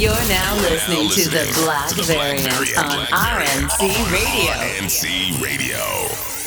You're 0.00 0.12
now 0.12 0.56
listening 0.56 1.10
to 1.10 1.28
the 1.28 1.62
Black 1.62 1.92
Variant 1.92 2.78
on 2.78 3.04
RNC 3.08 4.10
Radio. 4.10 4.52
RNC 4.54 5.42
Radio. 5.42 6.39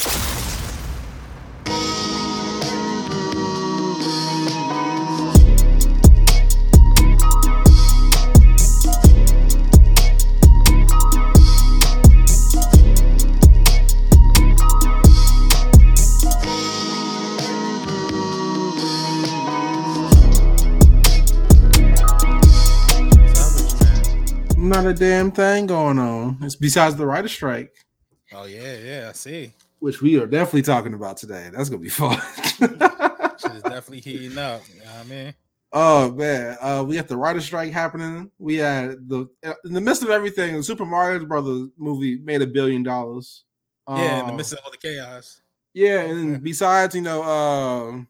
Not 24.83 24.89
a 24.89 24.93
damn 24.95 25.31
thing 25.31 25.65
going 25.65 25.97
on. 25.97 26.39
It's 26.41 26.57
besides 26.57 26.97
the 26.97 27.05
writer 27.05 27.29
strike, 27.29 27.73
Oh 28.33 28.43
yeah, 28.43 28.75
yeah. 28.79 29.05
I 29.07 29.13
see. 29.13 29.53
which 29.79 30.01
we 30.01 30.19
are 30.19 30.27
definitely 30.27 30.63
talking 30.63 30.93
about 30.93 31.15
today. 31.15 31.49
That's 31.55 31.69
gonna 31.69 31.81
be 31.81 31.87
fun. 31.87 32.19
Shit 32.59 33.51
is 33.53 33.63
definitely 33.63 34.01
heating 34.01 34.37
up. 34.37 34.61
You 34.73 34.79
know 34.81 34.91
I 34.99 35.03
mean? 35.05 35.33
oh 35.71 36.11
man, 36.11 36.57
uh, 36.59 36.83
we 36.85 36.97
have 36.97 37.07
the 37.07 37.15
writer 37.15 37.39
strike 37.39 37.71
happening. 37.71 38.29
We 38.39 38.57
had 38.57 39.07
the 39.07 39.29
in 39.63 39.71
the 39.73 39.79
midst 39.79 40.03
of 40.03 40.09
everything. 40.09 40.57
The 40.57 40.63
Super 40.63 40.83
Mario 40.85 41.23
Brothers 41.25 41.69
movie 41.77 42.17
made 42.17 42.41
a 42.41 42.47
billion 42.47 42.83
dollars. 42.83 43.45
Yeah, 43.87 44.19
in 44.19 44.25
the 44.25 44.31
Um, 44.31 44.35
midst 44.35 44.51
of 44.51 44.59
all 44.65 44.71
the 44.71 44.77
chaos. 44.77 45.39
Yeah, 45.73 46.01
and 46.01 46.43
besides, 46.43 46.93
you 46.93 47.01
know, 47.03 47.23
um 47.23 48.09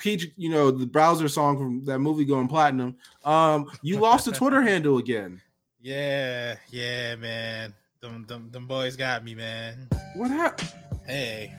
Peach, 0.00 0.28
you 0.36 0.48
know, 0.48 0.70
the 0.70 0.86
Bowser 0.86 1.28
song 1.28 1.58
from 1.58 1.84
that 1.84 1.98
movie 1.98 2.24
going 2.24 2.48
platinum. 2.48 2.96
Um, 3.22 3.70
you 3.82 3.98
lost 4.00 4.24
the 4.24 4.32
Twitter 4.32 4.62
handle 4.70 4.96
again. 4.96 5.42
Yeah, 5.84 6.56
yeah, 6.70 7.14
man. 7.16 7.74
Them, 8.00 8.24
them, 8.26 8.48
them 8.50 8.66
boys 8.66 8.96
got 8.96 9.22
me, 9.22 9.34
man. 9.34 9.86
What 10.14 10.30
happened? 10.30 10.72
Hey. 11.06 11.54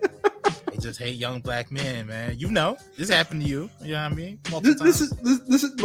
they 0.00 0.78
just 0.78 0.98
hate 0.98 1.16
young 1.16 1.40
black 1.40 1.70
men, 1.70 2.06
man. 2.06 2.38
You 2.38 2.50
know, 2.50 2.78
this 2.96 3.10
happened 3.10 3.42
to 3.42 3.46
you. 3.46 3.68
You 3.82 3.92
know 3.92 4.04
what 4.04 4.12
I 4.12 4.14
mean? 4.14 4.38
Multiple 4.50 4.86
This, 4.86 5.00
this 5.00 5.00
is 5.02 5.10
this, 5.18 5.38
this 5.40 5.64
is 5.64 5.78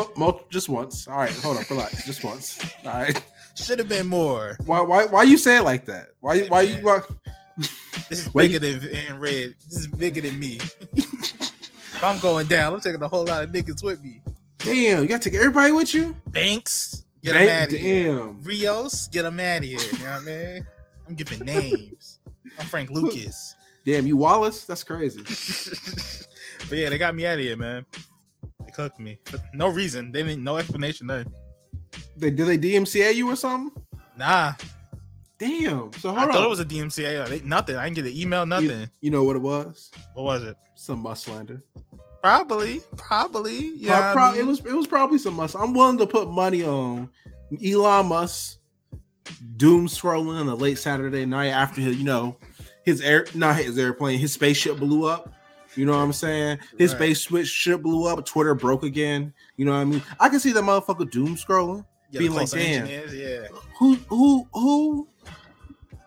just 0.50 0.70
once. 0.70 1.10
All 1.10 1.18
right, 1.18 1.32
hold 1.40 1.58
up, 1.58 1.70
relax, 1.70 2.06
just 2.06 2.24
once. 2.24 2.58
All 2.86 2.94
right. 2.94 3.22
should 3.54 3.80
have 3.80 3.90
been 3.90 4.08
more. 4.08 4.56
Why 4.66 4.80
why 4.80 5.06
why 5.08 5.24
you 5.24 5.38
say 5.38 5.58
it 5.58 5.64
like 5.64 5.84
that? 5.88 6.12
Why 6.22 6.44
why 6.44 6.62
you 6.62 6.76
why, 6.76 7.02
This 8.08 8.28
is 8.28 8.30
bigger 8.34 8.60
than 8.60 8.96
and 8.96 9.20
red. 9.20 9.56
This 9.68 9.80
is 9.80 9.88
bigger 9.88 10.22
than 10.22 10.40
me. 10.40 10.62
if 10.94 12.02
I'm 12.02 12.18
going 12.20 12.48
down, 12.48 12.74
I'm 12.74 12.80
taking 12.80 13.04
a 13.04 13.10
whole 13.10 13.26
lot 13.26 13.44
of 13.44 13.50
niggas 13.50 13.84
with 13.84 14.02
me. 14.02 14.22
damn? 14.60 15.02
You 15.02 15.10
got 15.10 15.22
to 15.22 15.30
take 15.30 15.38
everybody 15.38 15.74
with 15.74 15.94
you? 15.94 16.16
Banks, 16.28 17.04
get 17.24 17.34
them 17.34 17.46
Damn, 17.46 17.64
out 17.64 17.74
of 17.74 17.80
here. 17.80 18.24
Rios, 18.42 19.08
get 19.08 19.24
them 19.24 19.40
out 19.40 19.58
of 19.58 19.64
here. 19.64 19.80
You 19.80 20.00
know 20.00 20.12
what 20.12 20.22
I 20.22 20.26
mean? 20.26 20.68
I'm 21.08 21.16
giving 21.16 21.40
names. 21.40 22.20
I'm 22.60 22.66
Frank 22.66 22.90
Lucas. 22.90 23.56
Damn, 23.86 24.06
you 24.06 24.18
Wallace? 24.18 24.66
That's 24.66 24.84
crazy. 24.84 25.22
but 26.70 26.78
yeah, 26.78 26.90
they 26.90 26.98
got 26.98 27.16
me 27.16 27.26
out 27.26 27.40
of 27.40 27.40
here, 27.40 27.58
man. 27.58 27.86
They 28.66 28.72
cooked 28.72 29.00
me. 29.00 29.20
For 29.26 29.40
no 29.54 29.68
reason. 29.68 30.12
They 30.12 30.24
didn't 30.24 30.44
no 30.44 30.58
explanation 30.58 31.08
there. 31.08 31.26
They 32.18 32.30
did 32.30 32.46
they 32.46 32.58
DMCA 32.58 33.16
you 33.16 33.30
or 33.32 33.36
something? 33.36 33.82
Nah. 34.18 34.54
Damn. 35.38 35.92
So 35.94 36.10
I 36.10 36.20
hold 36.20 36.34
thought 36.34 36.44
it 36.44 36.50
was 36.50 36.60
a 36.60 36.66
DMCA. 36.66 37.28
They, 37.30 37.40
nothing. 37.42 37.78
I 37.78 37.86
didn't 37.86 37.96
get 37.96 38.06
an 38.06 38.18
email, 38.18 38.46
nothing. 38.46 38.70
You, 38.70 38.88
you 39.02 39.12
know 39.12 39.24
what 39.24 39.38
it 39.38 39.42
was? 39.42 39.90
what 40.14 40.24
was 40.24 40.44
it? 40.44 40.58
Some 40.76 41.00
Musk 41.00 41.26
slander. 41.26 41.64
Probably. 42.22 42.82
Probably. 42.98 43.74
Yeah. 43.76 44.14
Pro- 44.14 44.32
pro- 44.32 44.40
it 44.40 44.46
was 44.46 44.60
it 44.60 44.74
was 44.74 44.88
probably 44.88 45.18
some 45.18 45.36
Musk. 45.36 45.56
I'm 45.58 45.74
willing 45.74 45.98
to 46.00 46.08
put 46.08 46.30
money 46.30 46.64
on 46.64 47.10
Elon 47.66 48.08
Musk 48.08 48.58
doom 49.58 49.88
scrolling 49.88 50.40
on 50.40 50.48
a 50.50 50.56
late 50.56 50.78
Saturday 50.80 51.26
night 51.26 51.48
after 51.50 51.82
his, 51.82 51.98
you 51.98 52.04
know, 52.04 52.36
his 52.84 53.02
air 53.02 53.26
not 53.36 53.56
his 53.58 53.78
airplane, 53.78 54.20
his 54.20 54.34
spaceship 54.34 54.78
blew 54.78 55.06
up. 55.06 55.34
You 55.76 55.86
know 55.86 55.94
what 55.94 56.00
I'm 56.04 56.14
saying? 56.14 56.58
His 56.78 56.94
Right. 56.96 57.16
spaceship 57.16 57.82
blew 57.84 58.06
up. 58.08 58.26
Twitter 58.26 58.56
broke 58.56 58.84
again. 58.84 59.32
You 59.56 59.66
know 59.66 59.72
what 59.74 59.78
I 59.80 59.86
mean? 59.86 60.02
I 60.20 60.28
can 60.30 60.40
see 60.40 60.52
that 60.52 60.64
motherfucker 60.64 61.10
doom 61.10 61.36
scrolling. 61.36 61.86
yeah, 62.12 62.20
being 62.20 62.34
like, 62.34 62.50
damn. 62.50 62.88
Yeah. 62.88 63.44
Who 63.78 63.96
who 64.10 64.48
who 64.54 65.08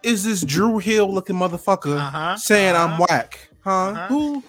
is 0.03 0.25
this 0.25 0.43
Drew 0.43 0.79
Hill 0.79 1.13
looking 1.15 1.37
motherfucker 1.37 1.97
Uh-huh, 1.97 2.37
saying 2.37 2.75
I'm 2.75 2.95
uh-huh. 2.95 3.07
whack? 3.09 3.49
Huh? 3.61 3.71
Uh-huh. 3.71 4.07
Who 4.09 4.43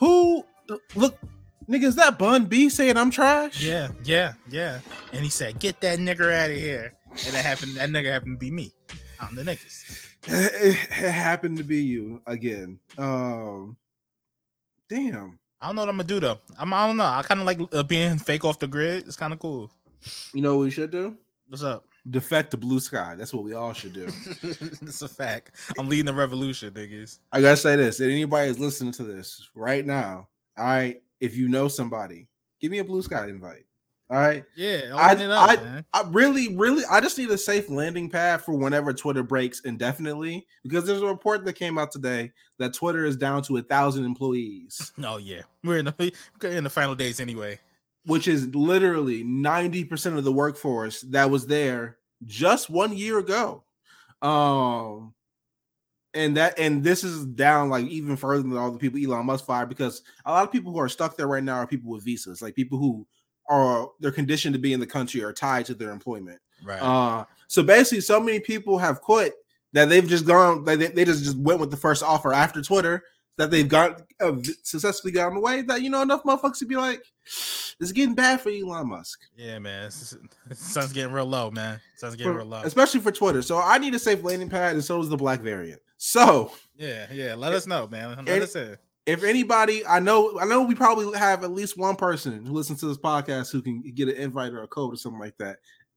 who 0.00 0.44
look 0.94 1.18
nigga 1.68 1.84
is 1.84 1.96
that 1.96 2.18
Bun 2.18 2.46
B 2.46 2.68
saying 2.68 2.96
I'm 2.96 3.10
trash? 3.10 3.62
Yeah, 3.62 3.88
yeah, 4.04 4.34
yeah. 4.50 4.80
And 5.12 5.22
he 5.22 5.30
said, 5.30 5.58
"Get 5.58 5.80
that 5.80 5.98
nigger 5.98 6.32
out 6.32 6.50
of 6.50 6.56
here." 6.56 6.92
And 7.10 7.34
that 7.34 7.44
happened. 7.44 7.76
That 7.76 7.90
nigga 7.90 8.12
happened 8.12 8.38
to 8.38 8.44
be 8.44 8.50
me. 8.50 8.72
I'm 9.20 9.34
the 9.34 9.42
niggas. 9.42 10.06
It, 10.28 10.52
it 10.62 11.10
happened 11.10 11.58
to 11.58 11.64
be 11.64 11.82
you 11.82 12.20
again. 12.26 12.78
Um 12.98 13.76
damn. 14.88 15.38
I 15.60 15.66
don't 15.68 15.76
know 15.76 15.82
what 15.82 15.88
I'm 15.88 15.96
gonna 15.96 16.08
do 16.08 16.20
though. 16.20 16.38
I'm. 16.58 16.72
I 16.72 16.86
don't 16.86 16.96
know. 16.96 17.04
I 17.04 17.22
kind 17.22 17.40
of 17.40 17.46
like 17.46 17.60
uh, 17.72 17.82
being 17.82 18.18
fake 18.18 18.44
off 18.44 18.58
the 18.58 18.66
grid. 18.66 19.06
It's 19.06 19.16
kind 19.16 19.32
of 19.32 19.38
cool. 19.38 19.70
You 20.34 20.42
know 20.42 20.56
what 20.56 20.64
we 20.64 20.70
should 20.70 20.90
do? 20.90 21.16
What's 21.48 21.62
up? 21.62 21.86
Defect 22.08 22.50
to 22.52 22.58
Bluesky. 22.58 23.16
That's 23.16 23.32
what 23.32 23.42
we 23.42 23.54
all 23.54 23.72
should 23.72 23.92
do. 23.92 24.06
it's 24.42 25.02
a 25.02 25.08
fact. 25.08 25.52
I'm 25.78 25.88
leading 25.88 26.06
the 26.06 26.14
revolution, 26.14 26.72
niggas. 26.72 27.18
I 27.32 27.40
gotta 27.40 27.56
say 27.56 27.76
this. 27.76 28.00
If 28.00 28.10
anybody 28.10 28.50
is 28.50 28.58
listening 28.58 28.92
to 28.92 29.04
this 29.04 29.48
right 29.54 29.84
now, 29.84 30.28
all 30.58 30.64
right, 30.66 31.02
if 31.20 31.36
you 31.36 31.48
know 31.48 31.68
somebody, 31.68 32.28
give 32.60 32.70
me 32.70 32.78
a 32.78 32.84
Bluesky 32.84 33.28
invite. 33.28 33.64
All 34.08 34.18
right. 34.18 34.44
Yeah, 34.54 34.92
I, 34.94 35.14
up, 35.14 35.50
I, 35.50 35.56
man. 35.56 35.84
I 35.92 36.04
really, 36.10 36.54
really, 36.54 36.84
I 36.88 37.00
just 37.00 37.18
need 37.18 37.28
a 37.30 37.36
safe 37.38 37.68
landing 37.68 38.08
pad 38.08 38.40
for 38.40 38.52
whenever 38.54 38.92
Twitter 38.92 39.24
breaks 39.24 39.60
indefinitely. 39.60 40.46
Because 40.62 40.86
there's 40.86 41.02
a 41.02 41.06
report 41.06 41.44
that 41.44 41.54
came 41.54 41.76
out 41.76 41.90
today 41.90 42.30
that 42.60 42.72
Twitter 42.72 43.04
is 43.04 43.16
down 43.16 43.42
to 43.42 43.56
a 43.56 43.62
thousand 43.62 44.04
employees, 44.04 44.92
Oh 45.02 45.16
yeah, 45.16 45.42
we're 45.64 45.78
in 45.78 45.86
the 45.86 46.12
we're 46.40 46.50
in 46.50 46.62
the 46.62 46.70
final 46.70 46.94
days 46.94 47.18
anyway. 47.18 47.58
which 48.04 48.28
is 48.28 48.46
literally 48.54 49.24
90% 49.24 50.16
of 50.16 50.22
the 50.22 50.30
workforce 50.32 51.00
that 51.00 51.28
was 51.28 51.46
there 51.48 51.98
just 52.24 52.70
one 52.70 52.96
year 52.96 53.18
ago. 53.18 53.64
Um 54.22 55.14
and 56.16 56.36
that 56.36 56.58
and 56.58 56.82
this 56.82 57.04
is 57.04 57.24
down 57.26 57.68
like 57.68 57.86
even 57.86 58.16
further 58.16 58.42
than 58.42 58.56
all 58.56 58.70
the 58.70 58.78
people 58.78 58.98
Elon 58.98 59.26
Musk 59.26 59.44
fired 59.44 59.68
because 59.68 60.02
a 60.24 60.32
lot 60.32 60.44
of 60.44 60.50
people 60.50 60.72
who 60.72 60.78
are 60.78 60.88
stuck 60.88 61.16
there 61.16 61.28
right 61.28 61.44
now 61.44 61.56
are 61.56 61.66
people 61.66 61.90
with 61.90 62.04
visas, 62.04 62.42
like 62.42 62.54
people 62.54 62.78
who 62.78 63.06
are 63.48 63.88
they're 64.00 64.10
conditioned 64.10 64.54
to 64.54 64.60
be 64.60 64.72
in 64.72 64.80
the 64.80 64.86
country 64.86 65.22
or 65.22 65.32
tied 65.32 65.66
to 65.66 65.74
their 65.74 65.90
employment. 65.90 66.40
Right. 66.64 66.80
Uh, 66.80 67.24
so 67.48 67.62
basically, 67.62 68.00
so 68.00 68.20
many 68.20 68.40
people 68.40 68.78
have 68.78 69.00
quit 69.00 69.34
that 69.72 69.88
they've 69.88 70.06
just 70.06 70.26
gone, 70.26 70.64
like 70.64 70.78
they, 70.78 70.88
they 70.88 71.04
just, 71.04 71.22
just 71.22 71.38
went 71.38 71.60
with 71.60 71.70
the 71.70 71.76
first 71.76 72.02
offer 72.02 72.32
after 72.32 72.62
Twitter 72.62 73.04
that 73.36 73.50
they've 73.50 73.68
got 73.68 74.02
uh, 74.20 74.32
successfully 74.62 75.12
gotten 75.12 75.36
away. 75.36 75.62
That 75.62 75.82
you 75.82 75.90
know 75.90 76.02
enough 76.02 76.22
motherfuckers 76.24 76.58
to 76.60 76.66
be 76.66 76.76
like, 76.76 77.02
it's 77.78 77.92
getting 77.92 78.14
bad 78.14 78.40
for 78.40 78.50
Elon 78.50 78.88
Musk, 78.88 79.20
yeah, 79.36 79.58
man. 79.58 79.90
Sun's 80.52 80.92
getting 80.92 81.12
real 81.12 81.26
low, 81.26 81.50
man. 81.50 81.80
Sun's 81.96 82.16
getting 82.16 82.32
For- 82.32 82.38
real 82.38 82.46
low. 82.46 82.62
especially 82.62 83.00
for 83.00 83.12
Twitter. 83.12 83.42
So 83.42 83.58
I 83.58 83.78
need 83.78 83.94
a 83.94 83.98
safe 83.98 84.22
landing 84.22 84.48
pad, 84.48 84.74
and 84.74 84.84
so 84.84 84.98
does 84.98 85.08
the 85.08 85.16
black 85.16 85.40
variant. 85.40 85.80
So 86.06 86.52
Yeah, 86.76 87.06
yeah. 87.12 87.34
Let 87.34 87.52
us 87.52 87.66
know, 87.66 87.88
man. 87.88 88.10
Let 88.10 88.18
And- 88.28 88.42
us 88.44 88.54
in. 88.54 88.76
if 89.06 89.24
anybody, 89.24 89.84
I 89.84 89.98
know, 89.98 90.38
I 90.38 90.44
know 90.44 90.62
we 90.62 90.74
probably 90.76 91.18
have 91.18 91.42
at 91.42 91.50
least 91.50 91.76
one 91.76 91.96
person 91.96 92.44
who 92.46 92.52
listens 92.52 92.78
to 92.80 92.86
this 92.86 92.96
podcast 92.96 93.50
who 93.50 93.60
can 93.60 93.82
get 93.94 94.08
an 94.08 94.14
invite 94.14 94.52
or 94.52 94.62
a 94.62 94.68
code 94.68 94.94
or 94.94 94.96
something 94.96 95.18
like 95.20 95.36
that. 95.38 95.56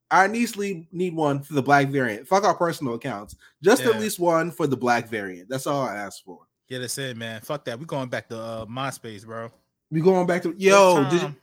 I 0.09 0.25
need 0.25 0.49
need 0.91 1.13
one 1.13 1.43
for 1.43 1.53
the 1.53 1.61
black 1.61 1.89
variant. 1.89 2.27
Fuck 2.27 2.43
our 2.43 2.55
personal 2.55 2.95
accounts. 2.95 3.35
Just 3.61 3.83
Yeah. 3.83 3.89
at 3.91 3.99
least 3.99 4.17
one 4.19 4.49
for 4.49 4.65
the 4.65 4.75
black 4.77 5.07
variant. 5.09 5.47
That's 5.47 5.67
all 5.67 5.83
I 5.83 5.95
ask 5.97 6.23
for. 6.23 6.39
Get 6.67 6.81
us 6.81 6.97
in, 6.97 7.15
man. 7.19 7.41
Fuck 7.41 7.65
that. 7.65 7.77
We 7.79 7.85
going 7.85 8.09
back 8.09 8.29
to 8.29 8.39
uh, 8.39 8.65
MySpace, 8.65 9.25
bro. 9.25 9.51
We 9.91 10.01
going 10.01 10.25
back 10.25 10.41
to 10.43 10.55
yo. 10.57 11.07
Did 11.11 11.21
you, 11.21 11.35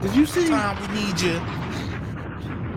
did 0.00 0.14
you 0.14 0.26
see 0.26 0.46
Tom, 0.48 0.78
we 0.80 1.02
need 1.02 1.20
you. 1.20 1.85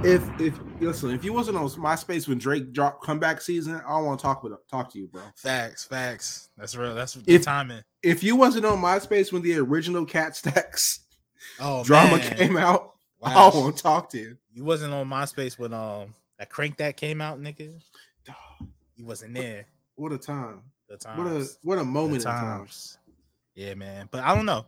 If 0.01 0.23
if 0.39 0.57
listen 0.79 1.11
if 1.11 1.25
you 1.25 1.33
wasn't 1.33 1.57
on 1.57 1.67
MySpace 1.71 2.25
when 2.27 2.37
Drake 2.37 2.71
dropped 2.71 3.03
comeback 3.03 3.41
season? 3.41 3.75
I 3.85 3.89
don't 3.89 4.05
want 4.05 4.19
to 4.19 4.23
talk 4.23 4.43
with 4.43 4.53
talk 4.71 4.91
to 4.93 4.97
you, 4.99 5.07
bro. 5.07 5.21
Facts, 5.35 5.83
facts. 5.83 6.49
That's 6.57 6.73
real. 6.75 6.95
That's 6.95 7.13
the 7.15 7.33
If- 7.35 7.43
timing. 7.43 7.83
If 8.01 8.23
you 8.23 8.37
wasn't 8.37 8.65
on 8.65 8.77
MySpace 8.77 9.33
when 9.33 9.41
the 9.41 9.57
original 9.57 10.05
Kat 10.05 10.37
Stacks 10.37 11.01
Oh, 11.59 11.83
drama 11.83 12.17
man. 12.17 12.37
came 12.37 12.55
out, 12.55 12.93
I 13.23 13.35
Wow. 13.35 13.49
don't 13.51 13.61
want 13.63 13.75
to 13.77 13.83
talk 13.83 14.09
to 14.11 14.17
you. 14.19 14.37
You 14.53 14.63
wasn't 14.63 14.93
on 14.93 15.05
MySpace 15.09 15.59
when 15.59 15.73
um 15.73 16.13
that 16.37 16.49
crank 16.49 16.77
that 16.77 16.95
came 16.95 17.19
out, 17.19 17.41
nigga. 17.41 17.73
You 18.95 19.05
wasn't 19.05 19.33
there. 19.33 19.65
What 19.95 20.13
a 20.13 20.17
time! 20.17 20.61
The 20.87 20.95
time 20.95 21.17
What 21.17 21.27
a 21.27 21.45
what 21.61 21.75
a 21.75 21.79
The 21.79 21.85
moment 21.85 22.15
in 22.17 22.21
time. 22.23 22.59
times. 22.59 22.97
Yeah, 23.53 23.73
man. 23.73 24.07
But 24.11 24.23
I 24.23 24.33
don't 24.33 24.45
know. 24.45 24.65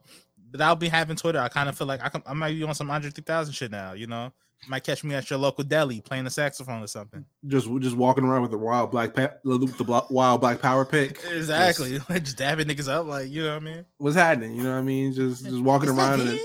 But 0.51 0.59
I'll 0.59 0.75
be 0.75 0.89
having 0.89 1.15
Twitter. 1.15 1.39
I 1.39 1.47
kind 1.47 1.69
of 1.69 1.77
feel 1.77 1.87
like 1.87 2.03
I, 2.03 2.09
can, 2.09 2.21
I 2.25 2.33
might 2.33 2.51
be 2.51 2.63
on 2.63 2.75
some 2.75 2.91
Andre 2.91 3.09
3000 3.11 3.53
shit 3.53 3.71
now. 3.71 3.93
You 3.93 4.07
know, 4.07 4.33
might 4.67 4.83
catch 4.83 5.03
me 5.03 5.15
at 5.15 5.29
your 5.29 5.39
local 5.39 5.63
deli 5.63 6.01
playing 6.01 6.23
the 6.23 6.29
saxophone 6.29 6.83
or 6.83 6.87
something. 6.87 7.25
Just 7.47 7.67
just 7.79 7.95
walking 7.95 8.23
around 8.23 8.43
with 8.43 8.51
the 8.51 8.57
wild 8.57 8.91
black 8.91 9.13
pa- 9.15 9.31
the, 9.43 10.05
wild 10.09 10.41
black 10.41 10.61
power 10.61 10.85
pick. 10.85 11.19
Exactly. 11.31 11.91
Just, 11.97 12.09
Just 12.09 12.37
dabbing 12.37 12.67
niggas 12.67 12.87
up, 12.89 13.07
like 13.07 13.29
you 13.29 13.43
know 13.43 13.49
what 13.53 13.61
I 13.61 13.65
mean. 13.65 13.85
what's 13.97 14.15
happening? 14.15 14.55
You 14.55 14.63
know 14.63 14.71
what 14.73 14.79
I 14.79 14.83
mean? 14.83 15.13
Just 15.13 15.43
just 15.43 15.61
walking 15.61 15.89
around 15.89 16.21
in 16.21 16.27
a, 16.27 16.39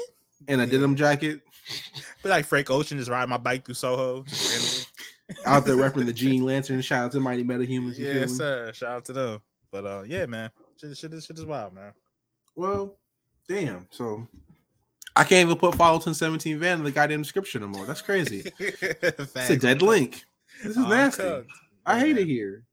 in 0.48 0.60
a 0.60 0.64
Yeah. 0.64 0.70
denim 0.70 0.96
jacket. 0.96 1.40
Be 2.22 2.28
like 2.28 2.46
Frank 2.46 2.70
Ocean 2.70 2.96
just 2.98 3.10
riding 3.10 3.28
my 3.30 3.36
bike 3.38 3.64
through 3.64 3.74
Soho. 3.74 4.24
Out 5.44 5.64
there 5.66 5.76
repping 5.76 6.06
the 6.06 6.12
Green 6.12 6.44
Lantern. 6.44 6.80
Shout 6.80 7.06
out 7.06 7.12
to 7.12 7.20
Mighty 7.20 7.42
Metahumans. 7.44 7.98
you 7.98 8.06
feel 8.06 8.14
yes, 8.14 8.30
me? 8.30 8.36
sir. 8.36 8.72
Shout 8.72 8.90
out 8.92 9.04
to 9.06 9.12
them. 9.12 9.40
But 9.72 9.84
uh, 9.84 10.02
yeah, 10.06 10.26
man, 10.26 10.50
shit, 10.80 10.96
shit, 10.96 11.10
shit 11.22 11.38
is 11.38 11.44
wild, 11.44 11.74
man. 11.74 11.92
Well, 12.54 12.96
damn. 13.48 13.88
So 13.90 14.26
I 15.16 15.24
can't 15.24 15.46
even 15.46 15.56
put 15.58 15.74
Follow 15.74 15.98
17 15.98 16.58
Van 16.58 16.78
in 16.78 16.84
the 16.84 16.90
goddamn 16.90 17.22
description 17.22 17.62
anymore. 17.62 17.86
That's 17.86 18.02
crazy. 18.02 18.44
It's 18.60 19.50
a 19.50 19.56
dead 19.56 19.82
link. 19.82 20.24
This 20.62 20.76
is 20.76 20.78
Oh, 20.78 20.88
nasty. 20.88 21.22
cooked. 21.22 21.50
I 21.84 21.98
hate 21.98 22.16
Yeah, 22.16 22.22
it 22.22 22.26
here. 22.26 22.64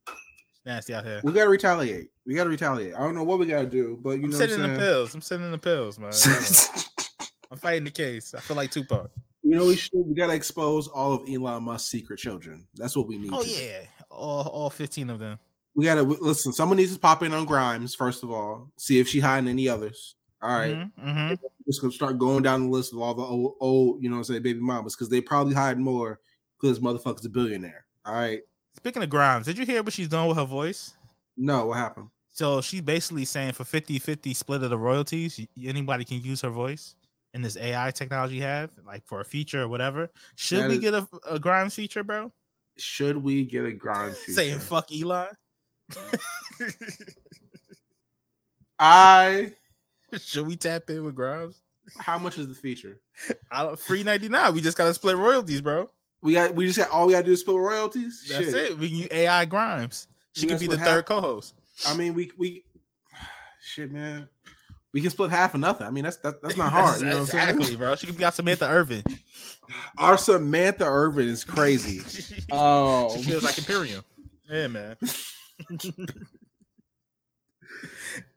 Nasty 0.66 0.94
out 0.94 1.06
here. 1.06 1.22
We 1.24 1.31
gotta 1.34 1.50
retaliate. 1.50 2.10
We 2.25 2.36
gotta 2.36 2.50
retaliate. 2.50 2.95
I 2.95 3.00
don't 3.00 3.16
know 3.16 3.24
what 3.24 3.40
we 3.40 3.45
gotta 3.45 3.68
do, 3.68 4.00
but 4.01 4.12
you 4.19 4.25
I'm 4.25 4.30
know 4.31 4.40
what 4.40 4.51
I'm 4.51 4.62
in 4.66 4.74
the 4.74 4.80
pills. 4.80 5.16
I'm 5.31 5.44
in 5.44 5.51
the 5.51 5.57
pills, 5.57 6.00
man. 6.00 6.12
I'm 7.51 7.57
fighting 7.57 7.84
the 7.84 7.92
case. 7.92 8.34
I 8.34 8.40
feel 8.40 8.57
like 8.57 8.72
Tupac. 8.72 9.12
You 9.44 9.57
know 9.57 9.66
we 9.66 9.75
should. 9.75 9.92
We 10.06 10.13
gotta 10.16 10.34
expose 10.34 10.88
all 10.88 11.13
of 11.13 11.30
Elon 11.30 11.63
Musk's 11.63 11.90
secret 11.90 12.18
children. 12.18 12.66
That's 12.75 12.95
what 12.95 13.07
we 13.07 13.18
need. 13.18 13.31
Oh 13.34 13.44
yeah, 13.44 13.81
all 14.10 14.48
all 14.48 14.69
15 14.69 15.10
of 15.10 15.19
them. 15.19 15.38
We 15.75 15.86
gotta 15.86 16.01
listen. 16.04 16.54
Someone 16.54 16.78
needs 16.78 16.94
to 16.94 17.00
pop 17.00 17.24
in 17.24 17.34
on 17.34 17.45
Grimes 17.45 17.94
first 17.94 18.24
of 18.24 18.31
all. 18.31 18.72
See 18.78 19.00
if 19.00 19.07
she 19.10 19.19
hiding 19.19 19.50
any 19.50 19.68
others. 19.68 20.16
All 20.44 20.50
right. 20.60 20.75
Mhm, 20.75 20.92
mhm. 21.01 21.40
just 21.66 21.80
gonna 21.81 21.94
start 21.94 22.19
going 22.19 22.44
down 22.44 22.63
the 22.63 22.69
list 22.69 22.92
of 22.92 23.00
all 23.00 23.13
the 23.13 23.22
old, 23.24 23.56
old 23.62 24.04
you 24.04 24.10
know, 24.10 24.16
what 24.18 24.19
I'm 24.19 24.24
saying 24.25 24.44
baby 24.44 24.60
mamas 24.60 24.94
because 24.95 25.07
they 25.10 25.22
probably 25.22 25.54
hide 25.54 25.80
more 25.80 26.19
because 26.60 26.80
motherfucker's 26.80 27.25
a 27.25 27.30
billionaire. 27.30 27.86
All 28.06 28.13
right. 28.13 28.42
Speaking 28.75 29.01
of 29.04 29.10
Grimes, 29.10 29.45
did 29.45 29.57
you 29.57 29.66
hear 29.66 29.81
what 29.81 29.94
she's 29.94 30.10
doing 30.10 30.28
with 30.28 30.36
her 30.38 30.44
voice? 30.45 30.94
No, 31.38 31.68
what 31.68 31.78
happened? 31.78 32.10
So 32.31 32.60
she's 32.62 32.81
basically 32.81 33.24
saying 33.25 33.54
for 33.54 33.63
50-50 33.63 34.36
split 34.36 34.63
of 34.63 34.69
the 34.72 34.78
royalties, 34.78 35.40
anybody 35.63 36.04
can 36.04 36.19
use 36.22 36.42
her 36.42 36.50
voice 36.50 36.95
in 37.34 37.42
this 37.42 37.56
AI 37.56 37.92
technology 37.92 38.40
have, 38.42 38.72
like 38.86 39.06
for 39.06 39.22
a 39.22 39.25
feature 39.25 39.62
or 39.62 39.68
whatever. 39.68 40.10
Should 40.36 40.63
That 40.63 40.69
we 40.69 40.74
is- 40.75 40.80
get 40.81 40.94
a, 40.95 41.07
a 41.30 41.40
Grimes 41.40 41.75
feature, 41.75 42.04
bro? 42.04 42.31
Should 42.78 43.18
we 43.18 43.45
get 43.45 43.66
a 43.66 43.72
Grimes 43.72 44.18
feature? 44.25 44.34
Saying 44.34 44.60
fuck 44.60 44.90
Elon. 44.92 45.28
I. 48.80 49.54
Should 50.21 50.48
we 50.48 50.56
tap 50.56 50.89
in 50.89 51.04
with 51.04 51.15
Grimes? 51.15 51.62
How 51.98 52.18
much 52.18 52.38
is 52.38 52.48
the 52.48 52.54
feature? 52.54 53.00
I 53.51 53.63
don't, 53.63 53.80
free 53.80 54.04
99. 54.04 54.54
We 54.54 54.62
just 54.62 54.77
gotta 54.77 54.94
split 54.94 55.18
royalties, 55.18 55.62
bro. 55.62 55.89
We 56.21 56.33
got. 56.33 56.56
We 56.56 56.65
just 56.65 56.80
got. 56.80 56.89
All 56.89 57.07
we 57.07 57.13
gotta 57.13 57.25
do 57.25 57.33
is 57.33 57.42
split 57.42 57.57
royalties. 57.57 58.25
That's 58.30 58.45
Shit. 58.45 58.56
it. 58.56 58.80
We 58.80 58.89
can 58.89 58.98
use 58.98 59.07
AI 59.12 59.45
Grimes. 59.45 60.07
She 60.33 60.48
could 60.48 60.60
be 60.60 60.68
the 60.68 60.77
third 60.77 60.88
hap- 60.88 61.06
co-host. 61.06 61.54
I 61.86 61.95
mean, 61.95 62.13
we 62.13 62.31
we. 62.38 62.63
Shit, 63.62 63.92
man. 63.92 64.30
We 64.94 65.01
can 65.01 65.10
split 65.10 65.31
half 65.31 65.56
or 65.56 65.57
nothing. 65.57 65.88
I 65.88 65.89
mean, 65.89 66.04
that's 66.04 66.18
that, 66.18 66.42
that's 66.42 66.56
not 66.56 66.71
hard. 66.71 67.00
you 67.00 67.07
know 67.07 67.13
what 67.13 67.19
I'm 67.21 67.25
saying? 67.25 67.50
exactly, 67.50 67.75
bro. 67.75 67.95
She 67.95 68.07
could 68.07 68.18
be 68.18 68.24
out 68.24 68.36
Samantha 68.36 68.69
Irvin. 68.69 69.04
Our 69.98 70.18
Samantha 70.18 70.86
Irvin 70.86 71.27
is 71.27 71.44
crazy. 71.44 72.01
Oh, 72.51 73.16
she 73.18 73.24
feels 73.24 73.44
like 73.44 73.57
Imperium. 73.57 74.04
Yeah, 74.50 74.68
man. 74.68 74.95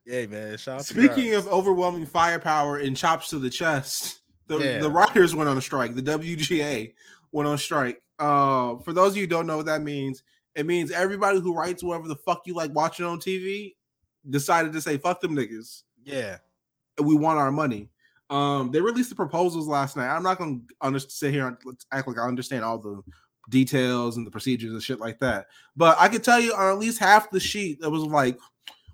Yeah, 0.06 0.26
man. 0.26 0.56
Shout 0.56 0.78
out 0.80 0.84
Speaking 0.86 1.34
of 1.34 1.46
overwhelming 1.48 2.06
firepower 2.06 2.78
and 2.78 2.96
chops 2.96 3.28
to 3.30 3.38
the 3.38 3.50
chest, 3.50 4.20
the, 4.46 4.58
Yeah. 4.58 4.78
the 4.78 4.90
writers 4.90 5.34
went 5.34 5.48
on 5.48 5.58
a 5.58 5.60
strike. 5.60 5.94
The 5.94 6.02
WGA 6.02 6.92
went 7.32 7.48
on 7.48 7.58
strike. 7.58 8.00
Uh, 8.18 8.76
for 8.78 8.92
those 8.92 9.12
of 9.12 9.16
you 9.16 9.22
who 9.24 9.26
don't 9.28 9.46
know 9.46 9.56
what 9.58 9.66
that 9.66 9.82
means, 9.82 10.22
it 10.54 10.64
means 10.64 10.90
everybody 10.90 11.40
who 11.40 11.54
writes 11.54 11.82
whatever 11.82 12.08
the 12.08 12.16
fuck 12.16 12.42
you 12.46 12.54
like 12.54 12.74
watching 12.74 13.04
on 13.04 13.18
TV 13.18 13.74
decided 14.30 14.72
to 14.72 14.80
say 14.80 14.96
fuck 14.96 15.20
them 15.20 15.36
niggas. 15.36 15.82
yeah, 16.04 16.38
and 16.96 17.06
We 17.06 17.14
want 17.14 17.38
our 17.38 17.52
money. 17.52 17.90
Um, 18.30 18.70
they 18.72 18.80
released 18.80 19.10
the 19.10 19.14
proposals 19.16 19.68
last 19.68 19.96
night. 19.96 20.08
I'm 20.08 20.22
not 20.22 20.38
gonna 20.38 20.58
under- 20.80 20.98
sit 20.98 21.32
here 21.32 21.46
and 21.46 21.56
act 21.92 22.08
like 22.08 22.18
I 22.18 22.26
understand 22.26 22.64
all 22.64 22.78
the 22.78 23.02
details 23.50 24.16
and 24.16 24.26
the 24.26 24.30
procedures 24.30 24.72
and 24.72 24.82
shit 24.82 24.98
like 24.98 25.20
that. 25.20 25.46
But 25.76 25.96
I 26.00 26.08
can 26.08 26.22
tell 26.22 26.40
you 26.40 26.52
on 26.54 26.72
at 26.72 26.78
least 26.78 26.98
half 26.98 27.30
the 27.30 27.38
sheet, 27.38 27.80
that 27.80 27.90
was 27.90 28.02
like, 28.02 28.38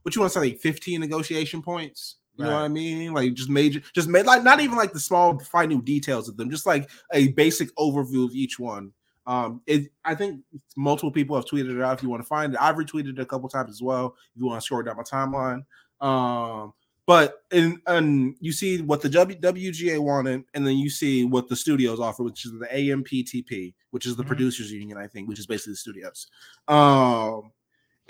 what 0.02 0.14
you 0.14 0.20
want 0.20 0.32
to 0.32 0.38
say, 0.40 0.46
like 0.50 0.60
15 0.60 1.00
negotiation 1.00 1.62
points. 1.62 2.16
You 2.36 2.44
know 2.44 2.52
what 2.52 2.62
I 2.62 2.68
mean? 2.68 3.12
Like 3.12 3.34
just 3.34 3.50
major, 3.50 3.82
just 3.94 4.08
made 4.08 4.24
like 4.24 4.42
not 4.42 4.60
even 4.60 4.76
like 4.76 4.92
the 4.92 4.98
small, 5.00 5.38
fine 5.38 5.68
new 5.68 5.82
details 5.82 6.28
of 6.28 6.36
them, 6.38 6.50
just 6.50 6.64
like 6.66 6.88
a 7.12 7.28
basic 7.32 7.74
overview 7.76 8.24
of 8.24 8.34
each 8.34 8.58
one. 8.58 8.92
Um, 9.26 9.60
it 9.66 9.92
I 10.04 10.14
think 10.14 10.40
multiple 10.74 11.12
people 11.12 11.36
have 11.36 11.44
tweeted 11.44 11.76
it 11.76 11.82
out. 11.82 11.98
If 11.98 12.02
you 12.02 12.08
want 12.08 12.22
to 12.22 12.26
find 12.26 12.54
it, 12.54 12.60
I've 12.60 12.76
retweeted 12.76 13.10
it 13.10 13.18
a 13.20 13.26
couple 13.26 13.48
times 13.48 13.70
as 13.70 13.82
well. 13.82 14.16
If 14.34 14.40
you 14.40 14.46
want 14.46 14.60
to 14.60 14.64
scroll 14.64 14.82
down 14.82 14.96
my 14.96 15.02
timeline, 15.02 15.64
um, 16.00 16.72
but 17.06 17.42
and 17.52 17.78
and 17.86 18.34
you 18.40 18.50
see 18.50 18.80
what 18.80 19.02
the 19.02 19.08
w, 19.10 19.38
WGA 19.38 19.98
wanted, 19.98 20.44
and 20.54 20.66
then 20.66 20.78
you 20.78 20.88
see 20.88 21.24
what 21.24 21.48
the 21.48 21.54
studios 21.54 22.00
offer, 22.00 22.22
which 22.24 22.46
is 22.46 22.52
the 22.52 22.66
AMPTP, 22.66 23.74
which 23.90 24.06
is 24.06 24.16
the 24.16 24.24
Mhm. 24.24 24.28
producers 24.28 24.72
union, 24.72 24.96
I 24.96 25.06
think, 25.06 25.28
which 25.28 25.38
is 25.38 25.46
basically 25.46 25.74
the 25.74 25.76
studios. 25.76 26.26
Um, 26.66 27.52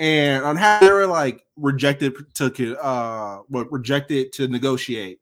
and 0.03 0.45
on 0.45 0.57
how 0.57 0.81
they 0.81 0.91
were 0.91 1.07
like 1.07 1.45
rejected 1.57 2.13
to 2.35 2.77
uh, 2.83 3.39
what 3.47 3.71
rejected 3.71 4.33
to 4.33 4.49
negotiate. 4.49 5.21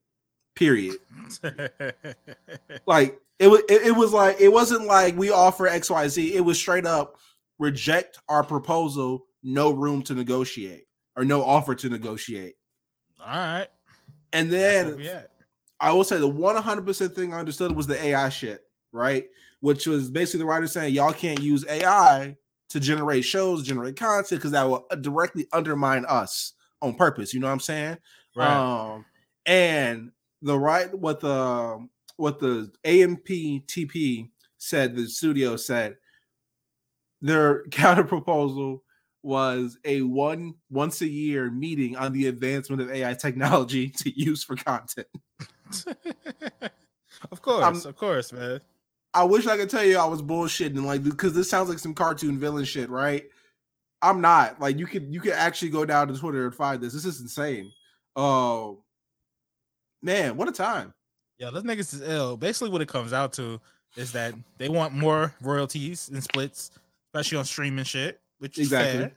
Period. 0.56 0.96
Like 2.86 3.18
it 3.38 3.46
was, 3.46 3.60
it, 3.68 3.88
it 3.88 3.96
was 3.96 4.12
like 4.12 4.40
it 4.40 4.48
wasn't 4.48 4.84
like 4.84 5.16
we 5.16 5.30
offer 5.30 5.66
X 5.66 5.90
Y 5.90 6.08
Z. 6.08 6.34
It 6.34 6.40
was 6.40 6.58
straight 6.58 6.86
up 6.86 7.16
reject 7.58 8.18
our 8.28 8.42
proposal, 8.42 9.26
no 9.42 9.70
room 9.70 10.02
to 10.02 10.14
negotiate 10.14 10.86
or 11.16 11.24
no 11.24 11.42
offer 11.42 11.74
to 11.74 11.88
negotiate. 11.88 12.54
all 13.20 13.26
right. 13.26 13.68
And 14.32 14.50
then. 14.50 15.26
I 15.82 15.92
will 15.92 16.04
say 16.04 16.18
the 16.18 16.30
100% 16.30 17.14
thing 17.14 17.32
I 17.32 17.38
understood 17.38 17.72
was 17.74 17.86
the 17.86 18.02
AI 18.04 18.28
shit, 18.28 18.66
right? 18.92 19.24
Which 19.60 19.86
was 19.86 20.10
basically 20.10 20.40
the 20.40 20.44
writer 20.44 20.66
saying 20.66 20.92
y'all 20.94 21.12
can't 21.14 21.40
use 21.40 21.64
AI 21.66 22.36
to 22.70 22.80
generate 22.80 23.24
shows, 23.24 23.62
generate 23.62 23.96
content, 23.96 24.40
because 24.40 24.52
that 24.52 24.62
will 24.68 24.86
uh, 24.90 24.94
directly 24.96 25.46
undermine 25.52 26.04
us 26.06 26.54
on 26.80 26.94
purpose. 26.94 27.34
You 27.34 27.40
know 27.40 27.46
what 27.48 27.52
I'm 27.52 27.60
saying? 27.60 27.98
Right. 28.34 28.56
Um, 28.94 29.04
and 29.46 30.12
the 30.42 30.58
right 30.58 30.92
what 30.96 31.20
the 31.20 31.86
what 32.16 32.38
the 32.38 32.70
AMPTP 32.84 34.30
said, 34.58 34.94
the 34.96 35.06
studio 35.08 35.56
said 35.56 35.96
their 37.20 37.64
counter 37.70 38.04
proposal 38.04 38.82
was 39.22 39.76
a 39.84 40.00
one 40.02 40.54
once 40.70 41.02
a 41.02 41.08
year 41.08 41.50
meeting 41.50 41.96
on 41.96 42.12
the 42.12 42.26
advancement 42.28 42.80
of 42.80 42.90
AI 42.90 43.12
technology 43.14 43.88
to 43.98 44.10
use 44.18 44.42
for 44.44 44.56
content. 44.56 45.08
of 47.30 47.42
course, 47.42 47.64
I'm- 47.64 47.82
of 47.84 47.96
course, 47.96 48.32
man. 48.32 48.60
I 49.12 49.24
wish 49.24 49.46
I 49.46 49.56
could 49.56 49.70
tell 49.70 49.84
you 49.84 49.98
I 49.98 50.04
was 50.06 50.22
bullshitting, 50.22 50.84
like 50.84 51.02
because 51.02 51.32
this 51.34 51.50
sounds 51.50 51.68
like 51.68 51.78
some 51.78 51.94
cartoon 51.94 52.38
villain 52.38 52.64
shit, 52.64 52.90
right? 52.90 53.24
I'm 54.02 54.20
not. 54.20 54.60
Like 54.60 54.78
you 54.78 54.86
could 54.86 55.12
you 55.12 55.20
could 55.20 55.32
actually 55.32 55.70
go 55.70 55.84
down 55.84 56.08
to 56.08 56.14
Twitter 56.18 56.44
and 56.46 56.54
find 56.54 56.80
this. 56.80 56.92
This 56.92 57.04
is 57.04 57.20
insane. 57.20 57.72
Oh 58.16 58.82
man, 60.02 60.36
what 60.36 60.48
a 60.48 60.52
time. 60.52 60.94
Yeah, 61.38 61.50
those 61.50 61.62
niggas 61.64 61.94
is 61.94 62.02
ill. 62.02 62.36
Basically, 62.36 62.70
what 62.70 62.82
it 62.82 62.88
comes 62.88 63.12
out 63.12 63.32
to 63.34 63.60
is 63.96 64.12
that 64.12 64.34
they 64.58 64.68
want 64.68 64.94
more 64.94 65.34
royalties 65.40 66.08
and 66.08 66.22
splits, 66.22 66.70
especially 67.08 67.38
on 67.38 67.44
streaming 67.44 67.84
shit, 67.84 68.20
which 68.38 68.58
is 68.58 68.66
Exactly. 68.66 69.10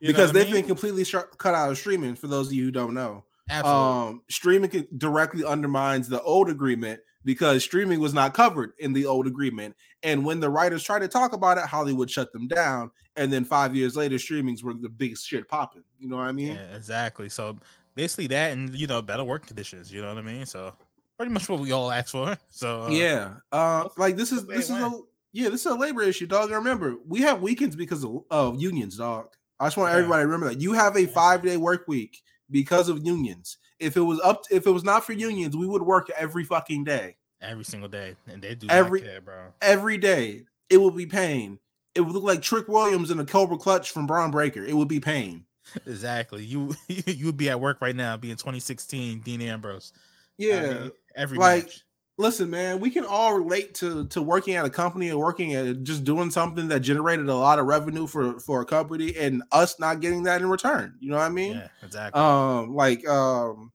You 0.00 0.08
because 0.08 0.32
they've 0.32 0.46
mean? 0.46 0.56
been 0.56 0.66
completely 0.66 1.04
sh- 1.04 1.16
cut 1.38 1.54
out 1.54 1.70
of 1.70 1.78
streaming. 1.78 2.14
For 2.14 2.26
those 2.26 2.48
of 2.48 2.52
you 2.52 2.64
who 2.64 2.70
don't 2.70 2.94
know, 2.94 3.24
absolutely. 3.50 4.08
um, 4.10 4.22
streaming 4.28 4.86
directly 4.96 5.44
undermines 5.44 6.08
the 6.08 6.22
old 6.22 6.48
agreement 6.48 7.00
because 7.24 7.62
streaming 7.62 8.00
was 8.00 8.14
not 8.14 8.34
covered 8.34 8.72
in 8.78 8.92
the 8.92 9.06
old 9.06 9.26
agreement. 9.26 9.74
And 10.02 10.24
when 10.24 10.40
the 10.40 10.48
writers 10.48 10.82
tried 10.82 11.00
to 11.00 11.08
talk 11.08 11.32
about 11.32 11.58
it, 11.58 11.64
Hollywood 11.64 12.10
shut 12.10 12.32
them 12.32 12.48
down. 12.48 12.90
And 13.16 13.32
then 13.32 13.44
five 13.44 13.74
years 13.74 13.96
later, 13.96 14.16
streamings 14.16 14.62
were 14.62 14.74
the 14.74 14.88
biggest 14.88 15.26
shit 15.26 15.48
popping. 15.48 15.82
You 15.98 16.08
know 16.08 16.16
what 16.16 16.26
I 16.26 16.32
mean? 16.32 16.54
Yeah, 16.54 16.76
exactly. 16.76 17.28
So 17.28 17.58
basically 17.98 18.28
that 18.28 18.52
and 18.52 18.72
you 18.74 18.86
know 18.86 19.02
better 19.02 19.24
work 19.24 19.46
conditions. 19.46 19.92
You 19.92 20.02
know 20.02 20.08
what 20.08 20.18
I 20.18 20.22
mean? 20.22 20.46
So 20.46 20.72
pretty 21.16 21.32
much 21.32 21.48
what 21.48 21.58
we 21.58 21.72
all 21.72 21.90
asked 21.90 22.12
for. 22.12 22.38
So 22.50 22.84
uh, 22.84 22.88
yeah. 22.88 23.34
Uh, 23.52 23.88
like 23.96 24.16
this 24.16 24.32
is 24.32 24.46
this 24.46 24.70
is 24.70 24.76
a 24.76 25.00
yeah, 25.32 25.50
this 25.50 25.60
is 25.60 25.66
a 25.66 25.74
labor 25.74 26.02
issue, 26.02 26.26
dog. 26.26 26.46
And 26.46 26.56
remember, 26.56 26.96
we 27.06 27.20
have 27.20 27.42
weekends 27.42 27.76
because 27.76 28.04
of, 28.04 28.22
of 28.30 28.60
unions, 28.60 28.96
dog. 28.96 29.28
I 29.60 29.66
just 29.66 29.76
want 29.76 29.92
everybody 29.92 30.22
to 30.22 30.26
remember 30.26 30.48
that 30.48 30.60
you 30.60 30.72
have 30.72 30.96
a 30.96 31.06
five 31.06 31.42
day 31.42 31.56
work 31.56 31.86
week 31.88 32.22
because 32.50 32.88
of 32.88 33.04
unions. 33.04 33.58
If 33.78 33.96
it 33.96 34.00
was 34.00 34.20
up, 34.20 34.44
if 34.50 34.66
it 34.66 34.70
was 34.70 34.84
not 34.84 35.04
for 35.04 35.12
unions, 35.12 35.56
we 35.56 35.66
would 35.66 35.82
work 35.82 36.10
every 36.16 36.44
fucking 36.44 36.84
day. 36.84 37.16
every 37.40 37.64
single 37.64 37.88
day, 37.88 38.16
and 38.26 38.42
they 38.42 38.54
do 38.56 38.66
Every- 38.68 39.00
care, 39.02 39.20
bro. 39.20 39.52
every 39.62 39.96
day. 39.98 40.44
It 40.70 40.78
would 40.80 40.96
be 40.96 41.06
pain. 41.06 41.58
It 41.94 42.00
would 42.02 42.12
look 42.12 42.24
like 42.24 42.42
Trick 42.42 42.68
Williams 42.68 43.10
in 43.10 43.18
a 43.20 43.24
Cobra 43.24 43.56
Clutch 43.56 43.90
from 43.92 44.06
Bron 44.06 44.30
Breakker. 44.30 44.64
It 44.64 44.74
would 44.76 44.88
be 44.88 45.00
pain. 45.00 45.44
Exactly. 45.86 46.44
You 46.44 46.74
you 46.88 47.26
would 47.26 47.36
be 47.36 47.50
at 47.50 47.60
work 47.60 47.80
right 47.80 47.94
now, 47.96 48.16
being 48.16 48.36
2016 48.36 49.20
Dean 49.20 49.42
Ambrose. 49.42 49.92
I 49.94 50.00
Yeah. 50.38 50.72
mean, 50.72 50.90
every 51.14 51.38
like, 51.38 51.64
match. 51.64 51.84
Listen, 52.20 52.50
man, 52.50 52.80
we 52.80 52.90
can 52.90 53.04
all 53.04 53.34
relate 53.34 53.74
to 53.76 54.06
to 54.08 54.20
working 54.20 54.56
at 54.56 54.64
a 54.64 54.70
company 54.70 55.08
and 55.08 55.18
working 55.18 55.54
at 55.54 55.84
just 55.84 56.02
doing 56.02 56.30
something 56.30 56.66
that 56.68 56.80
generated 56.80 57.28
a 57.28 57.34
lot 57.34 57.60
of 57.60 57.66
revenue 57.66 58.08
for 58.08 58.40
for 58.40 58.60
a 58.60 58.66
company 58.66 59.16
and 59.16 59.42
us 59.52 59.78
not 59.78 60.00
getting 60.00 60.24
that 60.24 60.40
in 60.40 60.50
return. 60.50 60.96
You 60.98 61.10
know 61.10 61.16
what 61.16 61.26
I 61.26 61.28
mean? 61.28 61.52
Yeah, 61.52 61.68
exactly. 61.82 62.20
Um, 62.20 62.74
like 62.74 63.06
um 63.08 63.70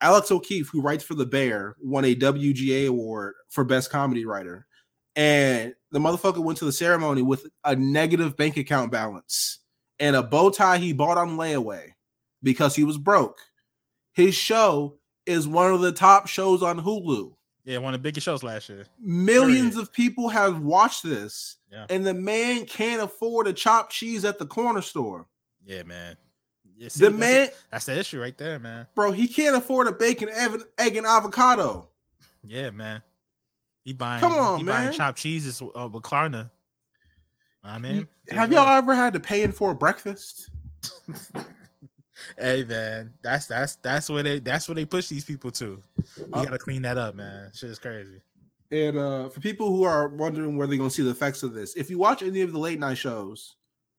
Alex 0.00 0.30
O'Keefe, 0.30 0.68
who 0.68 0.80
writes 0.80 1.02
for 1.02 1.14
The 1.14 1.26
Bear, 1.26 1.74
won 1.80 2.04
a 2.04 2.14
WGA 2.14 2.86
award 2.86 3.34
for 3.48 3.64
best 3.64 3.90
comedy 3.90 4.24
writer, 4.24 4.66
and 5.16 5.74
the 5.90 5.98
motherfucker 5.98 6.38
went 6.38 6.58
to 6.58 6.64
the 6.64 6.72
ceremony 6.72 7.22
with 7.22 7.44
a 7.64 7.74
negative 7.74 8.36
bank 8.36 8.56
account 8.56 8.92
balance 8.92 9.58
and 9.98 10.14
a 10.14 10.22
bow 10.22 10.50
tie 10.50 10.78
he 10.78 10.92
bought 10.92 11.18
on 11.18 11.36
layaway 11.36 11.90
because 12.42 12.76
he 12.76 12.84
was 12.84 12.98
broke. 12.98 13.38
His 14.12 14.34
show 14.34 14.98
is 15.26 15.46
one 15.48 15.72
of 15.72 15.80
the 15.80 15.92
top 15.92 16.26
shows 16.26 16.62
on 16.62 16.80
Hulu. 16.80 17.32
Yeah, 17.68 17.78
one 17.78 17.92
of 17.92 18.00
the 18.00 18.02
biggest 18.02 18.24
shows 18.24 18.42
last 18.42 18.70
year. 18.70 18.86
Millions 18.98 19.74
Period. 19.74 19.82
of 19.88 19.92
people 19.92 20.30
have 20.30 20.62
watched 20.62 21.02
this, 21.02 21.56
Yeah. 21.70 21.84
and 21.90 22.06
the 22.06 22.14
man 22.14 22.64
can't 22.64 23.02
afford 23.02 23.46
a 23.46 23.52
chopped 23.52 23.92
cheese 23.92 24.24
at 24.24 24.38
the 24.38 24.46
corner 24.46 24.80
store. 24.80 25.26
Yeah, 25.66 25.82
man. 25.82 26.16
Yeah, 26.78 26.88
see, 26.88 27.00
The 27.04 27.10
that's 27.10 27.20
man, 27.20 27.48
that's 27.70 27.84
the 27.84 27.98
issue 27.98 28.22
right 28.22 28.36
there, 28.38 28.58
man. 28.58 28.86
bro, 28.94 29.12
he 29.12 29.28
can't 29.28 29.54
afford 29.54 29.86
a 29.86 29.92
bacon, 29.92 30.30
egg, 30.30 30.62
egg 30.78 30.96
and 30.96 31.06
avocado. 31.06 31.90
Yeah, 32.42 32.70
man. 32.70 33.02
He 33.84 33.92
buying 33.92 34.20
Come 34.20 34.32
on, 34.32 34.58
he 34.60 34.64
man. 34.64 34.84
buying 34.86 34.96
chopped 34.96 35.18
cheeses 35.18 35.60
uh, 35.60 35.88
with 35.92 36.02
Klarna. 36.04 36.50
I 37.62 37.78
mean, 37.78 38.08
Have 38.30 38.50
y'all 38.50 38.66
ever 38.78 38.94
had 38.94 39.12
to 39.12 39.20
pay 39.20 39.42
in 39.42 39.52
for 39.52 39.72
a 39.72 39.74
breakfast? 39.74 40.48
Hey 42.38 42.64
man, 42.64 43.12
that's 43.22 43.46
that's 43.46 43.76
that's 43.76 44.08
where 44.10 44.22
they 44.22 44.38
that's 44.40 44.68
where 44.68 44.74
they 44.74 44.84
push 44.84 45.08
these 45.08 45.24
people 45.24 45.50
to. 45.52 45.82
You 46.16 46.26
Uh, 46.32 46.44
gotta 46.44 46.58
clean 46.58 46.82
that 46.82 46.98
up, 46.98 47.14
man. 47.14 47.50
Shit 47.54 47.70
is 47.70 47.78
crazy. 47.78 48.20
And 48.70 48.98
uh, 48.98 49.28
for 49.30 49.40
people 49.40 49.68
who 49.68 49.84
are 49.84 50.08
wondering 50.08 50.56
where 50.58 50.66
they're 50.66 50.76
to 50.78 50.90
see 50.90 51.02
the 51.02 51.10
effects 51.10 51.42
of 51.42 51.54
this, 51.54 51.74
if 51.76 51.88
you 51.88 51.98
watch 51.98 52.22
any 52.22 52.42
of 52.42 52.52
the 52.52 52.58
late 52.58 52.78
night 52.78 52.98
shows, 52.98 53.56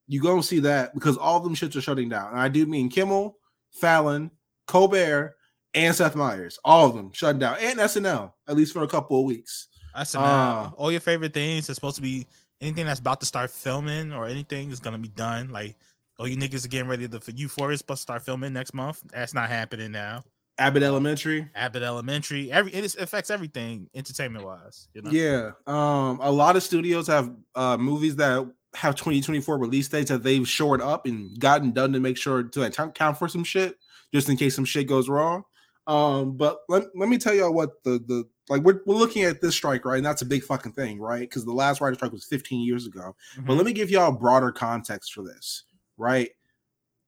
you 0.07 0.21
go 0.21 0.33
and 0.33 0.45
see 0.45 0.59
that 0.59 0.93
because 0.93 1.17
all 1.17 1.37
of 1.37 1.43
them 1.43 1.55
shits 1.55 1.75
are 1.75 1.81
shutting 1.81 2.09
down. 2.09 2.31
And 2.31 2.39
I 2.39 2.49
do 2.49 2.65
mean 2.67 2.89
Kimmel, 2.89 3.37
Fallon, 3.71 4.29
Colbert, 4.67 5.35
and 5.73 5.95
Seth 5.95 6.15
Meyers. 6.15 6.59
All 6.63 6.87
of 6.87 6.95
them 6.95 7.11
shutting 7.13 7.39
down, 7.39 7.57
and 7.59 7.79
SNL 7.79 8.31
at 8.47 8.55
least 8.55 8.73
for 8.73 8.83
a 8.83 8.87
couple 8.87 9.19
of 9.19 9.25
weeks. 9.25 9.67
Ah. 9.95 10.67
uh, 10.67 10.71
all 10.77 10.91
your 10.91 11.01
favorite 11.01 11.33
things 11.33 11.67
is 11.67 11.75
supposed 11.75 11.95
to 11.95 12.01
be 12.01 12.27
anything 12.61 12.85
that's 12.85 12.99
about 12.99 13.19
to 13.21 13.25
start 13.25 13.49
filming 13.49 14.13
or 14.13 14.27
anything 14.27 14.69
is 14.69 14.79
gonna 14.79 14.99
be 14.99 15.07
done. 15.09 15.49
Like, 15.49 15.77
oh, 16.19 16.25
you 16.25 16.37
niggas 16.37 16.65
are 16.65 16.67
getting 16.67 16.87
ready 16.89 17.07
to 17.07 17.19
for 17.19 17.31
Euphoria 17.31 17.73
is 17.73 17.79
supposed 17.79 17.99
to 17.99 18.03
start 18.03 18.23
filming 18.23 18.53
next 18.53 18.73
month. 18.73 19.01
That's 19.11 19.33
not 19.33 19.49
happening 19.49 19.91
now. 19.91 20.23
Abbott 20.57 20.83
Elementary, 20.83 21.47
Abbott 21.55 21.83
Elementary, 21.83 22.51
every 22.51 22.73
it 22.73 22.83
is, 22.83 22.95
affects 22.97 23.29
everything 23.29 23.89
entertainment 23.95 24.43
wise. 24.45 24.89
You 24.93 25.01
know, 25.01 25.11
yeah. 25.11 25.51
Um, 25.67 26.19
a 26.21 26.31
lot 26.31 26.57
of 26.57 26.63
studios 26.63 27.07
have 27.07 27.33
uh 27.55 27.77
movies 27.77 28.17
that 28.17 28.45
have 28.75 28.95
2024 28.95 29.57
release 29.57 29.87
dates 29.87 30.09
that 30.09 30.21
they've 30.21 30.47
shored 30.47 30.81
up 30.81 31.05
and 31.05 31.39
gotten 31.39 31.71
done 31.71 31.93
to 31.93 31.99
make 31.99 32.17
sure 32.17 32.43
to 32.43 32.63
account 32.63 32.93
count 32.93 33.17
for 33.17 33.27
some 33.29 33.43
shit, 33.45 33.77
just 34.13 34.27
in 34.29 34.35
case 34.35 34.53
some 34.55 34.65
shit 34.65 34.87
goes 34.87 35.07
wrong. 35.07 35.43
Um, 35.87 36.37
but 36.37 36.59
let, 36.67 36.83
let 36.95 37.09
me 37.09 37.17
tell 37.17 37.33
y'all 37.33 37.53
what 37.53 37.81
the 37.83 37.91
the 38.05 38.25
like 38.49 38.61
we're, 38.63 38.81
we're 38.85 38.95
looking 38.95 39.23
at 39.23 39.41
this 39.41 39.55
strike, 39.55 39.85
right? 39.85 39.97
And 39.97 40.05
that's 40.05 40.21
a 40.23 40.25
big 40.25 40.43
fucking 40.43 40.73
thing, 40.73 40.99
right? 40.99 41.21
Because 41.21 41.45
the 41.45 41.53
last 41.53 41.79
writer 41.81 41.95
strike 41.95 42.11
was 42.11 42.25
15 42.25 42.61
years 42.61 42.85
ago. 42.85 43.15
But 43.37 43.53
Mhm. 43.53 43.57
let 43.57 43.65
me 43.65 43.73
give 43.73 43.89
y'all 43.89 44.11
broader 44.11 44.51
context 44.51 45.13
for 45.13 45.23
this, 45.23 45.63
right? 45.99 46.29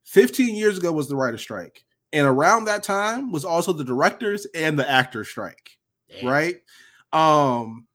15 0.04 0.54
years 0.54 0.78
ago 0.78 0.92
was 0.92 1.08
the 1.08 1.16
writer 1.16 1.38
strike. 1.38 1.84
And 2.12 2.26
around 2.26 2.66
that 2.66 2.82
time 2.82 3.32
was 3.32 3.44
also 3.44 3.72
the 3.72 3.84
directors 3.84 4.46
and 4.54 4.78
the 4.78 4.88
actor 4.88 5.24
strike 5.24 5.78
Damn. 6.10 6.28
right? 6.28 6.56
Um, 7.12 7.86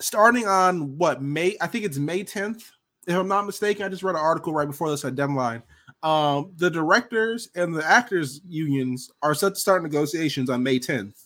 starting 0.00 0.46
on 0.46 0.96
what 0.96 1.22
May, 1.22 1.56
I 1.60 1.66
think 1.66 1.84
it's 1.84 1.98
May 1.98 2.24
10th, 2.24 2.70
if 3.06 3.16
I'm 3.16 3.28
not 3.28 3.46
mistaken. 3.46 3.84
I 3.84 3.88
just 3.88 4.02
read 4.02 4.14
an 4.14 4.20
article 4.20 4.52
right 4.52 4.68
before 4.68 4.90
this 4.90 5.04
at 5.04 5.16
Deadline. 5.16 5.62
Um, 6.02 6.52
the 6.56 6.70
directors 6.70 7.48
and 7.56 7.74
the 7.74 7.84
actors 7.84 8.40
unions 8.46 9.10
are 9.22 9.34
set 9.34 9.54
to 9.54 9.60
start 9.60 9.82
negotiations 9.82 10.50
on 10.50 10.62
May 10.62 10.78
10th. 10.78 11.24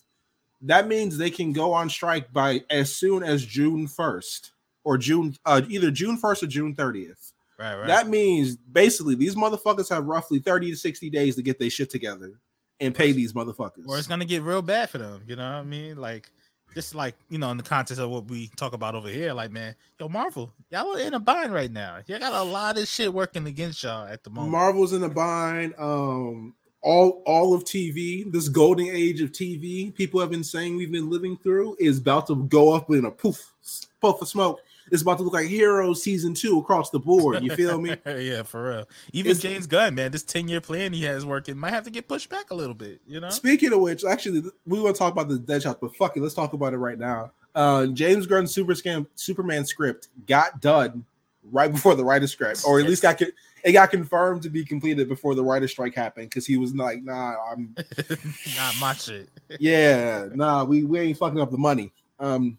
That 0.62 0.88
means 0.88 1.18
they 1.18 1.30
can 1.30 1.52
go 1.52 1.72
on 1.72 1.90
strike 1.90 2.32
by 2.32 2.62
as 2.70 2.94
soon 2.94 3.22
as 3.22 3.44
June 3.44 3.86
1st 3.86 4.52
or 4.84 4.96
June, 4.96 5.36
uh, 5.44 5.60
either 5.68 5.90
June 5.90 6.18
1st 6.18 6.44
or 6.44 6.46
June 6.46 6.74
30th. 6.74 7.31
Right, 7.62 7.76
right. 7.76 7.86
That 7.86 8.08
means 8.08 8.56
basically 8.56 9.14
these 9.14 9.36
motherfuckers 9.36 9.88
have 9.90 10.04
roughly 10.06 10.40
30 10.40 10.72
to 10.72 10.76
60 10.76 11.10
days 11.10 11.36
to 11.36 11.42
get 11.42 11.60
their 11.60 11.70
shit 11.70 11.90
together 11.90 12.32
and 12.80 12.92
pay 12.92 13.12
these 13.12 13.34
motherfuckers. 13.34 13.86
or 13.86 13.98
it's 13.98 14.08
gonna 14.08 14.24
get 14.24 14.42
real 14.42 14.62
bad 14.62 14.90
for 14.90 14.98
them. 14.98 15.22
You 15.28 15.36
know 15.36 15.44
what 15.44 15.58
I 15.58 15.62
mean? 15.62 15.96
Like 15.96 16.28
just 16.74 16.92
like 16.92 17.14
you 17.28 17.38
know, 17.38 17.52
in 17.52 17.56
the 17.58 17.62
context 17.62 18.00
of 18.00 18.10
what 18.10 18.24
we 18.24 18.48
talk 18.56 18.72
about 18.72 18.96
over 18.96 19.08
here, 19.08 19.32
like 19.32 19.52
man, 19.52 19.76
yo, 20.00 20.08
Marvel, 20.08 20.52
y'all 20.70 20.96
are 20.96 20.98
in 20.98 21.14
a 21.14 21.20
bind 21.20 21.54
right 21.54 21.70
now. 21.70 21.98
Y'all 22.06 22.18
got 22.18 22.32
a 22.32 22.42
lot 22.42 22.78
of 22.78 22.88
shit 22.88 23.14
working 23.14 23.46
against 23.46 23.84
y'all 23.84 24.08
at 24.08 24.24
the 24.24 24.30
moment. 24.30 24.50
Marvel's 24.50 24.92
in 24.92 25.04
a 25.04 25.08
bind. 25.08 25.72
Um, 25.78 26.54
all 26.80 27.22
all 27.26 27.54
of 27.54 27.62
TV, 27.62 28.30
this 28.32 28.48
golden 28.48 28.88
age 28.88 29.20
of 29.20 29.30
TV, 29.30 29.94
people 29.94 30.18
have 30.18 30.30
been 30.30 30.42
saying 30.42 30.76
we've 30.76 30.90
been 30.90 31.10
living 31.10 31.36
through, 31.44 31.76
is 31.78 31.98
about 31.98 32.26
to 32.26 32.34
go 32.34 32.72
up 32.72 32.90
in 32.90 33.04
a 33.04 33.10
poof, 33.12 33.52
puff 34.00 34.20
of 34.20 34.26
smoke. 34.26 34.58
It's 34.92 35.02
about 35.02 35.16
to 35.18 35.24
look 35.24 35.32
like 35.32 35.48
Hero 35.48 35.94
season 35.94 36.34
two 36.34 36.58
across 36.58 36.90
the 36.90 36.98
board. 37.00 37.42
You 37.42 37.56
feel 37.56 37.80
me? 37.80 37.96
yeah, 38.06 38.42
for 38.42 38.68
real. 38.68 38.88
Even 39.12 39.30
It's- 39.32 39.42
James 39.42 39.66
Gunn, 39.66 39.94
man, 39.94 40.12
this 40.12 40.22
10 40.22 40.48
year 40.48 40.60
plan 40.60 40.92
he 40.92 41.02
has 41.04 41.24
working 41.24 41.58
might 41.58 41.70
have 41.70 41.84
to 41.84 41.90
get 41.90 42.06
pushed 42.06 42.28
back 42.28 42.50
a 42.50 42.54
little 42.54 42.74
bit, 42.74 43.00
you 43.06 43.18
know? 43.18 43.30
Speaking 43.30 43.72
of 43.72 43.80
which, 43.80 44.04
actually, 44.04 44.42
we 44.66 44.80
want 44.80 44.94
to 44.94 44.98
talk 44.98 45.12
about 45.12 45.28
the 45.28 45.38
Deadshot, 45.38 45.78
but 45.80 45.96
fuck 45.96 46.16
it, 46.16 46.22
let's 46.22 46.34
talk 46.34 46.52
about 46.52 46.74
it 46.74 46.76
right 46.76 46.98
now. 46.98 47.32
Uh, 47.54 47.86
James 47.86 48.26
Gunn's 48.26 48.52
Super 48.52 48.74
Scam 48.74 49.06
Superman 49.14 49.64
script 49.64 50.08
got 50.26 50.60
done 50.60 51.04
right 51.50 51.72
before 51.72 51.94
the 51.94 52.04
writer's 52.04 52.32
strike, 52.32 52.56
or 52.66 52.78
at 52.78 52.86
least 52.86 53.02
got 53.02 53.20
it 53.20 53.72
got 53.72 53.90
confirmed 53.90 54.42
to 54.42 54.50
be 54.50 54.64
completed 54.64 55.08
before 55.08 55.34
the 55.34 55.44
writer's 55.44 55.70
strike 55.70 55.94
happened 55.94 56.28
because 56.30 56.46
he 56.46 56.56
was 56.56 56.74
like, 56.74 57.02
"Nah, 57.02 57.34
I'm 57.50 57.74
Not 58.56 58.74
my 58.80 58.94
shit. 58.94 59.28
yeah, 59.60 60.28
nah, 60.34 60.64
we, 60.64 60.84
we 60.84 61.00
ain't 61.00 61.18
fucking 61.18 61.40
up 61.40 61.50
the 61.50 61.58
money. 61.58 61.92
Um, 62.18 62.56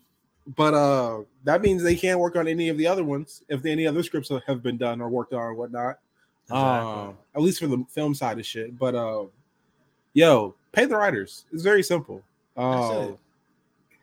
but 0.56 0.74
uh, 0.74 1.22
that 1.46 1.62
means 1.62 1.84
they 1.84 1.96
can't 1.96 2.20
work 2.20 2.36
on 2.36 2.48
any 2.48 2.70
of 2.70 2.78
the 2.78 2.88
other 2.88 3.04
ones 3.04 3.44
if 3.50 3.66
any 3.66 3.88
other 3.88 4.04
scripts 4.04 4.30
have 4.48 4.62
been 4.64 4.78
done 4.78 5.02
or 5.02 5.10
worked 5.10 5.34
on 5.34 5.40
or 5.42 5.54
whatnot. 5.54 6.00
Um, 6.52 7.18
at 7.36 7.42
least 7.42 7.60
for 7.60 7.68
the 7.68 7.86
film 7.90 8.14
side 8.14 8.38
of 8.38 8.46
shit. 8.46 8.78
But 8.78 8.96
uh, 8.96 9.26
yo, 10.14 10.56
pay 10.74 10.86
the 10.86 10.98
writers. 10.98 11.46
It's 11.54 11.64
very 11.64 11.84
simple. 11.84 12.22
Uh, 12.58 13.08
it. 13.12 13.18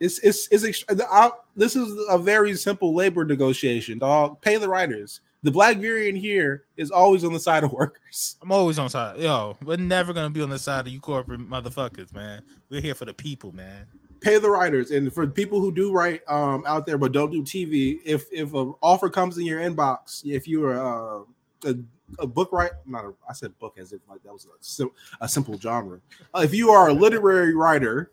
it's 0.00 0.18
it's 0.20 0.48
it's 0.50 0.64
ex- 0.64 0.84
the- 0.88 1.06
I- 1.12 1.32
this 1.56 1.76
is 1.76 1.94
a 2.08 2.18
very 2.18 2.54
simple 2.56 2.94
labor 2.94 3.24
negotiation. 3.24 3.98
Dog, 3.98 4.40
pay 4.40 4.56
the 4.56 4.68
writers. 4.68 5.20
The 5.42 5.50
Black 5.50 5.78
variant 5.78 6.18
here 6.18 6.64
is 6.76 6.90
always 6.90 7.24
on 7.24 7.32
the 7.32 7.40
side 7.40 7.64
of 7.64 7.72
workers. 7.74 8.36
I'm 8.42 8.50
always 8.52 8.78
on 8.78 8.88
side. 8.90 9.18
Yo, 9.18 9.56
we're 9.64 9.76
never 9.76 10.12
gonna 10.14 10.30
be 10.30 10.40
on 10.42 10.50
the 10.50 10.58
side 10.58 10.86
of 10.86 10.92
you 10.92 11.00
corporate 11.00 11.40
motherfuckers, 11.40 12.12
man. 12.14 12.42
We're 12.70 12.80
here 12.80 12.94
for 12.94 13.04
the 13.04 13.14
people, 13.14 13.52
man. 13.52 13.86
Pay 14.20 14.38
the 14.38 14.50
writers. 14.50 14.90
And 14.90 15.12
for 15.12 15.26
people 15.26 15.60
who 15.60 15.72
do 15.72 15.92
write 15.92 16.22
um 16.28 16.64
out 16.66 16.86
there 16.86 16.98
but 16.98 17.12
don't 17.12 17.30
do 17.30 17.42
tv 17.42 18.00
if 18.04 18.26
if 18.32 18.54
an 18.54 18.74
offer 18.82 19.08
comes 19.08 19.38
in 19.38 19.44
your 19.44 19.60
inbox 19.60 20.24
if 20.24 20.46
you're 20.46 20.78
uh, 20.78 21.24
a, 21.64 21.74
a 22.18 22.26
book 22.26 22.52
writer 22.52 22.78
not 22.86 23.04
a, 23.04 23.12
i 23.28 23.32
said 23.32 23.56
book 23.58 23.76
as 23.78 23.92
if 23.92 24.00
like 24.08 24.22
that 24.22 24.32
was 24.32 24.46
a, 24.80 24.84
a 25.20 25.28
simple 25.28 25.58
genre. 25.58 26.00
Uh, 26.34 26.40
if 26.44 26.54
you 26.54 26.70
are 26.70 26.88
a 26.88 26.92
literary 26.92 27.54
writer 27.54 28.10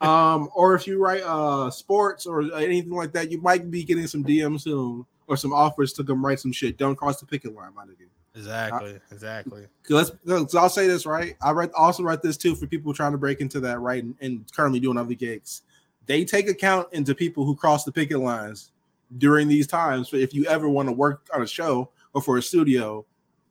um 0.00 0.48
or 0.54 0.74
if 0.74 0.86
you 0.86 1.02
write 1.02 1.22
uh 1.22 1.70
sports 1.70 2.26
or 2.26 2.42
anything 2.56 2.94
like 2.94 3.12
that 3.12 3.30
you 3.30 3.40
might 3.40 3.70
be 3.70 3.84
getting 3.84 4.06
some 4.06 4.24
dms 4.24 4.62
soon 4.62 5.04
or 5.30 5.36
some 5.36 5.52
offers 5.52 5.92
to 5.92 6.02
come 6.02 6.26
write 6.26 6.40
some 6.40 6.52
shit. 6.52 6.76
Don't 6.76 6.96
cross 6.96 7.20
the 7.20 7.26
picket 7.26 7.54
line 7.54 7.72
my 7.74 7.84
nigga 7.84 8.08
Exactly, 8.34 8.98
Exactly. 9.10 9.66
let's, 9.88 10.12
let's 10.24 10.54
I'll 10.54 10.68
say 10.68 10.86
this 10.86 11.04
right. 11.04 11.36
I 11.42 11.50
read 11.50 11.70
also 11.76 12.02
write 12.04 12.22
this 12.22 12.36
too 12.36 12.54
for 12.54 12.66
people 12.66 12.94
trying 12.94 13.12
to 13.12 13.18
break 13.18 13.40
into 13.40 13.58
that 13.60 13.80
right 13.80 14.02
and, 14.02 14.14
and 14.20 14.50
currently 14.52 14.78
doing 14.78 14.96
other 14.96 15.14
gigs. 15.14 15.62
They 16.06 16.24
take 16.24 16.48
account 16.48 16.88
into 16.92 17.14
people 17.14 17.44
who 17.44 17.56
cross 17.56 17.84
the 17.84 17.92
picket 17.92 18.20
lines 18.20 18.70
during 19.18 19.48
these 19.48 19.66
times. 19.66 20.08
For 20.08 20.16
if 20.16 20.32
you 20.32 20.44
ever 20.46 20.68
want 20.68 20.88
to 20.88 20.92
work 20.92 21.26
on 21.34 21.42
a 21.42 21.46
show 21.46 21.90
or 22.14 22.22
for 22.22 22.38
a 22.38 22.42
studio, 22.42 23.04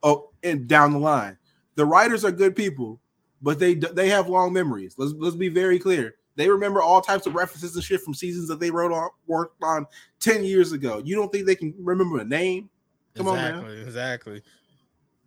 oh, 0.03 0.29
and 0.43 0.67
down 0.67 0.93
the 0.93 0.99
line, 0.99 1.37
the 1.75 1.85
writers 1.85 2.23
are 2.23 2.31
good 2.31 2.55
people, 2.55 2.99
but 3.41 3.59
they 3.59 3.75
they 3.75 4.09
have 4.09 4.29
long 4.29 4.53
memories. 4.53 4.95
Let's 4.97 5.13
let's 5.17 5.35
be 5.35 5.49
very 5.49 5.77
clear. 5.77 6.15
They 6.35 6.47
remember 6.49 6.81
all 6.81 7.01
types 7.01 7.25
of 7.25 7.35
references 7.35 7.75
and 7.75 7.83
shit 7.83 8.01
from 8.01 8.13
seasons 8.13 8.47
that 8.47 8.61
they 8.61 8.71
wrote 8.71 8.93
on 8.93 9.09
worked 9.27 9.61
on 9.61 9.85
ten 10.21 10.45
years 10.45 10.71
ago. 10.71 11.01
You 11.03 11.15
don't 11.15 11.31
think 11.31 11.45
they 11.45 11.55
can 11.55 11.73
remember 11.79 12.19
a 12.19 12.25
name? 12.25 12.69
Come 13.15 13.27
on, 13.27 13.35
man. 13.35 13.55
exactly, 13.55 13.81
exactly. 13.81 14.43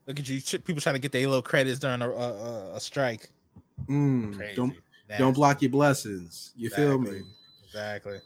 Look 0.07 0.19
at 0.19 0.29
you, 0.29 0.41
people 0.61 0.81
trying 0.81 0.95
to 0.97 1.01
get 1.01 1.13
their 1.13 1.27
little 1.27 1.43
credits 1.43 1.79
during 1.79 2.03
a, 2.03 2.11
a, 2.11 2.75
a- 2.75 2.81
strike. 2.81 3.31
Mm, 3.87 4.55
don't 4.57 4.75
Nasty. 5.09 5.23
don't 5.23 5.33
block 5.33 5.63
your 5.63 5.71
blessings. 5.71 6.53
You 6.57 6.71
feel 6.71 6.99
me? 6.99 7.21
Exactly, 7.65 8.17
Exactly. 8.17 8.19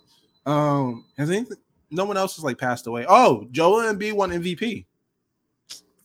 Um, 0.46 1.04
has 1.18 1.30
anything? 1.30 1.56
No 1.90 2.04
one 2.04 2.16
else 2.16 2.36
has 2.36 2.44
like 2.44 2.58
passed 2.58 2.86
away. 2.86 3.04
Oh, 3.08 3.46
Joel 3.50 3.92
Embiid 3.92 4.12
won 4.14 4.30
MVP. 4.30 4.86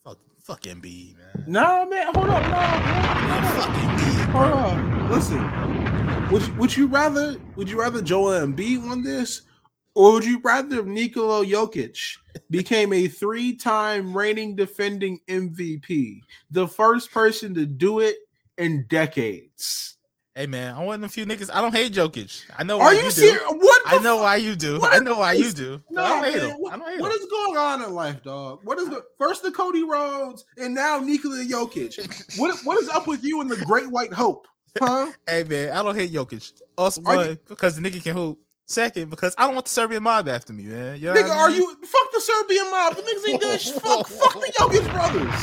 Fuck, 0.03 0.17
fuck 0.43 0.61
Embiid, 0.61 1.17
man. 1.17 1.45
No, 1.47 1.85
man, 1.89 2.13
hold 2.13 2.29
up, 2.29 2.43
no, 2.43 2.49
Man, 2.49 3.55
fuck 3.55 3.69
Embiid, 3.69 4.31
hold 4.31 4.53
up. 4.53 5.11
Listen, 5.11 6.29
would 6.31 6.41
you, 6.47 6.53
would 6.55 6.77
you 6.77 6.87
rather 6.87 7.35
would 7.55 7.69
you 7.69 7.79
rather 7.79 8.01
Joel 8.01 8.45
Embiid 8.45 8.85
won 8.87 9.03
this, 9.03 9.41
or 9.95 10.13
would 10.13 10.25
you 10.25 10.39
rather 10.43 10.83
Nikola 10.83 11.45
Jokic 11.45 11.97
became 12.49 12.93
a 12.93 13.07
three 13.07 13.55
time 13.55 14.15
reigning 14.15 14.55
defending 14.55 15.19
MVP, 15.27 16.21
the 16.49 16.67
first 16.67 17.11
person 17.11 17.53
to 17.55 17.65
do 17.65 17.99
it 17.99 18.17
in 18.57 18.85
decades? 18.87 19.97
Hey 20.33 20.47
man, 20.47 20.73
I 20.75 20.83
want 20.85 21.03
a 21.03 21.09
few 21.09 21.25
niggas. 21.25 21.49
I 21.53 21.59
don't 21.59 21.75
hate 21.75 21.91
Jokic. 21.91 22.45
I 22.57 22.63
know 22.63 22.77
Are 22.79 22.85
why 22.85 22.91
you, 22.93 22.97
you, 22.99 23.03
do. 23.03 23.11
serious? 23.11 23.41
What? 23.49 23.81
I 23.85 23.97
know 23.97 24.15
why 24.15 24.37
you 24.37 24.55
do. 24.55 24.79
What 24.79 24.93
I 24.93 24.99
know 24.99 25.17
why 25.19 25.33
you 25.33 25.51
do. 25.51 25.81
No, 25.89 26.01
I 26.01 26.07
don't 26.09 26.23
hate 26.23 26.41
man, 26.41 26.51
him. 26.51 26.55
what, 26.57 26.71
hate 26.89 27.01
what 27.01 27.11
him. 27.11 27.21
is 27.21 27.25
going 27.29 27.57
on 27.57 27.81
in 27.83 27.93
life, 27.93 28.23
dog? 28.23 28.61
What 28.63 28.79
is 28.79 28.87
the 28.89 29.03
first 29.17 29.43
the 29.43 29.51
Cody 29.51 29.83
Rhodes 29.83 30.45
and 30.57 30.73
now 30.73 30.99
Nikola 30.99 31.43
Jokic? 31.43 32.39
What 32.39 32.57
what 32.63 32.81
is 32.81 32.87
up 32.87 33.07
with 33.07 33.25
you 33.25 33.41
and 33.41 33.51
the 33.51 33.57
Great 33.65 33.91
White 33.91 34.13
Hope? 34.13 34.47
Huh? 34.79 35.11
Hey 35.27 35.43
man, 35.43 35.71
I 35.71 35.83
don't 35.83 35.95
hate 35.95 36.13
Jokic. 36.13 36.53
You- 36.77 37.03
one, 37.03 37.37
because 37.49 37.75
the 37.75 37.81
nigga 37.81 38.01
can 38.01 38.15
hoop. 38.15 38.39
Second, 38.71 39.09
because 39.09 39.35
I 39.37 39.45
don't 39.45 39.53
want 39.53 39.65
the 39.65 39.71
Serbian 39.71 40.01
mob 40.01 40.29
after 40.29 40.53
me, 40.53 40.63
man. 40.63 40.97
You 40.97 41.07
know 41.07 41.13
Nigga, 41.13 41.27
what 41.27 41.37
I 41.37 41.41
are 41.41 41.51
you 41.51 41.75
fuck 41.83 42.11
the 42.13 42.21
Serbian 42.21 42.71
mob? 42.71 42.95
The 42.95 43.01
niggas 43.01 43.29
ain't 43.29 43.41
doing 43.41 43.57
shit. 43.57 43.73
Fuck, 43.81 44.07
fuck 44.07 44.33
the 44.33 44.53
youngest 44.57 44.89
brothers. 44.91 45.41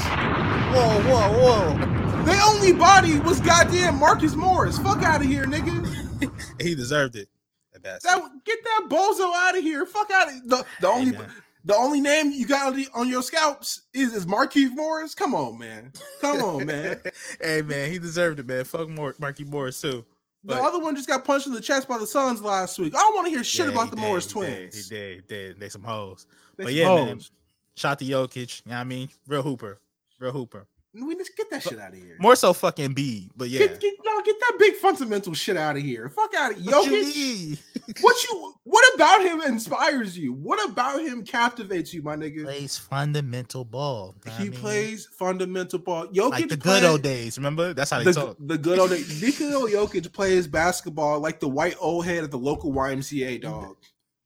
Whoa, 0.72 1.02
whoa, 1.02 1.76
whoa! 1.76 2.24
Their 2.24 2.40
only 2.42 2.72
body 2.72 3.20
was 3.20 3.38
goddamn 3.40 3.98
Marcus 3.98 4.34
Morris. 4.34 4.78
Fuck 4.78 5.02
out 5.02 5.20
of 5.20 5.26
here, 5.26 5.44
nigga. 5.44 6.06
He 6.60 6.74
deserved 6.74 7.14
it. 7.14 7.28
That 7.72 7.82
bastard. 7.82 8.10
That 8.10 8.44
get 8.44 8.58
that 8.64 8.86
bozo 8.88 9.32
out 9.32 9.56
of 9.56 9.62
here. 9.62 9.86
Fuck 9.86 10.10
out 10.10 10.28
of 10.28 10.48
the 10.48 10.66
the 10.80 10.88
only 10.88 11.12
man. 11.12 11.30
the 11.64 11.76
only 11.76 12.00
name 12.00 12.32
you 12.32 12.46
got 12.46 12.76
on, 12.94 13.08
your 13.08 13.22
scalps 13.22 13.82
is 13.92 14.14
is 14.14 14.26
Marquise 14.26 14.72
Morris. 14.72 15.14
Come 15.14 15.34
on, 15.34 15.58
man. 15.58 15.92
Come 16.20 16.42
on, 16.42 16.66
man. 16.66 17.00
hey 17.40 17.62
man, 17.62 17.92
he 17.92 17.98
deserved 17.98 18.40
it, 18.40 18.46
man. 18.46 18.64
Fuck 18.64 18.88
Mor- 18.88 19.14
Marky 19.20 19.44
Morris 19.44 19.80
too. 19.80 20.04
The 20.48 20.62
other 20.62 20.78
one 20.78 20.96
just 20.96 21.08
got 21.08 21.24
punched 21.24 21.46
in 21.46 21.52
the 21.52 21.60
chest 21.60 21.86
by 21.88 21.98
the 21.98 22.06
Suns 22.06 22.40
last 22.42 22.78
week. 22.78 22.94
I 22.94 22.98
don't 22.98 23.14
want 23.14 23.26
to 23.26 23.30
hear 23.30 23.44
shit 23.44 23.66
Yeah, 23.66 23.72
about 23.72 23.90
the 23.90 23.96
did, 23.96 24.02
Morris 24.02 24.26
he 24.26 24.32
twins. 24.32 24.74
Did, 24.74 24.74
he 24.74 24.88
did, 24.88 25.14
he 25.16 25.20
did. 25.28 25.60
They 25.60 25.68
some 25.68 25.82
hoes. 25.82 26.26
They 26.56 26.64
But 26.64 26.70
some 26.70 26.76
yeah, 26.78 26.94
man. 26.94 27.16
hoes. 27.16 27.30
Shot 27.76 27.98
to 28.00 28.04
Jokic. 28.04 28.62
You 28.64 28.70
know 28.70 28.76
what 28.76 28.80
I 28.80 28.84
mean? 28.84 29.08
Real 29.26 29.42
hooper. 29.42 29.78
Real 30.18 30.32
hooper. 30.32 30.66
We 31.00 31.16
just 31.16 31.36
get 31.36 31.50
that 31.50 31.62
shit 31.62 31.78
out 31.78 31.92
of 31.92 31.98
here. 31.98 32.16
More 32.18 32.36
so 32.36 32.52
fucking 32.52 32.94
B, 32.94 33.30
but 33.36 33.48
yeah. 33.48 33.60
Get, 33.60 33.80
get, 33.80 33.94
no, 34.04 34.22
get 34.22 34.36
that 34.40 34.56
big 34.58 34.74
fundamental 34.74 35.34
shit 35.34 35.56
out 35.56 35.76
of 35.76 35.82
here. 35.82 36.08
Fuck 36.08 36.34
out 36.34 36.52
of 36.52 36.58
Jokic. 36.58 37.58
What 38.00 38.22
you? 38.24 38.54
What 38.64 38.94
about 38.94 39.22
him 39.22 39.40
inspires 39.40 40.18
you? 40.18 40.32
What 40.32 40.68
about 40.68 41.00
him 41.00 41.24
captivates 41.24 41.94
you, 41.94 42.02
my 42.02 42.16
nigga? 42.16 42.44
plays 42.44 42.76
fundamental 42.76 43.64
ball. 43.64 44.14
what 44.22 44.34
I 44.34 44.42
he 44.42 44.50
mean? 44.50 44.60
plays 44.60 45.06
fundamental 45.06 45.78
ball. 45.78 46.06
Jokic 46.08 46.30
like 46.30 46.48
the 46.48 46.56
good 46.56 46.84
old 46.84 47.02
days. 47.02 47.38
Remember? 47.38 47.72
That's 47.72 47.90
how 47.90 47.98
they 47.98 48.04
the, 48.04 48.12
talk. 48.12 48.36
the 48.38 48.58
good 48.58 48.78
old 48.78 48.90
days. 48.90 49.22
Nikola 49.22 49.70
Jokic 49.70 50.12
plays 50.12 50.46
basketball 50.46 51.20
like 51.20 51.40
the 51.40 51.48
white 51.48 51.76
old 51.80 52.04
head 52.04 52.24
at 52.24 52.30
the 52.30 52.38
local 52.38 52.72
YMCA 52.72 53.40
dog. 53.40 53.76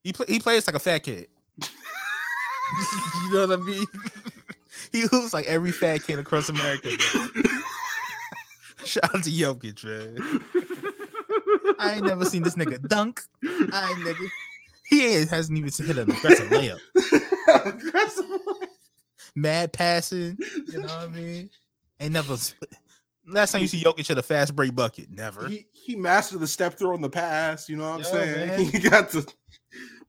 He 0.03 0.13
play, 0.13 0.27
he 0.29 0.41
plays 0.41 0.67
like 0.67 0.75
a 0.75 0.81
fat 0.81 1.01
kid. 1.01 1.29
you 3.25 3.35
know 3.35 3.47
what 3.47 3.61
I 3.61 3.63
mean? 3.63 3.87
he 4.93 5.01
hoops 5.03 5.33
like 5.33 5.47
every 5.47 5.73
fat 5.73 6.03
kid 6.05 6.19
across 6.19 6.49
America. 6.49 6.91
Shout 8.85 9.15
out 9.15 9.25
to 9.25 9.31
Jokic, 9.31 9.85
man. 9.85 10.41
I 11.79 11.95
ain't 11.95 12.05
never 12.05 12.25
seen 12.25 12.43
this 12.43 12.57
nigga 12.57 12.87
dunk. 12.89 13.23
I 13.73 13.91
ain't 13.91 14.05
never. 14.05 14.25
He 14.89 15.07
ain't, 15.07 15.31
hasn't 15.31 15.57
even 15.59 15.71
hit 15.87 15.97
an 15.99 16.11
aggressive 16.11 16.49
layup. 16.51 16.79
Mad 19.35 19.73
passing. 19.73 20.37
You 20.71 20.81
know 20.81 20.89
what 20.89 20.91
I 20.91 21.07
mean? 21.09 21.51
Ain't 22.01 22.13
never. 22.13 22.37
Last 23.27 23.53
time 23.53 23.63
you 23.63 23.69
see 23.69 23.83
Jokic 23.83 24.07
hit 24.07 24.19
a 24.19 24.23
fast 24.23 24.55
break 24.55 24.75
bucket, 24.75 25.09
never. 25.11 25.49
he 25.49 25.67
he 25.73 25.97
mastered 25.97 26.41
the 26.41 26.47
step 26.47 26.75
throw 26.79 26.93
on 26.93 27.01
the 27.01 27.09
pass. 27.09 27.69
You 27.69 27.77
know 27.77 27.85
what 27.85 27.95
I'm 27.95 28.01
Yo, 28.01 28.05
saying? 28.05 28.49
man. 28.49 28.59
He 28.73 28.79
got 28.81 29.11
to 29.11 29.25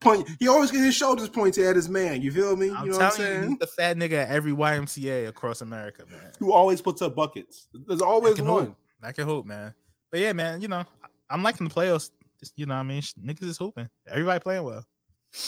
point. 0.04 0.30
He 0.40 0.48
always 0.48 0.70
get 0.72 0.82
his 0.82 0.96
shoulders 0.96 1.30
pointed 1.30 1.66
at 1.66 1.76
his 1.76 1.90
man. 1.90 2.22
You 2.22 2.32
feel 2.32 2.56
me? 2.56 2.70
I'm 2.72 2.86
you 2.86 2.92
know 2.92 2.98
what 2.98 3.06
I'm 3.06 3.12
telling 3.18 3.32
you, 3.34 3.42
saying? 3.42 3.58
the 3.60 3.68
fat 3.68 3.98
nigga 3.98 4.14
at 4.24 4.30
every 4.30 4.52
YMCA 4.52 5.28
across 5.28 5.62
America, 5.62 6.04
man. 6.12 6.32
Who 6.40 6.52
always 6.52 6.82
puts 6.82 7.02
up 7.02 7.16
buckets? 7.16 7.68
There's 7.88 8.02
always 8.02 8.36
can 8.36 8.46
one. 8.46 8.66
hoop. 8.68 8.76
I 9.02 9.12
can 9.12 9.26
hoop, 9.28 9.46
man. 9.46 9.74
But 10.12 10.20
yeah, 10.20 10.34
man, 10.34 10.62
you 10.62 10.68
know, 10.68 10.80
I- 11.04 11.08
I'm 11.30 11.42
liking 11.44 11.68
the 11.68 11.74
playoffs. 11.74 12.12
Just, 12.40 12.54
you 12.58 12.66
know 12.66 12.76
what 12.76 12.82
I 12.82 12.84
mean? 12.84 13.02
Niggas 13.02 13.44
is 13.44 13.58
hooping. 13.58 13.90
Everybody 14.08 14.40
playing 14.42 14.64
well. 14.64 14.86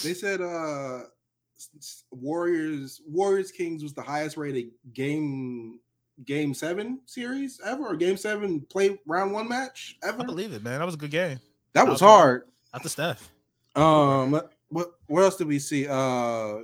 They 0.04 0.14
said 0.14 0.42
uh 0.42 1.02
Warriors 2.12 3.02
Warriors 3.08 3.52
Kings 3.52 3.84
was 3.84 3.94
the 3.94 4.02
highest 4.02 4.38
rated 4.38 4.72
game 4.94 5.80
game 6.26 6.54
seven 6.54 7.02
series 7.06 7.60
ever 7.66 7.86
or 7.88 7.96
game 7.96 8.18
seven 8.18 8.62
play 8.62 8.98
round 9.06 9.32
one 9.34 9.48
match 9.50 9.98
ever. 10.04 10.22
I 10.22 10.26
believe 10.26 10.54
it, 10.54 10.64
man. 10.64 10.80
That 10.80 10.86
was 10.86 10.96
a 10.96 10.98
good 10.98 11.12
game. 11.12 11.40
That 11.74 11.88
was 11.88 12.02
Okay. 12.02 12.10
hard. 12.10 12.44
Out 12.74 12.84
the 12.84 12.90
Steph. 12.90 13.32
Um 13.76 14.42
what 14.70 14.92
what 15.08 15.24
else 15.24 15.36
did 15.38 15.48
we 15.48 15.60
see? 15.60 15.88
Uh 15.88 16.60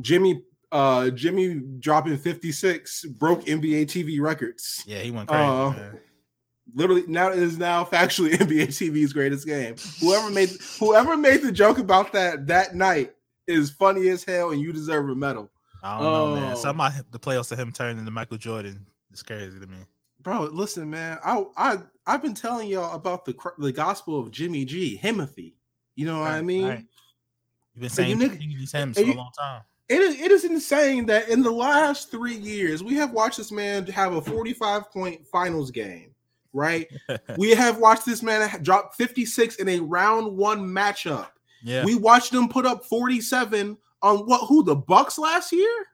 Jimmy 0.00 0.42
uh 0.72 1.10
Jimmy 1.10 1.60
dropping 1.78 2.16
56 2.18 3.04
broke 3.06 3.44
NBA 3.44 3.86
TV 3.86 4.20
records. 4.20 4.82
Yeah, 4.86 4.98
he 4.98 5.10
went 5.10 5.28
crazy, 5.28 5.42
Uh. 5.44 5.74
Literally 6.74 7.04
now 7.06 7.30
it 7.30 7.38
is 7.38 7.58
now 7.58 7.84
factually 7.84 8.30
NBA 8.32 8.68
TV's 8.68 9.12
greatest 9.12 9.46
game. 9.46 9.76
Whoever 10.00 10.30
made 10.30 10.50
whoever 10.80 11.16
made 11.16 11.42
the 11.42 11.52
joke 11.52 11.78
about 11.78 12.12
that 12.12 12.46
that 12.46 12.74
night 12.74 13.12
is 13.46 13.70
funny 13.70 14.08
as 14.08 14.24
hell 14.24 14.50
and 14.50 14.60
you 14.60 14.72
deserve 14.72 15.08
a 15.10 15.14
medal. 15.14 15.50
I 15.82 16.00
don't 16.00 16.12
know, 16.12 16.34
man. 16.40 16.52
oh. 16.52 16.56
Some 16.56 16.80
of 16.80 16.92
the 17.10 17.18
playoffs 17.18 17.52
of 17.52 17.58
him 17.58 17.70
turning 17.70 17.98
into 17.98 18.10
Michael 18.10 18.38
Jordan 18.38 18.86
is 19.12 19.22
crazy 19.22 19.60
to 19.60 19.66
me. 19.66 19.76
Bro, 20.24 20.48
listen, 20.52 20.90
man. 20.90 21.18
I 21.24 21.44
I 21.56 21.78
I've 22.06 22.22
been 22.22 22.34
telling 22.34 22.68
y'all 22.68 22.94
about 22.94 23.24
the 23.24 23.36
the 23.58 23.70
gospel 23.70 24.18
of 24.18 24.30
Jimmy 24.30 24.64
G, 24.64 24.98
Himothy. 25.00 25.52
You 25.94 26.06
know 26.06 26.20
what 26.20 26.30
I 26.30 26.42
mean? 26.42 26.66
right. 26.66 26.84
You've 27.74 27.82
been 27.82 27.90
saying 27.90 28.20
you 28.20 28.28
nigg- 28.28 28.38
these 28.38 28.72
hymns 28.72 28.96
and 28.96 29.06
for 29.06 29.12
a 29.12 29.16
long 29.16 29.30
time. 29.38 29.62
It 29.88 30.00
is, 30.00 30.18
it 30.18 30.30
is 30.30 30.44
insane 30.44 31.04
that 31.06 31.28
in 31.28 31.42
the 31.42 31.50
last 31.50 32.10
three 32.10 32.36
years, 32.36 32.82
we 32.82 32.94
have 32.94 33.10
watched 33.10 33.36
this 33.36 33.52
man 33.52 33.86
have 33.88 34.14
a 34.14 34.22
45 34.22 34.90
point 34.90 35.26
finals 35.26 35.70
game, 35.70 36.14
right? 36.54 36.88
we 37.36 37.50
have 37.50 37.78
watched 37.78 38.06
this 38.06 38.22
man 38.22 38.62
drop 38.62 38.94
56 38.94 39.56
in 39.56 39.68
a 39.68 39.80
round 39.80 40.34
one 40.34 40.60
matchup. 40.60 41.28
yeah. 41.62 41.84
We 41.84 41.96
watched 41.96 42.32
him 42.32 42.48
put 42.48 42.64
up 42.64 42.86
47 42.86 43.76
on 44.00 44.18
what 44.20 44.46
who 44.46 44.64
the 44.64 44.76
Bucks 44.76 45.18
last 45.18 45.52
year 45.52 45.86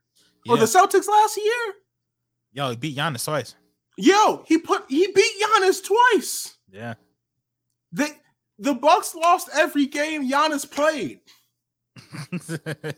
or 0.49 0.57
yeah. 0.57 0.61
the 0.61 0.67
Celtics 0.67 1.09
last 1.09 1.37
year? 1.37 1.75
Yo, 2.53 2.71
he 2.71 2.77
beat 2.77 2.97
Giannis 2.97 3.25
twice. 3.25 3.57
Yo, 4.01 4.45
he 4.47 4.59
put 4.59 4.85
he 4.89 5.07
beat 5.13 5.33
Giannis 5.43 5.85
twice. 5.85 6.57
Yeah. 6.71 6.95
They 7.93 8.09
the 8.59 8.75
Bucks 8.75 9.15
lost 9.15 9.49
every 9.55 9.87
game 9.87 10.29
Giannis 10.29 10.71
played. 10.71 11.21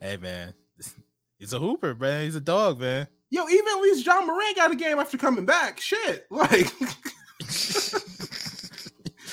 hey 0.00 0.16
man. 0.16 0.54
He's 1.38 1.52
a 1.52 1.58
hooper, 1.58 1.94
man. 1.96 2.24
He's 2.24 2.36
a 2.36 2.40
dog, 2.40 2.78
man. 2.78 3.08
Yo, 3.30 3.48
even 3.48 3.66
at 3.66 3.80
least 3.80 4.06
Ja 4.06 4.20
Morant 4.20 4.54
got 4.54 4.70
a 4.70 4.76
game 4.76 5.00
after 5.00 5.18
coming 5.18 5.44
back. 5.44 5.80
Shit, 5.80 6.26
like 6.30 6.70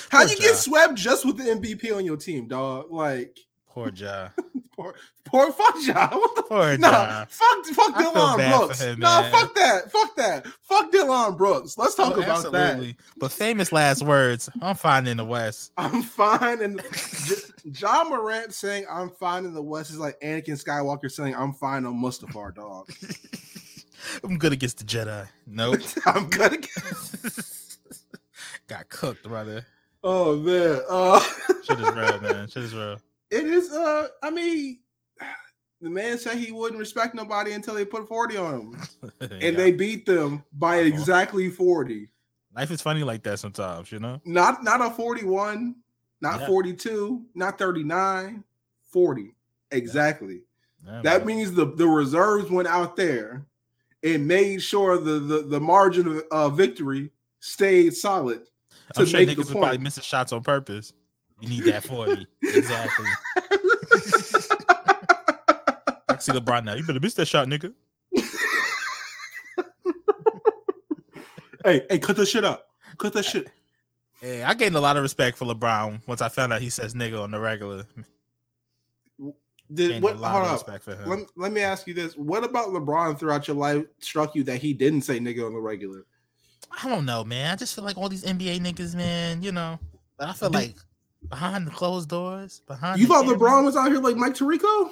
how 0.10 0.24
Poor 0.24 0.28
you 0.28 0.38
get 0.38 0.56
swept 0.56 0.96
just 0.96 1.24
with 1.24 1.38
the 1.38 1.44
MVP 1.44 1.96
on 1.96 2.06
your 2.06 2.18
team, 2.18 2.48
dog? 2.48 2.90
Like 2.90 3.38
Poor 3.80 3.92
Ja. 3.96 4.30
poor, 4.76 4.94
poor 5.24 5.52
fuck 5.54 5.76
Ja. 5.84 6.10
What 6.14 6.36
the 6.36 6.44
Poor 6.44 6.78
Nah, 6.78 6.90
Ja. 6.92 7.26
fuck, 7.30 7.66
fuck 7.68 7.94
I 7.96 8.02
Dillon 8.04 8.36
Brooks. 8.60 8.82
him, 8.82 9.00
nah, 9.00 9.22
man. 9.22 9.32
fuck 9.32 9.56
that. 9.56 9.92
Fuck 9.92 10.16
that. 10.18 10.48
Fuck 10.64 10.92
Dillon 10.92 11.38
Brooks. 11.38 11.78
Let's 11.78 11.96
talk 11.96 12.18
Oh, 12.18 12.22
about 12.22 12.52
that. 12.52 12.96
But 13.18 13.32
famous 13.32 13.72
last 13.72 14.04
words. 14.04 14.50
I'm 14.62 14.76
fine 14.76 15.08
in 15.08 15.16
the 15.18 15.24
West. 15.26 15.72
I'm 15.78 16.02
fine. 16.04 16.62
And 16.62 16.82
J- 17.26 17.36
Ja 17.80 18.04
Morant 18.04 18.54
saying 18.54 18.86
I'm 18.92 19.10
fine 19.12 19.46
in 19.46 19.54
the 19.54 19.62
West 19.64 19.92
is 19.92 19.98
like 19.98 20.20
Anakin 20.22 20.62
Skywalker 20.62 21.10
saying 21.10 21.36
I'm 21.36 21.54
fine 21.54 21.86
on 21.86 21.94
Mustafar, 21.96 22.54
dog. 22.54 22.90
I'm 24.24 24.38
good 24.38 24.52
against 24.54 24.80
the 24.80 24.84
Jedi. 24.86 25.28
Nope. 25.48 25.80
I'm 26.06 26.30
gonna 26.30 26.58
Got 28.68 28.90
cooked, 28.90 29.24
brother. 29.24 29.66
Oh 30.04 30.36
man. 30.38 30.82
Uh 30.90 31.20
Shit 31.64 31.80
is 31.80 31.90
real, 31.96 32.22
man. 32.22 32.48
Shit 32.48 32.64
is 32.64 32.74
real. 32.74 32.98
It 33.32 33.44
is 33.46 33.72
uh 33.72 34.08
I 34.24 34.30
mean 34.32 34.80
the 35.82 35.90
man 35.90 36.18
said 36.18 36.38
he 36.38 36.52
wouldn't 36.52 36.80
respect 36.80 37.16
nobody 37.16 37.52
until 37.54 37.74
they 37.76 37.86
put 37.86 38.08
40 38.08 38.38
on 38.38 38.54
him. 38.54 38.82
And 39.22 39.42
Yeah. 39.42 39.52
they 39.52 39.72
beat 39.72 40.06
them 40.06 40.44
by 40.54 40.78
exactly 40.78 41.50
40. 41.50 42.10
life 42.56 42.72
is 42.72 42.82
funny 42.82 43.04
like 43.04 43.24
that 43.24 43.40
sometimes, 43.40 43.92
you 43.92 44.00
know. 44.00 44.20
Not 44.26 44.64
not 44.64 44.82
a 44.82 44.90
41, 44.90 45.76
not 46.22 46.40
Yeah. 46.42 46.48
42, 46.48 47.26
not 47.36 47.58
39, 47.58 48.44
40. 48.92 49.36
Exactly. 49.72 50.42
Yeah, 50.86 51.02
That 51.04 51.26
means 51.26 51.52
the, 51.54 51.66
the 51.66 51.88
reserves 51.88 52.50
went 52.50 52.68
out 52.68 52.96
there 52.96 53.46
and 54.04 54.28
made 54.28 54.62
sure 54.62 54.98
the 54.98 55.20
the, 55.20 55.42
the 55.44 55.60
margin 55.60 56.08
of 56.08 56.24
uh, 56.32 56.50
victory 56.50 57.12
stayed 57.40 57.94
solid. 57.96 58.42
I'm 58.96 59.06
to 59.06 59.10
sure 59.10 59.20
make 59.20 59.30
niggas 59.30 59.36
the 59.36 59.40
was 59.42 59.52
probably 59.52 59.70
point. 59.70 59.82
missing 59.82 60.04
shots 60.04 60.32
on 60.34 60.42
purpose. 60.42 60.94
You 61.42 61.50
need 61.50 61.64
that 61.66 61.84
40. 61.84 62.28
exactly. 62.44 63.06
I 66.08 66.14
can 66.14 66.20
see 66.20 66.32
LeBron 66.32 66.66
now. 66.66 66.74
You 66.74 66.84
better 66.84 67.00
miss 67.00 67.14
that 67.16 67.28
shot, 67.28 67.48
nigga. 67.48 67.74
hey, 71.64 71.86
hey, 71.90 72.00
cut 72.00 72.16
that 72.18 72.28
shit 72.28 72.44
up. 72.44 72.68
Cut 72.98 73.14
that 73.14 73.24
shit. 73.24 73.50
Hey, 74.22 74.44
I 74.44 74.54
gained 74.54 74.76
a 74.76 74.82
lot 74.82 74.98
of 74.98 75.04
respect 75.04 75.38
for 75.38 75.46
LeBron 75.46 76.02
once 76.08 76.22
I 76.22 76.28
found 76.28 76.52
out 76.52 76.62
he 76.62 76.70
says 76.70 76.94
nigga 76.94 77.24
on 77.24 77.32
the 77.32 77.40
regular. 77.40 77.86
Did 79.72 80.02
what 80.02 80.16
hold 80.16 80.46
up. 80.46 80.54
respect 80.54 80.84
for 80.84 80.96
him. 80.96 81.08
Let, 81.08 81.20
let 81.36 81.52
me 81.52 81.62
ask 81.62 81.86
you 81.88 81.94
this. 81.94 82.18
What 82.18 82.44
about 82.44 82.70
LeBron 82.70 83.20
throughout 83.20 83.48
your 83.48 83.56
life 83.56 83.86
struck 84.00 84.36
you 84.36 84.44
that 84.46 84.58
he 84.58 84.74
didn't 84.74 85.04
say 85.04 85.20
nigga 85.20 85.46
on 85.46 85.54
the 85.54 85.60
regular? 85.60 86.06
I 86.82 86.90
don't 86.90 87.06
know, 87.06 87.24
man. 87.24 87.52
I 87.52 87.56
just 87.56 87.76
feel 87.76 87.84
like 87.84 87.98
all 87.98 88.10
these 88.10 88.24
NBA 88.24 88.60
niggas, 88.60 88.96
man. 88.96 89.44
You 89.44 89.52
know, 89.52 89.80
but 90.18 90.28
I 90.28 90.34
feel 90.34 90.50
like 90.50 90.76
behind 91.28 91.68
the 91.68 91.72
closed 91.72 92.10
doors, 92.10 92.62
behind 92.68 93.00
You 93.00 93.08
thought 93.08 93.24
camera- 93.26 93.38
LeBron 93.40 93.66
was 93.66 93.76
out 93.76 93.90
here 93.92 94.00
like 94.00 94.16
Mike 94.16 94.34
Tirico? 94.36 94.92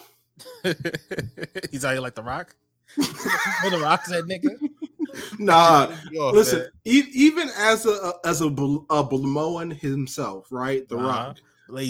He's 1.71 1.83
out 1.85 1.93
here 1.93 2.01
like 2.01 2.15
the 2.15 2.23
Rock. 2.23 2.55
Where 2.95 3.71
the 3.71 3.79
Rock's 3.81 4.09
that 4.09 4.25
nigga. 4.25 4.57
Nah. 5.39 5.91
Listen, 6.11 6.67
e- 6.85 7.03
even 7.13 7.49
as 7.57 7.85
a 7.85 8.13
as 8.23 8.41
a, 8.41 8.45
a 8.47 8.49
Bulmoan 9.03 9.77
himself, 9.77 10.47
right? 10.51 10.87
The 10.87 10.97
Uh-huh. 10.97 11.07
Rock. 11.07 11.37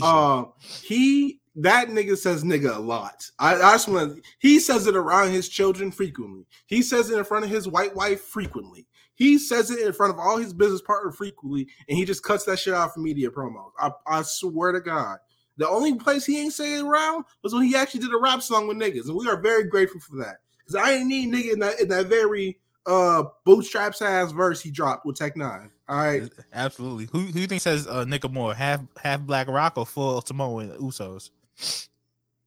Uh, 0.01 0.45
he 0.83 1.39
that 1.55 1.89
nigga 1.89 2.17
says 2.17 2.43
nigga 2.43 2.75
a 2.75 2.79
lot. 2.79 3.29
I, 3.37 3.55
I 3.55 3.73
just 3.73 3.87
want 3.87 4.15
to. 4.15 4.21
He 4.39 4.59
says 4.59 4.87
it 4.87 4.95
around 4.95 5.31
his 5.31 5.49
children 5.49 5.91
frequently. 5.91 6.47
He 6.67 6.81
says 6.81 7.09
it 7.09 7.17
in 7.17 7.23
front 7.23 7.45
of 7.45 7.51
his 7.51 7.67
white 7.67 7.95
wife 7.95 8.21
frequently. 8.21 8.87
He 9.17 9.39
says 9.39 9.71
it 9.71 9.85
in 9.85 9.93
front 9.93 10.13
of 10.13 10.19
all 10.19 10.37
his 10.37 10.53
business 10.53 10.81
partner 10.81 11.11
frequently, 11.11 11.67
and 11.89 11.97
he 11.97 12.05
just 12.05 12.23
cuts 12.23 12.45
that 12.45 12.59
shit 12.59 12.75
out 12.75 12.93
for 12.93 12.99
media 12.99 13.29
promos. 13.31 13.71
I, 13.79 13.91
I 14.05 14.21
swear 14.21 14.71
to 14.71 14.79
God, 14.79 15.17
the 15.57 15.67
only 15.67 15.95
place 15.95 16.23
he 16.23 16.39
ain't 16.39 16.53
saying 16.53 16.85
it 16.85 16.87
around 16.87 17.25
was 17.41 17.51
when 17.51 17.63
he 17.63 17.75
actually 17.75 18.01
did 18.01 18.13
a 18.13 18.17
rap 18.17 18.43
song 18.43 18.67
with 18.67 18.77
niggas, 18.77 19.07
and 19.07 19.17
we 19.17 19.27
are 19.27 19.41
very 19.41 19.63
grateful 19.63 19.99
for 19.99 20.17
that. 20.17 20.37
Because 20.59 20.75
I 20.75 20.93
ain't 20.93 21.07
need 21.07 21.33
nigga 21.33 21.53
in 21.53 21.59
that 21.59 21.79
in 21.79 21.89
that 21.89 22.05
very 22.05 22.59
uh 22.85 23.23
bootstraps 23.43 24.01
ass 24.01 24.31
verse 24.31 24.61
he 24.61 24.69
dropped 24.69 25.05
with 25.05 25.15
Tech 25.15 25.35
N9ne. 25.35 25.71
All 25.89 25.97
right, 25.97 26.29
Absolutely. 26.53 27.05
Who 27.11 27.31
who 27.31 27.39
you 27.39 27.47
think 27.47 27.61
says 27.61 27.87
uh, 27.87 28.05
Nicka 28.05 28.31
more 28.31 28.53
half 28.53 28.81
half 29.01 29.21
Black 29.21 29.47
Rock 29.47 29.77
or 29.77 29.85
full 29.85 30.21
Samoan 30.21 30.69
Usos? 30.77 31.31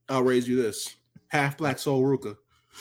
I'll 0.08 0.22
raise 0.22 0.46
you 0.46 0.60
this 0.62 0.94
half 1.28 1.56
black 1.56 1.78
Sol 1.78 2.02
Ruca. 2.02 2.36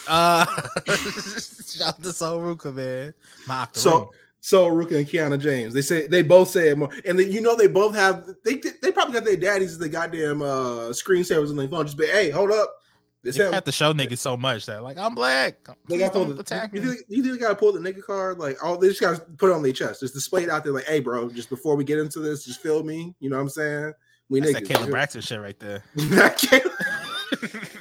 Uh, 0.07 0.45
shout 0.85 1.87
out 1.87 2.03
to 2.03 2.13
Sol 2.13 2.39
Ruca, 2.39 2.73
man. 2.73 3.13
My 3.47 3.67
So, 3.73 4.11
so 4.41 4.69
Ruka 4.69 4.97
and 4.97 5.07
Kiana 5.07 5.39
James, 5.39 5.73
they 5.73 5.81
say 5.81 6.07
they 6.07 6.23
both 6.23 6.49
say 6.49 6.69
it 6.69 6.77
more, 6.77 6.89
and 7.05 7.19
they, 7.19 7.25
you 7.25 7.41
know 7.41 7.55
they 7.55 7.67
both 7.67 7.95
have 7.95 8.25
they 8.45 8.61
they 8.81 8.91
probably 8.91 9.13
got 9.13 9.25
their 9.25 9.35
daddies 9.35 9.73
as 9.73 9.77
the 9.77 9.89
goddamn 9.89 10.41
uh 10.41 10.89
screensavers 10.89 11.49
on 11.49 11.57
their 11.57 11.67
phone. 11.67 11.85
Just 11.85 11.97
be, 11.97 12.07
hey, 12.07 12.29
hold 12.29 12.51
up, 12.51 12.73
this 13.21 13.35
they 13.35 13.51
have 13.51 13.65
to 13.65 13.71
show 13.71 13.93
niggas 13.93 14.19
so 14.19 14.37
much 14.37 14.65
that 14.67 14.81
like 14.81 14.97
I'm 14.97 15.13
black. 15.13 15.57
They 15.89 15.97
got 15.97 16.13
don't 16.13 16.35
the, 16.35 16.39
attack 16.39 16.73
you, 16.73 16.81
me. 16.81 16.87
think, 16.87 17.01
you 17.09 17.21
think 17.21 17.33
they 17.33 17.39
gotta 17.39 17.55
pull 17.55 17.73
the 17.73 17.79
nigga 17.79 18.01
card? 18.01 18.39
Like, 18.39 18.57
oh, 18.63 18.77
they 18.77 18.87
just 18.87 19.01
gotta 19.01 19.19
put 19.19 19.49
it 19.49 19.53
on 19.53 19.61
their 19.61 19.73
chest, 19.73 19.99
just 19.99 20.13
display 20.13 20.43
it 20.43 20.49
out 20.49 20.63
there. 20.63 20.71
Like, 20.71 20.85
hey, 20.85 21.01
bro, 21.01 21.29
just 21.29 21.49
before 21.49 21.75
we 21.75 21.83
get 21.83 21.99
into 21.99 22.19
this, 22.19 22.45
just 22.45 22.61
feel 22.61 22.81
me. 22.81 23.13
You 23.19 23.29
know 23.29 23.35
what 23.35 23.43
I'm 23.43 23.49
saying? 23.49 23.93
We 24.29 24.39
That's 24.39 24.53
that 24.53 24.63
niggas. 24.63 24.67
Caleb 24.67 24.89
Braxton 24.91 25.21
shit 25.21 25.41
right 25.41 25.59
there. 25.59 25.83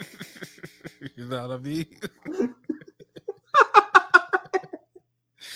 You 1.19 1.25
know 1.25 1.49
what 1.49 1.59
I 1.59 1.63
mean? 1.63 1.87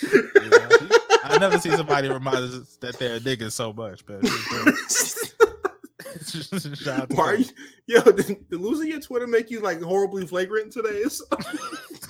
You 0.03 0.51
know, 0.51 0.69
I 1.23 1.39
never 1.39 1.59
see 1.59 1.71
somebody 1.71 2.09
remind 2.09 2.39
us 2.39 2.77
that 2.81 2.99
they're 2.99 3.21
niggas 3.21 3.53
so 3.53 3.73
much, 3.73 4.05
but 4.05 4.21
Why 7.17 7.35
you, 7.35 7.45
yo? 7.87 8.03
Did, 8.03 8.49
did 8.51 8.61
losing 8.61 8.89
your 8.89 8.99
Twitter 9.01 9.29
make 9.29 9.49
you 9.51 9.61
like 9.61 9.81
horribly 9.81 10.27
flagrant 10.27 10.73
today? 10.73 11.03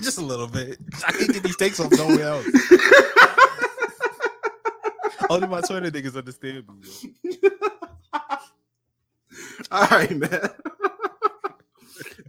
Just 0.01 0.17
a 0.17 0.21
little 0.21 0.47
bit. 0.47 0.79
I 1.07 1.11
can't 1.11 1.33
get 1.33 1.43
these 1.43 1.57
takes 1.57 1.79
off 1.79 1.91
nowhere 1.91 2.23
else. 2.23 2.45
Only 5.29 5.47
my 5.47 5.61
Twitter 5.61 5.91
niggas 5.91 6.17
understand 6.17 6.65
me. 6.81 7.13
yo. 7.43 7.49
All 9.71 9.87
right, 9.91 10.17
man. 10.17 10.49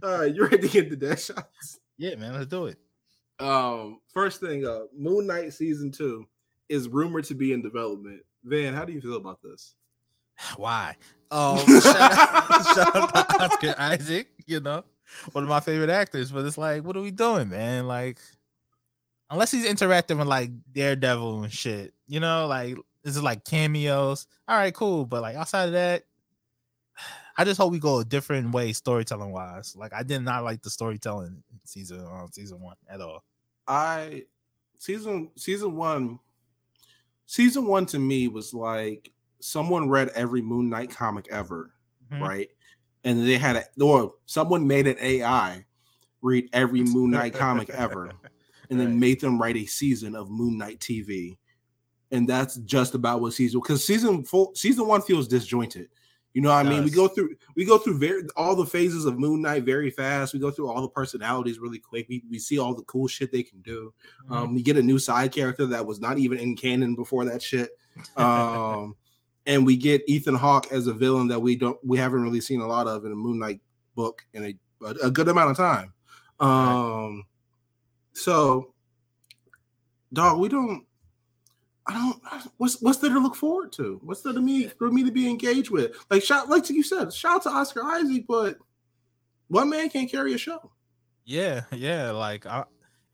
All 0.05 0.19
right, 0.19 0.35
you 0.35 0.43
ready 0.43 0.59
to 0.59 0.67
get 0.67 0.91
the 0.91 0.95
dead 0.95 1.19
shots? 1.19 1.79
Yeah, 1.97 2.13
man, 2.13 2.33
let's 2.33 2.45
do 2.45 2.67
it. 2.67 2.77
Um, 3.39 4.01
first 4.13 4.39
thing 4.39 4.63
up, 4.63 4.89
Moon 4.95 5.25
Knight 5.25 5.51
season 5.51 5.91
two 5.91 6.27
is 6.69 6.87
rumored 6.87 7.23
to 7.25 7.33
be 7.33 7.53
in 7.53 7.63
development. 7.63 8.21
Van, 8.43 8.75
how 8.75 8.85
do 8.85 8.93
you 8.93 9.01
feel 9.01 9.15
about 9.15 9.41
this? 9.41 9.73
Why? 10.57 10.95
Um, 11.31 11.57
shout, 11.81 11.95
out, 11.95 12.65
shout 12.75 12.95
out 12.95 13.13
to 13.13 13.43
Oscar 13.45 13.75
Isaac, 13.79 14.27
you 14.45 14.59
know, 14.59 14.83
one 15.31 15.43
of 15.43 15.49
my 15.49 15.59
favorite 15.59 15.89
actors. 15.89 16.31
But 16.31 16.45
it's 16.45 16.59
like, 16.59 16.83
what 16.83 16.95
are 16.95 17.01
we 17.01 17.09
doing, 17.09 17.49
man? 17.49 17.87
Like, 17.87 18.19
unless 19.31 19.49
he's 19.49 19.65
interactive 19.65 20.21
in 20.21 20.27
like 20.27 20.51
Daredevil 20.71 21.45
and 21.45 21.51
shit, 21.51 21.95
you 22.05 22.19
know, 22.19 22.45
like 22.45 22.77
this 23.03 23.15
is 23.15 23.23
like 23.23 23.43
cameos. 23.43 24.27
All 24.47 24.55
right, 24.55 24.73
cool. 24.73 25.07
But 25.07 25.23
like 25.23 25.35
outside 25.35 25.65
of 25.65 25.73
that, 25.73 26.03
I 27.37 27.43
just 27.43 27.57
hope 27.59 27.71
we 27.71 27.79
go 27.79 27.99
a 27.99 28.05
different 28.05 28.51
way 28.53 28.71
storytelling 28.73 29.31
wise. 29.31 29.75
Like, 29.75 29.93
I 29.93 30.03
did 30.03 30.19
not 30.21 30.43
like 30.43 30.61
the 30.61 30.69
storytelling 30.69 31.43
season 31.65 31.99
on 31.99 32.31
season 32.31 32.61
one 32.61 32.77
at 32.87 33.01
all. 33.01 33.23
I 33.67 34.23
season 34.77 35.31
season 35.35 35.75
one, 35.75 36.19
season 37.25 37.65
one 37.65 37.85
to 37.87 37.99
me 37.99 38.27
was 38.27 38.53
like 38.53 39.11
someone 39.39 39.89
read 39.89 40.09
every 40.09 40.41
Moon 40.41 40.69
Knight 40.69 40.89
comic 40.91 41.27
ever, 41.29 41.73
Mhm. 42.11 42.21
right? 42.21 42.49
And 43.03 43.27
they 43.27 43.37
had 43.37 43.55
a 43.57 43.65
or 43.83 44.15
someone 44.25 44.65
made 44.65 44.87
an 44.87 44.97
AI 44.99 45.65
read 46.21 46.49
every 46.53 46.83
Moon 46.83 47.11
Knight 47.11 47.33
comic 47.33 47.69
ever. 47.69 48.11
and 48.69 48.79
then 48.79 48.87
Right. 48.91 48.95
made 48.97 49.21
them 49.21 49.39
write 49.39 49.57
a 49.57 49.65
season 49.65 50.15
of 50.15 50.29
Moon 50.29 50.57
Knight 50.57 50.79
TV. 50.79 51.37
And 52.11 52.27
that's 52.29 52.55
just 52.57 52.95
about 52.95 53.19
what 53.21 53.33
season 53.33 53.59
because 53.59 53.83
season 53.85 54.23
four, 54.23 54.51
season 54.55 54.87
one 54.87 55.01
feels 55.01 55.27
disjointed. 55.27 55.89
You 56.35 56.41
know 56.41 56.49
what 56.49 56.65
I 56.65 56.69
mean? 56.69 56.83
We 56.83 56.91
go 56.91 57.07
through 57.07 57.33
we 57.55 57.63
go 57.63 57.77
through 57.77 57.97
very 57.97 58.23
all 58.35 58.57
the 58.57 58.65
phases 58.65 59.05
of 59.05 59.17
Moon 59.17 59.41
Knight 59.41 59.63
very 59.63 59.89
fast. 59.89 60.33
We 60.33 60.39
go 60.41 60.51
through 60.51 60.69
all 60.69 60.81
the 60.81 60.89
personalities 60.89 61.59
really 61.59 61.79
quick. 61.79 62.07
We, 62.09 62.23
we 62.29 62.39
see 62.39 62.59
all 62.59 62.75
the 62.75 62.83
cool 62.83 63.07
shit 63.07 63.31
they 63.31 63.41
can 63.41 63.61
do. 63.61 63.93
Um, 64.29 64.53
we 64.53 64.61
get 64.61 64.75
a 64.75 64.83
new 64.83 64.99
side 64.99 65.31
character 65.31 65.65
that 65.67 65.85
was 65.85 66.01
not 66.01 66.17
even 66.17 66.37
in 66.37 66.57
canon 66.57 66.93
before 66.93 67.23
that 67.25 67.41
shit. 67.41 67.69
Um, 68.17 68.97
and 69.45 69.65
we 69.65 69.77
get 69.77 70.03
Ethan 70.09 70.35
Hawke 70.35 70.69
as 70.73 70.87
a 70.87 70.93
villain 70.93 71.29
that 71.29 71.39
we 71.39 71.55
don't 71.55 71.77
we 71.81 71.97
haven't 71.97 72.21
really 72.21 72.41
seen 72.41 72.59
a 72.59 72.67
lot 72.67 72.87
of 72.87 73.05
in 73.05 73.13
a 73.13 73.15
Moon 73.15 73.39
Knight 73.39 73.61
book 73.95 74.21
in 74.33 74.43
a, 74.43 74.85
a, 74.85 75.07
a 75.07 75.11
good 75.11 75.29
amount 75.29 75.51
of 75.51 75.55
time. 75.55 75.93
Um, 76.41 77.23
so 78.11 78.73
dog, 80.11 80.39
we 80.39 80.49
don't. 80.49 80.84
I 81.87 81.93
don't. 81.93 82.21
What's 82.57 82.81
what's 82.81 82.97
there 82.99 83.11
to 83.11 83.19
look 83.19 83.35
forward 83.35 83.71
to? 83.73 83.99
What's 84.03 84.21
there 84.21 84.33
to 84.33 84.41
me 84.41 84.67
for 84.67 84.89
me 84.89 85.03
to 85.03 85.11
be 85.11 85.29
engaged 85.29 85.69
with? 85.69 85.91
Like 86.09 86.23
shout, 86.23 86.49
like 86.49 86.67
you 86.69 86.81
said, 86.83 87.13
shout 87.13 87.35
out 87.37 87.43
to 87.43 87.49
Oscar 87.49 87.83
Isaac, 87.83 88.25
but 88.27 88.57
one 89.49 89.69
man 89.69 89.89
can't 89.89 90.09
carry 90.09 90.33
a 90.33 90.37
show. 90.37 90.71
Yeah, 91.25 91.61
yeah, 91.71 92.11
like 92.11 92.45
I, 92.45 92.63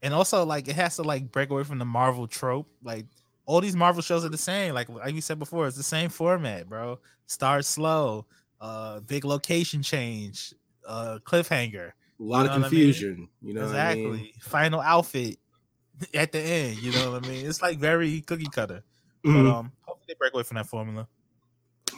and 0.02 0.14
also 0.14 0.44
like 0.44 0.68
it 0.68 0.76
has 0.76 0.96
to 0.96 1.02
like 1.02 1.30
break 1.30 1.50
away 1.50 1.64
from 1.64 1.78
the 1.78 1.84
Marvel 1.84 2.26
trope. 2.26 2.68
Like 2.82 3.06
all 3.44 3.60
these 3.60 3.76
Marvel 3.76 4.02
shows 4.02 4.24
are 4.24 4.30
the 4.30 4.38
same. 4.38 4.72
Like 4.74 4.88
like 4.88 5.14
you 5.14 5.20
said 5.20 5.38
before, 5.38 5.66
it's 5.66 5.76
the 5.76 5.82
same 5.82 6.08
format, 6.08 6.66
bro. 6.68 6.98
Start 7.26 7.66
slow, 7.66 8.26
uh, 8.60 9.00
big 9.00 9.24
location 9.26 9.82
change, 9.82 10.54
uh, 10.86 11.18
cliffhanger. 11.24 11.92
A 12.20 12.22
lot 12.22 12.42
You 12.42 12.44
know 12.44 12.44
of 12.44 12.48
what 12.48 12.54
I 12.54 12.56
mean? 12.56 12.60
confusion. 12.62 13.28
You 13.42 13.54
know 13.54 13.62
exactly. 13.64 14.04
I 14.06 14.08
mean? 14.10 14.32
Final 14.40 14.80
outfit 14.80 15.38
at 16.14 16.32
the 16.32 16.40
end. 16.40 16.82
You 16.82 16.92
know 16.92 17.12
what 17.12 17.24
I 17.24 17.28
mean? 17.28 17.46
It's 17.46 17.62
like 17.62 17.78
very 17.78 18.20
cookie 18.22 18.48
cutter. 18.52 18.82
Mhm. 19.24 19.44
But 19.44 19.50
um, 19.50 19.72
hopefully 19.82 20.06
they 20.08 20.14
break 20.14 20.34
away 20.34 20.42
from 20.42 20.56
that 20.56 20.66
formula. 20.66 21.06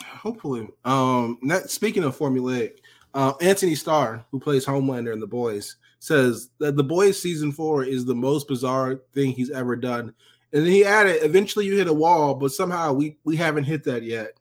Hopefully. 0.03 0.69
Um, 0.85 1.39
that, 1.49 1.71
speaking 1.71 2.05
of 2.05 2.17
formulaic, 2.17 2.79
uh, 3.15 3.35
Antony 3.41 3.75
Starr, 3.75 4.25
who 4.31 4.41
plays 4.41 4.67
Homelander 4.67 5.13
in 5.13 5.21
The 5.21 5.27
Boys, 5.27 5.77
says 6.01 6.51
that 6.59 6.77
The 6.77 6.85
Boys 6.85 7.21
season 7.21 7.53
four 7.53 7.85
is 7.85 8.05
the 8.05 8.15
most 8.15 8.49
bizarre 8.49 9.01
thing 9.13 9.33
he's 9.33 9.51
ever 9.51 9.77
done. 9.77 10.15
And 10.53 10.65
then 10.65 10.73
he 10.73 10.85
added, 10.85 11.19
eventually 11.23 11.67
you 11.67 11.77
hit 11.77 11.89
a 11.89 11.93
wall, 11.93 12.35
but 12.35 12.53
somehow 12.53 12.93
we 12.93 13.19
we 13.25 13.37
haven't 13.37 13.65
hit 13.65 13.85
that 13.85 14.03
yet. 14.03 14.39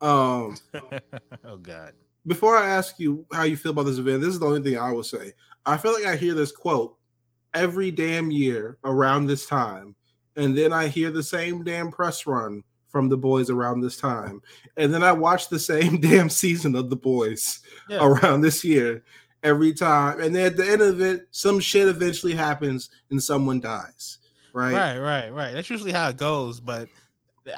Um, 0.00 0.56
oh 1.44 1.56
God. 1.62 1.92
before 2.26 2.56
I 2.56 2.68
ask 2.68 2.98
you 2.98 3.24
how 3.32 3.44
you 3.44 3.56
feel 3.56 3.72
about 3.72 3.84
this 3.84 3.98
event, 3.98 4.20
this 4.20 4.30
is 4.34 4.38
the 4.40 4.46
only 4.46 4.62
thing 4.62 4.78
I 4.78 4.92
will 4.92 5.04
say. 5.04 5.32
I 5.64 5.78
feel 5.78 5.94
like 5.94 6.04
I 6.04 6.16
hear 6.16 6.34
this 6.34 6.52
quote 6.52 6.96
every 7.54 7.90
damn 7.90 8.30
year 8.30 8.78
around 8.84 9.26
this 9.26 9.46
time, 9.46 9.94
and 10.36 10.56
then 10.56 10.72
I 10.72 10.88
hear 10.88 11.10
the 11.10 11.22
same 11.22 11.62
damn 11.64 11.90
press 11.90 12.26
run 12.26 12.62
from 12.88 13.08
the 13.08 13.16
boys 13.16 13.50
around 13.50 13.80
this 13.80 13.96
time, 13.96 14.40
and 14.76 14.92
then 14.92 15.02
I 15.02 15.12
watch 15.12 15.48
the 15.48 15.58
same 15.58 16.00
damn 16.00 16.28
season 16.28 16.74
of 16.76 16.90
the 16.90 16.96
boys 16.96 17.60
Yeah. 17.88 17.98
around 18.06 18.40
this 18.42 18.64
year 18.64 19.02
every 19.42 19.72
time, 19.74 20.20
and 20.20 20.34
then 20.34 20.46
at 20.46 20.56
the 20.56 20.66
end 20.68 20.82
of 20.82 21.00
it, 21.00 21.26
some 21.30 21.60
shit 21.60 21.88
eventually 21.88 22.34
happens 22.34 22.90
and 23.10 23.22
someone 23.22 23.60
dies. 23.60 24.18
Right? 24.52 24.72
Right, 24.72 24.98
right, 24.98 25.32
right. 25.32 25.52
That's 25.52 25.68
usually 25.68 25.90
how 25.92 26.08
it 26.08 26.16
goes. 26.16 26.60
But 26.60 26.88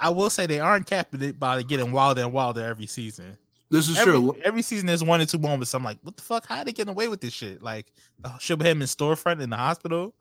I 0.00 0.08
will 0.08 0.30
say 0.30 0.46
they 0.46 0.60
aren't 0.60 0.86
capping 0.86 1.22
it 1.22 1.38
by 1.38 1.62
getting 1.62 1.92
wilder 1.92 2.22
and 2.22 2.32
wilder 2.32 2.64
every 2.64 2.86
season. 2.86 3.36
This 3.70 3.88
is 3.88 3.98
Every, 3.98 4.12
true. 4.12 4.36
every 4.44 4.62
season 4.62 4.86
there's 4.86 5.02
one 5.02 5.20
or 5.20 5.26
two 5.26 5.38
moments. 5.38 5.74
I'm 5.74 5.82
like, 5.82 5.98
what 6.02 6.16
the 6.16 6.22
fuck? 6.22 6.46
How 6.46 6.58
are 6.58 6.64
they 6.64 6.72
getting 6.72 6.92
away 6.92 7.08
with 7.08 7.20
this 7.20 7.32
shit? 7.32 7.62
Like, 7.62 7.92
uh, 8.24 8.38
should 8.38 8.62
him 8.62 8.80
in 8.80 8.86
storefront 8.86 9.40
in 9.40 9.50
the 9.50 9.56
hospital. 9.56 10.14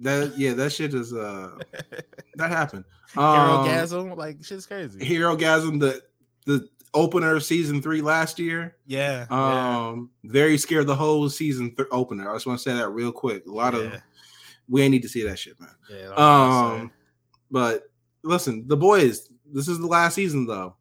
That 0.00 0.36
yeah, 0.38 0.54
that 0.54 0.72
shit 0.72 0.94
is 0.94 1.12
uh 1.12 1.50
that 2.36 2.50
happened. 2.50 2.84
Um, 3.16 3.24
Herogasm, 3.24 4.16
like 4.16 4.42
shit's 4.44 4.66
crazy. 4.66 4.98
Herogasm, 5.00 5.78
the 5.80 6.02
the 6.46 6.68
opener 6.94 7.36
of 7.36 7.44
season 7.44 7.80
three 7.82 8.00
last 8.02 8.38
year. 8.38 8.76
Yeah, 8.86 9.26
yeah, 9.30 9.86
Um, 9.88 10.10
very 10.24 10.56
scared 10.58 10.86
the 10.86 10.94
whole 10.94 11.28
season 11.28 11.74
th- 11.76 11.88
opener. 11.92 12.30
I 12.30 12.34
just 12.34 12.46
want 12.46 12.58
to 12.58 12.62
say 12.62 12.74
that 12.76 12.88
real 12.90 13.12
quick. 13.12 13.46
A 13.46 13.50
lot 13.50 13.74
yeah, 13.74 13.80
of 13.80 14.02
we 14.68 14.82
ain't 14.82 14.90
need 14.92 15.02
to 15.02 15.08
see 15.08 15.22
that 15.24 15.38
shit, 15.38 15.58
man. 15.60 15.70
yeah, 15.90 15.96
I 15.96 16.08
was 16.08 16.16
gonna 16.16 16.76
say. 16.76 16.80
Um, 16.82 16.92
but 17.50 17.82
listen, 18.22 18.66
the 18.68 18.76
boys. 18.76 19.28
This 19.52 19.66
is 19.68 19.78
the 19.80 19.86
last 19.86 20.14
season, 20.14 20.46
though. 20.46 20.76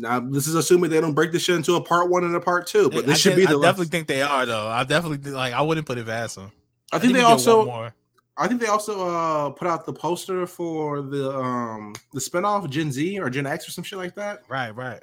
Now, 0.00 0.20
this 0.20 0.46
is 0.46 0.54
assuming 0.54 0.90
they 0.90 1.00
don't 1.00 1.14
break 1.14 1.32
this 1.32 1.42
shit 1.42 1.56
into 1.56 1.74
a 1.74 1.80
part 1.80 2.08
one 2.08 2.22
and 2.22 2.34
a 2.36 2.40
part 2.40 2.68
two, 2.68 2.88
but 2.88 3.04
this 3.04 3.16
I 3.16 3.18
should 3.18 3.36
be 3.36 3.46
I 3.46 3.50
the. 3.52 3.60
definitely 3.60 3.86
think 3.88 4.06
they 4.06 4.22
are 4.22 4.46
though. 4.46 4.68
I 4.68 4.84
definitely 4.84 5.32
like. 5.32 5.52
I 5.52 5.60
wouldn't 5.60 5.86
put 5.88 5.98
it 5.98 6.06
past 6.06 6.36
them. 6.36 6.52
I 6.92 6.98
think 7.00 7.12
they 7.14 7.18
we 7.18 7.22
get 7.22 7.24
one 7.24 7.32
also. 7.32 7.92
I 8.36 8.46
think 8.46 8.60
they 8.60 8.68
also 8.68 9.08
uh 9.08 9.50
put 9.50 9.66
out 9.66 9.84
the 9.84 9.92
poster 9.92 10.46
for 10.46 11.02
the 11.02 11.36
um 11.36 11.94
the 12.12 12.20
spinoff 12.20 12.70
Gen 12.70 12.92
Z 12.92 13.18
or 13.18 13.28
Gen 13.28 13.46
X 13.46 13.66
or 13.66 13.72
some 13.72 13.82
shit 13.82 13.98
like 13.98 14.14
that. 14.14 14.42
Right, 14.48 14.70
right. 14.70 15.02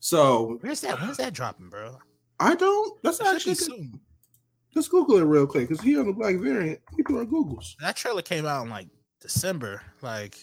So 0.00 0.58
Where's 0.60 0.82
that? 0.82 1.00
When's 1.00 1.16
that 1.16 1.32
dropping, 1.32 1.70
bro? 1.70 1.96
I 2.38 2.54
don't. 2.54 3.02
That's 3.02 3.16
That 3.18 3.34
actually 3.34 3.54
soon. 3.54 3.98
let's 4.74 4.88
Google 4.88 5.16
it 5.16 5.22
real 5.24 5.46
quick 5.46 5.68
because 5.70 5.82
he 5.82 5.98
on 5.98 6.06
the 6.06 6.12
black 6.12 6.36
variant. 6.36 6.80
Do 7.08 7.18
our 7.18 7.24
Googles. 7.24 7.74
That 7.80 7.96
trailer 7.96 8.20
came 8.20 8.44
out 8.44 8.64
in 8.64 8.70
like 8.70 8.88
December. 9.22 9.80
Like, 10.02 10.36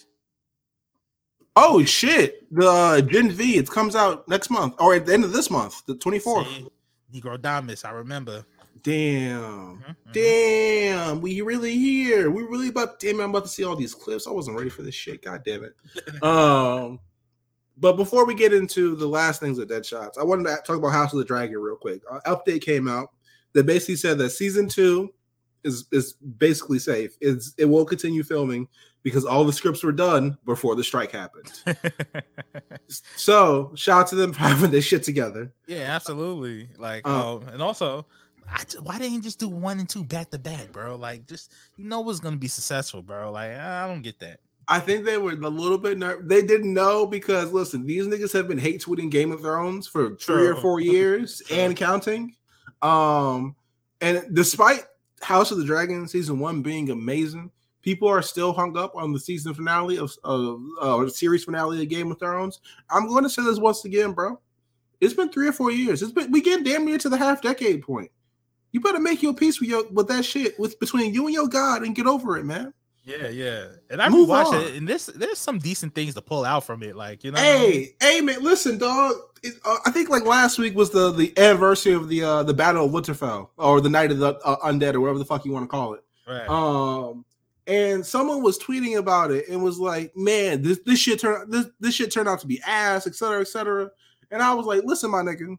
Oh 1.56 1.84
shit! 1.84 2.48
The 2.52 2.68
uh, 2.68 3.02
Gen 3.02 3.32
V 3.32 3.58
it 3.58 3.70
comes 3.70 3.96
out 3.96 4.28
next 4.28 4.50
month 4.50 4.76
or 4.80 4.96
at 4.96 5.06
the 5.06 5.14
end 5.14 5.24
of 5.24 5.34
this 5.34 5.52
month, 5.52 5.86
the 5.86 5.96
twenty 5.96 6.20
fourth. 6.20 6.48
Negro 7.14 7.40
Damas. 7.40 7.86
I 7.86 7.92
remember. 7.92 8.44
Damn. 8.82 9.78
Mhm, 9.78 9.84
mhm. 9.86 10.14
Damn, 10.14 11.22
we 11.22 11.42
really 11.42 11.78
here. 11.78 12.30
We 12.32 12.44
really 12.44 12.68
about 12.70 13.00
damn 13.00 13.22
I'm 13.22 13.30
about 13.30 13.44
to 13.44 13.50
see 13.50 13.64
all 13.64 13.76
these 13.76 13.94
clips. 13.94 14.28
I 14.28 14.32
wasn't 14.32 14.58
ready 14.58 14.70
for 14.70 14.82
this 14.82 14.96
shit. 14.96 15.24
God 15.24 15.44
damn 15.46 15.64
it. 15.64 16.24
um 16.24 17.00
but 17.78 17.94
before 17.98 18.26
we 18.26 18.36
get 18.36 18.54
into 18.54 18.96
the 18.96 19.08
last 19.08 19.40
things 19.40 19.58
with 19.58 19.70
Dead 19.70 19.86
Shots, 19.86 20.18
I 20.18 20.24
wanted 20.24 20.44
to 20.44 20.62
talk 20.66 20.78
about 20.78 20.92
House 20.92 21.14
of 21.14 21.20
the 21.20 21.26
Dragon 21.26 21.58
real 21.58 21.76
quick. 21.76 22.02
An 22.12 22.20
update 22.28 22.62
came 22.62 22.88
out 22.88 23.10
that 23.54 23.66
basically 23.66 23.96
said 23.96 24.18
that 24.20 24.30
season 24.32 24.68
two 24.68 25.14
is 25.64 25.86
is 25.92 26.14
basically 26.14 26.80
safe. 26.80 27.16
It's 27.22 27.54
it 27.58 27.66
will 27.66 27.86
continue 27.86 28.24
filming 28.24 28.68
because 29.04 29.26
all 29.26 29.44
the 29.44 29.54
scripts 29.54 29.84
were 29.84 29.92
done 29.92 30.38
before 30.46 30.76
the 30.76 30.84
strike 30.84 31.12
happened. 31.12 31.52
So 33.16 33.72
shout 33.76 34.02
out 34.02 34.08
to 34.08 34.16
them 34.16 34.34
for 34.34 34.40
having 34.40 34.72
this 34.72 34.86
shit 34.86 35.04
together. 35.04 35.52
yeah, 35.68 35.96
absolutely. 35.96 36.70
Like, 36.78 37.08
Uh, 37.08 37.36
um, 37.38 37.48
and 37.50 37.62
also, 37.62 38.06
I, 38.48 38.64
why 38.82 38.98
didn't 38.98 39.14
you 39.14 39.22
just 39.22 39.40
do 39.40 39.48
one 39.50 39.80
and 39.80 39.88
two 39.90 40.04
back 40.04 40.30
to 40.32 40.40
back, 40.40 40.72
bro? 40.72 40.96
Like, 40.96 41.26
just 41.28 41.52
you 41.78 41.86
know 41.86 42.02
what's 42.02 42.20
gonna 42.20 42.38
be 42.38 42.48
successful, 42.48 43.02
bro. 43.02 43.32
Like, 43.32 43.52
I 43.58 43.88
don't 43.88 44.02
get 44.02 44.20
that. 44.20 44.40
I 44.68 44.80
think 44.80 45.06
they 45.06 45.18
were 45.18 45.32
a 45.32 45.36
little 45.36 45.78
bit 45.78 45.98
nervous. 45.98 46.26
They 46.28 46.42
didn't 46.42 46.74
know 46.74 47.06
because 47.06 47.52
listen, 47.52 47.86
these 47.86 48.06
niggas 48.06 48.32
have 48.34 48.48
been 48.48 48.58
hate 48.58 48.82
tweeting 48.82 49.10
Game 49.10 49.32
of 49.32 49.42
Thrones 49.42 49.88
for 49.88 50.16
three 50.16 50.48
or 50.48 50.56
four 50.56 50.80
years 50.82 51.42
and 51.52 51.76
counting. 51.76 52.36
Um, 52.82 53.56
and 54.02 54.24
despite 54.34 54.84
House 55.22 55.52
of 55.52 55.58
the 55.58 55.66
Dragon 55.66 56.08
season 56.08 56.40
one 56.40 56.62
being 56.62 56.90
amazing, 56.92 57.52
people 57.84 58.08
are 58.08 58.24
still 58.24 58.52
hung 58.54 58.76
up 58.76 58.96
on 58.96 59.14
the 59.14 59.20
season 59.20 59.54
finale 59.54 60.00
of 60.00 60.12
of 60.24 60.60
uh, 60.82 61.08
series 61.10 61.44
finale 61.44 61.84
of 61.84 61.90
Game 61.90 62.12
of 62.12 62.18
Thrones. 62.18 62.60
I'm 62.90 63.08
going 63.08 63.24
to 63.24 63.30
say 63.30 63.44
this 63.44 63.60
once 63.60 63.86
again, 63.86 64.14
bro. 64.14 64.40
It's 65.00 65.14
been 65.14 65.30
three 65.30 65.48
or 65.48 65.54
four 65.54 65.70
years. 65.72 66.02
It's 66.02 66.12
been 66.12 66.32
we 66.32 66.42
getting 66.42 66.64
damn 66.64 66.86
near 66.86 66.98
to 66.98 67.10
the 67.10 67.18
half 67.18 67.42
decade 67.44 67.84
point. 67.84 68.10
You 68.72 68.80
better 68.80 69.00
make 69.00 69.22
your 69.22 69.36
peace 69.36 69.60
with 69.60 69.70
your 69.70 69.86
with 69.92 70.08
that 70.08 70.26
shit 70.26 70.58
with 70.60 70.80
between 70.80 71.14
you 71.14 71.26
and 71.28 71.34
your 71.36 71.48
God 71.48 71.84
and 71.84 71.94
get 71.96 72.08
over 72.08 72.38
it, 72.38 72.46
man. 72.46 72.74
Yeah, 73.06 73.28
yeah. 73.28 73.66
And 73.90 74.02
I 74.02 74.08
Move 74.08 74.30
rewatched 74.30 74.54
on. 74.54 74.62
it, 74.62 74.76
and 74.76 74.88
this 74.88 75.08
there's 75.08 75.38
some 75.38 75.60
decent 75.60 75.94
things 75.94 76.14
to 76.14 76.22
pull 76.22 76.46
out 76.46 76.64
from 76.64 76.82
it. 76.84 76.96
Like, 76.96 77.26
you 77.26 77.32
know, 77.32 77.36
what 77.36 77.46
I 77.46 77.60
mean? 77.60 77.72
Hey, 77.72 77.96
hey, 78.00 78.22
man! 78.22 78.42
Listen, 78.42 78.78
dog. 78.78 79.14
It, 79.44 79.56
uh, 79.66 79.76
I 79.86 79.92
think 79.92 80.10
like 80.10 80.24
last 80.26 80.58
week 80.58 80.74
was 80.74 80.90
the 80.90 81.12
the 81.12 81.38
anniversary 81.38 81.92
of 81.94 82.08
the 82.08 82.24
uh 82.24 82.44
the 82.44 82.54
Battle 82.54 82.86
of 82.86 82.92
Winterfell 82.94 83.50
or 83.58 83.82
the 83.82 83.90
Night 83.90 84.12
of 84.12 84.20
the 84.20 84.38
uh, 84.40 84.56
Undead 84.66 84.94
or 84.94 85.02
whatever 85.02 85.20
the 85.20 85.26
fuck 85.26 85.44
you 85.44 85.52
want 85.52 85.66
to 85.66 85.68
call 85.68 85.96
it. 85.96 86.04
right. 86.26 86.48
Um, 86.48 87.13
and 87.74 88.06
someone 88.06 88.44
was 88.44 88.60
tweeting 88.60 88.98
about 88.98 89.32
it 89.32 89.48
and 89.50 89.64
was 89.64 89.80
like, 89.80 90.16
"Man, 90.16 90.62
this 90.62 90.80
this 90.86 91.00
shit 91.00 91.20
turned 91.20 91.52
this 91.52 91.68
this 91.80 91.96
shit 91.96 92.12
turned 92.12 92.30
out 92.30 92.40
to 92.42 92.48
be 92.48 92.62
ass, 92.66 93.08
etc., 93.08 93.16
cetera, 93.18 93.42
et 93.42 93.48
cetera." 93.48 93.92
And 94.32 94.42
I 94.42 94.54
was 94.54 94.66
like, 94.66 94.84
"Listen, 94.84 95.12
my 95.12 95.22
nigga, 95.22 95.58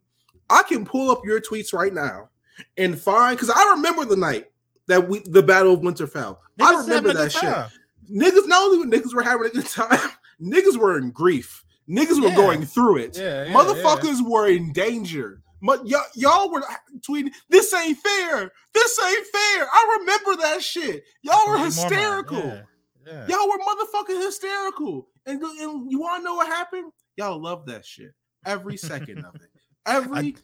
I 0.51 0.63
can 0.63 0.85
pull 0.85 1.11
up 1.11 1.23
your 1.25 1.41
tweets 1.41 1.73
right 1.73 1.93
now 1.93 2.29
and 2.77 2.99
find 2.99 3.37
because 3.37 3.51
I 3.51 3.71
remember 3.75 4.05
the 4.05 4.17
night 4.17 4.51
that 4.87 5.09
we 5.09 5.21
the 5.21 5.43
Battle 5.43 5.75
of 5.75 5.81
Winterfell. 5.81 6.39
I 6.61 6.75
remember 6.83 7.13
that 7.13 7.33
shit." 7.33 7.43
time. 7.43 7.71
niggas 8.11 8.47
not 8.47 8.63
only 8.63 8.87
niggas 8.99 9.15
were 9.15 9.23
having 9.23 9.47
a 9.47 9.51
good 9.51 9.67
time, 9.67 10.11
niggas 10.43 10.77
were 10.77 10.99
in 10.99 11.11
grief. 11.11 11.65
Niggas 11.89 12.21
were 12.21 12.29
Yeah. 12.29 12.37
going 12.37 12.65
through 12.65 12.97
it. 12.99 13.17
Yeah, 13.19 13.45
yeah, 13.45 13.53
Motherfuckers 13.53 14.27
were 14.27 14.47
in 14.49 14.73
danger. 14.73 15.41
Y'all, 15.85 16.03
y'all 16.15 16.51
were 16.53 16.63
tweeting, 17.01 17.33
"This 17.49 17.73
ain't 17.75 17.99
fair. 17.99 18.53
This 18.73 18.99
ain't 19.03 19.27
fair." 19.27 19.67
I 19.73 19.97
remember 20.01 20.43
that 20.43 20.63
shit. 20.63 21.05
Y'all 21.23 21.49
were 21.49 21.59
hysterical. 21.59 22.39
Yeah, 22.39 22.63
yeah. 23.07 23.27
Y'all 23.29 23.49
were 23.49 23.59
motherfucking 23.59 24.23
hysterical. 24.25 25.09
And, 25.27 25.43
and 25.43 25.91
you 25.91 25.99
want 26.01 26.21
to 26.21 26.25
know 26.25 26.35
what 26.35 26.47
happened? 26.49 26.93
Y'all 27.17 27.41
love 27.41 27.65
that 27.67 27.85
shit. 27.87 28.13
Every 28.45 28.77
second 28.77 29.25
of 29.25 29.35
it. 29.37 29.49
Every. 29.87 30.37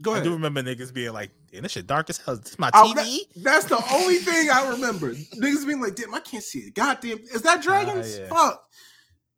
Go 0.00 0.12
ahead. 0.12 0.22
I 0.22 0.24
do 0.24 0.32
remember 0.32 0.62
niggas 0.62 0.92
being 0.92 1.12
like, 1.12 1.30
"Damn, 1.52 1.62
this 1.62 1.72
shit 1.72 1.86
dark 1.86 2.08
as 2.10 2.18
hell. 2.18 2.36
This 2.36 2.52
is 2.52 2.58
my 2.58 2.70
Oh, 2.74 2.92
TV." 2.96 3.20
That's 3.42 3.66
the 3.66 3.82
only 3.92 4.16
thing 4.16 4.50
I 4.50 4.68
remember. 4.70 5.12
niggas 5.14 5.66
being 5.66 5.80
like, 5.80 5.94
damn, 5.94 6.12
I 6.14 6.20
can't 6.20 6.42
see 6.42 6.60
it. 6.60 6.74
Goddamn, 6.74 7.18
is 7.32 7.42
that 7.42 7.62
dragons? 7.62 8.18
yeah. 8.18 8.28
Fuck. 8.28 8.64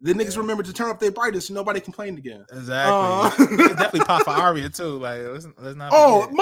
The 0.04 0.12
niggas 0.12 0.34
Yeah. 0.34 0.40
remember 0.42 0.62
to 0.62 0.72
turn 0.72 0.90
up 0.90 1.00
their 1.00 1.10
brightness 1.10 1.48
so 1.48 1.54
nobody 1.54 1.80
complained 1.80 2.18
again. 2.18 2.44
Exactly. 2.52 2.92
Uh, 2.94 3.30
definitely 3.68 4.00
pop 4.00 4.22
for 4.24 4.30
Arya 4.30 4.68
too. 4.68 4.98
Like, 4.98 5.22
let's, 5.22 5.46
let's 5.58 5.76
not. 5.76 5.90
Oh, 5.94 6.28
forget. 6.28 6.38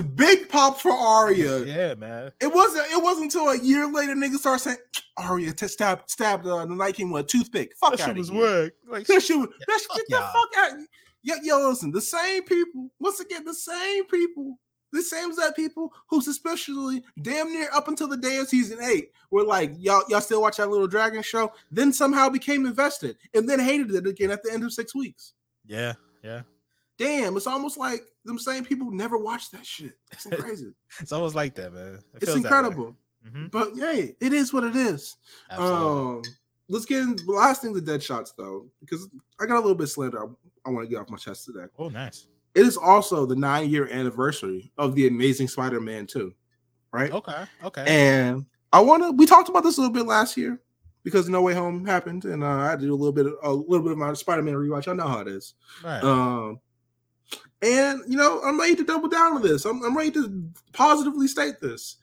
motherfuckers, 0.00 0.16
big 0.16 0.48
pop 0.48 0.80
for 0.80 0.92
Arya. 0.92 1.64
yeah, 1.64 1.94
man. 1.94 2.30
It 2.40 2.54
wasn't. 2.54 2.86
It 2.90 3.02
wasn't 3.02 3.24
until 3.24 3.48
a 3.50 3.58
year 3.58 3.86
later 3.92 4.14
niggas 4.14 4.38
started 4.38 4.60
saying 4.62 4.76
Arya 5.18 5.52
t- 5.52 5.66
stabbed 5.68 6.08
stabbed 6.08 6.46
uh, 6.46 6.64
the 6.64 6.74
Night 6.74 6.94
King 6.94 7.10
with 7.10 7.24
a 7.24 7.28
toothpick. 7.28 7.72
Fuck 7.80 7.96
That 7.96 8.06
shit 8.06 8.16
was 8.16 8.28
here. 8.30 8.70
Like, 8.88 9.06
That 9.08 9.22
shit. 9.22 9.36
was- 9.38 9.48
Yeah, 9.58 9.64
That 9.66 9.80
shit. 9.80 9.88
Get 9.96 10.06
the 10.08 10.14
y'all. 10.16 10.32
fuck 10.32 10.72
out. 10.72 10.78
Yo, 11.22 11.34
yo, 11.42 11.68
listen. 11.68 11.90
The 11.90 12.00
same 12.00 12.44
people. 12.44 12.90
Once 13.00 13.20
again, 13.20 13.44
the 13.44 13.52
same 13.54 14.06
people. 14.06 14.56
The 14.92 15.02
same 15.02 15.30
exact 15.30 15.54
people 15.56 15.92
who 16.08 16.20
suspiciously 16.20 17.02
damn 17.22 17.52
near 17.52 17.68
up 17.72 17.88
until 17.88 18.08
the 18.08 18.16
day 18.16 18.38
of 18.38 18.48
season 18.48 18.78
eight 18.82 19.12
were 19.30 19.44
like, 19.44 19.72
y'all, 19.78 20.02
y'all 20.08 20.20
still 20.20 20.42
watch 20.42 20.56
that 20.56 20.68
little 20.68 20.88
dragon 20.88 21.22
show, 21.22 21.52
then 21.70 21.92
somehow 21.92 22.28
became 22.28 22.66
invested 22.66 23.16
and 23.34 23.48
then 23.48 23.60
hated 23.60 23.94
it 23.94 24.06
again 24.06 24.30
at 24.30 24.42
the 24.42 24.52
end 24.52 24.64
of 24.64 24.72
six 24.72 24.94
weeks. 24.94 25.34
yeah, 25.66 25.94
yeah. 26.24 26.42
Damn, 26.98 27.34
it's 27.36 27.46
almost 27.46 27.78
like 27.78 28.02
them 28.26 28.38
same 28.38 28.62
people 28.64 28.90
never 28.90 29.16
watched 29.16 29.52
that 29.52 29.64
shit. 29.64 29.92
It's 30.12 30.26
crazy. 30.38 30.72
It's 31.00 31.12
almost 31.12 31.34
like 31.34 31.54
that, 31.54 31.72
man. 31.72 31.94
It 32.14 32.22
it's 32.22 32.26
that 32.32 32.36
incredible. 32.36 32.94
Mhm, 33.26 33.50
But 33.50 33.74
hey, 33.76 34.16
it 34.20 34.32
is 34.34 34.52
what 34.52 34.64
it 34.64 34.76
is. 34.76 35.16
absolutely. 35.50 35.86
Um, 35.86 36.22
let's 36.68 36.84
get 36.84 37.00
in 37.00 37.16
the 37.16 37.24
last 37.32 37.62
thing 37.62 37.72
the 37.72 37.80
dead 37.80 38.02
shots 38.02 38.32
though, 38.36 38.66
because 38.80 39.08
I 39.40 39.46
got 39.46 39.54
a 39.56 39.60
little 39.60 39.74
bit 39.74 39.86
slander 39.88 40.22
I, 40.22 40.26
I 40.66 40.70
want 40.70 40.86
to 40.86 40.90
get 40.90 41.00
off 41.00 41.08
my 41.08 41.16
chest 41.16 41.46
today. 41.46 41.64
oh, 41.78 41.88
nice. 41.88 42.26
It 42.54 42.66
is 42.66 42.76
also 42.76 43.26
the 43.26 43.36
nine 43.36 43.70
year 43.70 43.88
anniversary 43.90 44.72
of 44.76 44.94
the 44.94 45.06
Amazing 45.06 45.48
Spider 45.48 45.80
Man 45.80 46.06
2, 46.06 46.34
right? 46.92 47.12
Okay, 47.12 47.44
okay. 47.64 47.84
And 47.86 48.46
I 48.72 48.80
want 48.80 49.02
to. 49.02 49.12
We 49.12 49.26
talked 49.26 49.48
about 49.48 49.62
this 49.62 49.78
a 49.78 49.80
little 49.80 49.94
bit 49.94 50.06
last 50.06 50.36
year 50.36 50.60
because 51.04 51.28
No 51.28 51.42
Way 51.42 51.54
Home 51.54 51.86
happened, 51.86 52.24
and 52.24 52.42
uh, 52.42 52.48
I 52.48 52.70
had 52.70 52.80
to 52.80 52.86
do 52.86 52.94
a 52.94 52.96
little 52.96 53.12
bit, 53.12 53.26
of, 53.26 53.34
a 53.42 53.52
little 53.52 53.82
bit 53.82 53.92
of 53.92 53.98
my 53.98 54.12
Spider 54.14 54.42
Man 54.42 54.54
rewatch. 54.54 54.88
I 54.88 54.94
know 54.94 55.06
how 55.06 55.20
it 55.20 55.28
is. 55.28 55.54
right. 55.84 56.02
Um, 56.02 56.60
and 57.62 58.00
you 58.08 58.16
know, 58.16 58.40
I'm 58.42 58.58
ready 58.58 58.74
to 58.76 58.84
double 58.84 59.08
down 59.08 59.34
on 59.34 59.42
this. 59.42 59.64
I'm, 59.64 59.82
I'm 59.84 59.96
ready 59.96 60.10
to 60.12 60.50
positively 60.72 61.28
state 61.28 61.60
this. 61.60 61.96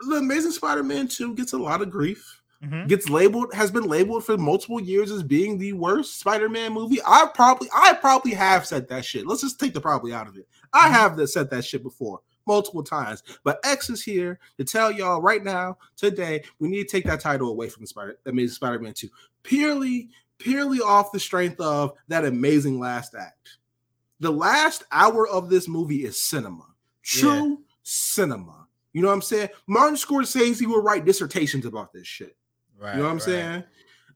The 0.00 0.16
Amazing 0.16 0.52
Spider 0.52 0.82
Man 0.82 1.08
2 1.08 1.34
gets 1.34 1.52
a 1.52 1.58
lot 1.58 1.82
of 1.82 1.90
grief 1.90 2.40
Mhm. 2.66 2.88
gets 2.88 3.08
labeled 3.08 3.54
has 3.54 3.70
been 3.70 3.84
labeled 3.84 4.24
for 4.24 4.36
multiple 4.36 4.80
years 4.80 5.10
as 5.10 5.22
being 5.22 5.58
the 5.58 5.72
worst 5.72 6.18
Spider-Man 6.20 6.72
movie. 6.72 7.00
I 7.06 7.26
probably 7.34 7.68
I 7.74 7.94
probably 7.94 8.32
have 8.34 8.66
said 8.66 8.88
that 8.88 9.04
shit. 9.04 9.26
Let's 9.26 9.42
just 9.42 9.60
take 9.60 9.74
the 9.74 9.80
probably 9.80 10.12
out 10.12 10.28
of 10.28 10.36
it. 10.36 10.48
I 10.72 10.88
Mhm. 10.88 10.92
have 10.92 11.16
that 11.16 11.28
said 11.28 11.50
that 11.50 11.64
shit 11.64 11.82
before 11.82 12.20
multiple 12.46 12.82
times. 12.82 13.22
But 13.44 13.58
X 13.64 13.90
is 13.90 14.02
here 14.02 14.38
to 14.58 14.64
tell 14.64 14.90
y'all 14.90 15.20
right 15.20 15.42
now, 15.42 15.78
today, 15.96 16.44
we 16.58 16.68
need 16.68 16.88
to 16.88 16.88
take 16.88 17.04
that 17.04 17.20
title 17.20 17.48
away 17.50 17.68
from 17.68 17.82
the 17.82 17.88
Spider 17.88 18.18
Amazing 18.26 18.54
Spider-Man 18.54 18.94
2. 18.94 19.08
Purely, 19.42 20.10
purely 20.38 20.80
off 20.80 21.12
the 21.12 21.20
strength 21.20 21.60
of 21.60 21.92
that 22.08 22.24
amazing 22.24 22.78
last 22.78 23.14
act. 23.14 23.58
The 24.20 24.30
last 24.30 24.84
hour 24.92 25.26
of 25.28 25.50
this 25.50 25.68
movie 25.68 26.04
is 26.04 26.20
cinema. 26.20 26.66
True 27.02 27.62
cinema. 27.82 28.66
You 28.92 29.02
know 29.02 29.08
what 29.08 29.14
I'm 29.14 29.22
saying? 29.22 29.50
Martin 29.66 29.96
Scorsese 29.96 30.58
he 30.58 30.66
will 30.66 30.82
write 30.82 31.04
dissertations 31.04 31.66
about 31.66 31.92
this 31.92 32.06
shit. 32.06 32.36
Right. 32.80 32.94
You 32.94 32.98
know 32.98 33.04
what 33.04 33.10
I'm 33.10 33.16
right. 33.16 33.22
saying? 33.22 33.64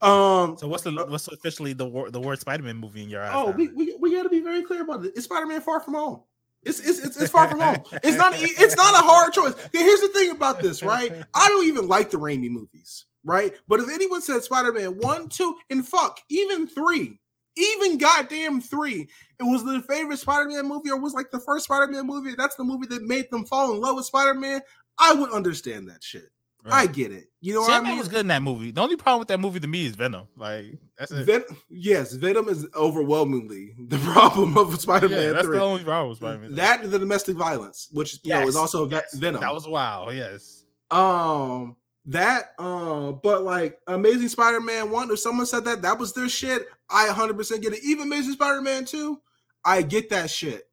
Um. 0.02 0.56
So 0.56 0.66
what's 0.66 0.82
the 0.82 0.92
what's 0.92 1.28
officially 1.28 1.74
the 1.74 1.86
wor- 1.86 2.10
the 2.10 2.20
worst 2.20 2.40
Spider-Man 2.40 2.76
movie 2.76 3.02
in 3.02 3.10
your 3.10 3.22
eyes? 3.22 3.32
Oh, 3.34 3.50
we, 3.50 3.68
we, 3.68 3.96
we 4.00 4.14
got 4.14 4.22
to 4.22 4.30
be 4.30 4.40
very 4.40 4.62
clear 4.62 4.82
about 4.82 5.04
it. 5.04 5.12
It's 5.14 5.24
Spider-Man 5.24 5.60
Far 5.60 5.80
From 5.80 5.94
Home. 5.94 6.22
It's 6.62 6.80
it's 6.80 6.98
it's, 7.04 7.16
it's 7.18 7.30
Far 7.30 7.48
From 7.48 7.60
Home. 7.60 7.76
It's 8.02 8.16
not 8.16 8.34
e- 8.34 8.54
it's 8.58 8.76
not 8.76 8.94
a 8.94 9.06
hard 9.06 9.32
choice. 9.32 9.54
Here's 9.72 10.00
the 10.00 10.08
thing 10.08 10.30
about 10.30 10.60
this, 10.60 10.82
right? 10.82 11.12
I 11.34 11.48
don't 11.48 11.66
even 11.66 11.86
like 11.88 12.10
the 12.10 12.18
Raimi 12.18 12.50
movies, 12.50 13.06
right? 13.24 13.52
But 13.68 13.80
if 13.80 13.90
anyone 13.90 14.22
said 14.22 14.42
Spider-Man 14.42 14.98
one, 14.98 15.28
two, 15.28 15.56
and 15.68 15.86
fuck, 15.86 16.20
even 16.30 16.66
three, 16.66 17.18
even 17.56 17.98
goddamn 17.98 18.60
three, 18.60 19.08
it 19.38 19.42
was 19.42 19.64
their 19.64 19.82
favorite 19.82 20.18
Spider-Man 20.18 20.66
movie, 20.66 20.90
or 20.90 20.98
was 20.98 21.14
like 21.14 21.30
the 21.30 21.40
first 21.40 21.64
Spider-Man 21.64 22.06
movie. 22.06 22.34
That's 22.36 22.56
the 22.56 22.64
movie 22.64 22.86
that 22.88 23.02
made 23.02 23.30
them 23.30 23.44
fall 23.44 23.72
in 23.72 23.80
love 23.80 23.96
with 23.96 24.06
Spider-Man. 24.06 24.62
I 24.98 25.14
would 25.14 25.30
understand 25.30 25.88
that 25.88 26.02
shit. 26.02 26.28
I 26.68 26.86
get 26.86 27.12
it. 27.12 27.26
You 27.40 27.54
know 27.54 27.60
what 27.60 27.70
I 27.70 27.74
Sandman 27.74 27.92
mean? 27.92 27.98
was 28.00 28.08
good 28.08 28.20
in 28.20 28.26
that 28.28 28.42
movie. 28.42 28.70
The 28.70 28.80
only 28.82 28.96
problem 28.96 29.20
with 29.20 29.28
that 29.28 29.40
movie 29.40 29.60
to 29.60 29.66
me 29.66 29.86
is 29.86 29.94
Venom. 29.96 30.26
Like 30.36 30.78
that's 30.98 31.10
it. 31.10 31.24
Ven- 31.24 31.44
yes, 31.70 32.12
Venom 32.12 32.48
is 32.48 32.66
overwhelmingly 32.74 33.74
the 33.88 33.98
problem 33.98 34.58
of 34.58 34.78
Spider-Man 34.80 35.32
that's 35.32 35.46
3. 35.46 35.56
the 35.56 35.62
only 35.64 35.84
problem 35.84 36.08
with 36.10 36.18
Spider-Man. 36.18 36.54
that 36.56 36.82
and 36.82 36.90
the 36.92 36.98
domestic 36.98 37.36
violence, 37.36 37.88
which 37.92 38.18
you 38.24 38.30
know 38.34 38.46
is 38.46 38.56
also 38.56 38.88
yes, 38.90 39.14
Venom. 39.14 39.40
That 39.40 39.54
was 39.54 39.66
wow. 39.66 40.10
Yes. 40.10 40.64
um 40.90 41.76
that 42.06 42.52
uh 42.58 43.12
but 43.12 43.42
like 43.42 43.78
Amazing 43.86 44.28
Spider-Man 44.28 44.90
1 44.90 45.10
if 45.10 45.18
someone 45.20 45.46
said 45.46 45.64
that 45.66 45.82
that 45.82 45.98
was 45.98 46.12
their 46.12 46.28
shit, 46.28 46.66
I 46.90 47.06
100% 47.08 47.62
get 47.62 47.72
it. 47.72 47.80
Even 47.84 48.04
Amazing 48.06 48.32
Spider-Man 48.34 48.84
2, 48.84 49.18
I 49.64 49.82
get 49.82 50.10
that 50.10 50.30
shit. 50.30 50.64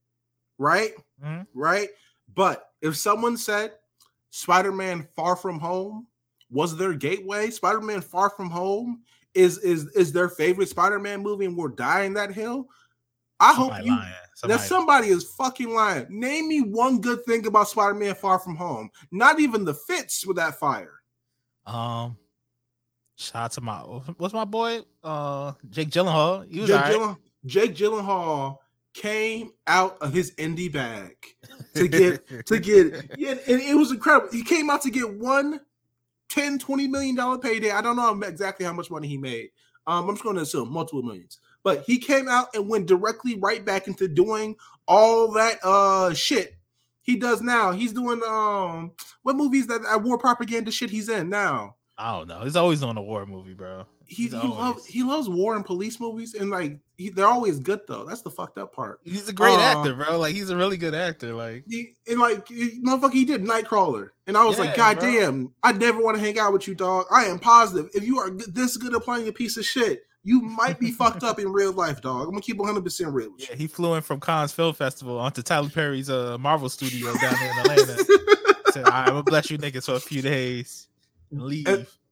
Right? 0.58 0.92
Mhm. 1.24 1.46
Right? 1.54 1.90
But 2.34 2.64
if 2.82 2.96
someone 2.98 3.38
said 3.38 3.72
Spider-Man 4.30 5.08
Far 5.16 5.36
From 5.36 5.60
Home 5.60 6.08
was 6.50 6.76
their 6.78 6.94
gateway, 6.94 7.50
Spider-Man 7.50 8.02
Far 8.02 8.30
From 8.30 8.50
Home 8.50 9.02
is 9.34 9.58
is 9.60 9.86
is 9.96 10.12
their 10.12 10.30
favorite 10.30 10.70
Spider-Man 10.70 11.22
movie 11.22 11.46
and 11.46 11.56
we're 11.58 11.68
dying 11.70 12.14
that 12.16 12.34
hill, 12.34 12.68
I 13.40 13.54
hope 13.54 13.74
you 13.84 13.92
lying. 13.92 14.02
that 14.12 14.38
Somebody- 14.38 14.64
somebody 14.68 15.08
is 15.10 15.24
fucking 15.38 15.70
lying. 15.74 16.08
Name 16.10 16.48
me 16.48 16.62
one 16.62 17.02
good 17.02 17.24
thing 17.26 17.46
about 17.48 17.68
Spider-Man 17.70 18.16
Far 18.16 18.40
From 18.40 18.56
Home. 18.56 18.90
Not 19.12 19.40
even 19.40 19.66
the 19.66 19.74
fits 19.74 20.26
with 20.26 20.38
that 20.38 20.58
fire. 20.60 21.02
Um, 21.66 22.18
shout 23.18 23.44
out 23.44 23.52
to 23.54 23.62
my 23.62 23.80
what's 24.18 24.34
my 24.34 24.46
boy? 24.46 24.82
Uh, 25.04 25.54
Jake 25.70 25.90
Gyllenhaal. 25.90 26.50
He 26.52 26.60
was 26.62 26.70
Jake, 26.70 26.78
alright. 26.78 26.96
Gyllen- 26.96 27.18
Jake 27.46 27.76
Gyllenhaal 27.76 28.58
came 28.94 29.52
out 29.68 29.98
of 30.02 30.12
his 30.14 30.34
indie 30.36 30.72
bag 30.72 31.14
to 31.78 31.88
get 31.88 32.46
to 32.46 32.60
get 32.60 33.12
yeah, 33.18 33.32
and 33.32 33.62
it 33.62 33.76
was 33.76 33.92
incredible. 33.92 34.30
He 34.32 34.44
came 34.44 34.70
out 34.70 34.82
to 34.84 34.90
get 34.90 35.14
one 35.14 35.62
10 36.30 36.60
20 36.60 36.88
million 36.88 37.16
dollar 37.16 37.38
payday. 37.38 37.72
I 37.72 37.82
don't 37.82 37.96
know 37.96 38.20
exactly 38.28 38.66
how 38.66 38.74
much 38.74 38.92
money 38.92 39.08
he 39.08 39.18
made. 39.18 39.50
Um, 39.86 40.10
I'm 40.10 40.16
just 40.16 40.24
going 40.24 40.36
to 40.36 40.42
assume 40.42 40.72
multiple 40.72 41.02
millions. 41.02 41.40
But 41.64 41.84
he 41.86 41.98
came 41.98 42.28
out 42.28 42.56
and 42.56 42.70
went 42.70 42.88
directly 42.88 43.36
right 43.36 43.64
back 43.64 43.88
into 43.88 44.08
doing 44.08 44.56
all 44.88 45.32
that 45.34 45.60
uh 45.64 46.14
shit 46.14 46.58
he 47.02 47.16
does 47.16 47.42
now. 47.42 47.72
He's 47.72 47.94
doing 47.94 48.22
um 48.28 48.92
what 49.24 49.36
movies 49.36 49.68
that 49.68 49.82
uh, 49.90 49.98
war 49.98 50.18
propaganda 50.18 50.72
shit 50.72 50.90
he's 50.90 51.10
in 51.10 51.30
now. 51.30 51.76
I 51.98 52.12
don't 52.12 52.28
know. 52.28 52.42
He's 52.44 52.56
always 52.56 52.84
on 52.84 52.98
a 52.98 53.02
war 53.02 53.26
movie, 53.26 53.54
bro. 53.54 53.86
He 54.08 54.24
He's 54.24 54.32
he 54.32 54.38
always- 54.38 54.58
loves 54.58 54.86
he 54.86 55.04
loves 55.04 55.30
war 55.30 55.56
and 55.56 55.66
police 55.66 56.00
movies 56.00 56.34
and 56.34 56.50
like 56.50 56.80
he, 56.98 57.10
they're 57.10 57.28
always 57.28 57.60
good 57.60 57.82
though. 57.88 58.06
That's 58.06 58.22
the 58.22 58.32
fucked 58.32 58.58
up 58.58 58.74
part. 58.74 59.02
He's 59.04 59.28
a 59.30 59.34
great 59.34 59.54
Uh, 59.58 59.62
actor, 59.62 59.94
bro. 59.94 60.18
Like 60.18 60.34
he's 60.34 60.50
a 60.50 60.56
really 60.58 60.78
good 60.78 60.96
actor. 60.96 61.34
Like 61.34 61.66
He, 61.68 61.94
and 62.08 62.20
like 62.20 62.48
he- 62.48 62.82
motherfucker, 62.82 63.14
he 63.14 63.26
did 63.26 63.44
Nightcrawler, 63.44 64.10
and 64.26 64.38
I 64.38 64.46
was 64.46 64.58
like, 64.60 64.70
Yeah, 64.70 64.76
God 64.94 65.00
bro. 65.00 65.12
damn, 65.12 65.54
I 65.62 65.74
never 65.74 66.02
want 66.02 66.16
to 66.18 66.22
hang 66.24 66.40
out 66.40 66.54
with 66.54 66.68
you, 66.68 66.74
dog. 66.76 67.06
I 67.12 67.26
am 67.26 67.38
positive 67.40 67.90
if 67.94 68.04
you 68.06 68.18
are 68.20 68.32
this 68.32 68.78
good 68.78 68.96
at 68.96 69.02
playing 69.04 69.28
a 69.28 69.34
piece 69.34 69.58
of 69.58 69.66
shit, 69.66 70.04
you 70.24 70.42
might 70.42 70.80
be 70.80 70.92
fucked 70.92 71.24
up 71.24 71.38
in 71.40 71.52
real 71.52 71.74
life, 71.74 72.02
dog. 72.02 72.24
I'm 72.24 72.30
gonna 72.32 72.42
keep 72.42 72.58
100 72.58 72.84
percent 72.84 73.12
real. 73.14 73.32
with 73.34 73.50
yeah, 73.50 73.56
he 73.56 73.68
flew 73.68 73.94
in 73.96 74.02
from 74.02 74.20
Cannes 74.22 74.54
Film 74.54 74.74
Festival 74.74 75.20
onto 75.20 75.42
Tyler 75.42 75.70
Perry's 75.70 76.10
uh 76.10 76.38
Marvel 76.38 76.70
studio 76.70 77.14
down 77.22 77.36
here 77.36 77.52
in 77.52 77.60
Atlanta. 77.72 78.06
Said, 78.72 78.86
"All 78.86 78.92
right, 78.92 79.08
I'm 79.08 79.10
gonna 79.10 79.24
bless 79.24 79.52
you 79.52 79.58
niggas 79.58 79.86
for 79.86 79.96
a 79.96 80.00
few 80.00 80.22
days 80.22 80.88
and 81.32 81.42
leave. 81.44 81.68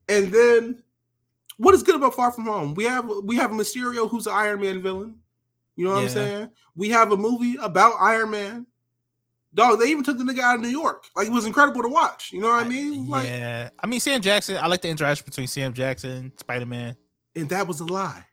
and 0.08 0.32
then, 0.32 0.84
what 1.58 1.74
is 1.74 1.84
good 1.84 1.96
about 1.96 2.15
Far 2.15 2.32
From 2.32 2.46
Home? 2.46 2.74
We 2.74 2.86
have 2.86 3.10
we 3.24 3.36
have 3.38 3.52
a 3.52 3.56
Mysterio 3.56 4.10
who's 4.10 4.28
an 4.28 4.34
Iron 4.34 4.62
Man 4.62 4.82
villain. 4.82 5.15
You 5.76 5.86
know 5.86 5.94
what 5.94 6.04
I'm 6.04 6.10
saying? 6.10 6.50
We 6.76 6.89
have 6.89 7.12
a 7.12 7.18
movie 7.18 7.56
about 7.62 7.96
Iron 8.00 8.32
Man. 8.32 8.68
Dog, 9.54 9.80
they 9.80 9.86
even 9.86 10.04
took 10.04 10.18
the 10.18 10.24
nigga 10.26 10.39
out 10.39 10.56
of 10.56 10.62
New 10.62 10.68
York. 10.70 11.06
Like 11.15 11.28
it 11.28 11.32
was 11.34 11.46
incredible 11.46 11.82
to 11.82 11.88
watch. 11.88 12.32
You 12.34 12.41
know 12.41 12.50
what 12.50 12.65
I 12.65 12.68
mean? 12.68 13.08
Like, 13.08 13.28
yeah, 13.28 13.70
I 13.80 13.88
mean 13.88 14.00
Sam 14.00 14.22
Jackson. 14.22 14.58
I 14.58 14.68
like 14.68 14.82
the 14.82 14.89
interaction 14.89 15.26
between 15.26 15.48
Sam 15.48 15.74
Jackson, 15.74 16.34
Spider 16.38 16.65
Man. 16.65 16.98
and 17.36 17.50
that 17.50 17.68
was 17.68 17.80
a 17.80 17.86
lie. 17.86 18.26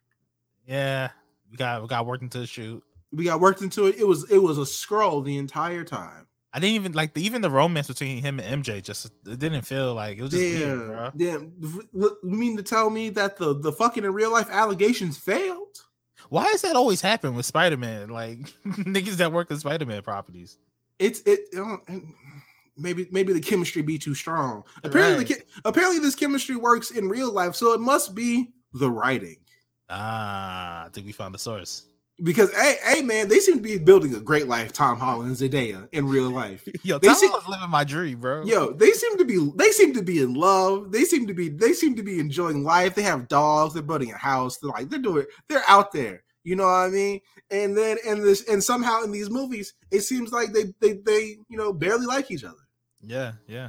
Yeah, 0.66 1.10
we 1.50 1.56
got 1.56 1.82
we 1.82 1.88
got 1.88 2.06
worked 2.06 2.22
into 2.22 2.38
the 2.38 2.46
shoot. 2.46 2.82
We 3.12 3.24
got 3.24 3.40
worked 3.40 3.62
into 3.62 3.86
it. 3.86 3.96
It 3.98 4.06
was 4.06 4.28
it 4.30 4.38
was 4.38 4.58
a 4.58 4.66
scroll 4.66 5.20
the 5.20 5.36
entire 5.36 5.84
time. 5.84 6.26
I 6.54 6.60
didn't 6.60 6.74
even 6.74 6.92
like 6.92 7.14
the, 7.14 7.24
even 7.24 7.40
the 7.40 7.50
romance 7.50 7.88
between 7.88 8.22
him 8.22 8.38
and 8.38 8.62
MJ. 8.64 8.82
Just 8.82 9.06
it 9.26 9.38
didn't 9.38 9.62
feel 9.62 9.94
like 9.94 10.18
it 10.18 10.22
was 10.22 10.30
just 10.32 10.42
weird, 10.42 10.78
Damn, 10.78 10.86
bro. 10.86 11.10
damn. 11.16 11.52
You 11.92 12.18
mean 12.22 12.56
to 12.58 12.62
tell 12.62 12.90
me 12.90 13.08
that 13.10 13.36
the 13.38 13.58
the 13.58 13.72
fucking 13.72 14.04
in 14.04 14.12
real 14.12 14.30
life 14.30 14.48
allegations 14.50 15.16
failed? 15.18 15.78
Why 16.28 16.44
does 16.44 16.62
that 16.62 16.76
always 16.76 17.00
happen 17.00 17.34
with 17.34 17.46
Spider 17.46 17.76
Man? 17.76 18.08
Like 18.10 18.38
niggas 18.66 19.14
that 19.16 19.32
work 19.32 19.50
in 19.50 19.58
Spider 19.58 19.86
Man 19.86 20.02
properties. 20.02 20.58
It's 20.98 21.20
it. 21.26 21.40
uh, 21.58 21.76
Maybe 22.76 23.06
maybe 23.10 23.34
the 23.34 23.40
chemistry 23.40 23.82
be 23.82 23.98
too 23.98 24.14
strong. 24.14 24.64
Apparently, 24.82 25.24
the, 25.24 25.34
Right. 25.34 25.40
che- 25.42 25.60
apparently 25.66 25.98
this 26.00 26.14
chemistry 26.14 26.56
works 26.56 26.90
in 26.90 27.06
real 27.08 27.30
life, 27.30 27.54
so 27.54 27.72
it 27.74 27.80
must 27.80 28.14
be 28.14 28.52
the 28.72 28.90
writing. 28.90 29.36
Ah, 29.90 30.86
I 30.86 30.88
think 30.88 31.04
we 31.06 31.12
found 31.12 31.34
the 31.34 31.38
source. 31.38 31.84
Because 32.22 32.52
hey, 32.54 32.76
hey, 32.84 33.02
man, 33.02 33.28
they 33.28 33.38
seem 33.40 33.56
to 33.56 33.60
be 33.62 33.78
building 33.78 34.14
a 34.14 34.20
great 34.20 34.46
life. 34.46 34.72
Tom 34.72 34.98
Holland 34.98 35.28
and 35.28 35.36
Zendaya 35.52 35.88
in 35.92 36.06
real 36.06 36.30
life. 36.30 36.66
Yo, 36.84 36.98
They 36.98 37.08
Tom 37.08 37.16
see- 37.16 37.26
Holland's 37.26 37.48
living 37.48 37.70
my 37.70 37.84
dream, 37.84 38.20
bro. 38.20 38.44
Yo, 38.44 38.72
they 38.72 38.90
seem 38.92 39.18
to 39.18 39.24
be 39.24 39.50
they 39.56 39.70
seem 39.72 39.92
to 39.94 40.02
be 40.02 40.20
in 40.22 40.34
love. 40.34 40.92
They 40.92 41.04
seem 41.04 41.26
to 41.26 41.34
be 41.34 41.48
they 41.48 41.72
seem 41.72 41.96
to 41.96 42.02
be 42.02 42.20
enjoying 42.20 42.62
life. 42.64 42.94
They 42.94 43.02
have 43.02 43.28
dogs. 43.28 43.74
They're 43.74 43.82
building 43.82 44.12
a 44.12 44.16
house. 44.16 44.58
They're 44.58 44.70
like 44.70 44.88
they're 44.88 44.98
doing. 45.00 45.26
They're 45.48 45.64
out 45.68 45.92
there. 45.92 46.22
You 46.44 46.56
know 46.56 46.64
what 46.64 46.70
I 46.70 46.88
mean? 46.88 47.20
And 47.50 47.76
then 47.76 47.98
and 48.06 48.22
this 48.22 48.48
and 48.48 48.62
somehow 48.62 49.02
in 49.02 49.12
these 49.12 49.30
movies, 49.30 49.74
it 49.90 50.00
seems 50.00 50.32
like 50.32 50.52
they 50.52 50.72
they 50.80 50.94
they 51.04 51.36
you 51.48 51.56
know 51.56 51.72
barely 51.72 52.06
like 52.06 52.30
each 52.30 52.44
other. 52.44 52.56
yeah, 53.00 53.32
yeah. 53.46 53.68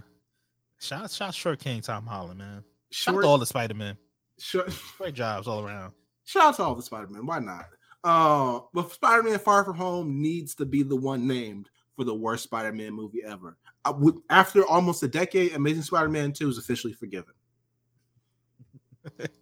Shout 0.79 1.03
out 1.03 1.11
shout 1.11 1.33
short 1.33 1.59
King 1.59 1.81
Tom 1.81 2.05
Holland, 2.05 2.39
man. 2.39 2.63
Shout 2.91 3.13
Short, 3.13 3.23
to 3.23 3.27
all 3.29 3.37
the 3.37 3.45
Spider 3.45 3.73
Man. 3.73 3.97
short, 4.39 4.71
Great 4.97 5.13
jobs 5.15 5.47
all 5.47 5.65
around. 5.65 5.93
shout 6.25 6.43
out 6.45 6.55
to 6.57 6.63
all 6.63 6.75
the 6.75 6.81
Spider 6.83 7.07
Man. 7.07 7.25
Why 7.25 7.39
not? 7.39 7.65
Uh, 8.03 8.59
but 8.73 8.91
Spider 8.91 9.23
Man 9.23 9.39
Far 9.39 9.63
From 9.63 9.77
Home 9.77 10.21
needs 10.21 10.55
to 10.55 10.65
be 10.65 10.83
the 10.83 10.95
one 10.95 11.27
named 11.27 11.69
for 11.95 12.03
the 12.03 12.13
worst 12.13 12.43
Spider 12.43 12.71
Man 12.73 12.93
movie 12.93 13.23
ever. 13.23 13.57
I 13.85 13.91
would, 13.91 14.15
after 14.29 14.65
almost 14.65 15.03
a 15.03 15.07
decade, 15.07 15.53
Amazing 15.53 15.83
Spider 15.83 16.09
Man 16.09 16.31
Two 16.33 16.49
is 16.49 16.57
officially 16.57 16.93
forgiven. 16.93 17.33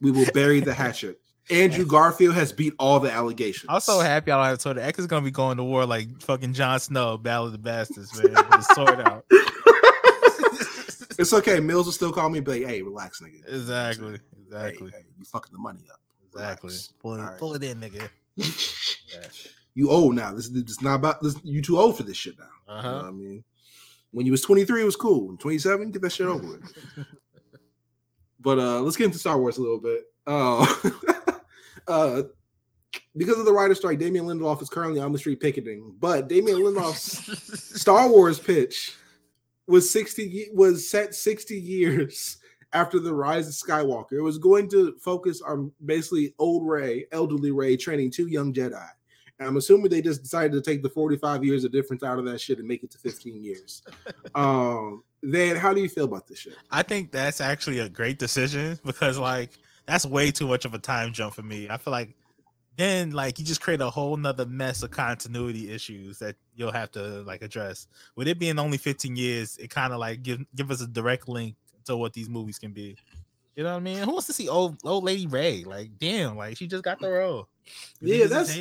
we 0.02 0.12
will 0.12 0.26
bury 0.34 0.60
the 0.60 0.74
hatchet. 0.74 1.20
Andrew 1.50 1.86
Garfield 1.88 2.36
has 2.36 2.52
beat 2.52 2.74
all 2.80 3.00
the 3.00 3.12
allegations. 3.12 3.66
I'm 3.70 3.80
so 3.82 4.00
happy 4.00 4.32
I 4.32 4.38
don't 4.38 4.46
have 4.46 4.60
Twitter. 4.60 4.80
X 4.82 5.00
is 5.00 5.08
gonna 5.08 5.26
be 5.26 5.32
going 5.32 5.58
to 5.58 5.64
war 5.64 5.86
like 5.86 6.22
fucking 6.22 6.54
Jon 6.54 6.80
Snow, 6.80 7.18
Battle 7.18 7.48
of 7.48 7.52
the 7.52 7.58
Bastards, 7.58 8.14
man. 8.22 8.34
With 8.34 8.56
his 8.56 8.68
sword 8.68 9.02
out. 9.02 9.26
It's 11.20 11.34
okay. 11.34 11.60
Mills 11.60 11.86
will 11.86 11.94
still 11.94 12.12
call 12.12 12.30
me, 12.30 12.40
but 12.40 12.58
hey, 12.58 12.82
relax, 12.82 13.22
nigga. 13.22 13.48
Exactly. 13.48 14.18
Exactly. 14.44 14.90
hey, 14.92 15.04
you 15.20 15.24
fucking 15.26 15.54
the 15.54 15.60
money 15.60 15.82
up. 15.94 16.00
Exactly. 16.34 16.74
Pull 17.00 17.14
it, 17.14 17.20
All 17.20 17.26
right. 17.28 17.38
pull 17.38 17.54
it 17.54 17.64
in, 17.64 17.80
nigga. 17.80 18.10
You 19.74 19.90
old 19.90 20.16
now. 20.16 20.34
This 20.34 20.48
is 20.48 20.56
it's 20.58 20.82
not 20.82 20.96
about 20.96 21.22
this. 21.22 21.36
You 21.44 21.62
too 21.62 21.80
old 21.80 21.96
for 21.98 22.04
this 22.04 22.18
shit 22.18 22.36
now. 22.38 22.46
You 22.68 22.74
know 22.84 22.90
Uh-huh. 22.90 22.96
what 22.98 23.06
I 23.06 23.12
mean, 23.12 23.44
when 24.12 24.26
you 24.26 24.32
was 24.32 24.42
23, 24.42 24.82
it 24.82 24.86
was 24.86 24.96
cool. 24.98 25.28
When 25.28 25.38
27, 25.38 25.92
get 25.92 26.02
that 26.02 26.12
shit 26.12 26.28
over 26.28 26.46
with. 26.46 26.74
but 28.40 28.60
uh 28.60 28.82
let's 28.82 28.98
get 28.98 29.06
into 29.06 29.18
Star 29.20 29.40
Wars 29.40 29.58
a 29.58 29.62
little 29.62 29.80
bit. 29.80 30.02
Uh, 30.28 30.66
uh 31.88 32.24
because 33.16 33.38
of 33.40 33.46
the 33.46 33.54
writer 33.54 33.74
strike, 33.76 34.00
Damon 34.00 34.24
Lindelof 34.26 34.62
is 34.62 34.70
currently 34.70 35.00
on 35.00 35.12
the 35.14 35.18
street 35.20 35.40
picketing. 35.40 35.96
But 36.00 36.28
Damon 36.28 36.56
Lindelof's 36.56 37.80
Star 37.82 38.10
Wars 38.10 38.40
pitch 38.40 38.94
was 39.68 39.90
60 39.90 40.50
was 40.54 40.90
set 40.90 41.16
60 41.16 41.56
years 41.58 42.38
after 42.74 43.00
the 43.00 43.14
rise 43.14 43.48
of 43.48 43.54
Skywalker. 43.54 44.14
It 44.14 44.22
was 44.22 44.38
going 44.38 44.70
to 44.70 44.96
focus 45.00 45.42
on 45.42 45.72
basically 45.86 46.34
old 46.40 46.68
Rey, 46.68 47.06
elderly 47.12 47.52
Rey 47.52 47.78
training 47.78 48.12
two 48.12 48.28
young 48.28 48.54
Jedi. 48.54 48.88
And 49.40 49.48
I'm 49.48 49.58
assuming 49.58 49.90
they 49.90 50.02
just 50.02 50.22
decided 50.22 50.52
to 50.52 50.62
take 50.62 50.84
the 50.84 50.90
45 50.90 51.44
years 51.44 51.64
of 51.64 51.72
difference 51.72 52.04
out 52.04 52.20
of 52.20 52.26
that 52.26 52.40
shit 52.40 52.60
and 52.60 52.68
make 52.68 52.84
it 52.84 52.92
to 52.92 52.98
15 53.00 53.44
years. 53.44 53.82
um 54.36 55.04
then 55.24 55.56
how 55.56 55.74
do 55.74 55.82
you 55.82 55.90
feel 55.90 56.06
about 56.06 56.28
this 56.28 56.40
shit? 56.40 56.56
I 56.72 56.84
think 56.84 57.12
that's 57.12 57.42
actually 57.42 57.80
a 57.80 57.90
great 57.90 58.20
decision 58.20 58.80
because 58.86 59.18
like 59.18 59.52
that's 59.86 60.06
way 60.06 60.32
too 60.32 60.48
much 60.48 60.66
of 60.66 60.74
a 60.74 60.80
time 60.80 61.14
jump 61.14 61.34
for 61.34 61.44
me. 61.44 61.68
I 61.70 61.78
feel 61.78 61.92
like 61.92 62.16
then 62.78 63.12
like 63.12 63.38
you 63.38 63.46
just 63.46 63.62
create 63.62 63.82
a 63.82 63.90
whole 63.90 64.16
nother 64.18 64.46
mess 64.46 64.84
of 64.84 64.92
continuity 64.92 65.72
issues 65.72 66.20
that 66.20 66.36
you'll 66.56 66.72
have 66.72 66.92
to 66.92 67.22
like 67.24 67.42
address. 67.42 67.88
With 68.16 68.28
it 68.28 68.40
being 68.40 68.58
only 68.58 68.78
15 68.78 69.16
years, 69.16 69.58
it 69.58 69.70
kind 69.70 69.94
of 69.94 70.00
like 70.00 70.24
give 70.24 70.40
give 70.56 70.72
us 70.72 70.82
a 70.82 70.88
direct 70.88 71.28
link 71.28 71.56
to 71.86 71.98
what 71.98 72.14
these 72.14 72.30
movies 72.30 72.60
can 72.60 72.72
be. 72.72 72.98
You 73.56 73.64
know 73.64 73.72
what 73.72 73.78
I 73.78 73.82
mean? 73.82 73.98
Who 74.00 74.12
wants 74.12 74.28
to 74.28 74.34
see 74.34 74.48
old 74.48 74.78
old 74.84 75.04
lady 75.04 75.28
Rey? 75.28 75.64
Like, 75.64 75.98
damn, 75.98 76.38
like 76.38 76.58
she 76.58 76.68
just 76.68 76.84
got 76.84 77.00
the 77.00 77.10
role. 77.10 77.48
Yeah, 78.00 78.28
that's-. 78.28 78.58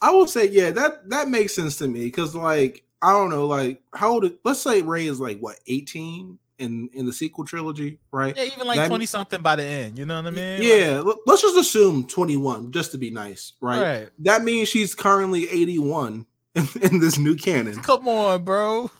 I 0.00 0.10
will 0.10 0.26
say, 0.26 0.48
yeah, 0.48 0.70
that 0.70 1.08
that 1.10 1.28
makes 1.28 1.54
sense 1.54 1.76
to 1.78 1.88
me 1.88 2.04
because, 2.04 2.34
like, 2.34 2.84
I 3.02 3.12
don't 3.12 3.30
know, 3.30 3.46
like, 3.46 3.82
how 3.94 4.12
old? 4.12 4.30
Let's 4.44 4.60
say 4.60 4.82
Rey 4.82 5.06
is 5.06 5.18
like 5.18 5.40
what 5.40 5.58
18 5.66 6.38
in 6.58 6.90
in 6.92 7.06
the 7.06 7.12
sequel 7.12 7.44
trilogy, 7.44 7.98
right? 8.12 8.36
yeah, 8.36 8.44
even 8.44 8.66
like 8.66 8.86
20 8.86 9.06
something 9.06 9.40
by 9.42 9.56
the 9.56 9.64
end. 9.64 9.98
You 9.98 10.06
know 10.06 10.16
what 10.16 10.26
I 10.26 10.30
mean? 10.30 10.62
Yeah, 10.62 11.02
l- 11.04 11.18
let's 11.26 11.42
just 11.42 11.56
assume 11.56 12.06
21, 12.06 12.72
just 12.72 12.92
to 12.92 12.98
be 12.98 13.10
nice, 13.10 13.54
right? 13.60 13.82
right. 13.82 14.08
That 14.20 14.42
means 14.42 14.68
she's 14.68 14.94
currently 14.94 15.48
81 15.48 16.26
in, 16.54 16.68
in 16.82 17.00
this 17.00 17.18
new 17.18 17.36
canon. 17.36 17.80
Come 17.82 18.08
on, 18.08 18.44
bro. 18.44 18.90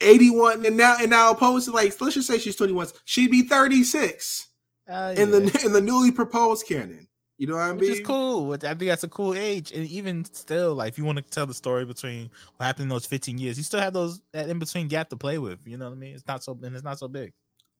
81 0.00 0.64
and 0.66 0.76
now 0.76 0.96
and 1.00 1.10
now 1.10 1.30
opposed 1.30 1.66
to 1.66 1.72
like 1.72 1.98
let's 2.00 2.14
just 2.14 2.26
say 2.28 2.38
she's 2.38 2.56
21 2.56 2.88
she'd 3.04 3.30
be 3.30 3.42
36 3.42 4.48
Uh, 4.88 5.14
in 5.16 5.30
the 5.30 5.62
in 5.64 5.72
the 5.72 5.80
newly 5.80 6.10
proposed 6.10 6.66
canon 6.66 7.06
you 7.38 7.46
know 7.46 7.54
what 7.54 7.62
i 7.62 7.70
mean 7.70 7.78
Which 7.78 7.88
is 7.88 8.00
cool. 8.06 8.48
Which 8.48 8.64
I 8.64 8.74
think 8.74 8.90
that's 8.90 9.02
a 9.02 9.08
cool 9.08 9.32
age. 9.34 9.72
And 9.72 9.86
even 9.88 10.26
still, 10.26 10.74
like 10.74 10.88
if 10.92 10.98
you 10.98 11.06
want 11.06 11.16
to 11.16 11.22
tell 11.24 11.46
the 11.46 11.54
story 11.54 11.86
between 11.86 12.28
what 12.58 12.66
happened 12.66 12.82
in 12.84 12.88
those 12.90 13.06
15 13.06 13.38
years, 13.38 13.56
you 13.56 13.64
still 13.64 13.80
have 13.80 13.94
those 13.94 14.20
that 14.34 14.50
in 14.50 14.58
between 14.58 14.88
gap 14.88 15.08
to 15.08 15.16
play 15.16 15.38
with. 15.38 15.66
You 15.66 15.78
know 15.78 15.86
what 15.86 15.96
I 15.96 15.98
mean? 15.98 16.14
It's 16.14 16.26
not 16.26 16.44
so 16.44 16.58
and 16.62 16.74
it's 16.74 16.84
not 16.84 16.98
so 16.98 17.08
big. 17.08 17.32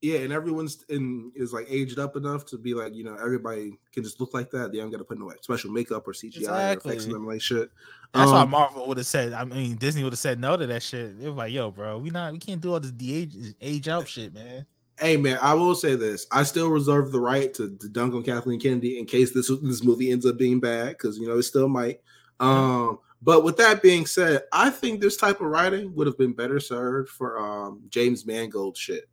Yeah 0.02 0.18
and 0.20 0.32
everyone's 0.32 0.84
in 0.88 1.30
is 1.34 1.52
like 1.52 1.66
aged 1.68 1.98
up 1.98 2.16
enough 2.16 2.44
to 2.46 2.56
be 2.58 2.72
like 2.74 2.94
you 2.94 3.04
know 3.04 3.14
everybody 3.22 3.78
can 3.92 4.02
just 4.02 4.18
look 4.20 4.32
like 4.32 4.50
that 4.50 4.72
they 4.72 4.78
don't 4.78 4.90
gotta 4.90 5.04
put 5.04 5.18
no 5.18 5.30
special 5.42 5.70
makeup 5.70 6.06
or 6.08 6.12
cgi 6.12 6.36
or 6.36 6.38
Exactly. 6.38 6.96
and 6.96 7.12
them 7.12 7.26
like 7.26 7.42
shit 7.42 7.70
That's 8.14 8.30
why 8.30 8.40
Um, 8.40 8.50
Marvel 8.50 8.88
would 8.88 8.96
have 8.96 9.06
said. 9.06 9.32
I 9.34 9.44
mean, 9.44 9.76
Disney 9.76 10.02
would 10.02 10.12
have 10.12 10.18
said 10.18 10.40
no 10.40 10.56
to 10.56 10.66
that 10.66 10.82
shit. 10.82 11.14
It 11.20 11.28
was 11.28 11.36
like, 11.36 11.52
yo, 11.52 11.70
bro, 11.70 11.98
we 11.98 12.10
not 12.10 12.32
we 12.32 12.38
can't 12.40 12.60
do 12.60 12.72
all 12.72 12.80
this 12.80 12.90
de 12.92 13.14
age 13.14 13.36
age 13.60 13.88
out 13.88 14.08
shit, 14.08 14.32
man. 14.34 14.66
Hey 14.98 15.16
man, 15.16 15.38
I 15.40 15.54
will 15.54 15.74
say 15.74 15.94
this: 15.96 16.26
I 16.32 16.42
still 16.42 16.68
reserve 16.70 17.12
the 17.12 17.20
right 17.20 17.52
to, 17.54 17.76
to 17.76 17.88
dunk 17.88 18.14
on 18.14 18.22
Kathleen 18.22 18.58
Kennedy 18.58 18.98
in 18.98 19.04
case 19.06 19.32
this 19.32 19.48
this 19.62 19.84
movie 19.84 20.10
ends 20.10 20.26
up 20.26 20.36
being 20.38 20.60
bad, 20.60 20.88
because 20.90 21.18
you 21.18 21.28
know 21.28 21.38
it 21.38 21.42
still 21.44 21.68
might. 21.68 22.00
Um, 22.40 22.98
but 23.22 23.44
with 23.44 23.56
that 23.58 23.82
being 23.82 24.06
said, 24.06 24.42
I 24.52 24.70
think 24.70 25.00
this 25.00 25.16
type 25.18 25.40
of 25.40 25.46
writing 25.48 25.94
would 25.94 26.06
have 26.06 26.16
been 26.18 26.32
better 26.32 26.58
served 26.58 27.10
for 27.10 27.38
um 27.38 27.82
James 27.90 28.24
Mangold 28.26 28.76
shit. 28.78 29.08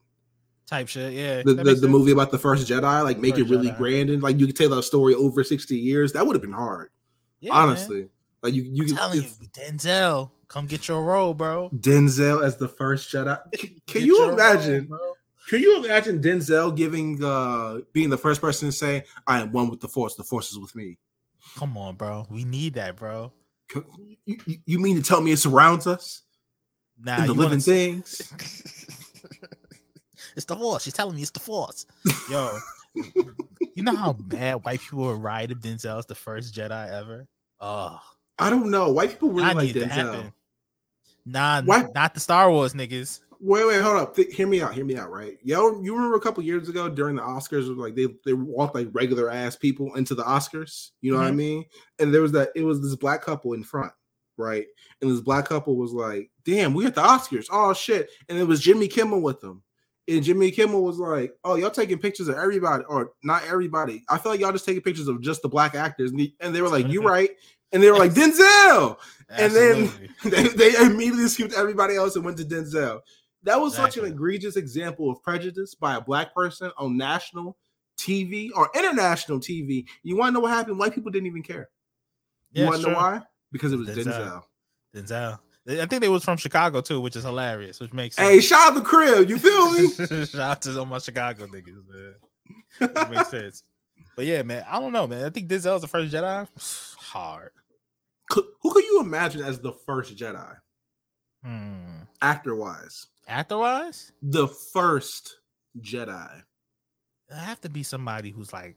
Type 0.67 0.87
shit, 0.89 1.13
yeah. 1.13 1.41
The 1.43 1.53
the, 1.53 1.75
the 1.75 1.87
movie 1.87 2.11
about 2.11 2.29
the 2.31 2.37
first 2.37 2.67
Jedi, 2.69 3.03
like 3.03 3.19
make 3.19 3.37
it 3.37 3.43
really 3.49 3.69
Jedi. 3.69 3.77
grand 3.77 4.09
and 4.09 4.21
like 4.21 4.37
you 4.39 4.45
could 4.47 4.55
tell 4.57 4.69
that 4.69 4.83
story 4.83 5.15
over 5.15 5.43
sixty 5.43 5.77
years. 5.77 6.11
That 6.13 6.27
would 6.27 6.35
have 6.35 6.41
been 6.41 6.51
hard, 6.51 6.89
Yeah, 7.39 7.53
man. 7.53 7.61
honestly. 7.69 8.09
Like 8.43 8.53
you 8.53 8.63
you 8.63 8.83
could- 8.83 9.15
you, 9.15 9.21
Denzel, 9.53 10.31
come 10.49 10.65
get 10.67 10.87
your 10.89 11.03
role, 11.03 11.33
bro. 11.33 11.69
Denzel 11.73 12.43
as 12.43 12.57
the 12.57 12.67
first 12.67 13.11
Jedi. 13.13 13.39
Can 13.53 13.69
Get 13.87 14.01
you 14.03 14.17
your 14.17 14.25
role, 14.27 14.33
imagine? 14.33 14.89
Can 15.49 15.61
you 15.61 15.83
imagine 15.85 16.21
Denzel 16.21 16.75
giving 16.75 17.23
uh 17.23 17.79
being 17.93 18.09
the 18.09 18.17
first 18.17 18.41
person 18.41 18.67
to 18.67 18.71
say, 18.73 19.05
"I 19.25 19.39
am 19.39 19.53
one 19.53 19.69
with 19.69 19.79
the 19.79 19.87
Force. 19.87 20.15
The 20.15 20.23
Force 20.25 20.51
is 20.51 20.59
with 20.59 20.75
me." 20.75 20.97
Come 21.55 21.77
on, 21.77 21.95
bro. 21.95 22.27
We 22.29 22.43
need 22.43 22.73
that, 22.73 22.97
bro. 22.97 23.31
You, 24.25 24.37
you- 24.65 24.79
mean 24.79 24.97
to 24.97 25.01
tell 25.01 25.21
me 25.21 25.31
it 25.31 25.37
surrounds 25.39 25.87
us 25.87 26.23
Nah, 27.01 27.15
and 27.19 27.29
the 27.29 27.33
living 27.33 27.49
wanna- 27.51 27.61
things? 27.61 28.33
it's 30.37 30.45
the 30.45 30.55
force. 30.55 30.83
She's 30.83 30.93
telling 30.93 31.15
me 31.17 31.21
it's 31.23 31.31
the 31.31 31.39
force. 31.41 31.85
Yo, 32.31 32.57
you 33.75 33.83
know 33.83 33.95
how 33.95 34.13
bad 34.13 34.63
white 34.63 34.79
people 34.79 34.99
would 34.99 35.21
ride 35.21 35.51
if 35.51 35.57
Denzel's 35.59 36.05
the 36.05 36.15
first 36.15 36.55
Jedi 36.55 36.89
ever? 36.91 37.27
Oh, 37.59 37.99
I 38.39 38.49
don't 38.49 38.69
know. 38.71 38.91
White 38.91 39.09
people 39.11 39.31
really 39.31 39.49
I 39.49 39.53
like 39.53 39.65
need 39.67 39.77
it 39.77 39.79
to 39.81 39.85
Denzel. 39.89 40.33
Nah, 41.25 41.61
Why- 41.63 41.87
not 41.93 42.13
the 42.13 42.19
Star 42.21 42.49
Wars 42.49 42.73
niggas. 42.73 43.19
Wait, 43.39 43.67
wait, 43.67 43.81
hold 43.81 43.97
up. 43.97 44.15
Th- 44.15 44.33
hear 44.33 44.47
me 44.47 44.61
out. 44.61 44.73
Hear 44.73 44.85
me 44.85 44.95
out. 44.97 45.11
Right? 45.11 45.37
Yo, 45.43 45.79
you 45.81 45.93
remember 45.95 46.15
a 46.15 46.19
couple 46.21 46.41
years 46.43 46.69
ago 46.69 46.89
during 46.89 47.15
the 47.17 47.21
Oscars, 47.21 47.75
like 47.77 47.93
they 47.95 48.07
they 48.25 48.33
walked 48.33 48.73
like 48.73 48.87
regular 48.93 49.29
ass 49.29 49.55
people 49.55 49.93
into 49.95 50.15
the 50.15 50.23
Oscars. 50.23 50.89
You 51.01 51.11
know 51.11 51.19
what 51.19 51.27
I 51.27 51.31
Mhm. 51.31 51.35
mean? 51.35 51.65
And 51.99 52.11
there 52.13 52.21
was 52.21 52.31
that. 52.31 52.49
It 52.55 52.63
was 52.63 52.81
this 52.81 52.95
black 52.95 53.21
couple 53.21 53.53
in 53.53 53.63
front, 53.63 53.91
right? 54.37 54.65
And 55.01 55.11
this 55.11 55.19
black 55.21 55.45
couple 55.45 55.75
was 55.75 55.91
like, 55.91 56.31
"Damn, 56.45 56.73
we 56.73 56.87
at 56.87 56.95
the 56.95 57.03
Oscars. 57.03 57.45
Oh 57.51 57.73
shit!" 57.73 58.09
And 58.27 58.39
it 58.39 58.45
was 58.45 58.59
Jimmy 58.59 58.87
Kimmel 58.87 59.21
with 59.21 59.39
them. 59.39 59.61
And 60.09 60.23
Jimmy 60.23 60.51
Kimmel 60.51 60.83
was 60.83 60.97
like, 60.99 61.35
"Oh, 61.43 61.55
y'all 61.55 61.69
taking 61.69 61.97
pictures 61.97 62.27
of 62.29 62.35
everybody, 62.37 62.83
or 62.85 63.11
not 63.23 63.43
everybody? 63.45 64.03
I 64.09 64.17
feel 64.17 64.31
like 64.31 64.39
y'all 64.41 64.51
just 64.53 64.65
taking 64.65 64.81
pictures 64.81 65.07
of 65.07 65.21
just 65.21 65.41
the 65.41 65.49
black 65.49 65.75
actors." 65.75 66.11
And, 66.11 66.19
he- 66.19 66.35
and 66.39 66.55
they 66.55 66.61
were 66.61 66.69
like, 66.69 66.87
"You 66.87 67.01
right?" 67.07 67.31
And 67.73 67.83
they 67.83 67.91
were 67.91 67.97
like, 67.97 68.11
"Denzel." 68.13 68.97
And 69.29 69.53
then- 69.53 70.09
they, 70.23 70.47
they 70.47 70.75
immediately 70.85 71.27
skipped 71.27 71.53
everybody 71.53 71.95
else 71.95 72.15
and 72.15 72.23
went 72.23 72.37
to 72.37 72.45
Denzel. 72.45 73.01
That 73.43 73.59
was 73.59 73.75
such 73.75 73.97
an 73.97 74.05
egregious 74.05 74.55
example 74.55 75.11
of 75.11 75.21
prejudice 75.21 75.75
by 75.75 75.95
a 75.95 76.01
black 76.01 76.33
person 76.33 76.71
on 76.77 76.95
national 76.97 77.57
TV 77.97 78.49
or 78.55 78.69
international 78.75 79.39
TV. 79.39 79.85
You 80.03 80.15
want 80.17 80.29
to 80.29 80.33
know 80.35 80.39
what 80.41 80.51
happened? 80.51 80.79
White 80.79 80.93
people 80.95 81.11
didn't 81.11 81.27
even 81.27 81.43
care. 81.43 81.69
You 82.53 82.63
want 82.69 82.81
to 82.81 82.87
know 82.89 82.93
why? 82.97 83.21
Because 83.51 83.73
it 83.73 83.77
was 83.77 83.89
Denzel. 83.89 84.43
Denzel. 84.95 85.07
Denzel. 85.07 85.39
I 85.69 85.85
think 85.85 86.01
they 86.01 86.07
was 86.09 86.23
from 86.23 86.37
Chicago 86.37 86.81
too, 86.81 87.01
which 87.01 87.15
is 87.15 87.23
hilarious, 87.23 87.79
which 87.79 87.91
makes 87.93 88.15
sense. 88.15 88.27
Hey, 88.29 88.39
shout 88.39 88.69
out 88.69 88.75
the 88.75 88.81
crib. 88.81 89.29
You 89.29 89.37
feel 89.37 89.71
me? 89.73 89.89
Shout 90.25 90.35
out 90.35 90.61
to 90.61 90.79
all 90.79 90.85
my 90.85 90.99
Chicago 90.99 91.45
niggas, 91.47 91.83
man. 91.89 93.09
Makes 93.11 93.29
sense. 93.31 93.63
But 94.15 94.25
yeah, 94.25 94.43
man, 94.43 94.63
I 94.69 94.79
don't 94.79 94.93
know, 94.93 95.07
man. 95.07 95.25
I 95.25 95.29
think 95.29 95.49
Denzel's 95.49 95.81
the 95.81 95.87
first 95.87 96.13
Jedi. 96.13 96.47
Hard. 96.97 97.51
Who 98.31 98.71
could 98.71 98.83
you 98.85 99.01
imagine 99.01 99.41
as 99.43 99.59
the 99.59 99.71
first 99.85 100.15
Jedi, 100.15 100.55
Hmm. 101.43 102.01
actor 102.21 102.55
wise? 102.55 103.07
Actor 103.27 103.57
wise, 103.57 104.11
The 104.21 104.47
first 104.47 105.37
Jedi. 105.81 106.43
it 107.29 107.35
have 107.35 107.59
to 107.61 107.69
be 107.69 107.83
somebody 107.83 108.31
who's 108.31 108.53
like, 108.53 108.75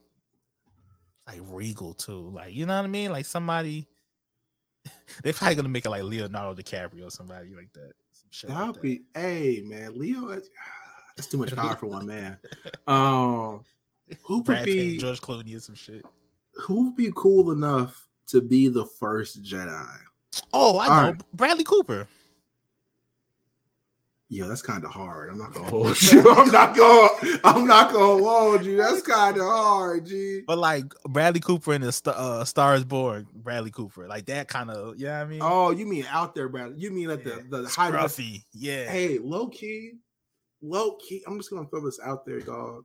like 1.28 1.40
regal 1.48 1.94
too. 1.94 2.30
Like, 2.34 2.52
you 2.54 2.66
know 2.66 2.76
what 2.76 2.84
I 2.84 2.88
mean? 2.88 3.12
Like 3.12 3.26
somebody. 3.26 3.86
They're 5.22 5.32
probably 5.32 5.54
gonna 5.56 5.68
make 5.68 5.84
it 5.86 5.90
like 5.90 6.02
Leonardo 6.02 6.60
DiCaprio 6.60 7.06
or 7.06 7.10
somebody 7.10 7.54
like 7.54 7.72
that. 7.74 7.92
Some 8.30 8.50
That 8.50 8.56
like 8.56 8.66
would 8.66 8.74
that. 8.76 8.82
be, 8.82 9.02
hey 9.14 9.62
man, 9.64 9.98
Leo. 9.98 10.28
That's, 10.28 10.48
too 11.30 11.36
much 11.38 11.54
power 11.54 11.76
for 11.76 11.86
one 11.86 12.06
man. 12.06 12.38
Um, 12.86 13.64
who 14.22 14.36
would 14.38 14.44
Brad 14.46 14.64
Pitt, 14.64 14.74
be 14.74 14.98
George 14.98 15.20
Clooney 15.20 15.56
or 15.56 15.60
some 15.60 15.74
shit. 15.74 16.04
who 16.54 16.84
would 16.86 16.96
be 16.96 17.12
cool 17.14 17.52
enough 17.52 18.08
to 18.28 18.40
be 18.40 18.68
the 18.68 18.84
first 18.86 19.42
Jedi? 19.44 19.86
Oh, 20.52 20.78
I 20.78 20.86
know 20.86 20.92
Alright. 20.92 21.22
Bradley 21.34 21.64
Cooper. 21.64 22.06
Yo, 24.32 24.46
that's 24.48 24.62
kind 24.62 24.84
of 24.84 24.92
hard. 24.92 25.28
I'm 25.28 25.38
not 25.38 25.52
gonna 25.52 25.68
hold 25.68 26.00
you. 26.00 26.20
I'm 26.30 26.52
not 26.52 26.76
gonna. 26.76 27.40
I'm 27.42 27.66
not 27.66 27.92
gonna 27.92 28.22
hold 28.22 28.64
you. 28.64 28.76
That's 28.76 29.02
kind 29.02 29.36
of 29.36 29.42
hard, 29.42 30.06
G. 30.06 30.42
But 30.46 30.58
like 30.58 30.84
Bradley 31.08 31.40
Cooper 31.40 31.74
in 31.74 31.80
the 31.82 32.12
uh, 32.16 32.44
Star 32.44 32.76
is 32.76 32.84
Born, 32.84 33.26
Bradley 33.34 33.72
Cooper, 33.72 34.06
like 34.06 34.26
that 34.26 34.46
kind 34.46 34.70
of, 34.70 34.96
yeah, 34.96 35.00
you 35.00 35.08
know 35.08 35.12
what 35.18 35.26
I 35.26 35.28
mean, 35.30 35.40
Oh, 35.42 35.70
you 35.72 35.84
mean 35.84 36.06
out 36.08 36.36
there, 36.36 36.48
Brad? 36.48 36.74
You 36.76 36.92
mean 36.92 37.10
at 37.10 37.26
Yeah. 37.26 37.38
the 37.50 37.62
the 37.62 37.68
high? 37.68 37.90
scruffy, 37.90 38.44
yeah. 38.52 38.88
Hey, 38.88 39.18
low 39.18 39.48
key, 39.48 39.94
low 40.62 40.92
key. 40.92 41.24
I'm 41.26 41.36
just 41.36 41.50
gonna 41.50 41.66
throw 41.68 41.84
this 41.84 41.98
out 42.04 42.24
there, 42.24 42.38
dog. 42.38 42.84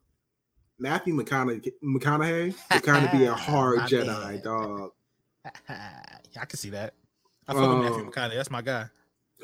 Matthew 0.80 1.14
McConaughey, 1.14 1.72
McConaughey 1.84 2.56
would 2.74 2.84
kind 2.84 3.06
of 3.06 3.12
be 3.12 3.26
a 3.26 3.34
hard 3.36 3.82
Jedi, 3.82 4.42
dog. 4.44 4.94
yeah, 5.70 6.42
I 6.42 6.46
can 6.46 6.58
see 6.58 6.72
that. 6.72 6.96
I 7.48 7.54
fuck 7.54 7.70
with 7.70 7.78
Matthew 7.84 8.04
Um, 8.06 8.12
McConaughey. 8.12 8.36
That's 8.36 8.50
my 8.50 8.64
guy. 8.64 8.88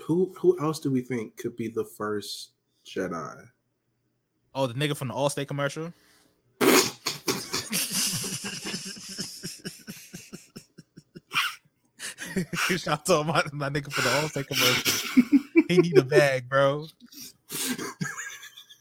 Who 0.05 0.33
who 0.39 0.59
else 0.59 0.79
do 0.79 0.91
we 0.91 1.01
think 1.01 1.37
could 1.37 1.55
be 1.55 1.67
the 1.67 1.85
first 1.85 2.51
Jedi? 2.85 3.47
Oh, 4.53 4.67
the 4.67 4.73
nigga 4.73 4.95
from 4.97 5.09
the 5.09 5.13
Allstate 5.13 5.47
commercial. 5.47 5.93
Shout 12.77 13.09
out 13.09 13.25
my, 13.25 13.43
my 13.51 13.69
nigga 13.69 13.91
for 13.91 14.01
the 14.01 14.09
Allstate 14.09 14.47
commercial. 14.47 15.23
he 15.67 15.77
need 15.77 15.97
a 15.97 16.03
bag, 16.03 16.47
bro. 16.49 16.87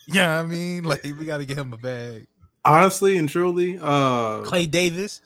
Yeah, 0.07 0.41
I 0.41 0.43
mean, 0.45 0.85
like 0.85 1.05
we 1.05 1.25
gotta 1.25 1.45
get 1.45 1.59
him 1.59 1.73
a 1.73 1.77
bag. 1.77 2.27
Honestly 2.65 3.17
and 3.17 3.29
truly, 3.29 3.79
uh, 3.81 4.43
Clay 4.43 4.67
Davis. 4.67 5.21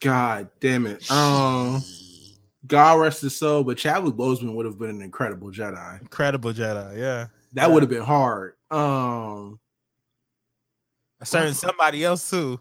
God 0.00 0.48
damn 0.60 0.86
it. 0.86 1.10
Um, 1.10 1.82
God 2.66 3.00
rest 3.00 3.22
his 3.22 3.36
soul, 3.36 3.64
but 3.64 3.78
Chadwick 3.78 4.14
Boseman 4.14 4.54
would 4.54 4.66
have 4.66 4.78
been 4.78 4.90
an 4.90 5.02
incredible 5.02 5.50
Jedi. 5.50 6.00
Incredible 6.00 6.52
Jedi, 6.52 6.98
yeah. 6.98 7.26
That 7.54 7.66
Yeah. 7.66 7.66
would 7.68 7.82
have 7.82 7.90
been 7.90 8.02
hard. 8.02 8.54
Um, 8.70 9.58
A 11.20 11.26
certain 11.26 11.54
somebody 11.54 12.04
else 12.04 12.28
too. 12.28 12.60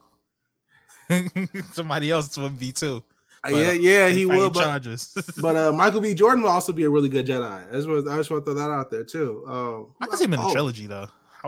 somebody 1.73 2.11
else 2.11 2.37
would 2.37 2.59
be 2.59 2.71
too. 2.71 3.03
But, 3.41 3.53
yeah, 3.53 3.71
yeah, 3.71 4.09
he 4.09 4.25
would, 4.25 4.53
but 4.53 4.81
but 5.41 5.55
uh, 5.55 5.71
Michael 5.71 6.01
B. 6.01 6.13
Jordan 6.13 6.43
will 6.43 6.49
also 6.49 6.73
be 6.73 6.83
a 6.83 6.89
really 6.89 7.07
good 7.07 7.25
Jedi. 7.25 7.69
I 7.69 7.71
just 7.71 7.87
want, 7.87 8.07
I 8.07 8.17
just 8.17 8.29
want 8.29 8.45
to 8.45 8.51
throw 8.51 8.61
that 8.61 8.69
out 8.69 8.91
there 8.91 9.05
too. 9.05 9.45
Um, 9.47 9.95
I 10.01 10.07
can 10.07 10.17
see 10.17 10.25
him 10.25 10.33
in 10.33 10.41
the 10.41 10.47
oh, 10.47 10.51
trilogy 10.51 10.87
though. 10.87 11.07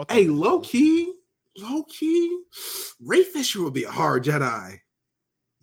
Hey, 0.09 0.27
low 0.27 0.61
key, 0.61 1.13
low 1.57 1.83
key, 1.83 2.43
Ray 3.01 3.23
Fisher 3.23 3.61
would 3.61 3.73
be 3.73 3.83
a 3.83 3.91
hard 3.91 4.23
Jedi. 4.23 4.79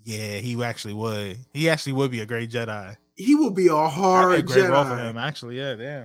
Yeah, 0.08 0.38
he 0.38 0.64
actually 0.64 0.94
would. 0.94 1.36
He 1.52 1.68
actually 1.68 1.92
would 1.92 2.10
be 2.10 2.20
a 2.20 2.26
great 2.26 2.50
Jedi. 2.50 2.96
He 3.14 3.34
would 3.34 3.54
be 3.54 3.66
a 3.66 3.76
hard 3.76 4.36
be 4.36 4.40
a 4.40 4.42
great 4.42 4.70
role 4.70 4.86
for 4.86 4.96
him. 4.96 5.18
Actually, 5.18 5.58
yeah, 5.58 5.74
yeah. 5.74 6.04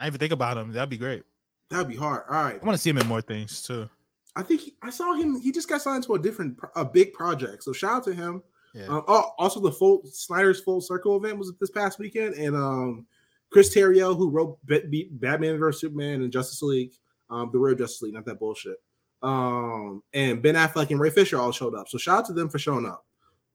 I 0.00 0.08
even 0.08 0.18
think 0.18 0.32
about 0.32 0.56
him. 0.56 0.72
That'd 0.72 0.90
be 0.90 0.98
great. 0.98 1.22
That'd 1.68 1.86
be 1.86 1.94
hard. 1.94 2.24
All 2.28 2.42
right, 2.42 2.58
I 2.60 2.66
want 2.66 2.74
to 2.76 2.78
see 2.78 2.90
him 2.90 2.98
in 2.98 3.06
more 3.06 3.22
things 3.22 3.62
too. 3.62 3.88
I 4.34 4.42
think 4.42 4.62
he, 4.62 4.74
I 4.82 4.90
saw 4.90 5.14
him. 5.14 5.40
He 5.40 5.52
just 5.52 5.68
got 5.68 5.80
signed 5.80 6.02
to 6.04 6.14
a 6.14 6.18
different, 6.18 6.58
a 6.74 6.84
big 6.84 7.12
project. 7.12 7.62
So 7.62 7.72
shout 7.72 7.98
out 7.98 8.04
to 8.06 8.14
him. 8.14 8.42
Yeah. 8.74 8.86
Um, 8.86 9.04
oh, 9.06 9.30
also 9.38 9.60
the 9.60 9.70
full 9.70 10.02
Snyder's 10.06 10.58
Full 10.58 10.80
Circle 10.80 11.16
event 11.16 11.38
was 11.38 11.52
this 11.60 11.70
past 11.70 12.00
weekend, 12.00 12.34
and 12.34 12.56
um, 12.56 13.06
Chris 13.50 13.72
Terrio, 13.72 14.16
who 14.16 14.28
wrote 14.28 14.58
B- 14.66 14.82
B- 14.90 15.08
Batman 15.08 15.56
vs 15.56 15.80
Superman 15.80 16.22
and 16.22 16.32
Justice 16.32 16.62
League, 16.62 16.94
um, 17.30 17.50
the 17.52 17.60
real 17.60 17.76
Justice 17.76 18.02
League, 18.02 18.14
not 18.14 18.24
that 18.24 18.40
bullshit. 18.40 18.78
Um, 19.22 20.02
and 20.12 20.42
Ben 20.42 20.56
Affleck 20.56 20.90
and 20.90 20.98
Ray 20.98 21.10
Fisher 21.10 21.38
all 21.38 21.52
showed 21.52 21.76
up. 21.76 21.88
So 21.88 21.96
shout 21.96 22.18
out 22.18 22.26
to 22.26 22.32
them 22.32 22.48
for 22.48 22.58
showing 22.58 22.86
up. 22.86 23.04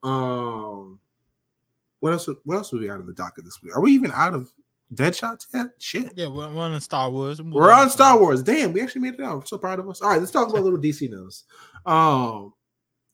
Um, 0.05 0.99
what 1.99 2.13
else? 2.13 2.29
What 2.43 2.55
else 2.55 2.69
do 2.69 2.79
we 2.79 2.87
got 2.87 2.99
in 2.99 3.07
the 3.07 3.13
docket 3.13 3.43
this 3.43 3.61
week? 3.61 3.75
Are 3.75 3.81
we 3.81 3.91
even 3.91 4.11
out 4.11 4.33
of? 4.33 4.51
Deadshot? 4.93 5.47
Yeah, 5.51 5.65
shit. 5.79 6.13
Yeah, 6.15 6.27
we're, 6.27 6.47
we're 6.53 6.61
on 6.61 6.79
Star 6.79 7.09
Wars. 7.09 7.41
We're 7.41 7.73
on 7.73 7.89
Star 7.89 8.19
Wars. 8.19 8.43
Damn, 8.43 8.71
we 8.71 8.81
actually 8.81 9.01
made 9.01 9.15
it 9.15 9.21
out. 9.21 9.41
I'm 9.41 9.45
so 9.45 9.57
proud 9.57 9.79
of 9.79 9.89
us. 9.89 9.99
All 9.99 10.09
right, 10.09 10.19
let's 10.19 10.31
talk 10.31 10.47
about 10.47 10.59
a 10.59 10.61
little 10.61 10.79
DC 10.79 11.09
news. 11.09 11.43
Um, 11.87 12.53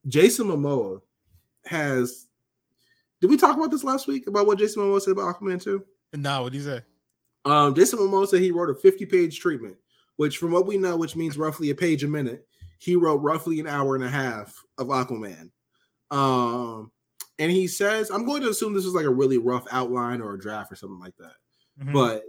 Jason 0.07 0.47
Momoa 0.47 0.99
has. 1.65 2.27
Did 3.21 3.29
we 3.29 3.37
talk 3.37 3.55
about 3.55 3.71
this 3.71 3.85
last 3.85 4.07
week 4.07 4.27
about 4.27 4.47
what 4.47 4.59
Jason 4.59 4.83
Momoa 4.83 5.01
said 5.01 5.11
about 5.11 5.33
Aquaman 5.33 5.63
2? 5.63 5.81
No, 6.15 6.43
what 6.43 6.51
do 6.51 6.57
you 6.57 6.63
say? 6.63 6.81
Um, 7.45 7.73
Jason 7.73 7.99
Momoa 7.99 8.27
said 8.27 8.41
he 8.41 8.51
wrote 8.51 8.69
a 8.69 8.75
50 8.75 9.05
page 9.05 9.39
treatment, 9.39 9.77
which, 10.17 10.37
from 10.37 10.51
what 10.51 10.67
we 10.67 10.77
know, 10.77 10.97
which 10.97 11.15
means 11.15 11.37
roughly 11.37 11.69
a 11.69 11.75
page 11.75 12.03
a 12.03 12.07
minute, 12.07 12.45
he 12.79 12.97
wrote 12.97 13.21
roughly 13.21 13.61
an 13.61 13.67
hour 13.67 13.95
and 13.95 14.03
a 14.03 14.09
half 14.09 14.61
of 14.77 14.87
Aquaman. 14.87 15.51
Um, 16.11 16.91
and 17.39 17.51
he 17.51 17.67
says, 17.67 18.11
I'm 18.11 18.25
going 18.25 18.41
to 18.43 18.49
assume 18.49 18.73
this 18.73 18.85
is 18.85 18.93
like 18.93 19.05
a 19.05 19.09
really 19.09 19.37
rough 19.37 19.65
outline 19.71 20.21
or 20.21 20.33
a 20.33 20.39
draft 20.39 20.71
or 20.71 20.75
something 20.75 20.99
like 20.99 21.15
that. 21.17 21.33
Mhm. 21.83 21.93
But 21.93 22.23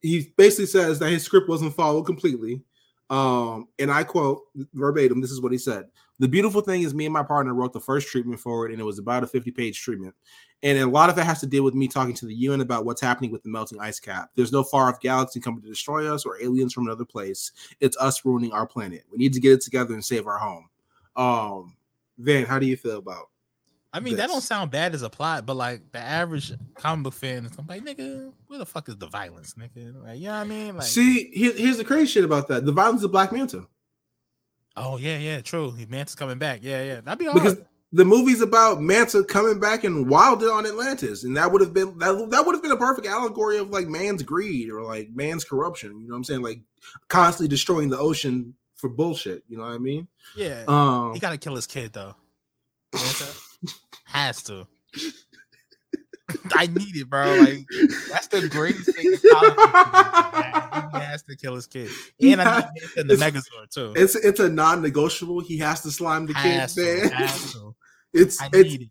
he 0.00 0.32
basically 0.36 0.66
says 0.66 0.98
that 0.98 1.10
his 1.10 1.22
script 1.22 1.48
wasn't 1.48 1.74
followed 1.74 2.04
completely. 2.04 2.62
Um, 3.08 3.68
and 3.78 3.90
I 3.90 4.02
quote 4.02 4.42
verbatim, 4.74 5.20
this 5.20 5.30
is 5.30 5.40
what 5.40 5.52
he 5.52 5.58
said. 5.58 5.86
The 6.18 6.26
beautiful 6.26 6.62
thing 6.62 6.82
is 6.82 6.94
me 6.94 7.04
and 7.04 7.12
my 7.12 7.22
partner 7.22 7.54
wrote 7.54 7.72
the 7.72 7.80
first 7.80 8.08
treatment 8.08 8.40
for 8.40 8.66
it, 8.66 8.72
and 8.72 8.80
it 8.80 8.84
was 8.84 8.98
about 8.98 9.22
a 9.22 9.26
50 9.26 9.50
page 9.50 9.80
treatment. 9.80 10.14
And 10.62 10.78
a 10.78 10.86
lot 10.86 11.10
of 11.10 11.18
it 11.18 11.24
has 11.24 11.40
to 11.40 11.46
deal 11.46 11.62
with 11.62 11.74
me 11.74 11.86
talking 11.86 12.14
to 12.14 12.26
the 12.26 12.34
UN 12.34 12.62
about 12.62 12.86
what's 12.86 13.00
happening 13.00 13.30
with 13.30 13.42
the 13.42 13.50
melting 13.50 13.78
ice 13.78 14.00
cap. 14.00 14.30
There's 14.34 14.52
no 14.52 14.64
far 14.64 14.88
off 14.88 15.00
galaxy 15.00 15.38
coming 15.38 15.60
to 15.60 15.68
destroy 15.68 16.12
us 16.12 16.24
or 16.24 16.42
aliens 16.42 16.72
from 16.72 16.86
another 16.86 17.04
place. 17.04 17.52
It's 17.80 17.96
us 17.98 18.24
ruining 18.24 18.52
our 18.52 18.66
planet. 18.66 19.04
We 19.12 19.18
need 19.18 19.34
to 19.34 19.40
get 19.40 19.52
it 19.52 19.60
together 19.60 19.92
and 19.92 20.04
save 20.04 20.26
our 20.26 20.38
home. 20.38 20.68
Um, 21.14 21.76
Van, 22.18 22.44
how 22.46 22.58
do 22.58 22.66
you 22.66 22.76
feel 22.76 22.98
about 22.98 23.26
I 23.92 24.00
mean, 24.00 24.16
that 24.16 24.26
don't 24.28 24.42
sound 24.42 24.70
bad 24.70 24.94
as 24.94 25.00
a 25.02 25.08
plot, 25.08 25.46
but 25.46 25.56
like 25.56 25.90
the 25.92 25.98
average 25.98 26.52
comic 26.74 27.04
book 27.04 27.14
fan 27.14 27.46
is 27.46 27.52
gonna 27.52 27.66
like, 27.68 27.82
nigga, 27.82 28.30
where 28.46 28.58
the 28.58 28.66
fuck 28.66 28.88
is 28.90 28.96
the 28.96 29.06
violence, 29.06 29.54
nigga? 29.54 30.02
Like, 30.04 30.18
you 30.18 30.24
know 30.26 30.32
what 30.32 30.38
I 30.40 30.44
mean? 30.44 30.74
Like, 30.74 30.82
See, 30.86 31.30
here- 31.32 31.54
here's 31.54 31.78
the 31.78 31.84
crazy 31.84 32.06
shit 32.06 32.24
about 32.24 32.48
that. 32.48 32.66
The 32.66 32.72
violence 32.72 33.02
of 33.04 33.12
Black 33.12 33.32
Manta. 33.32 33.66
oh 34.76 34.98
yeah, 34.98 35.16
yeah, 35.18 35.40
true. 35.40 35.72
Manta's 35.88 36.14
coming 36.14 36.38
back. 36.38 36.60
Yeah, 36.62 36.82
yeah, 36.82 37.00
that'd 37.00 37.18
be 37.18 37.26
all 37.26 37.34
Because 37.34 37.54
right. 37.56 37.66
the 37.92 38.04
movie's 38.04 38.42
about 38.42 38.82
Manta 38.82 39.24
coming 39.24 39.58
back 39.60 39.84
and 39.84 40.08
wilded 40.10 40.50
on 40.50 40.66
Atlantis, 40.66 41.24
and 41.24 41.34
that 41.38 41.50
would 41.50 41.62
have 41.62 41.72
been 41.72 41.96
that, 41.98 42.28
that 42.32 42.44
would 42.44 42.54
have 42.54 42.62
been 42.62 42.72
a 42.72 42.76
perfect 42.76 43.06
allegory 43.06 43.56
of 43.56 43.70
like 43.70 43.86
man's 43.88 44.22
greed 44.22 44.68
or 44.68 44.82
like 44.82 45.08
man's 45.14 45.44
corruption. 45.44 45.92
You 46.02 46.08
know 46.08 46.12
what 46.12 46.16
I'm 46.18 46.24
saying? 46.24 46.42
Like 46.42 46.60
constantly 47.08 47.48
destroying 47.48 47.88
the 47.88 47.98
ocean 47.98 48.54
for 48.76 48.88
bullshit. 48.88 49.42
You 49.48 49.58
know 49.58 49.64
what 49.64 49.72
I 49.72 49.78
mean? 49.78 50.06
Yeah, 50.36 50.64
Um, 50.68 51.14
he 51.14 51.20
gotta 51.20 51.38
kill 51.38 51.56
his 51.56 51.66
kid 51.66 51.92
though. 51.92 52.14
Has 54.04 54.42
to. 54.44 54.66
I 56.54 56.66
need 56.66 56.96
it, 56.96 57.08
bro. 57.08 57.36
Like 57.36 57.66
that's 58.10 58.26
the 58.28 58.48
greatest 58.48 58.94
thing 58.96 59.06
in 59.06 59.12
books. 59.12 59.22
He 60.92 60.98
has 61.00 61.22
to 61.24 61.36
kill 61.36 61.54
his 61.54 61.66
kid, 61.66 61.88
He 62.18 62.32
and 62.32 62.42
I 62.42 62.60
need 62.74 62.82
Manta 62.96 63.00
in 63.00 63.06
the 63.06 63.14
Megazord 63.14 63.70
too. 63.72 63.92
it's 63.96 64.14
it's 64.16 64.40
a 64.40 64.48
non-negotiable. 64.48 65.40
He 65.40 65.58
has 65.58 65.82
to 65.82 65.90
slime 65.90 66.26
the 66.26 66.34
has 66.34 66.74
kid, 66.74 67.02
to, 67.04 67.08
man. 67.10 67.12
has 67.12 67.52
to. 67.52 67.74
It's 68.12 68.40
I 68.40 68.48
it's 68.52 68.74
it. 68.74 68.88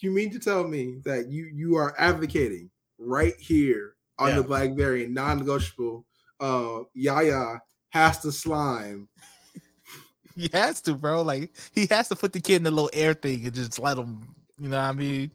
you 0.00 0.10
mean 0.10 0.30
to 0.32 0.38
tell 0.38 0.66
me 0.66 1.00
that 1.04 1.28
you 1.30 1.50
you 1.52 1.76
are 1.76 1.94
advocating 1.98 2.70
right 2.98 3.34
here 3.38 3.94
on 4.18 4.30
Yeah. 4.30 4.36
the 4.36 4.42
black 4.42 4.70
variant 4.74 5.12
non-negotiable 5.12 6.06
uh 6.40 6.78
yaya 6.94 7.60
has 7.96 8.20
to 8.20 8.30
slime 8.30 9.08
He 10.36 10.50
has 10.52 10.82
to, 10.82 10.94
bro. 10.94 11.22
Like 11.22 11.50
he 11.74 11.86
has 11.86 12.08
to 12.10 12.16
put 12.16 12.32
the 12.32 12.40
kid 12.40 12.56
in 12.56 12.64
the 12.64 12.70
little 12.70 12.90
air 12.92 13.14
thing 13.14 13.44
and 13.46 13.54
just 13.54 13.78
let 13.78 13.96
him. 13.96 14.34
You 14.58 14.68
know 14.68 14.76
what 14.76 14.84
I 14.84 14.92
mean? 14.92 15.30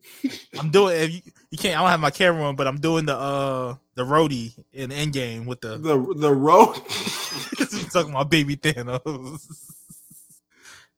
I'm 0.58 0.70
doing. 0.70 0.96
If 0.96 1.12
you, 1.12 1.20
you 1.50 1.58
can't, 1.58 1.76
I 1.76 1.82
don't 1.82 1.90
have 1.90 2.00
my 2.00 2.10
camera 2.10 2.44
on, 2.44 2.56
but 2.56 2.66
I'm 2.66 2.78
doing 2.78 3.04
the 3.04 3.16
uh 3.16 3.76
the 3.94 4.04
Rhodey 4.04 4.54
in 4.72 4.90
Endgame 4.90 5.44
with 5.44 5.60
the 5.60 5.76
the 5.76 6.14
the 6.16 6.32
road 6.32 6.74
talking 7.92 8.10
about 8.10 8.30
baby 8.30 8.56
Thanos. 8.56 9.46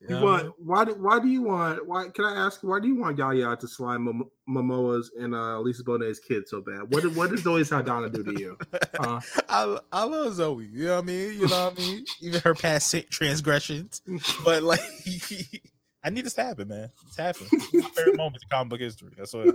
You 0.00 0.08
know 0.08 0.24
what 0.24 0.40
I 0.40 0.42
want 0.44 0.54
why 0.58 0.84
do 0.84 0.94
why 0.94 1.18
do 1.18 1.28
you 1.28 1.42
want 1.42 1.86
why 1.86 2.08
can 2.08 2.24
I 2.24 2.46
ask 2.46 2.62
why 2.62 2.80
do 2.80 2.88
you 2.88 2.96
want 2.96 3.18
Yaya 3.18 3.54
to 3.56 3.68
slime 3.68 4.04
Mom- 4.04 4.30
Momoa's 4.48 5.10
and 5.18 5.34
uh 5.34 5.60
Lisa 5.60 5.84
Bonet's 5.84 6.18
kid 6.18 6.48
so 6.48 6.62
bad? 6.62 6.92
What 6.92 7.04
what 7.14 7.30
did 7.30 7.40
Zoe 7.40 7.64
Saldana 7.64 8.08
do 8.08 8.24
to 8.24 8.40
you? 8.40 8.58
Uh, 8.98 9.20
I, 9.48 9.78
I 9.92 10.04
love 10.04 10.34
Zoe. 10.34 10.66
You 10.72 10.86
know 10.86 10.94
what 10.96 11.02
I 11.02 11.06
mean? 11.06 11.32
You 11.34 11.48
know 11.48 11.64
what 11.66 11.78
I 11.78 11.82
mean? 11.82 12.04
Even 12.22 12.40
her 12.40 12.54
past 12.54 12.94
transgressions. 13.10 14.00
But 14.42 14.62
like 14.62 14.80
I 16.02 16.08
need 16.08 16.24
this 16.24 16.34
to 16.34 16.44
happen, 16.44 16.68
man. 16.68 16.90
It's 17.06 17.18
happening. 17.18 17.50
It's 17.52 17.74
my 17.74 17.90
favorite 17.90 18.16
moment 18.16 18.42
in 18.42 18.48
comic 18.48 18.70
book 18.70 18.80
history. 18.80 19.12
That's 19.16 19.34
what 19.34 19.54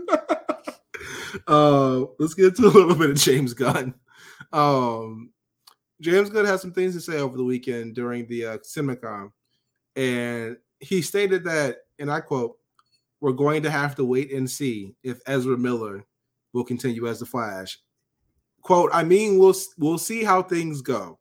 uh 1.48 2.06
let's 2.20 2.36
get 2.36 2.56
to 2.58 2.66
a 2.66 2.68
little 2.68 2.96
bit 2.96 3.10
of 3.10 3.18
James 3.18 3.56
Gunn. 3.56 3.96
Um 4.54 5.32
James 6.02 6.30
Gunn 6.30 6.46
had 6.46 6.60
some 6.60 6.72
things 6.72 6.93
to 6.93 7.02
say 7.02 7.18
over 7.18 7.38
the 7.38 7.43
weekend 7.43 7.96
during 7.96 8.28
the 8.28 8.46
uh, 8.46 8.58
CinemaCon, 8.58 9.32
and 9.96 10.58
he 10.80 11.02
stated 11.02 11.43
that, 11.46 11.78
and 12.00 12.12
I 12.12 12.20
quote, 12.22 12.58
"We're 13.22 13.32
going 13.32 13.64
to 13.64 13.72
have 13.72 13.96
to 13.96 14.06
wait 14.06 14.32
and 14.32 14.50
see 14.50 14.96
if 15.04 15.20
Ezra 15.26 15.58
Miller 15.58 16.04
will 16.54 16.64
continue 16.64 17.08
as 17.08 17.20
the 17.20 17.26
Flash." 17.26 17.80
Quote, 18.62 18.89
I 18.93 19.04
mean, 19.04 19.38
we'll 19.38 19.54
we'll 19.78 20.00
see 20.00 20.24
how 20.24 20.41
things 20.41 20.82
go. 20.82 21.20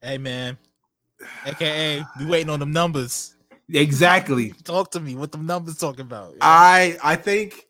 Hey 0.00 0.18
man. 0.18 0.56
AKA 1.46 2.02
we 2.18 2.26
waiting 2.26 2.50
on 2.50 2.58
them 2.60 2.72
numbers. 2.72 3.36
Exactly. 3.68 4.52
Talk 4.64 4.90
to 4.92 5.00
me. 5.00 5.14
What 5.14 5.30
them 5.30 5.46
numbers 5.46 5.76
talking 5.76 6.00
about? 6.00 6.34
I 6.40 6.98
I 7.04 7.16
think 7.16 7.66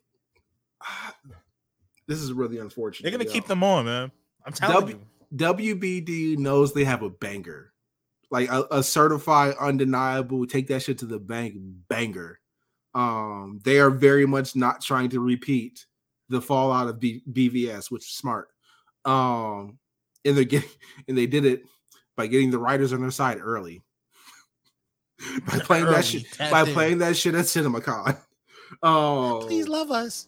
this 2.06 2.20
is 2.20 2.32
really 2.32 2.58
unfortunate. 2.58 3.02
They're 3.02 3.18
gonna 3.18 3.28
yo. 3.28 3.32
keep 3.32 3.46
them 3.46 3.62
on, 3.62 3.86
man. 3.86 4.12
I'm 4.46 4.52
telling 4.52 4.86
W- 4.86 4.98
you. 5.32 5.36
WBD 5.36 6.38
knows 6.38 6.72
they 6.72 6.84
have 6.84 7.02
a 7.02 7.10
banger, 7.10 7.71
like 8.32 8.50
a, 8.50 8.66
a 8.70 8.82
certified, 8.82 9.54
undeniable, 9.60 10.46
take 10.46 10.66
that 10.68 10.82
shit 10.82 10.98
to 10.98 11.06
the 11.06 11.18
bank 11.18 11.54
banger. 11.88 12.40
Um, 12.94 13.60
they 13.62 13.78
are 13.78 13.90
very 13.90 14.26
much 14.26 14.56
not 14.56 14.80
trying 14.80 15.10
to 15.10 15.20
repeat 15.20 15.84
the 16.30 16.40
fallout 16.40 16.88
of 16.88 16.98
B- 16.98 17.22
BVS, 17.30 17.90
which 17.90 18.04
is 18.04 18.14
smart. 18.14 18.48
Um, 19.04 19.78
and 20.24 20.36
they're 20.36 20.44
getting, 20.44 20.70
and 21.08 21.16
they 21.16 21.26
did 21.26 21.44
it 21.44 21.62
by 22.16 22.26
getting 22.26 22.50
the 22.50 22.58
writers 22.58 22.94
on 22.94 23.02
their 23.02 23.10
side 23.10 23.38
early. 23.40 23.82
by 25.46 25.58
playing 25.58 25.84
Early, 25.84 25.94
that 25.94 26.04
shit, 26.04 26.38
by 26.50 26.62
in. 26.62 26.72
playing 26.72 26.98
that 26.98 27.16
shit 27.16 27.34
at 27.34 27.44
CinemaCon. 27.44 28.16
Um, 28.82 29.40
Please 29.46 29.68
love 29.68 29.90
us. 29.90 30.26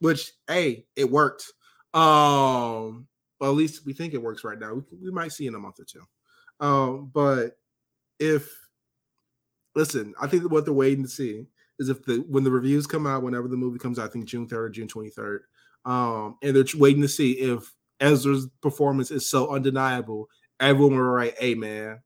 which 0.00 0.32
hey, 0.48 0.86
it 0.96 1.10
worked. 1.10 1.52
Um, 1.92 3.06
well, 3.38 3.50
at 3.50 3.56
least 3.56 3.84
we 3.84 3.92
think 3.92 4.14
it 4.14 4.22
works 4.22 4.42
right 4.44 4.58
now. 4.58 4.74
We, 4.74 4.82
we 5.04 5.10
might 5.10 5.32
see 5.32 5.46
in 5.46 5.54
a 5.54 5.58
month 5.58 5.78
or 5.78 5.84
two. 5.84 6.02
Um, 6.60 7.10
but 7.12 7.58
if 8.18 8.50
listen, 9.74 10.14
I 10.20 10.26
think 10.26 10.50
what 10.50 10.64
they're 10.64 10.74
waiting 10.74 11.04
to 11.04 11.10
see 11.10 11.46
is 11.78 11.88
if 11.88 12.04
the 12.04 12.24
when 12.28 12.44
the 12.44 12.50
reviews 12.50 12.86
come 12.86 13.06
out, 13.06 13.22
whenever 13.22 13.48
the 13.48 13.56
movie 13.56 13.78
comes 13.78 13.98
out, 13.98 14.08
I 14.08 14.12
think 14.12 14.26
June 14.26 14.46
third 14.46 14.74
June 14.74 14.88
twenty 14.88 15.10
third. 15.10 15.42
Um, 15.84 16.36
and 16.42 16.56
they're 16.56 16.64
waiting 16.76 17.02
to 17.02 17.08
see 17.08 17.32
if 17.32 17.72
Ezra's 18.00 18.48
performance 18.62 19.10
is 19.10 19.28
so 19.28 19.54
undeniable. 19.54 20.28
Everyone 20.60 20.96
will 20.96 21.02
write, 21.02 21.38
"Hey, 21.38 21.54
man." 21.54 22.00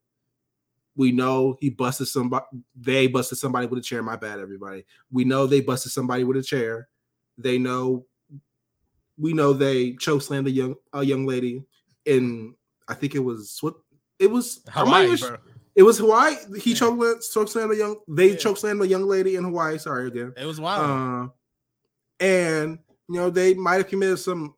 We 0.96 1.12
know 1.12 1.56
he 1.60 1.70
busted 1.70 2.08
somebody. 2.08 2.44
They 2.74 3.06
busted 3.06 3.38
somebody 3.38 3.68
with 3.68 3.78
a 3.78 3.82
chair. 3.82 4.02
My 4.02 4.16
bad, 4.16 4.40
everybody. 4.40 4.84
We 5.12 5.24
know 5.24 5.46
they 5.46 5.60
busted 5.60 5.92
somebody 5.92 6.24
with 6.24 6.36
a 6.38 6.42
chair. 6.42 6.88
They 7.36 7.56
know 7.56 8.06
we 9.16 9.32
know 9.32 9.52
they 9.52 9.94
choke 9.94 10.22
slammed 10.22 10.48
a 10.48 10.50
young 10.50 10.74
a 10.92 11.04
young 11.04 11.24
lady 11.24 11.62
in 12.04 12.56
I 12.88 12.94
think 12.94 13.14
it 13.14 13.20
was 13.20 13.58
what 13.60 13.74
it 14.18 14.30
was 14.30 14.60
Hawaii. 14.70 15.16
It 15.74 15.82
was 15.84 15.98
Hawaii. 15.98 16.36
He 16.60 16.70
Yeah. 16.70 16.76
choke 16.76 17.22
choke 17.22 17.48
slammed 17.48 17.72
a 17.72 17.76
young 17.76 17.96
they 18.08 18.30
Yeah. 18.30 18.36
choke 18.36 18.56
slammed 18.58 18.82
a 18.82 18.86
young 18.86 19.04
lady 19.06 19.36
in 19.36 19.44
Hawaii. 19.44 19.78
Sorry 19.78 20.08
again. 20.08 20.32
It 20.36 20.44
was 20.44 20.60
wild. 20.60 21.30
Uh, 21.30 21.32
and 22.20 22.78
you 23.08 23.16
know 23.16 23.30
they 23.30 23.54
might 23.54 23.76
have 23.76 23.88
committed 23.88 24.18
some 24.18 24.54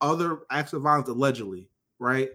other 0.00 0.40
acts 0.50 0.72
of 0.72 0.82
violence 0.82 1.08
allegedly, 1.08 1.68
right? 1.98 2.30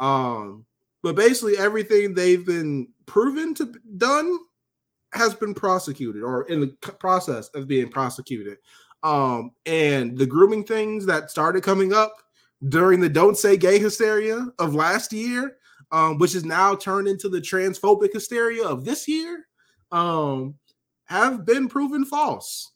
Um, 0.00 0.64
but 1.02 1.14
basically 1.16 1.56
everything 1.58 2.14
they've 2.14 2.44
been 2.44 2.88
proven 3.06 3.54
to 3.56 3.72
done 3.98 4.38
has 5.12 5.34
been 5.34 5.54
prosecuted 5.54 6.22
or 6.22 6.44
in 6.48 6.60
the 6.60 6.68
process 6.98 7.48
of 7.48 7.68
being 7.68 7.90
prosecuted. 7.90 8.58
Um, 9.02 9.50
and 9.66 10.16
the 10.16 10.26
grooming 10.26 10.64
things 10.64 11.04
that 11.06 11.30
started 11.30 11.62
coming 11.62 11.92
up 11.92 12.22
during 12.68 13.00
the 13.00 13.08
"Don't 13.08 13.36
Say 13.36 13.56
Gay" 13.56 13.78
hysteria 13.78 14.46
of 14.58 14.74
last 14.74 15.12
year, 15.12 15.58
um, 15.92 16.18
which 16.18 16.34
is 16.34 16.44
now 16.44 16.74
turned 16.74 17.06
into 17.06 17.28
the 17.28 17.40
transphobic 17.40 18.12
hysteria 18.12 18.64
of 18.66 18.84
this 18.84 19.06
year, 19.06 19.46
um, 19.92 20.54
have 21.04 21.44
been 21.44 21.68
proven 21.68 22.04
false. 22.04 22.72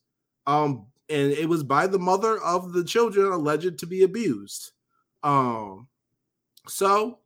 Um, 0.46 0.86
and 1.08 1.32
it 1.32 1.48
was 1.48 1.62
by 1.64 1.86
the 1.86 1.98
mother 1.98 2.38
of 2.42 2.72
the 2.72 2.84
children 2.84 3.32
alleged 3.32 3.78
to 3.78 3.86
be 3.86 4.02
abused. 4.02 4.72
Um, 5.22 5.88
so 6.68 7.20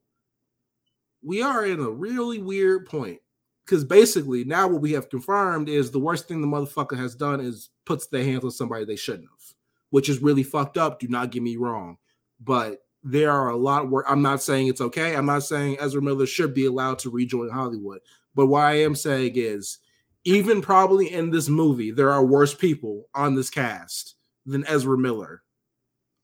we 1.22 1.42
are 1.42 1.66
in 1.66 1.80
a 1.80 1.90
really 1.90 2.38
weird 2.38 2.86
point 2.86 3.18
because 3.64 3.84
basically 3.84 4.44
now 4.44 4.68
what 4.68 4.80
we 4.80 4.92
have 4.92 5.10
confirmed 5.10 5.68
is 5.68 5.90
the 5.90 5.98
worst 5.98 6.28
thing 6.28 6.40
the 6.40 6.46
motherfucker 6.46 6.96
has 6.96 7.14
done 7.14 7.40
is 7.40 7.70
puts 7.84 8.06
their 8.06 8.24
hands 8.24 8.44
on 8.44 8.50
somebody 8.50 8.84
they 8.84 8.96
shouldn't 8.96 9.28
have. 9.28 9.54
which 9.90 10.08
is 10.08 10.22
really 10.22 10.42
fucked 10.42 10.78
up. 10.78 11.00
Do 11.00 11.08
not 11.08 11.30
get 11.32 11.42
me 11.42 11.56
wrong, 11.56 11.98
but 12.38 12.78
there 13.02 13.30
are 13.30 13.50
a 13.50 13.56
lot 13.56 13.90
where 13.90 14.08
I'm 14.08 14.22
not 14.22 14.42
saying 14.42 14.68
it's 14.68 14.80
okay. 14.80 15.16
I'm 15.16 15.26
not 15.26 15.42
saying 15.42 15.78
Ezra 15.80 16.02
Miller 16.02 16.26
should 16.26 16.54
be 16.54 16.66
allowed 16.66 16.98
to 17.00 17.10
rejoin 17.10 17.50
Hollywood, 17.50 18.00
but 18.34 18.46
what 18.46 18.62
I 18.62 18.80
am 18.80 18.94
saying 18.94 19.32
is, 19.34 19.78
even 20.24 20.60
probably 20.60 21.12
in 21.12 21.30
this 21.30 21.48
movie, 21.48 21.90
there 21.90 22.10
are 22.10 22.24
worse 22.24 22.54
people 22.54 23.06
on 23.14 23.34
this 23.34 23.48
cast 23.48 24.16
than 24.44 24.66
Ezra 24.66 24.98
Miller. 24.98 25.42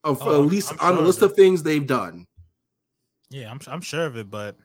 Of 0.05 0.22
Oh, 0.22 0.43
at 0.43 0.49
least 0.49 0.72
I'm 0.72 0.81
on 0.81 0.95
the 0.95 0.99
sure 0.99 1.07
list 1.07 1.22
of 1.22 1.31
of 1.31 1.37
things 1.37 1.62
they've 1.62 1.87
done. 1.87 2.27
Yeah, 3.31 3.51
I'm 3.51 3.61
I'm 3.66 3.81
sure 3.81 4.07
of 4.07 4.16
it, 4.16 4.31
but 4.31 4.57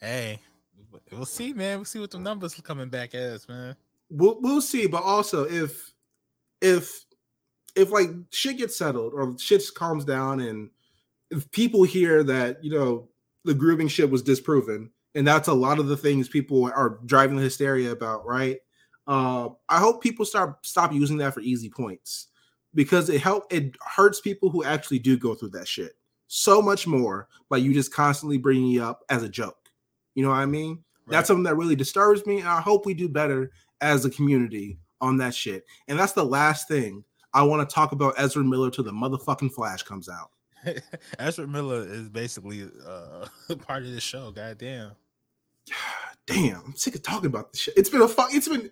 hey, 0.00 0.40
we'll 1.12 1.24
see, 1.24 1.52
man. 1.52 1.78
We'll 1.78 1.84
see 1.84 2.00
what 2.00 2.10
the 2.10 2.18
numbers 2.18 2.54
coming 2.54 2.88
back 2.88 3.14
as, 3.14 3.48
man. 3.48 3.76
we'll 4.10 4.38
we'll 4.40 4.60
see. 4.60 4.86
But 4.86 5.04
also, 5.04 5.44
if 5.44 5.94
if 6.60 7.04
if 7.74 7.90
like 7.90 8.10
shit 8.30 8.58
gets 8.58 8.76
settled 8.76 9.14
or 9.14 9.38
shit 9.38 9.62
calms 9.74 10.04
down, 10.04 10.40
and 10.40 10.70
if 11.30 11.50
people 11.50 11.82
hear 11.82 12.22
that 12.24 12.62
you 12.62 12.70
know 12.70 13.08
the 13.44 13.54
grooming 13.54 13.88
shit 13.88 14.10
was 14.10 14.22
disproven, 14.22 14.90
and 15.14 15.26
that's 15.26 15.48
a 15.48 15.54
lot 15.54 15.78
of 15.78 15.86
the 15.86 15.96
things 15.96 16.28
people 16.28 16.64
are 16.64 16.98
driving 17.06 17.36
the 17.36 17.42
hysteria 17.42 17.92
about, 17.92 18.26
right? 18.26 18.58
Uh, 19.06 19.48
I 19.68 19.78
hope 19.78 20.02
people 20.02 20.24
start 20.24 20.64
stop 20.66 20.92
using 20.92 21.16
that 21.18 21.34
for 21.34 21.40
easy 21.40 21.70
points 21.70 22.28
because 22.74 23.08
it 23.08 23.20
help 23.20 23.52
it 23.52 23.76
hurts 23.80 24.20
people 24.20 24.50
who 24.50 24.64
actually 24.64 24.98
do 24.98 25.16
go 25.16 25.34
through 25.34 25.50
that 25.50 25.66
shit 25.66 25.92
so 26.28 26.60
much 26.60 26.86
more 26.86 27.26
by 27.48 27.56
you 27.56 27.72
just 27.72 27.92
constantly 27.92 28.38
bringing 28.38 28.74
it 28.74 28.82
up 28.82 29.02
as 29.08 29.22
a 29.22 29.28
joke. 29.28 29.70
You 30.14 30.22
know 30.22 30.30
what 30.30 30.36
I 30.36 30.46
mean? 30.46 30.84
That's 31.08 31.26
something 31.26 31.44
that 31.44 31.56
really 31.56 31.76
disturbs 31.76 32.26
me. 32.26 32.40
And 32.40 32.48
I 32.48 32.60
hope 32.60 32.84
we 32.84 32.92
do 32.92 33.08
better 33.08 33.50
as 33.80 34.04
a 34.04 34.10
community 34.10 34.78
on 35.00 35.16
that 35.18 35.34
shit. 35.34 35.64
And 35.88 35.98
that's 35.98 36.12
the 36.12 36.24
last 36.24 36.68
thing 36.68 37.02
I 37.32 37.42
want 37.42 37.66
to 37.66 37.74
talk 37.74 37.92
about 37.92 38.14
Ezra 38.18 38.44
Miller 38.44 38.70
till 38.70 38.84
the 38.84 38.90
motherfucking 38.90 39.52
Flash 39.52 39.82
comes 39.82 40.08
out. 40.08 40.30
Ezra 41.18 41.46
Miller 41.46 41.86
is 41.88 42.08
basically 42.08 42.68
uh 42.86 43.26
part 43.66 43.84
of 43.84 43.92
the 43.92 44.00
show. 44.00 44.30
Goddamn. 44.30 44.92
Damn, 46.26 46.62
I'm 46.66 46.76
sick 46.76 46.94
of 46.94 47.02
talking 47.02 47.26
about 47.26 47.52
this 47.52 47.62
shit. 47.62 47.74
It's 47.76 47.88
been 47.88 48.02
a 48.02 48.08
fuck. 48.08 48.34
It's 48.34 48.48
been 48.48 48.70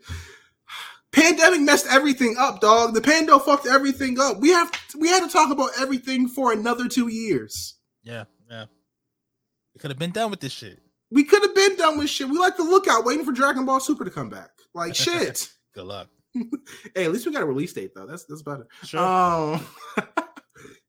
pandemic 1.12 1.60
messed 1.60 1.86
everything 1.90 2.36
up, 2.38 2.60
dog. 2.60 2.94
The 2.94 3.00
pando 3.00 3.38
fucked 3.38 3.66
everything 3.66 4.18
up. 4.20 4.40
We 4.40 4.50
have 4.50 4.70
we 4.98 5.08
had 5.08 5.24
to 5.24 5.28
talk 5.30 5.50
about 5.50 5.70
everything 5.80 6.28
for 6.28 6.52
another 6.52 6.88
two 6.88 7.08
years. 7.08 7.76
Yeah, 8.02 8.24
yeah. 8.50 8.66
We 9.74 9.80
could 9.80 9.90
have 9.90 9.98
been 9.98 10.12
done 10.12 10.30
with 10.30 10.40
this 10.40 10.52
shit. 10.52 10.80
We 11.10 11.24
could 11.24 11.42
have 11.42 11.54
been 11.54 11.76
done 11.76 11.98
with 11.98 12.10
shit. 12.10 12.28
We 12.28 12.38
like 12.38 12.56
the 12.56 12.64
lookout, 12.64 13.04
waiting 13.04 13.24
for 13.24 13.32
Dragon 13.32 13.64
Ball 13.64 13.80
Super 13.80 14.04
to 14.04 14.10
come 14.10 14.28
back. 14.28 14.50
Like 14.74 14.94
shit. 14.96 15.48
Good 15.74 15.84
luck. 15.84 16.08
hey, 16.94 17.04
at 17.04 17.12
least 17.12 17.26
we 17.26 17.32
got 17.32 17.42
a 17.42 17.46
release 17.46 17.72
date 17.72 17.92
though. 17.94 18.06
That's 18.06 18.24
that's 18.24 18.42
better. 18.42 18.66
Sure. 18.84 19.00
Um, 19.00 19.60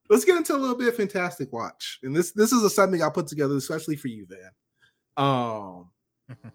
let's 0.09 0.25
get 0.25 0.37
into 0.37 0.55
a 0.55 0.57
little 0.57 0.75
bit 0.75 0.87
of 0.87 0.95
Fantastic 0.95 1.51
Watch, 1.51 1.99
and 2.03 2.15
this 2.15 2.31
this 2.31 2.51
is 2.51 2.63
a 2.63 2.69
something 2.69 3.01
I 3.01 3.09
put 3.09 3.27
together 3.27 3.55
especially 3.55 3.95
for 3.95 4.07
you, 4.07 4.27
Van. 4.27 4.51
Um, 5.17 5.89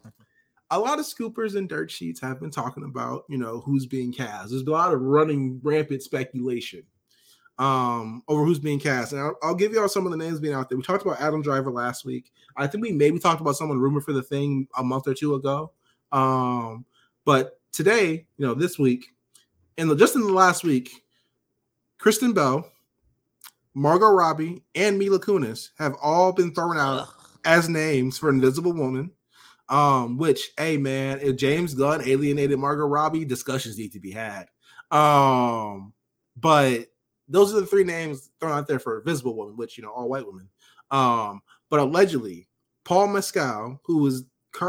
a 0.71 0.79
lot 0.79 0.99
of 0.99 1.05
scoopers 1.05 1.57
and 1.57 1.69
dirt 1.69 1.91
sheets 1.91 2.21
have 2.21 2.41
been 2.41 2.51
talking 2.51 2.85
about 2.85 3.25
you 3.29 3.39
know 3.39 3.61
who's 3.61 3.87
being 3.87 4.13
cast. 4.13 4.51
There's 4.51 4.63
a 4.63 4.71
lot 4.71 4.93
of 4.93 5.01
running 5.01 5.61
rampant 5.63 6.03
speculation 6.03 6.83
um 7.59 8.23
over 8.29 8.45
who's 8.45 8.59
being 8.59 8.81
cast, 8.81 9.13
and 9.13 9.21
I'll, 9.21 9.37
I'll 9.43 9.55
give 9.55 9.73
you 9.73 9.81
all 9.81 9.89
some 9.89 10.07
of 10.07 10.11
the 10.11 10.17
names 10.17 10.41
being 10.41 10.55
out 10.55 10.69
there. 10.69 10.79
We 10.79 10.83
talked 10.83 11.05
about 11.05 11.21
Adam 11.21 11.43
Driver 11.43 11.71
last 11.71 12.05
week. 12.05 12.33
I 12.57 12.67
think 12.67 12.83
we 12.83 12.93
maybe 12.93 13.19
talked 13.19 13.43
about 13.43 13.57
someone 13.57 13.79
rumored 13.79 14.05
for 14.05 14.13
the 14.13 14.23
thing 14.23 14.67
a 14.77 14.83
month 14.83 15.07
or 15.07 15.15
two 15.15 15.35
ago. 15.35 15.73
Um, 16.13 16.87
but 17.25 17.61
today, 17.71 18.27
you 18.37 18.47
know, 18.47 18.55
this 18.55 18.79
week, 18.79 19.07
and 19.77 19.97
just 19.99 20.17
in 20.17 20.23
the 20.23 20.33
last 20.33 20.65
week, 20.65 21.05
Kristen 21.99 22.33
Bell, 22.33 22.72
Margot 23.75 24.11
Robbie, 24.11 24.63
and 24.75 24.99
Mila 24.99 25.19
Kunis 25.19 25.71
have 25.79 25.95
all 26.03 26.33
been 26.33 26.55
thrown 26.55 26.79
out 26.79 27.01
Ugh. 27.01 27.09
as 27.45 27.69
names 27.69 28.19
for 28.19 28.29
Invisible 28.29 28.73
Woman. 28.73 29.11
Um, 29.69 30.19
which, 30.19 30.51
hey 30.59 30.77
man, 30.77 31.21
if 31.23 31.37
James 31.37 31.73
Gunn 31.73 32.07
alienated 32.07 32.59
Margot 32.59 32.85
Robbie, 32.85 33.25
discussions 33.25 33.79
need 33.79 33.93
to 33.93 34.01
be 34.01 34.11
had. 34.11 34.47
Um, 34.91 35.95
but 36.37 36.89
those 37.29 37.55
are 37.55 37.61
the 37.61 37.67
three 37.67 37.85
names 37.85 38.31
thrown 38.39 38.53
out 38.53 38.67
there 38.67 38.79
for 38.79 38.99
Invisible 38.99 39.35
Woman, 39.35 39.57
which 39.57 39.79
you 39.79 39.85
know, 39.85 39.91
all 39.91 40.11
white 40.11 40.27
women. 40.27 40.49
Um, 40.91 41.41
but 41.71 41.81
allegedly, 41.81 42.49
Paul 42.85 43.09
Mescal, 43.09 43.81
who 43.85 43.99
was 43.99 44.25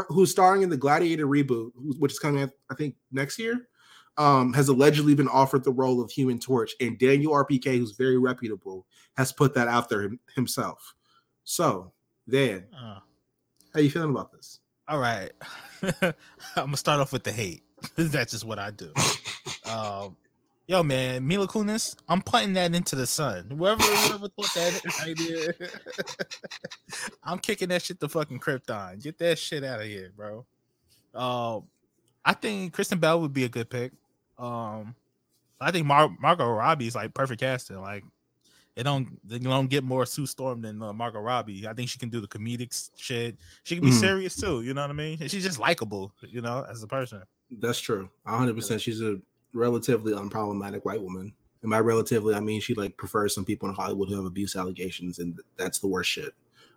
who's 0.08 0.30
starring 0.30 0.62
in 0.62 0.70
the 0.70 0.76
Gladiator 0.76 1.26
reboot, 1.26 1.72
which 1.98 2.12
is 2.12 2.18
coming 2.18 2.42
out, 2.42 2.50
I 2.70 2.74
think 2.74 2.94
next 3.12 3.38
year, 3.38 3.68
um, 4.16 4.52
has 4.52 4.68
allegedly 4.68 5.14
been 5.14 5.28
offered 5.28 5.64
the 5.64 5.72
role 5.72 6.00
of 6.00 6.10
Human 6.10 6.38
Torch, 6.38 6.72
and 6.80 6.98
Daniel 6.98 7.32
RPK, 7.32 7.78
who's 7.78 7.92
very 7.92 8.16
reputable, 8.18 8.86
has 9.16 9.32
put 9.32 9.54
that 9.54 9.68
out 9.68 9.88
there 9.88 10.02
him- 10.02 10.20
himself. 10.34 10.94
So, 11.44 11.92
then, 12.26 12.66
Uh, 12.76 13.00
how 13.72 13.80
you 13.80 13.90
feeling 13.90 14.10
about 14.10 14.32
this? 14.32 14.60
all 14.88 14.98
right. 14.98 15.32
I'm 16.02 16.14
gonna 16.56 16.76
start 16.76 17.00
off 17.00 17.12
with 17.12 17.24
the 17.24 17.32
hate. 17.32 17.62
That's 17.96 18.32
just 18.32 18.44
what 18.44 18.58
I 18.58 18.70
do. 18.70 18.92
Um, 19.66 20.16
yo, 20.66 20.82
man, 20.82 21.26
Mila 21.26 21.48
Kunis, 21.48 21.96
I'm 22.08 22.20
putting 22.22 22.52
that 22.52 22.74
into 22.74 22.96
the 22.96 23.06
sun. 23.06 23.46
Whoever, 23.50 23.82
whoever 23.82 24.28
thought 24.28 24.54
that 24.54 24.80
idea, 25.02 25.52
I'm 27.22 27.38
kicking 27.38 27.68
that 27.70 27.82
shit 27.82 27.98
to 28.00 28.08
fucking 28.08 28.40
Krypton. 28.40 29.02
Get 29.02 29.18
that 29.18 29.38
shit 29.38 29.64
out 29.64 29.80
of 29.80 29.86
here, 29.86 30.12
bro. 30.14 30.44
Um, 31.14 31.64
I 32.24 32.34
think 32.34 32.72
Kristen 32.74 32.98
Bell 32.98 33.20
would 33.22 33.32
be 33.32 33.44
a 33.44 33.48
good 33.48 33.70
pick. 33.70 33.92
Um, 34.38 34.94
I 35.60 35.70
think 35.70 35.86
Mar- 35.86 36.14
Margot 36.20 36.48
Robbie's 36.48 36.94
like 36.94 37.14
perfect 37.14 37.40
casting. 37.40 37.80
Like, 37.80 38.04
it 38.76 38.82
don't 38.82 39.18
they 39.26 39.38
don't 39.38 39.68
get 39.68 39.84
more 39.84 40.04
Sue 40.04 40.26
Storm 40.26 40.60
than 40.62 40.82
uh, 40.82 40.92
Margot 40.92 41.20
Robbie. 41.20 41.66
I 41.66 41.72
think 41.74 41.88
she 41.88 41.98
can 41.98 42.08
do 42.10 42.20
the 42.20 42.26
comedic 42.28 42.88
shit. 42.96 43.36
She 43.62 43.76
can 43.76 43.84
be 43.84 43.90
Mhm. 43.92 44.00
serious 44.00 44.34
too. 44.36 44.62
You 44.62 44.74
know 44.74 44.80
what 44.82 44.90
I 44.90 44.94
mean? 44.94 45.18
And 45.20 45.30
she's 45.30 45.44
just 45.44 45.58
likable. 45.60 46.12
You 46.22 46.40
know, 46.40 46.66
as 46.68 46.82
a 46.82 46.86
person. 46.88 47.22
That's 47.50 47.78
true. 47.78 48.08
100%. 48.26 48.80
She's 48.80 49.00
a 49.00 49.20
relatively 49.52 50.12
unproblematic 50.12 50.84
white 50.84 51.00
woman. 51.00 51.32
And 51.62 51.70
by 51.70 51.78
relatively, 51.80 52.34
I 52.34 52.40
mean 52.40 52.60
she 52.60 52.74
like 52.74 52.96
prefers 52.96 53.34
some 53.34 53.44
people 53.44 53.68
in 53.68 53.74
Hollywood 53.74 54.08
who 54.08 54.16
have 54.16 54.24
abuse 54.26 54.56
allegations, 54.56 55.18
and 55.20 55.38
that's 55.56 55.78
the 55.78 55.86
worst 55.86 56.10
shit. 56.10 56.34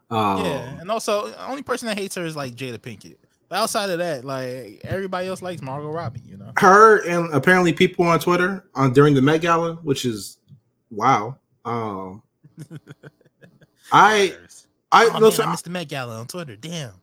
Um, 0.09 0.45
yeah, 0.45 0.79
and 0.79 0.89
also 0.89 1.27
the 1.27 1.49
only 1.49 1.61
person 1.63 1.87
that 1.87 1.97
hates 1.97 2.15
her 2.15 2.23
is 2.25 2.35
like 2.37 2.55
Jada 2.55 2.77
Pinkett. 2.77 3.17
Outside 3.49 3.89
of 3.89 3.99
that, 3.99 4.25
like 4.25 4.81
everybody 4.83 5.27
else 5.27 5.41
likes 5.41 5.61
Margot 5.61 5.89
Robbie. 5.89 6.21
You 6.25 6.37
know. 6.37 6.51
her 6.57 7.07
and 7.07 7.33
apparently 7.33 7.71
people 7.71 8.05
on 8.05 8.19
Twitter 8.19 8.65
on 8.75 8.93
during 8.93 9.13
the 9.13 9.21
Met 9.21 9.41
Gala, 9.41 9.75
which 9.75 10.03
is 10.03 10.37
wow. 10.91 11.37
Um, 11.63 12.23
I 13.91 14.35
I 14.91 15.09
oh, 15.13 15.19
listen, 15.19 15.43
man, 15.43 15.47
I 15.47 15.51
missed 15.51 15.63
the 15.63 15.69
Met 15.69 15.87
Gala 15.87 16.19
on 16.19 16.27
Twitter. 16.27 16.55
Damn. 16.55 16.93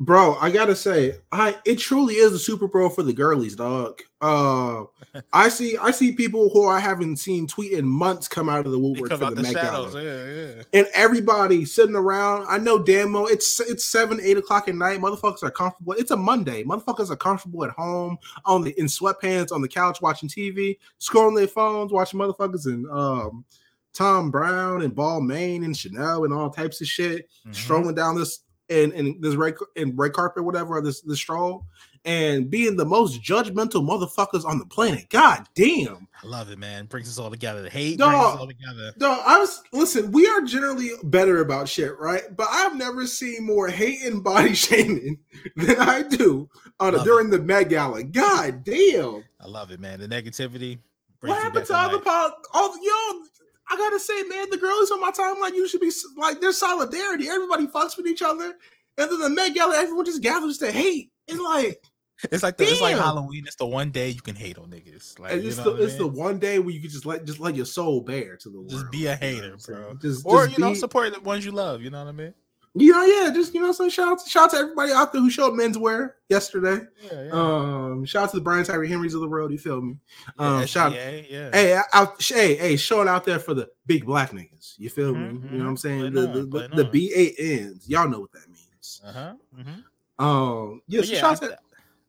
Bro, 0.00 0.34
I 0.40 0.50
gotta 0.50 0.74
say, 0.74 1.14
I 1.30 1.56
it 1.64 1.78
truly 1.78 2.14
is 2.14 2.32
a 2.32 2.38
Super 2.38 2.66
Bowl 2.66 2.88
for 2.90 3.04
the 3.04 3.12
girlies, 3.12 3.54
dog. 3.54 4.02
Uh, 4.20 4.84
I 5.32 5.48
see 5.48 5.76
I 5.76 5.92
see 5.92 6.10
people 6.12 6.48
who 6.50 6.66
I 6.66 6.80
haven't 6.80 7.18
seen 7.18 7.46
tweet 7.46 7.72
in 7.72 7.86
months 7.86 8.26
come 8.26 8.48
out 8.48 8.66
of 8.66 8.72
the 8.72 8.78
woodwork 8.78 9.10
for 9.10 9.16
the, 9.18 9.30
the 9.30 9.42
Met 9.42 9.52
shadows. 9.52 9.92
Gala. 9.92 10.04
Yeah, 10.04 10.24
yeah. 10.56 10.62
and 10.72 10.88
everybody 10.94 11.64
sitting 11.64 11.94
around. 11.94 12.44
I 12.48 12.58
know 12.58 12.76
damn 12.82 13.12
well 13.12 13.28
it's 13.28 13.60
it's 13.60 13.84
seven, 13.84 14.18
eight 14.20 14.36
o'clock 14.36 14.66
at 14.66 14.74
night. 14.74 14.98
Motherfuckers 15.00 15.44
are 15.44 15.50
comfortable. 15.52 15.92
It's 15.92 16.10
a 16.10 16.16
Monday. 16.16 16.64
Motherfuckers 16.64 17.10
are 17.10 17.16
comfortable 17.16 17.64
at 17.64 17.70
home 17.70 18.18
on 18.44 18.62
the 18.62 18.78
in 18.78 18.86
sweatpants 18.86 19.52
on 19.52 19.62
the 19.62 19.68
couch 19.68 20.02
watching 20.02 20.28
TV, 20.28 20.76
scrolling 21.00 21.36
their 21.36 21.46
phones, 21.46 21.92
watching 21.92 22.18
motherfuckers 22.18 22.66
and 22.66 22.84
um 22.90 23.44
Thom 23.92 24.32
Browne 24.32 24.82
and 24.82 24.92
Balmain 24.92 25.64
and 25.64 25.76
Chanel 25.76 26.24
and 26.24 26.34
all 26.34 26.50
types 26.50 26.80
of 26.80 26.88
shit, 26.88 27.28
Mhm. 27.46 27.54
strolling 27.54 27.94
down 27.94 28.16
this 28.16 28.40
and 28.68 28.92
and 28.92 29.22
this 29.22 29.34
red 29.34 29.54
and 29.76 29.96
red 29.98 30.12
carpet, 30.12 30.44
whatever, 30.44 30.80
this 30.80 31.00
this 31.02 31.18
stroll, 31.18 31.66
and 32.04 32.50
being 32.50 32.76
the 32.76 32.84
most 32.84 33.22
judgmental 33.22 33.86
motherfuckers 33.86 34.44
on 34.44 34.58
the 34.58 34.66
planet. 34.66 35.08
God 35.10 35.46
damn. 35.54 36.06
I 36.22 36.26
love 36.26 36.50
it, 36.50 36.58
man. 36.58 36.86
Brings 36.86 37.08
us 37.08 37.18
all 37.18 37.30
together. 37.30 37.62
The 37.62 37.70
hate 37.70 37.98
Dog. 37.98 38.10
brings 38.10 38.24
us 38.24 38.40
all 38.40 38.46
together. 38.46 38.92
No, 38.98 39.20
I 39.26 39.38
was 39.38 39.62
listen. 39.72 40.10
We 40.12 40.26
are 40.26 40.40
generally 40.42 40.90
better 41.04 41.40
about 41.40 41.68
shit, 41.68 41.98
right? 41.98 42.22
But 42.34 42.48
I've 42.50 42.76
never 42.76 43.06
seen 43.06 43.44
more 43.44 43.68
hate 43.68 44.02
and 44.02 44.24
body 44.24 44.54
shaming 44.54 45.18
than 45.56 45.78
I 45.78 46.02
do 46.02 46.48
on 46.80 46.94
Love 46.94 47.04
during 47.04 47.30
the 47.30 47.40
Met 47.40 47.68
Gala. 47.68 48.02
God 48.04 48.64
damn! 48.64 49.24
I 49.40 49.46
love 49.46 49.70
it, 49.70 49.80
man. 49.80 50.00
The 50.00 50.08
negativity. 50.08 50.78
What 51.20 51.42
happened 51.42 51.66
to 51.66 51.74
all 51.74 51.90
the 51.90 52.00
pol- 52.00 52.36
all 52.52 52.72
the- 52.72 52.80
yo? 52.82 53.24
I 53.70 53.76
gotta 53.76 53.98
say, 53.98 54.22
man, 54.24 54.50
the 54.50 54.58
girls 54.58 54.90
on 54.90 55.00
my 55.00 55.10
timeline 55.10 55.54
usually 55.54 55.88
be 55.88 55.92
like 56.16 56.40
there's 56.40 56.58
solidarity. 56.58 57.28
Everybody 57.28 57.66
fucks 57.66 57.96
with 57.96 58.06
each 58.06 58.22
other, 58.22 58.54
and 58.98 59.10
then 59.10 59.18
the 59.18 59.30
Met 59.30 59.54
Gala, 59.54 59.76
everyone 59.76 60.04
just 60.04 60.22
gathers 60.22 60.58
to 60.58 60.70
hate. 60.70 61.10
And 61.28 61.40
like, 61.40 61.82
It's 62.30 62.42
like 62.42 62.56
the, 62.56 62.64
it's 62.64 62.80
like 62.80 62.96
Halloween. 62.96 63.44
It's 63.46 63.56
the 63.56 63.66
one 63.66 63.90
day 63.90 64.10
you 64.10 64.20
can 64.20 64.36
hate 64.36 64.58
on 64.58 64.70
niggas. 64.70 65.18
Like 65.18 65.32
you 65.32 65.48
it's 65.48 65.56
know 65.58 65.74
the 65.74 65.82
I 65.82 65.86
it's 65.86 65.96
the 65.96 66.06
one 66.06 66.38
day 66.38 66.58
where 66.58 66.70
you 66.70 66.80
can 66.80 66.90
just 66.90 67.06
let 67.06 67.24
just 67.24 67.40
let 67.40 67.56
your 67.56 67.66
soul 67.66 68.00
bare 68.02 68.36
to 68.36 68.50
the 68.50 68.58
world. 68.58 68.70
Just 68.70 68.90
be 68.90 69.06
a 69.06 69.16
hater, 69.16 69.42
what 69.42 69.52
I'm 69.52 69.58
saying? 69.58 69.80
bro. 69.80 69.94
Just, 69.94 70.26
or 70.26 70.46
just 70.46 70.58
you 70.58 70.64
know 70.64 70.74
support 70.74 71.12
the 71.14 71.20
ones 71.20 71.44
you 71.44 71.52
love. 71.52 71.82
You 71.82 71.90
know 71.90 71.98
what 71.98 72.08
I 72.08 72.12
mean? 72.12 72.34
You 72.76 72.90
know, 72.90 73.04
yeah, 73.04 73.30
just 73.32 73.54
you 73.54 73.60
know, 73.60 73.70
so 73.70 73.88
shout 73.88 74.08
out, 74.08 74.18
to, 74.24 74.28
shout 74.28 74.44
out 74.46 74.50
to 74.50 74.56
everybody 74.56 74.90
out 74.90 75.12
there 75.12 75.22
who 75.22 75.30
showed 75.30 75.52
menswear 75.52 76.14
yesterday. 76.28 76.84
Yeah, 77.04 77.22
yeah. 77.26 77.30
Um, 77.32 78.04
shout 78.04 78.24
out 78.24 78.30
to 78.30 78.36
the 78.38 78.42
Brian 78.42 78.64
Tyree 78.64 78.88
Henrys 78.88 79.14
of 79.14 79.20
the 79.20 79.28
world. 79.28 79.52
You 79.52 79.58
feel 79.58 79.80
me? 79.80 79.96
Um, 80.40 80.60
yeah, 80.60 80.66
shout, 80.66 80.92
SGA, 80.92 81.26
yeah. 81.30 81.50
hey, 81.52 81.80
out, 81.92 82.20
hey, 82.20 82.56
hey, 82.56 82.76
showing 82.76 83.06
out 83.06 83.24
there 83.24 83.38
for 83.38 83.54
the 83.54 83.70
big 83.86 84.04
black 84.04 84.32
niggas. 84.32 84.74
You 84.76 84.90
feel 84.90 85.14
me? 85.14 85.20
Mhm, 85.38 85.52
You 85.52 85.58
know 85.58 85.64
what 85.64 85.70
I'm 85.70 85.76
saying? 85.76 86.00
Playing 86.00 86.14
The 86.14 86.28
on, 86.28 86.32
the, 86.32 86.46
playing 86.48 86.70
the, 86.70 86.76
the 86.76 86.84
on. 86.86 86.90
B 86.90 87.12
A 87.14 87.42
N's. 87.62 87.88
Y'all 87.88 88.08
know 88.08 88.18
what 88.20 88.32
that 88.32 88.48
means. 88.48 89.00
Uh-huh. 89.04 89.34
mhm. 89.56 89.84
Um, 90.24 90.82
yeah, 90.88 91.02
so 91.02 91.12
yeah, 91.12 91.20
shout 91.20 91.42
I 91.42 91.46
out 91.46 91.50
to 91.52 91.58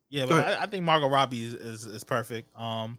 yeah, 0.09 0.25
but. 0.25 0.47
I, 0.47 0.63
I 0.63 0.65
think 0.65 0.83
Margot 0.83 1.09
Robbie 1.09 1.43
is, 1.45 1.53
is, 1.53 1.85
is 1.85 2.03
perfect. 2.03 2.49
Um, 2.59 2.97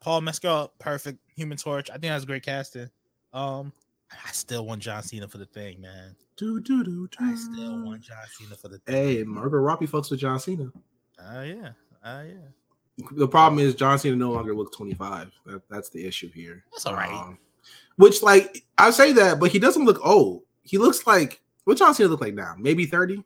Paul 0.00 0.22
Mescal, 0.22 0.72
perfect. 0.78 1.18
Human 1.36 1.58
Torch, 1.58 1.90
I 1.90 1.94
think 1.94 2.04
that's 2.04 2.24
great 2.24 2.44
casting. 2.44 2.88
Um, 3.34 3.72
I 4.10 4.30
still 4.32 4.64
want 4.64 4.80
John 4.80 5.02
Cena 5.02 5.28
for 5.28 5.36
the 5.38 5.44
thing, 5.46 5.80
man. 5.82 6.16
Do, 6.38 6.60
do, 6.60 6.84
do, 6.84 7.08
I 7.20 7.34
still 7.34 7.84
want 7.84 8.00
John 8.02 8.16
Cena 8.38 8.54
for 8.56 8.68
the. 8.68 8.80
Hey, 8.86 9.24
Margot 9.24 9.58
Robbie 9.58 9.86
fucks 9.86 10.10
with 10.10 10.20
John 10.20 10.38
Cena. 10.38 10.70
Uh, 11.18 11.42
yeah, 11.42 11.70
uh, 12.04 12.22
yeah. 12.26 13.04
The 13.12 13.28
problem 13.28 13.58
is 13.58 13.74
John 13.74 13.98
Cena 13.98 14.16
no 14.16 14.30
longer 14.30 14.54
looks 14.54 14.76
25. 14.76 15.30
That, 15.46 15.62
that's 15.68 15.88
the 15.88 16.06
issue 16.06 16.30
here. 16.30 16.64
That's 16.72 16.86
all 16.86 16.94
right. 16.94 17.12
Um, 17.12 17.38
which, 17.96 18.22
like, 18.22 18.64
I 18.78 18.90
say 18.90 19.12
that, 19.12 19.40
but 19.40 19.50
he 19.50 19.58
doesn't 19.58 19.84
look 19.84 20.04
old. 20.06 20.42
He 20.62 20.78
looks 20.78 21.06
like 21.06 21.40
what 21.64 21.76
John 21.76 21.94
Cena 21.94 22.08
look 22.08 22.20
like 22.20 22.34
now? 22.34 22.54
Maybe 22.56 22.86
30. 22.86 23.22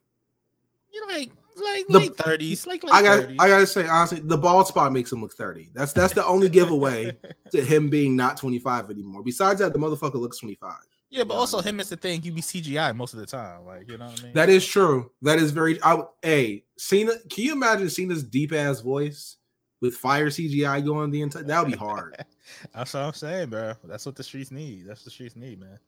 You 0.93 1.01
know, 1.01 1.15
like 1.15 1.31
like 1.57 1.87
The- 1.87 1.99
late 1.99 2.17
thirties, 2.17 2.67
like 2.67 2.83
late 2.83 2.93
I 2.93 3.03
got 3.03 3.21
30s. 3.25 3.37
I 3.39 3.49
gotta 3.49 3.67
say 3.67 3.87
honestly, 3.87 4.21
the 4.21 4.39
bald 4.39 4.67
spot 4.67 4.93
makes 4.93 5.13
him 5.13 5.21
look 5.21 5.35
30. 5.35 5.71
That's 5.75 5.93
that's 5.93 6.15
the 6.15 6.25
only 6.25 6.49
giveaway 6.49 7.17
to 7.53 7.63
him 7.63 7.89
being 7.89 8.17
not 8.17 8.37
25 8.39 8.91
anymore. 8.91 9.23
Besides 9.23 9.61
that, 9.61 9.73
the 9.73 9.79
motherfucker 9.79 10.15
looks 10.15 10.39
25. 10.39 10.75
Yeah, 11.13 11.25
but 11.25 11.35
also 11.35 11.61
him 11.61 11.79
is 11.79 11.91
the 11.91 11.97
thing. 11.97 12.23
You 12.23 12.33
be 12.33 12.41
CGI 12.41 12.97
most 12.97 13.13
of 13.13 13.21
the 13.21 13.27
time, 13.27 13.67
like 13.67 13.89
you 13.89 13.99
know 13.99 14.07
what 14.07 14.19
I 14.21 14.25
mean. 14.25 14.33
That 14.33 14.49
is 14.49 14.67
true. 14.67 15.11
That 15.21 15.39
is 15.39 15.51
very 15.51 15.79
I 15.83 16.03
hey, 16.23 16.65
Cena, 16.79 17.13
can 17.31 17.45
you 17.45 17.53
imagine 17.53 17.91
Cena's 17.91 18.25
deep 18.25 18.53
ass 18.53 18.81
voice 18.81 19.37
with 19.83 19.95
fire 19.95 20.29
CGI 20.29 20.83
going 20.83 21.11
the 21.11 21.21
entire 21.21 21.43
that 21.43 21.63
would 21.63 21.73
be 21.73 21.77
hard. 21.77 22.17
That's 22.75 22.95
what 22.95 23.03
I'm 23.03 23.13
saying, 23.13 23.51
bro. 23.51 23.75
That's 23.85 24.07
what 24.07 24.17
the 24.17 24.23
streets 24.23 24.51
need. 24.51 24.87
That's 24.87 25.01
what 25.01 25.05
the 25.05 25.11
streets 25.11 25.37
need, 25.37 25.61
man. 25.61 25.79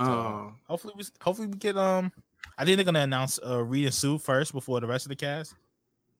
Um 0.00 0.56
Hopefully, 0.66 0.94
we 0.96 1.04
hopefully 1.20 1.46
we 1.46 1.56
get 1.56 1.76
um. 1.76 2.10
I 2.58 2.64
think 2.64 2.76
they're 2.76 2.84
gonna 2.84 3.00
announce 3.00 3.38
uh 3.46 3.62
Reed 3.62 3.84
and 3.84 3.94
Sue 3.94 4.18
first 4.18 4.52
before 4.52 4.80
the 4.80 4.86
rest 4.88 5.04
of 5.04 5.10
the 5.10 5.16
cast. 5.16 5.54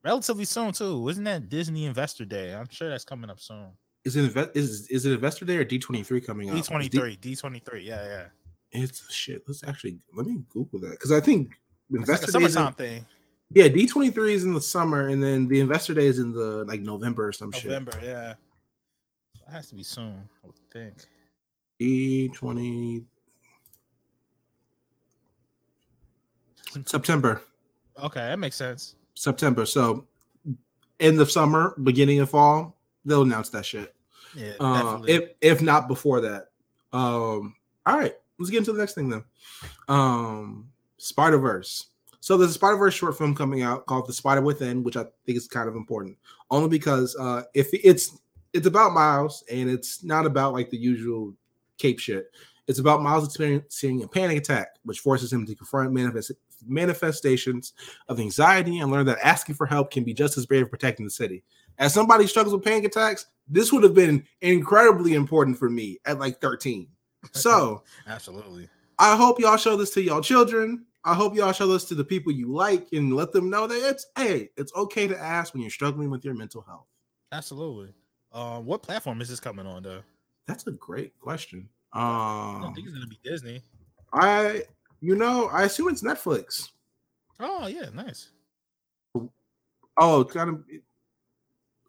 Relatively 0.05 0.45
soon 0.45 0.71
too. 0.71 1.09
Isn't 1.09 1.25
that 1.25 1.49
Disney 1.49 1.87
Investor 1.87 2.25
Day? 2.25 2.55
I'm 2.55 2.69
sure 2.71 2.89
that's 2.89 3.05
coming 3.05 3.29
up 3.29 3.41
soon. 3.41 3.71
is 4.05 4.15
it 4.15 4.53
is 4.55 4.87
is 4.89 5.05
it 5.05 5.13
Investor 5.13 5.47
Day 5.47 5.57
or 5.57 5.65
D23 5.65 6.25
coming 6.25 6.51
out? 6.51 6.55
D 6.55 6.63
twenty 6.63 6.89
three, 6.89 7.17
D 7.17 7.35
twenty 7.35 7.59
three. 7.59 7.83
Yeah, 7.83 8.05
yeah. 8.05 8.25
It's 8.73 9.13
shit. 9.13 9.43
Let's 9.47 9.63
actually 9.65 9.99
let 10.15 10.27
me 10.27 10.43
Google 10.51 10.81
that 10.81 10.91
because 10.93 11.13
I 11.13 11.21
think 11.21 11.59
It's 11.91 11.93
like 11.93 12.01
Investor 12.23 12.39
Day 12.39 12.45
in, 12.67 12.73
thing. 12.75 13.07
yeah 13.53 13.69
D 13.69 13.87
twenty 13.87 14.11
three 14.11 14.35
is 14.35 14.45
in 14.45 14.53
the 14.55 14.61
summer 14.61 15.09
and 15.09 15.23
then 15.23 15.49
the 15.49 15.61
Investor 15.61 15.95
Day 15.95 16.07
is 16.07 16.19
in 16.19 16.33
the 16.33 16.65
like 16.67 16.81
November 16.81 17.29
or 17.29 17.33
some 17.33 17.51
November. 17.51 17.93
Yeah. 18.03 18.35
It 19.35 19.53
has 19.53 19.69
to 19.69 19.75
be 19.77 19.83
soon. 19.85 20.29
I 20.43 20.47
would 20.47 20.57
think. 20.73 20.99
shit. 20.99 21.07
D 21.79 22.29
twenty 22.35 23.05
September 26.85 27.41
Okay, 28.03 28.21
that 28.21 28.39
makes 28.39 28.57
sense. 28.57 28.97
September. 29.15 29.65
So 29.65 30.07
end 31.01 31.19
of 31.21 31.31
summer, 31.31 31.75
beginning 31.83 32.19
of 32.21 32.29
fall, 32.29 32.77
they'll 33.07 33.23
announce 33.23 33.49
that 33.51 33.65
shit. 33.65 33.95
Yeah, 34.35 34.53
Uh, 34.61 35.03
if 35.09 35.31
if 35.41 35.63
not 35.63 35.89
before 35.89 36.21
that. 36.21 36.49
Um, 36.93 37.55
all 37.87 37.97
right, 37.99 38.15
let's 38.39 38.51
get 38.51 38.59
into 38.59 38.73
the 38.73 38.79
next 38.79 38.95
thing 38.95 39.09
then. 39.09 39.25
Um, 39.89 40.69
Spider 40.99 41.39
Verse. 41.39 41.87
So 42.21 42.37
there's 42.37 42.51
a 42.51 42.55
Spider 42.55 42.77
Verse 42.77 42.95
short 42.95 43.17
film 43.17 43.35
coming 43.35 43.63
out 43.63 43.87
called 43.87 44.09
The 44.09 44.13
Spider 44.13 44.43
Within, 44.43 44.83
which 44.83 44.97
I 44.97 45.05
think 45.25 45.39
is 45.39 45.47
kind 45.47 45.69
of 45.69 45.77
important, 45.77 46.17
only 46.51 46.69
because 46.69 47.17
uh, 47.17 47.43
if 47.55 47.69
it's 47.73 48.19
it's 48.53 48.67
about 48.67 48.93
Miles 48.93 49.45
and 49.51 49.69
it's 49.69 50.03
not 50.03 50.27
about 50.27 50.53
like 50.53 50.71
the 50.71 50.79
usual 50.79 51.35
cape 51.79 51.99
shit. 51.99 52.31
It's 52.67 52.79
about 52.81 53.03
Miles 53.03 53.25
experiencing 53.25 54.03
a 54.03 54.09
panic 54.09 54.39
attack, 54.39 54.69
which 54.83 55.01
forces 55.01 55.33
him 55.33 55.47
to 55.47 55.55
confront 55.55 55.93
manifest- 55.93 56.33
manifestations 56.67 57.75
of 58.09 58.19
anxiety 58.19 58.79
and 58.79 58.91
learn 58.91 59.07
that 59.07 59.19
asking 59.23 59.55
for 59.55 59.67
help 59.67 59.91
can 59.91 60.03
be 60.03 60.15
just 60.15 60.37
as 60.37 60.47
brave 60.47 60.65
as 60.65 60.69
protecting 60.69 61.07
the 61.07 61.11
city. 61.11 61.45
As 61.79 61.95
somebody 61.95 62.27
struggles 62.27 62.55
with 62.55 62.65
panic 62.65 62.85
attacks, 62.85 63.27
this 63.49 63.73
would 63.73 63.85
have 63.85 63.95
been 63.95 64.25
incredibly 64.41 65.15
important 65.15 65.59
for 65.59 65.71
me 65.71 65.99
at 66.07 66.19
like 66.19 66.41
13. 66.41 66.89
So 67.33 67.83
Absolutely. 68.07 68.69
I 68.99 69.17
hope 69.17 69.39
y'all 69.41 69.57
show 69.57 69.77
this 69.77 69.93
to 69.95 70.03
y'all 70.03 70.21
children. 70.23 70.87
I 71.05 71.15
hope 71.15 71.37
y'all 71.37 71.53
show 71.53 71.67
this 71.69 71.85
to 71.87 71.95
the 71.95 72.05
people 72.05 72.33
you 72.33 72.53
like 72.53 72.89
and 72.93 73.15
let 73.15 73.33
them 73.33 73.49
know 73.51 73.67
that 73.67 73.91
it's 73.91 74.07
hey, 74.17 74.51
it's 74.57 74.73
okay 74.75 75.07
to 75.07 75.19
ask 75.19 75.53
when 75.55 75.63
you're 75.63 75.71
struggling 75.71 76.11
with 76.11 76.25
your 76.25 76.35
mental 76.35 76.63
health. 76.63 76.87
Absolutely. 77.33 77.93
Um, 78.33 78.65
what 78.67 78.83
platform 78.83 79.21
is 79.21 79.29
this 79.29 79.41
coming 79.41 79.67
on 79.67 79.83
though? 79.83 80.03
That's 80.47 80.67
a 80.67 80.73
great 80.73 81.19
question. 81.21 81.69
I 81.93 82.53
don't 82.55 82.65
Um, 82.67 82.75
think 82.75 82.87
it's 82.87 82.95
gonna 82.95 83.07
be 83.07 83.19
Disney. 83.23 83.63
I 84.13 84.65
you 85.01 85.15
know 85.15 85.47
I 85.47 85.65
assume 85.65 85.89
it's 85.89 86.03
Netflix. 86.03 86.71
Oh 87.39 87.67
yeah, 87.67 87.89
nice. 87.93 88.31
Oh, 89.99 90.21
it's 90.21 90.33
gonna 90.33 90.53
be, 90.55 90.81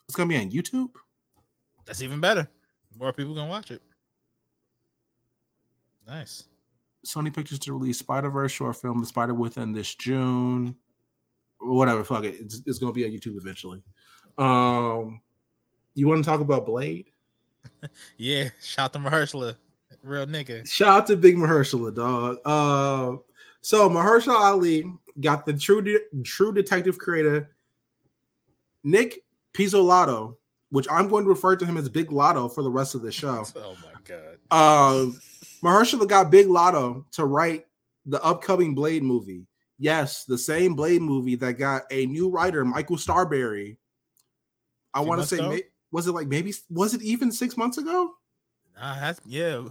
it's 0.08 0.16
gonna 0.16 0.30
be 0.30 0.38
on 0.38 0.50
YouTube. 0.52 0.92
That's 1.86 2.02
even 2.02 2.20
better. 2.20 2.48
More 2.98 3.12
people 3.14 3.36
gonna 3.36 3.50
watch 3.50 3.72
it. 3.72 3.82
Nice. 6.08 6.46
Sony 7.06 7.34
Pictures 7.34 7.60
to 7.60 7.74
release 7.74 8.00
Spider 8.00 8.30
Verse 8.30 8.52
short 8.52 8.76
film, 8.76 9.00
The 9.00 9.06
Spider 9.06 9.34
Within, 9.34 9.74
this 9.74 9.94
June. 9.96 10.76
Whatever, 11.60 12.04
fuck 12.04 12.24
it. 12.24 12.36
It's, 12.40 12.62
it's 12.66 12.80
gonna 12.80 12.92
be 12.94 13.06
on 13.06 13.12
YouTube 13.12 13.38
eventually. 13.38 13.84
Um, 14.38 15.22
you 15.96 16.08
want 16.08 16.24
to 16.24 16.30
talk 16.30 16.42
about 16.42 16.66
Blade? 16.66 17.08
Yeah, 18.18 18.50
shout 18.62 18.94
to 18.94 19.00
Mahershala, 19.00 19.56
real 20.02 20.26
nigga. 20.26 20.68
Shout 20.68 20.88
out 21.02 21.08
to 21.08 21.18
Big 21.18 21.36
Mahershala, 21.36 21.94
dog. 21.94 22.38
Uh, 22.46 23.18
so 23.62 23.90
Mahershala 23.90 24.40
Ali 24.40 24.92
got 25.20 25.46
the 25.46 25.54
True 25.54 25.82
De- 25.82 26.24
True 26.24 26.54
Detective 26.54 26.98
creator 26.98 27.52
Nic 28.84 29.24
Pizzolatto, 29.54 30.38
which 30.70 30.88
I'm 30.90 31.10
going 31.10 31.26
to 31.26 31.30
refer 31.30 31.56
to 31.58 31.66
him 31.66 31.76
as 31.78 31.90
Big 31.90 32.12
Lotto 32.12 32.48
for 32.48 32.64
the 32.64 32.72
rest 32.72 32.96
of 32.96 33.02
the 33.02 33.12
show. 33.12 33.46
Oh 33.58 33.76
my 33.84 34.00
god. 34.06 34.96
Um, 35.02 35.20
Mahershala 35.68 36.08
got 36.08 36.32
Big 36.32 36.48
Lotto 36.48 37.06
to 37.12 37.26
write 37.26 37.66
the 38.06 38.24
upcoming 38.24 38.74
Blade 38.74 39.04
movie. 39.04 39.46
Yes, 39.80 40.24
the 40.24 40.38
same 40.38 40.76
Blade 40.76 41.02
movie 41.02 41.36
that 41.36 41.54
got 41.54 41.84
a 41.92 42.06
new 42.06 42.30
writer, 42.30 42.64
Michael 42.64 42.98
Starrbury. 42.98 43.78
I 44.94 45.02
want 45.02 45.22
to 45.22 45.28
say, 45.28 45.38
may- 45.48 45.64
was 45.92 46.08
it 46.08 46.14
like 46.14 46.28
maybe 46.28 46.54
was 46.70 46.94
it 46.94 47.02
even 47.02 47.32
six 47.32 47.58
months 47.58 47.78
ago? 47.78 48.14
Nah, 48.80 49.00
that's 49.00 49.20
yeah. 49.26 49.66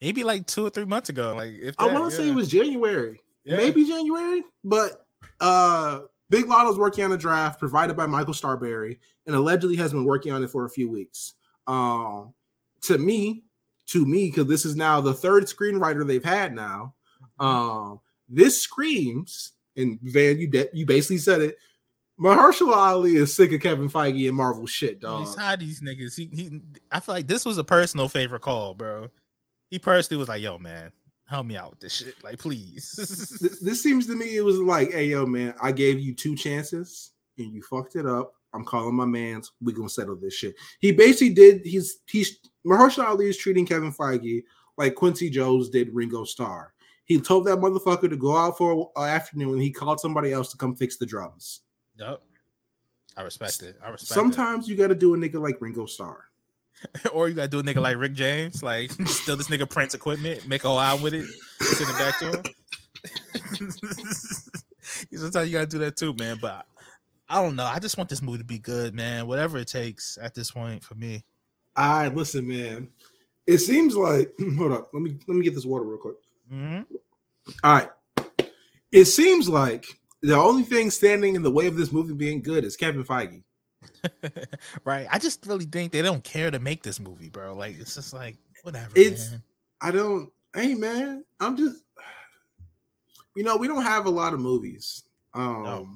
Maybe 0.00 0.22
like 0.24 0.46
two 0.46 0.66
or 0.66 0.70
three 0.70 0.84
months 0.84 1.08
ago. 1.08 1.34
Like 1.34 1.52
if 1.60 1.74
I 1.78 1.86
want 1.92 2.10
to 2.10 2.16
say 2.16 2.28
it 2.28 2.34
was 2.34 2.48
January, 2.48 3.20
Yeah. 3.44 3.56
maybe 3.56 3.84
January. 3.86 4.42
But 4.62 5.06
uh, 5.40 6.00
Big 6.30 6.46
Lotto's 6.46 6.78
working 6.78 7.04
on 7.04 7.12
a 7.12 7.16
draft 7.16 7.58
provided 7.58 7.96
by 7.96 8.06
Michael 8.06 8.34
Starrbury, 8.34 9.00
and 9.26 9.34
allegedly 9.34 9.76
has 9.76 9.92
been 9.92 10.04
working 10.04 10.32
on 10.32 10.44
it 10.44 10.50
for 10.50 10.66
a 10.66 10.70
few 10.70 10.90
weeks. 10.90 11.34
Um, 11.66 12.34
to 12.82 12.98
me, 12.98 13.43
to 13.86 14.06
me, 14.06 14.26
because 14.26 14.46
this 14.46 14.64
is 14.64 14.76
now 14.76 15.00
the 15.00 15.14
third 15.14 15.44
screenwriter 15.44 16.06
they've 16.06 16.24
had 16.24 16.54
now. 16.54 16.94
Um, 17.38 18.00
this 18.28 18.60
screams, 18.60 19.52
and 19.76 19.98
Van, 20.02 20.38
you 20.38 20.48
de- 20.48 20.68
you 20.72 20.86
basically 20.86 21.18
said 21.18 21.40
it. 21.42 21.58
Mahershala 22.18 22.76
Ali 22.76 23.16
is 23.16 23.34
sick 23.34 23.52
of 23.52 23.60
Kevin 23.60 23.88
Feige 23.88 24.28
and 24.28 24.36
Marvel 24.36 24.66
shit, 24.66 25.00
dog. 25.00 25.20
He's 25.20 25.36
of 25.36 25.58
these 25.58 25.80
niggas. 25.80 26.16
He, 26.16 26.30
he, 26.32 26.60
I 26.92 27.00
feel 27.00 27.14
like 27.14 27.26
this 27.26 27.44
was 27.44 27.58
a 27.58 27.64
personal 27.64 28.08
favorite 28.08 28.42
call, 28.42 28.74
bro. 28.74 29.08
He 29.70 29.78
personally 29.78 30.20
was 30.20 30.28
like, 30.28 30.40
"Yo, 30.42 30.58
man, 30.58 30.92
help 31.26 31.46
me 31.46 31.56
out 31.56 31.70
with 31.70 31.80
this 31.80 31.92
shit, 31.92 32.14
like, 32.22 32.38
please." 32.38 32.92
this, 33.40 33.58
this 33.60 33.82
seems 33.82 34.06
to 34.06 34.14
me 34.14 34.36
it 34.36 34.44
was 34.44 34.58
like, 34.58 34.92
hey 34.92 35.06
yo, 35.06 35.26
man, 35.26 35.54
I 35.60 35.72
gave 35.72 35.98
you 35.98 36.14
two 36.14 36.36
chances 36.36 37.12
and 37.38 37.52
you 37.52 37.62
fucked 37.62 37.96
it 37.96 38.06
up. 38.06 38.32
I'm 38.52 38.64
calling 38.64 38.94
my 38.94 39.04
man's. 39.04 39.50
We 39.60 39.72
gonna 39.72 39.88
settle 39.88 40.16
this 40.16 40.34
shit. 40.34 40.54
He 40.78 40.92
basically 40.92 41.34
did. 41.34 41.62
He's 41.64 41.98
he's 42.08 42.38
Mahershala 42.66 43.06
Ali 43.06 43.28
is 43.28 43.36
treating 43.36 43.66
Kevin 43.66 43.92
Feige 43.92 44.44
like 44.76 44.94
Quincy 44.94 45.30
Jones 45.30 45.68
did 45.68 45.94
Ringo 45.94 46.24
Starr. 46.24 46.72
He 47.04 47.20
told 47.20 47.46
that 47.46 47.58
motherfucker 47.58 48.08
to 48.08 48.16
go 48.16 48.36
out 48.36 48.56
for 48.56 48.72
an 48.72 48.86
uh, 48.96 49.02
afternoon 49.02 49.54
and 49.54 49.62
he 49.62 49.70
called 49.70 50.00
somebody 50.00 50.32
else 50.32 50.50
to 50.52 50.56
come 50.56 50.74
fix 50.74 50.96
the 50.96 51.06
drums. 51.06 51.60
yep. 51.98 52.22
I 53.16 53.22
respect 53.22 53.62
it. 53.62 53.76
I 53.84 53.90
respect 53.90 54.12
Sometimes 54.12 54.68
you 54.68 54.74
got 54.74 54.88
to 54.88 54.94
do 54.94 55.14
a 55.14 55.16
nigga 55.16 55.40
like 55.40 55.60
Ringo 55.60 55.86
Starr. 55.86 56.24
or 57.12 57.28
you 57.28 57.34
gotta 57.34 57.48
do 57.48 57.60
a 57.60 57.62
nigga 57.62 57.80
like 57.80 57.96
Rick 57.96 58.14
James, 58.14 58.62
like 58.62 58.90
steal 59.06 59.36
this 59.36 59.48
nigga 59.48 59.68
Prince 59.68 59.94
equipment, 59.94 60.46
make 60.46 60.64
a 60.64 60.68
whole 60.68 60.80
album 60.80 61.02
with 61.02 61.14
it, 61.14 61.26
send 61.60 61.90
it 61.90 61.98
back 61.98 62.18
to 62.18 62.30
him. 62.30 62.42
Sometimes 65.18 65.48
you 65.48 65.52
gotta 65.52 65.66
do 65.66 65.78
that 65.78 65.96
too, 65.96 66.14
man. 66.14 66.38
But 66.40 66.66
I 67.28 67.42
don't 67.42 67.56
know. 67.56 67.64
I 67.64 67.78
just 67.78 67.96
want 67.96 68.10
this 68.10 68.22
movie 68.22 68.38
to 68.38 68.44
be 68.44 68.58
good, 68.58 68.94
man. 68.94 69.26
Whatever 69.26 69.58
it 69.58 69.68
takes 69.68 70.18
at 70.20 70.34
this 70.34 70.50
point 70.50 70.82
for 70.82 70.94
me. 70.94 71.24
All 71.76 71.98
right, 71.98 72.14
listen, 72.14 72.46
man. 72.46 72.88
It 73.46 73.58
seems 73.58 73.96
like 73.96 74.32
hold 74.58 74.72
up. 74.72 74.90
Let 74.92 75.02
me 75.02 75.16
let 75.26 75.36
me 75.36 75.44
get 75.44 75.54
this 75.54 75.64
water 75.66 75.84
real 75.84 75.98
quick. 75.98 76.16
Mhm. 76.52 76.86
All 77.62 77.74
right. 77.74 77.90
It 78.92 79.06
seems 79.06 79.48
like 79.48 79.86
the 80.22 80.36
only 80.36 80.62
thing 80.62 80.90
standing 80.90 81.34
in 81.34 81.42
the 81.42 81.50
way 81.50 81.66
of 81.66 81.76
this 81.76 81.92
movie 81.92 82.14
being 82.14 82.40
good 82.42 82.64
is 82.64 82.76
Kevin 82.76 83.04
Feige. 83.04 83.42
right. 84.84 85.06
I 85.10 85.18
just 85.18 85.44
really 85.46 85.64
think 85.66 85.92
they 85.92 86.00
don't 86.00 86.24
care 86.24 86.50
to 86.50 86.58
make 86.58 86.82
this 86.82 87.00
movie, 87.00 87.28
bro. 87.28 87.54
Like 87.54 87.78
it's 87.78 87.94
just 87.96 88.14
like 88.14 88.36
whatever. 88.62 88.90
It's- 88.96 89.30
man. 89.32 89.42
I 89.80 89.90
don't. 89.90 90.30
Hey 90.54 90.74
man, 90.74 91.24
I'm 91.40 91.56
just. 91.56 91.82
You 93.36 93.42
know, 93.42 93.56
we 93.56 93.66
don't 93.66 93.82
have 93.82 94.06
a 94.06 94.10
lot 94.10 94.32
of 94.32 94.38
movies 94.38 95.02
um, 95.34 95.62
No. 95.64 95.88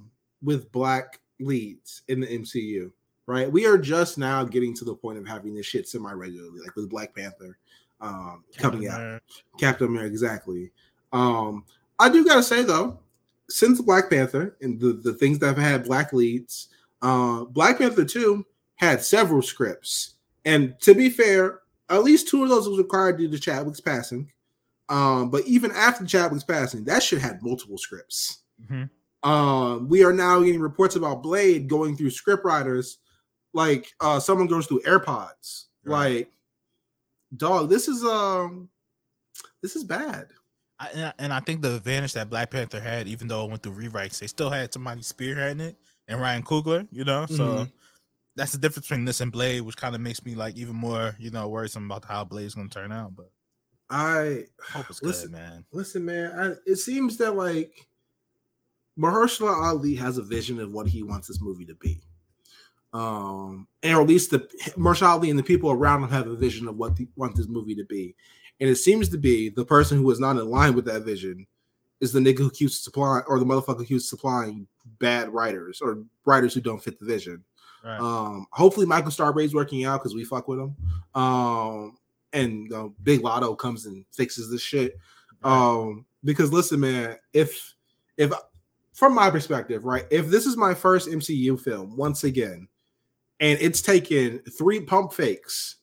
with 0.43 0.73
black 0.73 1.21
leads 1.39 2.03
in 2.09 2.19
the 2.19 2.27
MCU, 2.27 2.91
right? 3.29 3.53
We 3.53 3.67
are 3.67 3.77
just 3.77 4.17
now 4.17 4.43
getting 4.43 4.75
to 4.75 4.85
the 4.87 4.95
point 4.95 5.19
of 5.19 5.29
having 5.29 5.55
this 5.55 5.67
shit 5.67 5.87
semi 5.87 6.11
regularly, 6.13 6.61
like 6.65 6.75
with 6.75 6.89
Black 6.89 7.15
Panther 7.15 7.59
um, 8.01 8.43
coming 8.57 8.89
out. 8.89 9.21
Captain 9.59 9.87
America, 9.87 10.11
exactly. 10.11 10.73
Um, 11.13 11.65
I 11.99 12.09
do 12.09 12.25
gotta 12.25 12.43
say 12.43 12.63
though, 12.63 12.99
since 13.51 13.83
Black 13.83 14.09
Panther 14.09 14.57
and 14.63 14.81
the, 14.81 14.95
the 14.95 15.13
things 15.13 15.39
that 15.41 15.49
have 15.49 15.59
had 15.59 15.85
black 15.85 16.13
leads, 16.13 16.69
uh, 17.03 17.45
Black 17.45 17.79
Panther 17.79 18.05
2 18.05 18.45
had 18.77 19.03
several 19.03 19.43
scripts. 19.43 20.15
And 20.45 20.75
to 20.81 20.95
be 20.95 21.11
fair, 21.11 21.61
at 21.91 22.05
least 22.05 22.29
two 22.29 22.43
of 22.43 22.49
those 22.49 22.69
was 22.69 22.79
required 22.79 23.19
due 23.19 23.31
to 23.31 23.39
Chadwick's 23.39 23.81
passing. 23.81 24.31
Um, 24.89 25.31
but 25.31 25.47
even 25.47 25.71
after 25.73 26.07
Chadwick's 26.07 26.45
passing, 26.45 26.85
that 26.85 27.03
shit 27.03 27.21
had 27.21 27.43
multiple 27.43 27.77
scripts. 27.77 28.39
Mhm. 28.71 28.89
Um, 29.23 29.89
we 29.89 30.05
are 30.05 30.13
now 30.13 30.41
getting 30.41 30.61
reports 30.61 30.97
about 30.97 31.23
Blade 31.23 31.69
going 31.69 31.97
through 31.97 32.11
script 32.11 32.45
writers, 32.45 32.99
like 33.55 33.93
uh 34.01 34.21
someone 34.21 34.47
goes 34.47 34.67
through 34.67 34.83
AirPods. 34.83 35.67
Right. 35.85 36.17
Like, 36.19 36.33
dog, 37.37 37.69
this 37.71 37.89
is 37.89 38.05
um 38.05 38.71
this 39.63 39.77
is 39.77 39.85
bad. 39.85 40.29
I, 40.79 40.89
and 40.91 41.05
I- 41.07 41.15
and 41.19 41.33
I 41.33 41.41
think 41.41 41.63
the 41.63 41.77
advantage 41.77 42.13
that 42.15 42.31
Black 42.31 42.51
Panther 42.51 42.81
had, 42.81 43.09
even 43.09 43.29
though 43.29 43.45
it 43.45 43.51
went 43.51 43.63
through 43.63 43.75
rewrites, 43.75 44.19
they 44.21 44.27
still 44.27 44.51
had 44.51 44.73
somebody 44.73 45.01
spearheading 45.03 45.61
it 45.61 45.77
and 46.07 46.21
Ryan 46.21 46.43
Coogler, 46.43 46.87
you 46.93 47.05
know. 47.05 47.27
So 47.27 47.67
Mhm. 47.67 47.73
that's 48.37 48.53
the 48.53 48.59
difference 48.59 48.89
between 48.89 49.05
this 49.05 49.21
and 49.21 49.33
Blade, 49.33 49.63
which 49.63 49.77
kind 49.77 49.95
of 49.95 50.01
makes 50.01 50.25
me 50.25 50.35
like 50.35 50.57
even 50.57 50.77
more, 50.77 51.17
you 51.19 51.31
know, 51.31 51.49
worrisome 51.49 51.87
about 51.87 52.05
how 52.05 52.25
Blade's 52.25 52.55
gonna 52.55 52.69
turn 52.69 52.93
out. 52.93 53.17
But 53.17 53.33
I 53.91 54.47
hope 54.61 54.91
it's 54.91 55.01
Listen, 55.03 55.31
good, 55.31 55.39
man. 55.39 55.67
listen, 55.73 56.05
man. 56.05 56.33
I, 56.39 56.55
it 56.71 56.77
seems 56.77 57.17
that 57.19 57.35
like 57.37 57.89
Mahershala 58.99 59.55
Ali 59.55 59.95
has 59.97 60.19
a 60.19 60.23
vision 60.23 60.59
of 60.61 60.73
what 60.73 60.89
he 60.89 61.03
wants 61.03 61.29
this 61.29 61.41
movie 61.41 61.65
to 61.67 61.75
be, 61.75 62.03
um, 62.93 63.67
and 63.83 63.97
or 63.97 64.03
at 64.03 64.09
least 64.09 64.31
the 64.31 64.41
Mahershala 64.77 65.09
Ali 65.11 65.31
and 65.31 65.39
the 65.39 65.43
people 65.43 65.71
around 65.71 66.03
him 66.03 66.11
have 66.11 66.27
a 66.27 66.37
vision 66.37 66.69
of 66.69 66.77
what 66.77 66.97
they 66.97 67.07
want 67.17 67.37
this 67.37 67.49
movie 67.49 67.75
to 67.75 67.85
be. 67.85 68.15
And 68.61 68.69
it 68.69 68.77
seems 68.77 69.09
to 69.11 69.19
be 69.19 69.51
the 69.51 69.65
person 69.65 69.99
who 69.99 70.11
is 70.11 70.21
not 70.21 70.37
in 70.37 70.51
line 70.51 70.75
with 70.75 70.85
that 70.87 71.05
vision 71.05 71.47
is 72.01 72.13
the 72.13 72.21
nigga 72.21 72.39
who 72.39 72.51
keeps 72.51 72.83
supplying, 72.83 73.25
or 73.27 73.39
the 73.39 73.45
motherfucker 73.45 73.79
who 73.79 73.85
keeps 73.85 74.09
supplying 74.09 74.67
bad 74.99 75.29
writers 75.29 75.81
or 75.81 76.05
writers 76.25 76.55
who 76.55 76.61
don't 76.61 76.83
fit 76.83 76.99
the 76.99 77.07
vision. 77.07 77.45
Right. 77.85 78.01
Um, 78.01 78.47
hopefully 78.53 78.87
Michael 78.87 79.11
Starrbury's 79.11 79.55
working 79.55 79.85
out 79.85 80.01
because 80.01 80.15
we 80.15 80.25
fuck 80.25 80.49
with 80.49 80.59
him. 80.59 80.77
Um, 81.15 81.99
and 82.33 82.73
uh, 82.73 82.89
Big 83.03 83.23
Lotto 83.23 83.55
comes 83.55 83.87
and 83.87 84.05
fixes 84.13 84.51
this 84.51 84.63
shit. 84.63 84.99
Um, 85.43 86.05
because 86.25 86.53
listen, 86.53 86.81
man, 86.81 87.17
if 87.33 87.75
if 88.17 88.33
from 88.93 89.15
my 89.15 89.31
perspective, 89.31 89.85
right, 89.85 90.05
if 90.11 90.27
this 90.27 90.47
is 90.47 90.57
my 90.57 90.75
first 90.75 91.09
MCU 91.09 91.61
film 91.61 91.97
once 91.97 92.25
again, 92.25 92.67
and 93.41 93.59
it's 93.61 93.83
taken 93.83 94.41
three 94.59 94.81
pump 94.81 95.13
fakes 95.13 95.77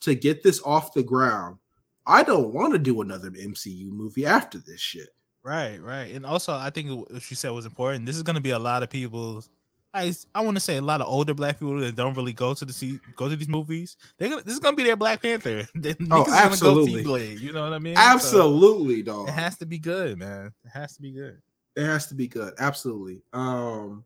to 0.00 0.14
get 0.14 0.42
this 0.42 0.60
off 0.64 0.94
the 0.94 1.02
ground, 1.02 1.58
I 2.06 2.22
don't 2.22 2.52
want 2.52 2.72
to 2.72 2.78
do 2.78 3.00
another 3.02 3.30
MCU 3.30 3.90
movie 3.90 4.26
after 4.26 4.58
this 4.58 4.80
shit. 4.80 5.08
Right, 5.44 5.80
right. 5.82 6.12
And 6.14 6.24
also 6.24 6.54
I 6.54 6.70
think 6.70 7.08
what 7.10 7.30
you 7.30 7.36
said 7.36 7.50
was 7.50 7.66
important. 7.66 8.06
This 8.06 8.16
is 8.16 8.22
gonna 8.22 8.40
be 8.40 8.50
a 8.50 8.58
lot 8.58 8.82
of 8.82 8.90
people 8.90 9.42
I 9.94 10.14
I 10.34 10.40
want 10.40 10.56
to 10.56 10.60
say 10.60 10.78
a 10.78 10.82
lot 10.82 11.00
of 11.00 11.06
older 11.06 11.34
black 11.34 11.58
people 11.58 11.78
that 11.80 11.96
don't 11.96 12.16
really 12.16 12.32
go 12.32 12.54
to 12.54 12.64
the 12.64 12.72
see 12.72 12.98
go 13.14 13.28
to 13.28 13.36
these 13.36 13.48
movies. 13.48 13.96
They're 14.16 14.30
gonna 14.30 14.42
this 14.42 14.54
is 14.54 14.60
gonna 14.60 14.76
be 14.76 14.84
their 14.84 14.96
Black 14.96 15.20
Panther. 15.20 15.66
Oh, 16.10 16.24
Go 16.24 16.32
absolutely. 16.32 17.02
Blade, 17.02 17.40
you 17.40 17.52
know 17.52 17.62
what 17.62 17.74
I 17.74 17.78
mean? 17.78 17.96
So, 17.96 18.02
Absolutely, 18.02 19.02
dog. 19.02 19.28
it 19.28 19.32
has 19.32 19.58
to 19.58 19.66
be 19.66 19.78
good, 19.78 20.18
man. 20.18 20.52
It 20.64 20.70
has 20.70 20.96
to 20.96 21.02
be 21.02 21.12
good. 21.12 21.40
It 21.76 21.84
has 21.84 22.06
to 22.06 22.14
be 22.14 22.26
good. 22.26 22.54
Absolutely. 22.58 23.22
Um 23.32 24.04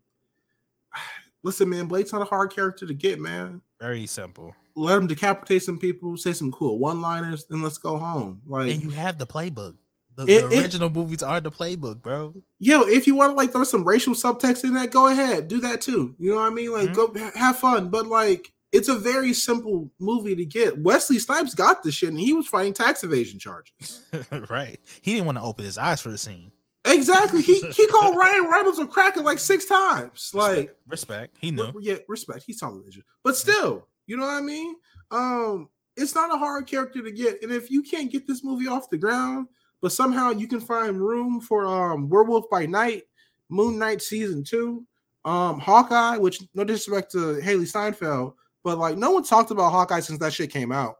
listen, 1.47 1.71
man, 1.71 1.87
Blade's 1.87 2.13
not 2.13 2.21
a 2.21 2.27
hard 2.27 2.53
character 2.53 2.87
to 2.87 2.93
get, 2.93 3.19
man. 3.21 3.63
Very 3.81 4.07
simple. 4.07 4.55
Let 4.75 4.99
him 4.99 5.07
decapitate 5.07 5.63
some 5.63 5.79
people, 5.79 6.17
say 6.19 6.33
some 6.35 6.53
cool 6.53 6.79
one-liners, 6.79 7.47
and 7.49 7.63
let's 7.63 7.79
go 7.79 7.97
home. 7.97 8.43
Like 8.47 8.71
And 8.73 8.83
you 8.83 8.91
have 8.91 9.17
the 9.17 9.27
playbook. 9.27 9.77
The, 10.17 10.23
It- 10.25 10.27
the 10.51 10.57
it- 10.57 10.63
original 10.63 10.91
movies 10.91 11.23
are 11.23 11.41
the 11.41 11.51
playbook, 11.51 12.03
bro. 12.03 12.35
yo, 12.59 12.83
if 12.83 13.07
you 13.07 13.15
want 13.15 13.31
to 13.33 13.37
like 13.37 13.53
throw 13.53 13.65
some 13.65 13.85
racial 13.85 14.15
subtext 14.15 14.65
in 14.65 14.75
that, 14.75 14.91
go 14.91 15.07
ahead, 15.09 15.49
do 15.49 15.61
that 15.61 15.81
too. 15.81 16.15
You 16.19 16.31
know 16.31 16.37
what 16.37 16.51
I 16.51 16.55
mean? 16.55 16.73
Like, 16.73 16.89
hmm? 16.89 16.95
go 16.95 17.13
ha- 17.17 17.33
have 17.35 17.59
fun, 17.59 17.89
but 17.91 18.07
like, 18.07 18.53
it's 18.73 18.89
a 18.89 18.95
very 18.99 19.33
simple 19.33 19.91
movie 20.01 20.35
to 20.35 20.45
get. 20.45 20.79
Wesley 20.79 21.19
Snipes 21.19 21.55
got 21.55 21.83
this 21.83 21.95
shit, 21.95 22.09
and 22.11 22.19
he 22.19 22.33
was 22.35 22.47
fighting 22.49 22.75
tax 22.75 23.05
evasion 23.05 23.39
charges. 23.39 24.03
right. 24.51 24.79
He 25.03 25.13
didn't 25.13 25.27
want 25.27 25.39
to 25.39 25.45
open 25.45 25.65
his 25.65 25.79
eyes 25.79 26.01
for 26.03 26.11
the 26.11 26.19
scene. 26.19 26.51
Exactly. 26.87 27.43
He 27.43 27.61
he 27.73 27.87
called 27.91 28.17
Ryan 28.17 28.49
Reynolds 28.51 28.79
a 28.79 28.87
cracker 28.87 29.21
like 29.23 29.39
six 29.39 29.67
times. 29.67 30.31
Like, 30.33 30.77
Respect. 30.89 31.37
He 31.41 31.51
knew. 31.51 31.73
yeah, 31.81 31.97
respect. 32.09 32.45
He's 32.47 32.61
television, 32.61 33.03
but 33.25 33.37
still, 33.37 33.87
you 34.07 34.17
know 34.17 34.25
what 34.27 34.37
I 34.37 34.41
mean? 34.41 34.75
Um, 35.11 35.69
it's 35.97 36.15
not 36.15 36.35
a 36.35 36.39
hard 36.39 36.67
character 36.67 37.03
to 37.03 37.11
get, 37.11 37.43
and 37.43 37.51
if 37.53 37.71
you 37.71 37.83
can't 37.83 38.11
get 38.13 38.27
this 38.27 38.45
movie 38.45 38.69
off 38.69 38.91
the 38.91 38.99
ground, 38.99 39.49
but 39.83 39.93
somehow 39.93 40.31
you 40.31 40.47
can 40.47 40.61
find 40.61 41.01
room 41.01 41.41
for 41.41 41.65
um 41.67 42.09
Werewolf 42.09 42.49
by 42.51 42.67
Night, 42.67 43.05
Moon 43.49 43.79
Knight 43.79 44.01
season 44.03 44.45
two, 44.45 44.87
um 45.25 45.59
Hawkeye, 45.59 46.19
which 46.19 46.41
no 46.55 46.65
disrespect 46.65 47.11
to 47.13 47.41
Hailee 47.43 47.67
Steinfeld, 47.67 48.35
but 48.63 48.79
like 48.79 48.97
no 48.97 49.11
one 49.11 49.25
talked 49.25 49.51
about 49.51 49.71
Hawkeye 49.71 50.01
since 50.01 50.19
that 50.21 50.33
shit 50.33 50.51
came 50.51 50.71
out. 50.73 50.97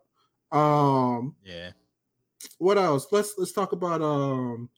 Um, 0.53 1.35
Yeah. 1.45 1.71
what 2.59 2.79
else? 2.79 3.07
Let's 3.13 3.35
let's 3.39 3.53
talk 3.53 3.73
about 3.73 4.03
um 4.03 4.69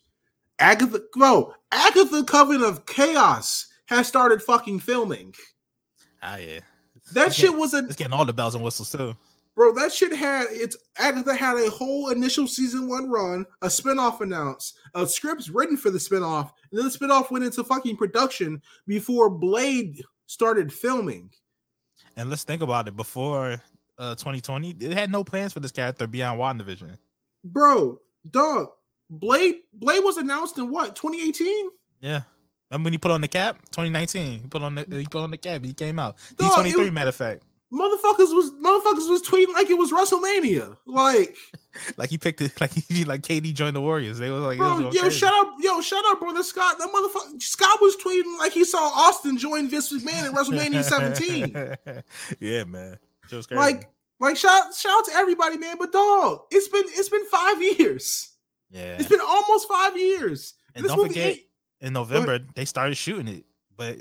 Agatha. 0.58 1.00
Bro, 1.14 1.54
Agatha 1.72 2.24
Coven 2.24 2.62
of 2.62 2.86
Chaos 2.86 3.66
has 3.86 4.06
started 4.06 4.42
fucking 4.42 4.80
filming. 4.80 5.34
Ah, 6.22 6.36
yeah. 6.36 6.60
That 7.12 7.28
It's 7.28 7.36
shit 7.36 7.46
getting- 7.46 7.60
was 7.60 7.74
a 7.74 7.78
It's 7.78 7.96
getting 7.96 8.12
all 8.12 8.24
the 8.24 8.32
bells 8.32 8.54
and 8.54 8.62
whistles 8.64 8.90
too. 8.92 9.16
bro. 9.54 9.72
That 9.72 9.92
shit 9.92 10.14
had 10.14 10.46
it's 10.50 10.76
Agatha 10.98 11.34
had 11.34 11.56
a 11.56 11.70
whole 11.70 12.10
initial 12.10 12.46
season 12.46 12.88
one 12.88 13.08
run, 13.08 13.46
a 13.62 13.66
spinoff 13.68 14.20
announced, 14.20 14.76
a 14.94 15.06
scripts 15.06 15.48
written 15.48 15.76
for 15.76 15.90
the 15.90 15.98
spinoff, 15.98 16.50
and 16.70 16.78
then 16.78 16.84
the 16.88 16.90
spinoff 16.96 17.30
went 17.30 17.44
into 17.44 17.64
fucking 17.64 17.96
production 17.96 18.60
before 18.86 19.30
Blade 19.30 20.02
started 20.26 20.72
filming. 20.72 21.30
And 22.16 22.28
let's 22.30 22.44
think 22.44 22.62
about 22.62 22.88
it. 22.88 22.96
Before 22.96 23.62
uh 23.98 24.14
2020, 24.16 24.76
it 24.80 24.92
had 24.92 25.10
no 25.10 25.24
plans 25.24 25.52
for 25.52 25.60
this 25.60 25.72
character 25.72 26.06
beyond 26.06 26.38
WandaVision. 26.40 26.96
Bro, 27.44 28.00
dog, 28.30 28.68
Blade 29.10 29.56
Blade 29.72 30.04
was 30.04 30.16
announced 30.16 30.58
in 30.58 30.70
what 30.70 30.96
2018? 30.96 31.70
Yeah. 32.00 32.22
And 32.70 32.84
when 32.84 32.92
he 32.92 32.98
put 32.98 33.10
on 33.10 33.22
the 33.22 33.28
cap, 33.28 33.56
2019, 33.70 34.40
he 34.40 34.46
put 34.48 34.62
on 34.62 34.74
the 34.74 34.84
he 34.90 35.04
put 35.06 35.22
on 35.22 35.30
the 35.30 35.38
cap. 35.38 35.64
He 35.64 35.72
came 35.72 35.98
out. 35.98 36.16
It 36.32 36.38
D23, 36.38 36.76
was- 36.76 36.90
matter 36.92 37.08
of 37.08 37.14
fact. 37.16 37.42
Motherfuckers 37.70 38.32
was 38.34 38.50
motherfuckers 38.62 39.10
was 39.10 39.20
tweeting 39.20 39.52
like 39.52 39.68
it 39.68 39.74
was 39.76 39.92
WrestleMania. 39.92 40.74
Like 40.86 41.36
Like 41.98 42.08
he 42.08 42.16
picked 42.16 42.40
it, 42.40 42.58
like 42.62 42.72
he 42.88 43.04
like 43.04 43.20
KD 43.20 43.52
joined 43.52 43.76
the 43.76 43.82
Warriors. 43.82 44.18
They 44.18 44.30
was 44.30 44.40
like, 44.42 44.58
was 44.58 44.66
Bro, 44.68 44.78
going 44.84 44.94
yo, 44.94 45.00
crazy. 45.02 45.18
shut 45.18 45.34
up, 45.34 45.54
yo, 45.60 45.80
shut 45.82 46.02
up, 46.06 46.18
brother 46.18 46.42
Scott. 46.42 46.78
That 46.78 46.88
motherfucker 46.88 47.42
Scott 47.42 47.78
was 47.82 47.94
tweeting 47.96 48.38
like 48.38 48.52
he 48.52 48.64
saw 48.64 48.78
Austin 48.78 49.36
join 49.36 49.68
Vince 49.68 49.92
McMahon 49.92 50.28
at 50.28 50.32
WrestleMania 50.34 50.82
17. 50.82 52.02
yeah, 52.40 52.64
man. 52.64 52.98
Crazy. 53.28 53.54
Like, 53.54 53.90
like 54.18 54.38
shout 54.38 54.74
shout 54.74 55.00
out 55.00 55.04
to 55.04 55.12
everybody, 55.14 55.58
man. 55.58 55.76
But 55.78 55.92
dog, 55.92 56.44
it's 56.50 56.68
been 56.68 56.84
it's 56.86 57.10
been 57.10 57.26
five 57.26 57.60
years. 57.62 58.30
Yeah. 58.70 58.96
It's 58.98 59.08
been 59.08 59.20
almost 59.20 59.68
five 59.68 59.96
years. 59.96 60.54
And 60.74 60.84
this 60.84 60.90
don't 60.92 60.98
movie 61.02 61.14
forget, 61.14 61.38
in 61.80 61.92
November 61.92 62.38
they 62.54 62.64
started 62.64 62.94
shooting 62.96 63.28
it, 63.28 63.44
but 63.76 63.98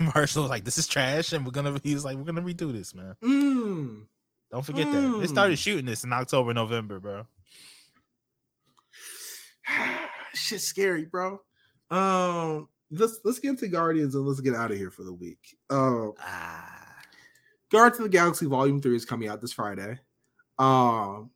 Marshall 0.14 0.42
was 0.42 0.50
like, 0.50 0.64
"This 0.64 0.78
is 0.78 0.86
trash," 0.86 1.32
and 1.32 1.44
we're 1.44 1.52
gonna. 1.52 1.78
He 1.82 1.94
was 1.94 2.04
like, 2.04 2.16
"We're 2.16 2.24
gonna 2.24 2.42
redo 2.42 2.72
this, 2.72 2.94
man. 2.94 3.14
Mm. 3.22 4.06
Don't 4.50 4.64
forget 4.64 4.90
that 4.92 5.18
they 5.20 5.26
started 5.26 5.54
Mm. 5.54 5.62
shooting 5.62 5.84
this 5.86 6.04
in 6.04 6.12
October, 6.12 6.52
November, 6.54 7.00
bro." 7.00 7.26
Shit's 10.34 10.64
scary, 10.64 11.04
bro. 11.04 11.40
Um, 11.90 12.68
let's 12.90 13.20
let's 13.24 13.38
get 13.38 13.50
into 13.50 13.68
Guardians 13.68 14.14
and 14.14 14.26
let's 14.26 14.40
get 14.40 14.54
out 14.54 14.70
of 14.70 14.76
here 14.78 14.90
for 14.90 15.04
the 15.04 15.12
week. 15.12 15.56
Um, 15.70 16.14
Ah, 16.20 16.94
Guardians 17.70 17.98
of 18.00 18.04
the 18.04 18.16
Galaxy 18.16 18.46
Volume 18.46 18.80
Three 18.80 18.96
is 18.96 19.04
coming 19.04 19.28
out 19.28 19.40
this 19.40 19.52
Friday. 19.52 19.98
Um, 20.58 21.30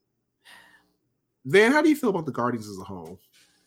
Van, 1.47 1.71
how 1.71 1.81
do 1.81 1.89
you 1.89 1.95
feel 1.95 2.11
about 2.11 2.27
the 2.27 2.33
Guardians 2.33 2.69
as 2.69 2.79
a 2.79 2.83
whole? 2.83 3.21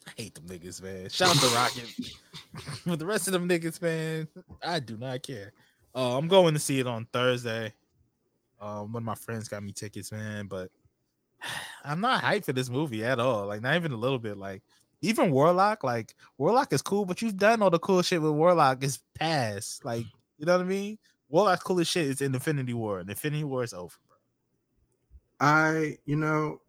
I 0.05 0.11
hate 0.21 0.35
them 0.35 0.45
niggas, 0.45 0.81
man. 0.83 1.09
Shout 1.09 1.29
out 1.29 1.41
to 1.41 1.55
Rocket, 1.55 2.11
but 2.85 2.99
the 2.99 3.05
rest 3.05 3.27
of 3.27 3.33
them 3.33 3.47
niggas, 3.47 3.81
man, 3.81 4.27
I 4.61 4.79
do 4.79 4.97
not 4.97 5.23
care. 5.23 5.53
Uh, 5.95 6.17
I'm 6.17 6.27
going 6.27 6.53
to 6.53 6.59
see 6.59 6.79
it 6.79 6.87
on 6.87 7.07
Thursday. 7.13 7.73
Um, 8.59 8.91
one 8.91 9.03
of 9.03 9.05
my 9.05 9.15
friends 9.15 9.47
got 9.47 9.63
me 9.63 9.71
tickets, 9.71 10.11
man, 10.11 10.47
but 10.47 10.69
I'm 11.85 12.01
not 12.01 12.21
hyped 12.21 12.45
for 12.45 12.53
this 12.53 12.69
movie 12.69 13.05
at 13.05 13.19
all. 13.19 13.47
Like, 13.47 13.61
not 13.61 13.75
even 13.75 13.93
a 13.93 13.97
little 13.97 14.19
bit. 14.19 14.37
Like, 14.37 14.61
even 15.01 15.31
Warlock, 15.31 15.83
like 15.83 16.15
Warlock 16.37 16.73
is 16.73 16.81
cool, 16.81 17.05
but 17.05 17.21
you've 17.21 17.37
done 17.37 17.61
all 17.61 17.69
the 17.69 17.79
cool 17.79 18.01
shit 18.01 18.21
with 18.21 18.33
Warlock 18.33 18.83
is 18.83 18.99
past. 19.15 19.85
Like, 19.85 20.05
you 20.37 20.45
know 20.45 20.57
what 20.57 20.65
I 20.65 20.69
mean? 20.69 20.97
Warlock's 21.29 21.63
cool 21.63 21.79
as 21.79 21.87
shit 21.87 22.07
is 22.07 22.21
in 22.21 22.33
Infinity 22.33 22.73
War, 22.73 22.99
and 22.99 23.09
Infinity 23.09 23.45
War 23.45 23.63
is 23.63 23.73
over, 23.73 23.95
bro. 24.07 24.17
I, 25.39 25.97
you 26.05 26.17
know, 26.17 26.59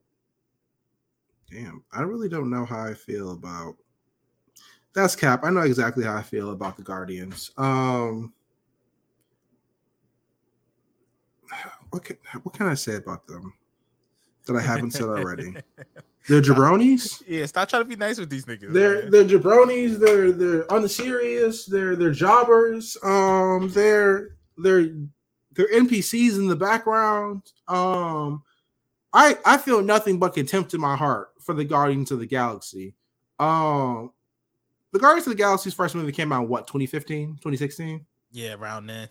damn, 1.50 1.82
I 1.92 2.02
really 2.02 2.28
don't 2.28 2.50
know 2.50 2.64
how 2.64 2.82
I 2.82 2.94
feel 2.94 3.32
about 3.32 3.76
that's 4.92 5.14
cap. 5.14 5.44
I 5.44 5.50
know 5.50 5.60
exactly 5.60 6.04
how 6.04 6.16
I 6.16 6.22
feel 6.22 6.50
about 6.50 6.76
the 6.76 6.82
Guardians. 6.82 7.50
Um 7.56 8.32
what 11.90 12.04
can 12.04 12.16
what 12.42 12.54
can 12.54 12.66
I 12.66 12.74
say 12.74 12.96
about 12.96 13.26
them 13.26 13.52
that 14.46 14.56
I 14.56 14.60
haven't 14.60 14.92
said 14.92 15.04
already? 15.04 15.54
They're 16.28 16.42
jabronis. 16.42 17.22
Yeah, 17.26 17.46
stop 17.46 17.68
trying 17.68 17.82
to 17.82 17.88
be 17.88 17.96
nice 17.96 18.18
with 18.18 18.30
these 18.30 18.44
niggas. 18.44 18.72
They're 18.72 19.02
man. 19.02 19.10
they're 19.10 19.24
jabronis. 19.24 19.98
They're 19.98 20.32
they're 20.32 20.66
unserious. 20.70 21.66
They're 21.66 21.96
they're 21.96 22.12
jobbers. 22.12 22.96
Um, 23.02 23.70
they're 23.70 24.36
they're 24.58 24.90
they're 25.52 25.72
NPCs 25.72 26.36
in 26.36 26.46
the 26.46 26.56
background. 26.56 27.50
Um, 27.66 28.42
I 29.12 29.38
I 29.44 29.56
feel 29.56 29.82
nothing 29.82 30.18
but 30.18 30.34
contempt 30.34 30.74
in 30.74 30.80
my 30.80 30.94
heart 30.94 31.29
for 31.42 31.54
the 31.54 31.64
Guardians 31.64 32.10
of 32.10 32.18
the 32.18 32.26
Galaxy. 32.26 32.94
Um, 33.38 34.12
the 34.92 34.98
Guardians 34.98 35.26
of 35.26 35.32
the 35.32 35.38
Galaxy's 35.38 35.74
first 35.74 35.94
movie 35.94 36.12
came 36.12 36.32
out 36.32 36.48
what 36.48 36.66
2015, 36.66 37.36
2016. 37.36 38.04
yeah, 38.32 38.54
around 38.54 38.86
then. 38.86 39.08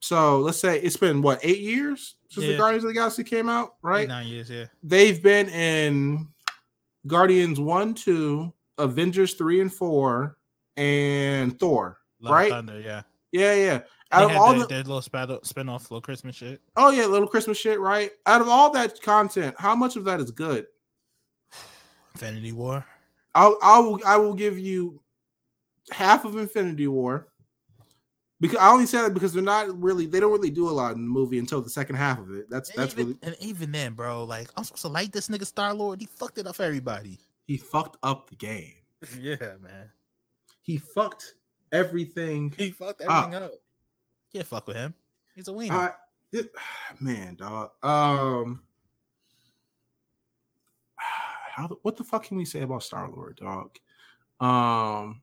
So 0.00 0.38
let's 0.40 0.58
say 0.58 0.80
it's 0.80 0.96
been 0.96 1.20
what 1.20 1.40
eight 1.42 1.58
years 1.60 2.16
since 2.30 2.46
the 2.46 2.56
Guardians 2.56 2.84
of 2.84 2.88
the 2.88 2.94
Galaxy 2.94 3.22
came 3.22 3.48
out, 3.50 3.66
Eight, 3.66 3.74
right? 3.82 4.08
nine 4.08 4.28
years, 4.28 4.48
yeah. 4.48 4.64
they've 4.82 5.22
been 5.22 5.48
in 5.50 6.26
Guardians 7.06 7.60
1, 7.60 7.94
2, 7.94 8.52
Avengers 8.78 9.34
3 9.34 9.60
and 9.62 9.72
4, 9.74 10.36
and 10.76 11.58
Thor. 11.58 11.98
Love 12.20 12.32
Right? 12.32 12.50
Thunder, 12.50 12.80
yeah. 12.80 13.02
Yeah, 13.32 13.54
yeah. 13.54 13.78
They 13.78 13.84
Out 14.12 14.24
of 14.24 14.30
had 14.30 14.38
all 14.38 14.50
their, 14.52 14.60
the 14.60 14.66
their 14.66 14.78
little 14.84 15.02
spin 15.02 15.38
spin 15.44 15.68
off 15.68 15.90
little 15.90 16.00
Christmas 16.00 16.34
shit. 16.34 16.60
oh 16.76 16.90
yeah, 16.90 17.06
little 17.06 17.28
Christmas 17.28 17.58
shit, 17.58 17.78
right? 17.78 18.10
Out 18.26 18.40
of 18.40 18.48
all 18.48 18.70
that 18.72 19.00
content, 19.02 19.54
how 19.58 19.74
much 19.76 19.96
of 19.96 20.04
that 20.04 20.18
is 20.18 20.30
good? 20.30 20.66
Infinity 22.14 22.52
War. 22.52 22.84
I'll 23.34 23.58
I 23.62 23.78
will 23.78 24.00
I 24.04 24.16
will 24.16 24.34
give 24.34 24.58
you 24.58 25.00
half 25.90 26.24
of 26.24 26.36
Infinity 26.36 26.88
War. 26.88 27.28
Because 28.40 28.56
I 28.58 28.70
only 28.70 28.86
said 28.86 29.02
that 29.02 29.12
because 29.12 29.34
they're 29.34 29.42
not 29.42 29.80
really 29.80 30.06
they 30.06 30.18
don't 30.18 30.32
really 30.32 30.50
do 30.50 30.68
a 30.68 30.72
lot 30.72 30.94
in 30.94 31.02
the 31.02 31.10
movie 31.10 31.38
until 31.38 31.60
the 31.60 31.68
second 31.68 31.96
half 31.96 32.18
of 32.18 32.32
it. 32.34 32.48
That's 32.48 32.70
And 32.70 32.78
that's 32.78 32.94
even, 32.94 33.06
really 33.06 33.18
and 33.22 33.36
even 33.40 33.70
then, 33.70 33.92
bro, 33.92 34.24
like 34.24 34.48
I'm 34.56 34.64
supposed 34.64 34.82
to 34.82 34.88
like 34.88 35.12
this 35.12 35.28
nigga 35.28 35.44
Star 35.44 35.74
Lord. 35.74 36.00
He 36.00 36.06
fucked 36.06 36.38
it 36.38 36.46
up 36.46 36.56
for 36.56 36.62
everybody. 36.62 37.18
he 37.46 37.58
fucked 37.58 37.98
up 38.02 38.30
the 38.30 38.36
game. 38.36 38.72
yeah, 39.20 39.36
man. 39.36 39.90
He 40.62 40.78
fucked 40.78 41.34
everything 41.72 42.52
He 42.56 42.70
fucked 42.70 43.02
everything 43.02 43.34
up. 43.34 43.52
Can't 44.32 44.46
fuck 44.46 44.66
with 44.66 44.76
him. 44.76 44.94
He's 45.34 45.48
a 45.48 45.52
wiener. 45.52 45.74
I, 45.74 45.90
it, 46.32 46.50
man, 47.00 47.34
dog. 47.34 47.70
Um, 47.82 48.62
how 51.50 51.66
the, 51.66 51.76
what 51.82 51.96
the 51.96 52.04
fuck 52.04 52.24
can 52.24 52.36
we 52.36 52.44
say 52.44 52.62
about 52.62 52.82
Star 52.82 53.08
Lord, 53.10 53.36
dog? 53.36 53.76
Um, 54.40 55.22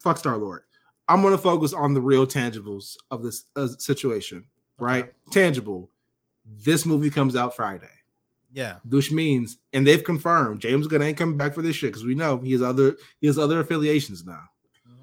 fuck 0.00 0.18
Star 0.18 0.36
Lord. 0.36 0.62
I'm 1.08 1.22
gonna 1.22 1.38
focus 1.38 1.72
on 1.72 1.94
the 1.94 2.00
real 2.00 2.26
tangibles 2.26 2.96
of 3.10 3.22
this 3.22 3.44
uh, 3.54 3.68
situation, 3.78 4.44
right? 4.78 5.04
Okay. 5.04 5.12
Tangible. 5.30 5.90
This 6.44 6.84
movie 6.86 7.10
comes 7.10 7.34
out 7.36 7.54
Friday, 7.56 7.86
yeah. 8.52 8.76
which 8.88 9.10
means, 9.12 9.58
and 9.72 9.86
they've 9.86 10.02
confirmed 10.02 10.60
James 10.60 10.86
Gunn 10.86 11.02
ain't 11.02 11.18
coming 11.18 11.36
back 11.36 11.54
for 11.54 11.62
this 11.62 11.76
shit 11.76 11.90
because 11.90 12.04
we 12.04 12.14
know 12.14 12.38
he 12.38 12.52
has 12.52 12.62
other 12.62 12.96
he 13.20 13.26
has 13.26 13.38
other 13.38 13.60
affiliations 13.60 14.24
now 14.24 14.44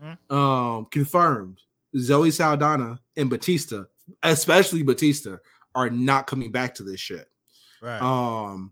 Mhm. 0.04 0.32
um 0.36 0.86
confirmed 0.86 1.60
Zoe 1.98 2.32
Saldana 2.32 3.00
and 3.18 3.30
Batista, 3.30 3.84
especially 4.24 4.84
Batista, 4.84 5.38
are 5.76 5.90
not 5.90 6.28
coming 6.28 6.52
back 6.52 6.76
to 6.76 6.84
this 6.84 7.00
shit. 7.00 7.30
Right. 7.82 8.02
Um 8.02 8.72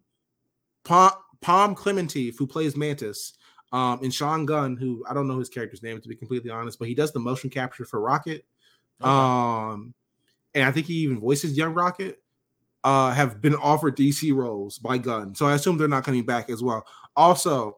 Palm, 0.83 1.11
Pom 1.41 1.75
Klementieff, 1.75 2.37
who 2.37 2.47
plays 2.47 2.75
Mantis, 2.75 3.33
um, 3.71 4.03
and 4.03 4.13
Sean 4.13 4.45
Gunn, 4.45 4.75
who 4.77 5.03
I 5.09 5.13
don't 5.13 5.27
know 5.27 5.39
his 5.39 5.49
character's 5.49 5.83
name 5.83 5.99
to 6.01 6.09
be 6.09 6.15
completely 6.15 6.49
honest, 6.49 6.79
but 6.79 6.87
he 6.87 6.95
does 6.95 7.11
the 7.11 7.19
motion 7.19 7.49
capture 7.49 7.85
for 7.85 8.01
Rocket. 8.01 8.45
Okay. 9.01 9.09
Um, 9.09 9.93
and 10.53 10.65
I 10.65 10.71
think 10.71 10.87
he 10.87 10.95
even 10.95 11.19
voices 11.19 11.57
Young 11.57 11.73
Rocket. 11.73 12.17
Uh, 12.83 13.11
have 13.11 13.39
been 13.41 13.53
offered 13.53 13.95
DC 13.95 14.33
roles 14.33 14.79
by 14.79 14.97
Gunn, 14.97 15.35
so 15.35 15.45
I 15.45 15.53
assume 15.53 15.77
they're 15.77 15.87
not 15.87 16.03
coming 16.03 16.25
back 16.25 16.49
as 16.49 16.63
well. 16.63 16.83
Also, 17.15 17.77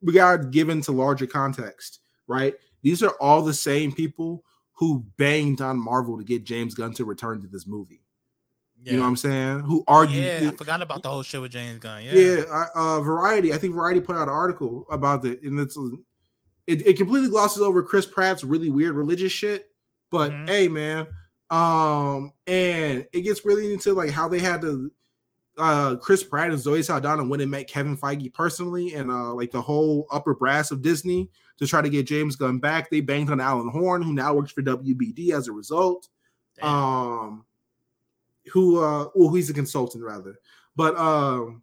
we 0.00 0.14
got 0.14 0.50
given 0.50 0.80
to 0.82 0.92
larger 0.92 1.26
context, 1.26 2.00
right? 2.26 2.54
These 2.82 3.02
are 3.02 3.14
all 3.20 3.42
the 3.42 3.52
same 3.52 3.92
people 3.92 4.44
who 4.72 5.04
banged 5.18 5.60
on 5.60 5.78
Marvel 5.78 6.16
to 6.16 6.24
get 6.24 6.44
James 6.44 6.74
Gunn 6.74 6.94
to 6.94 7.04
return 7.04 7.42
to 7.42 7.48
this 7.48 7.66
movie. 7.66 8.00
Yeah. 8.82 8.92
You 8.92 8.96
know 8.98 9.02
what 9.04 9.08
I'm 9.10 9.16
saying? 9.16 9.60
Who 9.60 9.84
argued? 9.88 10.24
yeah, 10.24 10.50
I 10.52 10.56
forgot 10.56 10.82
about 10.82 11.02
the 11.02 11.08
whole 11.10 11.22
shit 11.22 11.40
with 11.40 11.52
James 11.52 11.78
Gunn. 11.80 12.04
Yeah. 12.04 12.12
Yeah, 12.14 12.42
uh, 12.50 12.66
uh, 12.74 13.00
Variety. 13.00 13.52
I 13.52 13.58
think 13.58 13.74
Variety 13.74 14.00
put 14.00 14.16
out 14.16 14.22
an 14.28 14.34
article 14.34 14.86
about 14.90 15.24
it, 15.24 15.42
and 15.42 15.58
it's 15.58 15.76
it, 16.66 16.86
it 16.86 16.96
completely 16.96 17.28
glosses 17.30 17.62
over 17.62 17.82
Chris 17.82 18.06
Pratt's 18.06 18.44
really 18.44 18.70
weird 18.70 18.94
religious 18.94 19.32
shit. 19.32 19.70
But 20.10 20.30
Mhm. 20.32 20.48
hey, 20.48 20.68
man, 20.68 21.06
um, 21.50 22.32
and 22.46 23.06
it 23.12 23.22
gets 23.22 23.44
really 23.44 23.72
into 23.72 23.92
like 23.94 24.10
how 24.10 24.28
they 24.28 24.38
had 24.38 24.60
to. 24.62 24.90
Uh, 25.56 25.96
Chris 25.96 26.22
Pratt 26.22 26.50
and 26.50 26.58
Zoe 26.60 26.82
Saldana 26.84 27.24
went 27.24 27.42
and 27.42 27.50
met 27.50 27.66
Kevin 27.68 27.96
Feige 27.96 28.32
personally, 28.32 28.94
and 28.94 29.10
uh, 29.10 29.34
like 29.34 29.50
the 29.50 29.60
whole 29.60 30.06
upper 30.12 30.32
brass 30.34 30.70
of 30.70 30.82
Disney 30.82 31.28
to 31.58 31.66
try 31.66 31.82
to 31.82 31.88
get 31.90 32.06
James 32.06 32.36
Gunn 32.36 32.58
back. 32.60 32.90
They 32.90 33.00
banged 33.00 33.28
on 33.30 33.40
Alan 33.40 33.68
Horn, 33.68 34.02
who 34.02 34.12
now 34.12 34.34
works 34.34 34.52
for 34.52 34.62
WBD 34.62 35.32
as 35.32 35.48
a 35.48 35.52
result 35.52 36.06
Damn. 36.60 36.68
um 36.68 37.44
who 38.52 38.82
uh 38.82 39.08
well 39.14 39.32
he's 39.34 39.50
a 39.50 39.54
consultant 39.54 40.04
rather. 40.04 40.38
But 40.76 40.96
um 40.96 41.62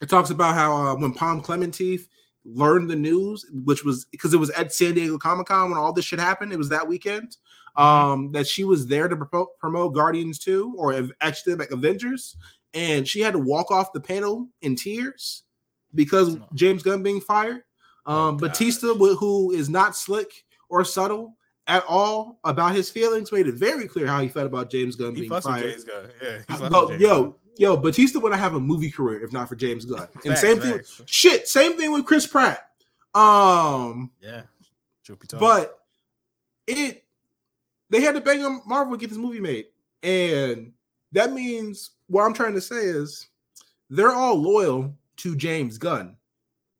it 0.00 0.08
talks 0.08 0.30
about 0.30 0.54
how 0.54 0.74
uh, 0.74 0.94
when 0.96 1.12
pom 1.12 1.42
klementieff 1.42 2.06
learned 2.44 2.90
the 2.90 2.96
news 2.96 3.44
which 3.64 3.84
was 3.84 4.06
because 4.06 4.32
it 4.32 4.38
was 4.38 4.50
at 4.50 4.72
san 4.72 4.94
diego 4.94 5.18
comic-con 5.18 5.70
when 5.70 5.78
all 5.78 5.92
this 5.92 6.06
shit 6.06 6.18
happened 6.18 6.52
it 6.52 6.58
was 6.58 6.70
that 6.70 6.88
weekend 6.88 7.36
um 7.76 8.32
that 8.32 8.46
she 8.46 8.64
was 8.64 8.86
there 8.86 9.08
to 9.08 9.16
promote, 9.16 9.58
promote 9.58 9.94
guardians 9.94 10.38
2 10.38 10.74
or 10.78 11.08
actually 11.20 11.54
like 11.54 11.70
avengers 11.70 12.36
and 12.72 13.06
she 13.06 13.20
had 13.20 13.34
to 13.34 13.38
walk 13.38 13.70
off 13.70 13.92
the 13.92 14.00
panel 14.00 14.48
in 14.62 14.74
tears 14.74 15.42
because 15.94 16.38
james 16.54 16.82
gunn 16.82 17.02
being 17.02 17.20
fired. 17.20 17.62
Oh, 18.06 18.28
um 18.28 18.36
batista 18.38 18.94
who 18.94 19.50
is 19.52 19.68
not 19.68 19.94
slick 19.94 20.44
or 20.70 20.82
subtle 20.82 21.36
at 21.66 21.84
all 21.88 22.38
about 22.44 22.74
his 22.74 22.90
feelings 22.90 23.30
made 23.32 23.46
it 23.46 23.54
very 23.54 23.86
clear 23.86 24.06
how 24.06 24.20
he 24.20 24.28
felt 24.28 24.46
about 24.46 24.70
james 24.70 24.96
gunn 24.96 25.14
he 25.14 25.28
being 25.28 25.40
fired 25.40 25.62
James 25.62 25.84
Gunn. 25.84 26.10
Yeah. 26.22 26.38
he 26.48 26.54
fucks 26.54 26.98
Yo, 27.00 27.36
yo, 27.58 27.76
Batista 27.76 28.18
would 28.18 28.32
have 28.34 28.54
a 28.54 28.60
movie 28.60 28.90
career 28.90 29.22
if 29.24 29.32
not 29.32 29.48
for 29.48 29.54
James 29.56 29.84
Gunn. 29.84 30.08
And 30.14 30.22
Facts, 30.24 30.40
same 30.40 30.58
thing, 30.60 30.72
facts. 30.78 31.02
shit, 31.06 31.46
same 31.48 31.76
thing 31.76 31.92
with 31.92 32.06
Chris 32.06 32.26
Pratt. 32.26 32.70
Um, 33.14 34.10
Yeah. 34.20 34.42
Truth 35.04 35.20
be 35.20 35.26
told. 35.26 35.40
but 35.40 35.80
it 36.66 37.04
they 37.90 38.00
had 38.00 38.14
to 38.14 38.20
bang 38.20 38.44
on 38.44 38.62
Marvel 38.66 38.94
to 38.94 39.00
get 39.00 39.10
this 39.10 39.18
movie 39.18 39.40
made, 39.40 39.66
and 40.02 40.72
that 41.12 41.32
means 41.32 41.90
what 42.06 42.22
I'm 42.22 42.32
trying 42.34 42.54
to 42.54 42.60
say 42.60 42.76
is 42.76 43.28
they're 43.88 44.12
all 44.12 44.36
loyal 44.40 44.94
to 45.16 45.34
James 45.34 45.76
Gunn, 45.78 46.16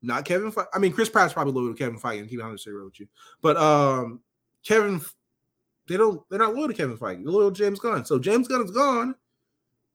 not 0.02 0.24
Kevin. 0.24 0.52
Fe- 0.52 0.62
I 0.72 0.78
mean, 0.78 0.92
Chris 0.92 1.08
Pratt's 1.08 1.32
probably 1.32 1.52
loyal 1.52 1.72
to 1.74 1.78
Kevin 1.78 1.98
Feige. 1.98 2.20
And 2.20 2.28
keep 2.30 2.42
honest 2.42 2.64
with 2.66 3.00
you, 3.00 3.08
but 3.42 3.56
um, 3.56 4.20
Kevin, 4.64 5.00
they 5.88 5.96
don't. 5.96 6.22
They're 6.28 6.38
not 6.38 6.54
loyal 6.54 6.68
to 6.68 6.74
Kevin 6.74 6.96
Feige. 6.96 7.24
They're 7.24 7.32
loyal 7.32 7.50
to 7.50 7.58
James 7.58 7.80
Gunn. 7.80 8.04
So 8.04 8.18
James 8.18 8.48
Gunn 8.48 8.62
is 8.62 8.70
gone. 8.70 9.14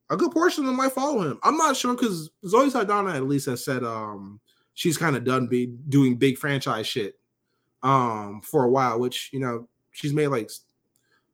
A 0.10 0.18
good 0.18 0.32
portion 0.32 0.64
of 0.64 0.68
them 0.68 0.76
might 0.78 0.92
follow 0.92 1.22
him. 1.22 1.40
I'm 1.44 1.58
not 1.58 1.76
sure 1.76 1.96
because 1.96 2.30
Zoe 2.46 2.70
Saldana 2.70 3.14
at 3.16 3.28
least 3.28 3.48
has 3.48 3.64
said 3.64 3.84
um 3.84 4.40
she's 4.74 4.98
kind 4.98 5.16
of 5.16 5.24
done 5.24 5.48
be 5.48 5.68
doing 5.90 6.16
big 6.16 6.38
franchise 6.38 6.86
shit 6.86 7.18
um 7.82 8.42
for 8.44 8.66
a 8.66 8.70
while, 8.70 9.00
which 9.00 9.30
you 9.34 9.40
know 9.40 9.68
she's 9.92 10.14
made 10.14 10.28
like 10.28 10.52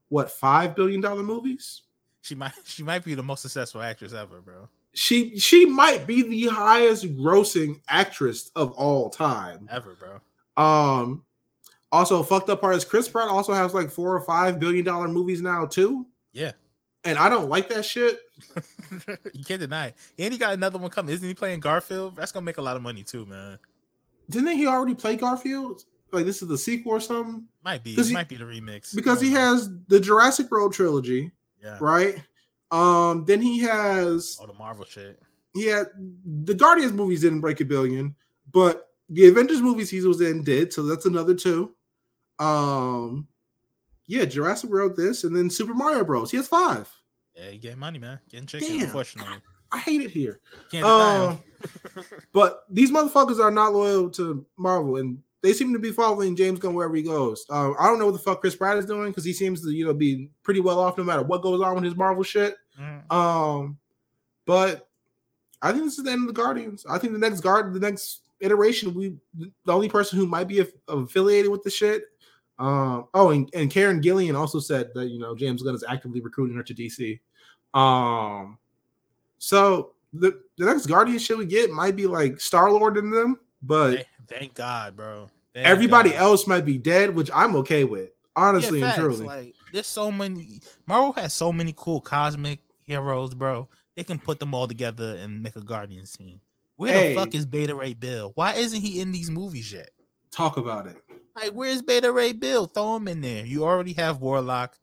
what 0.09 0.31
five 0.31 0.75
billion 0.75 1.01
dollar 1.01 1.23
movies. 1.23 1.81
she 2.21 2.35
might 2.35 2.53
she 2.65 2.83
might 2.83 3.03
be 3.03 3.15
the 3.15 3.23
most 3.23 3.41
successful 3.41 3.81
actress 3.81 4.13
ever, 4.13 4.41
bro. 4.41 4.69
She 4.93 5.39
she 5.39 5.65
might 5.65 6.05
be 6.05 6.21
the 6.21 6.47
highest 6.47 7.05
grossing 7.15 7.81
actress 7.87 8.51
of 8.55 8.71
all 8.73 9.09
time. 9.09 9.67
Ever, 9.71 9.95
bro. 9.95 10.19
Um, 10.63 11.23
also 11.91 12.23
fucked 12.23 12.49
up 12.49 12.61
part 12.61 12.75
is 12.75 12.85
Chris 12.85 13.07
Pratt 13.09 13.27
also 13.29 13.53
has 13.53 13.73
like 13.73 13.89
four 13.89 14.15
or 14.15 14.21
five 14.21 14.59
billion 14.59 14.85
dollar 14.85 15.07
movies 15.07 15.41
now 15.41 15.65
too, 15.65 16.05
Yeah. 16.33 16.51
and 17.03 17.17
I 17.17 17.29
don't 17.29 17.49
like 17.49 17.69
that 17.69 17.83
shit. 17.85 18.19
you 19.33 19.43
can't 19.45 19.61
deny 19.61 19.87
it. 19.87 19.95
And 20.17 20.31
he 20.33 20.37
got 20.39 20.53
another 20.53 20.77
one 20.79 20.89
coming. 20.89 21.13
Isn't 21.13 21.27
he 21.27 21.33
playing 21.33 21.59
Garfield? 21.59 22.15
That's 22.15 22.31
gonna 22.31 22.45
make 22.45 22.57
a 22.57 22.61
lot 22.61 22.75
of 22.75 22.81
money 22.81 23.03
too, 23.03 23.25
man. 23.25 23.59
Didn't 24.29 24.55
he 24.57 24.67
already 24.67 24.95
play 24.95 25.15
Garfield? 25.17 25.83
Like 26.11 26.25
this 26.25 26.41
is 26.41 26.47
the 26.47 26.57
sequel 26.57 26.93
or 26.93 26.99
something? 26.99 27.45
Might 27.63 27.83
be. 27.83 27.93
It 27.93 28.05
he- 28.05 28.13
might 28.13 28.29
be 28.29 28.35
the 28.35 28.45
remix. 28.45 28.95
Because 28.95 29.21
he 29.21 29.31
has 29.31 29.69
the 29.87 29.99
Jurassic 29.99 30.49
World 30.51 30.73
trilogy, 30.73 31.31
yeah. 31.61 31.77
right? 31.79 32.21
Um, 32.71 33.25
then 33.25 33.41
he 33.41 33.59
has 33.59 34.37
All 34.39 34.47
the 34.47 34.53
Marvel 34.53 34.85
shit. 34.85 35.21
had 35.55 35.87
the 36.45 36.53
Guardians 36.53 36.93
movies 36.93 37.21
didn't 37.21 37.41
break 37.41 37.59
a 37.59 37.65
billion, 37.65 38.15
but 38.53 38.87
the 39.09 39.27
Avengers 39.27 39.61
movies 39.61 39.89
he 39.89 39.99
was 40.01 40.21
in 40.21 40.43
did, 40.43 40.71
so 40.71 40.83
that's 40.83 41.05
another 41.05 41.33
two. 41.35 41.73
Um, 42.41 43.27
yeah, 44.07 44.25
Jurassic 44.25 44.69
World, 44.69 44.95
this, 44.97 45.23
and 45.23 45.35
then 45.35 45.49
Super 45.49 45.73
Mario 45.73 46.03
Bros. 46.03 46.31
He 46.31 46.37
has 46.37 46.47
five. 46.47 46.89
Yeah, 47.35 47.49
you 47.49 47.59
getting 47.59 47.79
money, 47.79 47.99
man. 47.99 48.19
Getting 48.29 48.47
chicken, 48.47 48.67
Damn. 48.69 48.81
unfortunately. 48.85 49.37
I 49.71 49.77
hate 49.79 50.01
it 50.01 50.11
here. 50.11 50.41
'em. 50.73 51.39
but 52.33 52.63
these 52.69 52.91
motherfuckers 52.91 53.39
are 53.39 53.51
not 53.51 53.73
loyal 53.73 54.09
to 54.11 54.45
Marvel, 54.57 54.97
and 54.97 55.19
they 55.41 55.53
seem 55.53 55.71
to 55.73 55.79
be 55.79 55.91
following 55.91 56.35
James 56.35 56.59
Gunn 56.59 56.73
wherever 56.73 56.95
he 56.95 57.03
goes. 57.03 57.45
Um, 57.49 57.75
I 57.79 57.87
don't 57.87 57.97
know 57.99 58.05
what 58.07 58.11
the 58.13 58.19
fuck 58.19 58.41
Chris 58.41 58.55
Pratt 58.55 58.77
is 58.77 58.85
doing 58.85 59.11
because 59.11 59.23
he 59.23 59.33
seems 59.33 59.61
to, 59.63 59.71
you 59.71 59.85
know, 59.85 59.93
be 59.93 60.29
pretty 60.43 60.59
well 60.59 60.79
off 60.79 60.97
no 60.97 61.03
matter 61.05 61.23
what 61.23 61.41
goes 61.41 61.61
on 61.61 61.75
with 61.75 61.83
his 61.85 61.95
Marvel 61.95 62.23
shit. 62.23 62.57
Mhm. 62.79 63.11
Um, 63.11 63.77
but 64.45 64.89
I 65.61 65.71
think 65.71 65.85
this 65.85 65.97
is 65.97 66.03
the 66.03 66.11
end 66.11 66.21
of 66.21 66.27
the 66.27 66.41
Guardians. 66.41 66.85
I 66.89 66.97
think 66.97 67.13
the 67.13 67.19
next 67.19 67.39
guard, 67.41 67.73
the 67.73 67.79
next 67.79 68.21
iteration, 68.41 68.93
we 68.93 69.15
the 69.65 69.73
only 69.73 69.87
person 69.89 70.19
who 70.19 70.25
might 70.27 70.47
be 70.47 70.59
aff- 70.59 70.73
affiliated 70.89 71.49
with 71.49 71.63
the 71.63 71.69
shit. 71.69 72.05
Um, 72.61 73.07
oh, 73.15 73.31
and, 73.31 73.49
and 73.55 73.71
Karen 73.71 74.01
Gillan 74.01 74.37
also 74.37 74.59
said 74.59 74.91
that 74.93 75.07
you 75.07 75.17
know 75.17 75.35
James 75.35 75.63
Gunn 75.63 75.73
is 75.73 75.83
actively 75.87 76.21
recruiting 76.21 76.55
her 76.55 76.63
to 76.63 76.73
DC. 76.75 77.19
Um, 77.73 78.59
so 79.39 79.93
the 80.13 80.39
the 80.57 80.65
next 80.65 80.85
Guardian 80.85 81.17
shit 81.17 81.37
we 81.37 81.45
get 81.47 81.71
might 81.71 81.95
be 81.95 82.05
like 82.05 82.39
Star 82.39 82.71
Lord 82.71 82.97
in 82.97 83.09
them, 83.09 83.39
but 83.63 84.05
Thank, 84.27 84.53
God, 84.53 84.95
bro. 84.95 85.29
Thank 85.53 85.65
everybody 85.67 86.11
God. 86.11 86.19
else 86.19 86.47
might 86.47 86.63
be 86.63 86.77
dead, 86.77 87.13
which 87.15 87.29
I'm 87.33 87.55
okay 87.57 87.83
with, 87.83 88.11
honestly 88.35 88.79
Yeah, 88.79 88.85
and 88.85 88.93
facts, 88.95 88.99
truly. 89.17 89.25
Like, 89.25 89.55
there's 89.73 89.87
so 89.87 90.11
many. 90.11 90.61
Marvel 90.85 91.13
has 91.13 91.33
so 91.33 91.51
many 91.51 91.73
cool 91.75 91.99
cosmic 91.99 92.59
heroes, 92.83 93.33
bro. 93.33 93.67
They 93.95 94.03
can 94.03 94.19
put 94.19 94.39
them 94.39 94.53
all 94.53 94.67
together 94.67 95.17
and 95.17 95.41
make 95.41 95.55
a 95.55 95.61
Guardian 95.61 96.05
team. 96.05 96.39
Where 96.77 96.93
Hey. 96.93 97.09
the 97.09 97.15
fuck 97.19 97.35
is 97.35 97.45
Beta 97.45 97.75
Ray 97.75 97.93
Bill? 97.93 98.31
Why 98.35 98.53
isn't 98.53 98.81
he 98.81 99.01
in 99.01 99.11
these 99.11 99.29
movies 99.29 99.73
yet? 99.73 99.89
Talk 100.31 100.57
about 100.57 100.87
it. 100.87 100.97
Like, 101.35 101.51
where's 101.51 101.81
Beta 101.81 102.11
Ray 102.11 102.33
Bill? 102.33 102.65
Throw 102.67 102.95
him 102.97 103.07
in 103.07 103.21
there. 103.21 103.45
You 103.45 103.63
already 103.63 103.93
have 103.93 104.21
Warlock. 104.21 104.77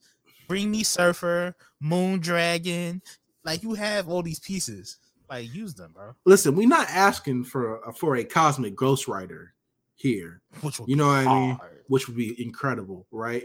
Bring 0.46 0.70
me 0.70 0.82
Surfer, 0.82 1.55
Moon 1.80 2.20
Dragon. 2.20 3.03
Like, 3.44 3.62
you 3.62 3.74
have 3.74 4.09
all 4.09 4.22
these 4.22 4.40
pieces. 4.40 4.99
Like, 5.30 5.53
use 5.55 5.74
them, 5.74 5.92
bro. 5.94 6.12
Listen, 6.24 6.57
we're 6.57 6.68
not 6.68 6.88
asking 6.88 7.44
for 7.44 7.80
a, 7.82 7.92
for 7.92 8.16
a 8.16 8.24
cosmic 8.24 8.74
Ghost 8.74 9.09
Rider 9.09 9.53
here. 9.96 10.40
Which 10.62 10.80
You 10.86 10.96
know 10.96 11.09
what 11.09 11.26
I 11.26 11.40
mean? 11.40 11.59
Which 11.88 12.09
would 12.09 12.16
be 12.16 12.40
incredible, 12.42 13.07
right? 13.11 13.44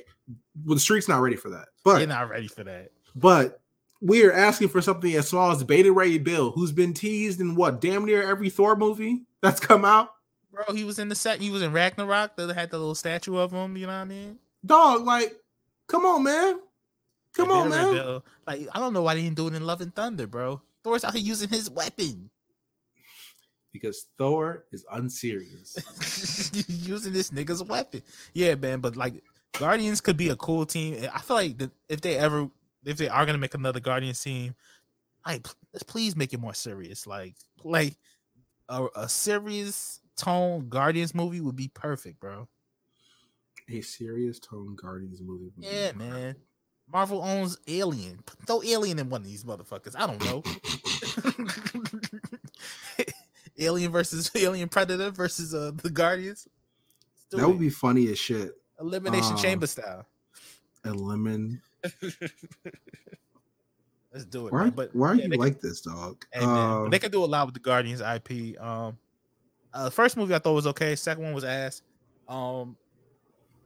Well, 0.66 0.76
the 0.76 0.80
street's 0.80 1.10
not 1.10 1.22
ready 1.22 1.36
for 1.36 1.50
that, 1.50 1.68
But 1.84 2.00
You're 2.00 2.08
not 2.08 2.30
ready 2.30 2.48
for 2.48 2.64
that. 2.64 2.92
but 3.16 3.62
we 4.02 4.26
are 4.26 4.34
asking 4.34 4.68
for 4.68 4.82
something 4.82 5.14
as 5.16 5.30
small 5.30 5.52
as 5.52 5.64
Beta 5.64 5.92
Ray 5.92 6.18
Bill, 6.18 6.52
who's 6.52 6.74
been 6.74 6.94
teased 6.94 7.40
in 7.40 7.56
what 7.56 7.80
damn 7.80 8.06
near 8.06 8.22
every 8.30 8.50
Thor 8.50 8.76
movie 8.76 9.24
that's 9.42 9.62
come 9.62 9.86
out. 9.86 10.10
Bro, 10.54 10.76
he 10.76 10.84
was 10.84 11.00
in 11.00 11.10
the 11.10 11.16
set. 11.16 11.42
He 11.42 11.50
was 11.50 11.64
in 11.64 11.74
Ragnarok. 11.74 12.36
They 12.36 12.54
had 12.54 12.70
the 12.70 12.78
little 12.78 12.94
statue 12.94 13.38
of 13.38 13.52
him. 13.52 13.76
You 13.76 13.88
know 13.88 13.94
what 13.94 14.00
I 14.00 14.06
mean? 14.06 14.38
Dog, 14.64 15.04
like, 15.04 15.36
come 15.88 16.06
on, 16.06 16.24
man, 16.24 16.60
come 17.34 17.50
on, 17.50 17.70
man. 17.70 17.94
Bill. 17.94 18.26
Like, 18.46 18.68
I 18.74 18.80
don't 18.80 18.94
know 18.94 19.02
why 19.02 19.16
they 19.16 19.24
didn't 19.24 19.36
do 19.36 19.48
it 19.48 19.56
in 19.56 19.66
Love 19.66 19.82
and 19.82 19.94
Thunder, 19.94 20.28
bro. 20.28 20.62
Thor's 20.84 21.04
out 21.04 21.14
here 21.14 21.24
using 21.24 21.50
his 21.50 21.70
weapon, 21.70 22.30
Because 23.72 24.06
Thor 24.18 24.66
is 24.72 24.86
unserious. 24.92 25.76
using 26.68 27.14
this 27.14 27.32
nigga's 27.32 27.64
weapon. 27.64 28.04
Yeah, 28.34 28.56
man. 28.56 28.80
But 28.80 28.96
like, 28.96 29.24
Guardians 29.58 30.02
could 30.02 30.18
be 30.18 30.30
a 30.30 30.36
cool 30.36 30.66
team. 30.66 31.08
I 31.14 31.20
feel 31.20 31.38
like 31.38 31.58
that 31.58 31.72
if 31.90 32.02
they 32.02 32.16
ever, 32.18 32.50
if 32.86 32.98
they 32.98 33.10
are 33.10 33.26
gonna 33.26 33.38
make 33.40 33.56
another 33.56 33.80
Guardians 33.80 34.22
team, 34.22 34.56
like, 35.26 35.48
let's 35.74 35.84
please 35.84 36.16
make 36.16 36.34
it 36.34 36.40
more 36.40 36.54
serious. 36.54 37.08
Like, 37.08 37.36
like 37.64 37.96
a, 38.70 38.88
a 38.96 39.10
serious 39.10 40.00
tone 40.18 40.70
Guardians 40.70 41.14
movie 41.14 41.42
would 41.42 41.56
be 41.56 41.70
perfect, 41.74 42.20
bro. 42.20 42.48
a 43.70 43.82
serious 43.82 44.40
tone 44.40 44.76
Guardians 44.76 45.22
movie. 45.22 45.52
would 45.56 45.66
Yeah, 45.66 45.92
man. 45.94 46.36
Marvel 46.92 47.24
owns 47.24 47.58
Alien. 47.68 48.20
Throw 48.46 48.62
Alien 48.64 49.00
in 49.00 49.10
one 49.10 49.22
of 49.22 49.28
these 49.28 49.44
motherfuckers. 49.44 49.96
I 49.98 50.06
don't 50.06 50.24
know. 50.26 50.44
Alien 53.58 53.92
versus 53.92 54.30
Alien 54.36 54.70
Predator 54.70 55.12
versus 55.12 55.54
uh, 55.54 55.72
the 55.82 55.90
Guardians. 55.90 56.48
That 57.32 57.48
would 57.48 57.60
be 57.60 57.70
funny 57.70 58.10
as 58.10 58.20
shit. 58.20 58.52
elimination 58.80 59.34
uh, 59.34 59.38
chamber 59.38 59.66
style. 59.66 60.06
A 60.84 60.92
lemon. 60.92 61.62
Let's 64.14 64.26
do 64.26 64.48
it. 64.48 64.54
Why? 64.54 64.66
man. 64.66 64.70
But 64.72 64.96
why 64.96 65.10
are 65.10 65.16
yeah, 65.16 65.26
you 65.26 65.38
like 65.38 65.60
this, 65.60 65.82
dog? 65.82 66.24
hey, 66.32 66.46
man, 66.46 66.50
Uh, 66.86 66.90
they 66.90 67.00
can 67.00 67.10
do 67.12 67.24
a 67.24 67.26
lot 67.26 67.48
with 67.48 67.56
the 67.56 67.60
Guardians 67.60 68.02
IP. 68.02 68.62
Um, 68.62 68.98
uh, 69.74 69.86
the 69.86 69.92
first 69.92 70.18
movie 70.18 70.36
I 70.36 70.40
thought 70.40 70.54
was 70.54 70.68
okay. 70.68 70.96
Second 70.96 71.24
one 71.24 71.34
was 71.34 71.44
ass. 71.44 71.82
Um, 72.28 72.78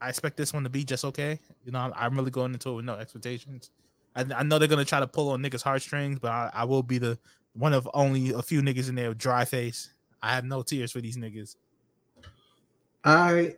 I 0.01 0.09
expect 0.09 0.37
this 0.37 0.53
one 0.53 0.63
to 0.63 0.69
be 0.69 0.83
just 0.83 1.03
okay. 1.05 1.39
You 1.65 1.71
know, 1.71 1.79
I'm, 1.79 1.93
I'm 1.95 2.15
really 2.15 2.31
going 2.31 2.53
into 2.53 2.69
it 2.69 2.75
with 2.75 2.85
no 2.85 2.95
expectations. 2.95 3.71
I, 4.15 4.25
I 4.35 4.43
know 4.43 4.57
they're 4.59 4.67
gonna 4.67 4.85
try 4.85 4.99
to 4.99 5.07
pull 5.07 5.29
on 5.29 5.41
niggas' 5.41 5.63
heartstrings, 5.63 6.19
but 6.19 6.31
I, 6.31 6.51
I 6.53 6.63
will 6.65 6.83
be 6.83 6.97
the 6.97 7.17
one 7.53 7.73
of 7.73 7.89
only 7.93 8.31
a 8.31 8.41
few 8.41 8.61
niggas 8.61 8.89
in 8.89 8.95
there 8.95 9.09
with 9.09 9.17
dry 9.17 9.45
face. 9.45 9.93
I 10.21 10.33
have 10.33 10.45
no 10.45 10.61
tears 10.61 10.91
for 10.91 11.01
these 11.01 11.17
niggas. 11.17 11.55
I 13.03 13.55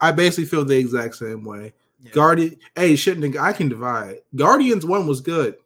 I 0.00 0.12
basically 0.12 0.46
feel 0.46 0.64
the 0.64 0.76
exact 0.76 1.16
same 1.16 1.44
way. 1.44 1.72
Yeah. 2.02 2.10
Guardian, 2.12 2.56
hey, 2.76 2.96
shouldn't 2.96 3.36
I 3.36 3.52
can 3.52 3.68
divide. 3.68 4.18
Guardians 4.34 4.84
one 4.84 5.06
was 5.06 5.20
good. 5.20 5.56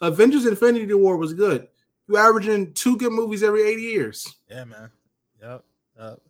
Avengers: 0.00 0.46
Infinity 0.46 0.92
War 0.94 1.16
was 1.16 1.32
good. 1.32 1.68
You 2.08 2.16
averaging 2.16 2.72
two 2.72 2.96
good 2.96 3.12
movies 3.12 3.42
every 3.42 3.62
eight 3.62 3.80
years. 3.80 4.36
Yeah, 4.48 4.64
man. 4.64 4.90
Yep. 5.46 5.64
Yep. 6.00 6.20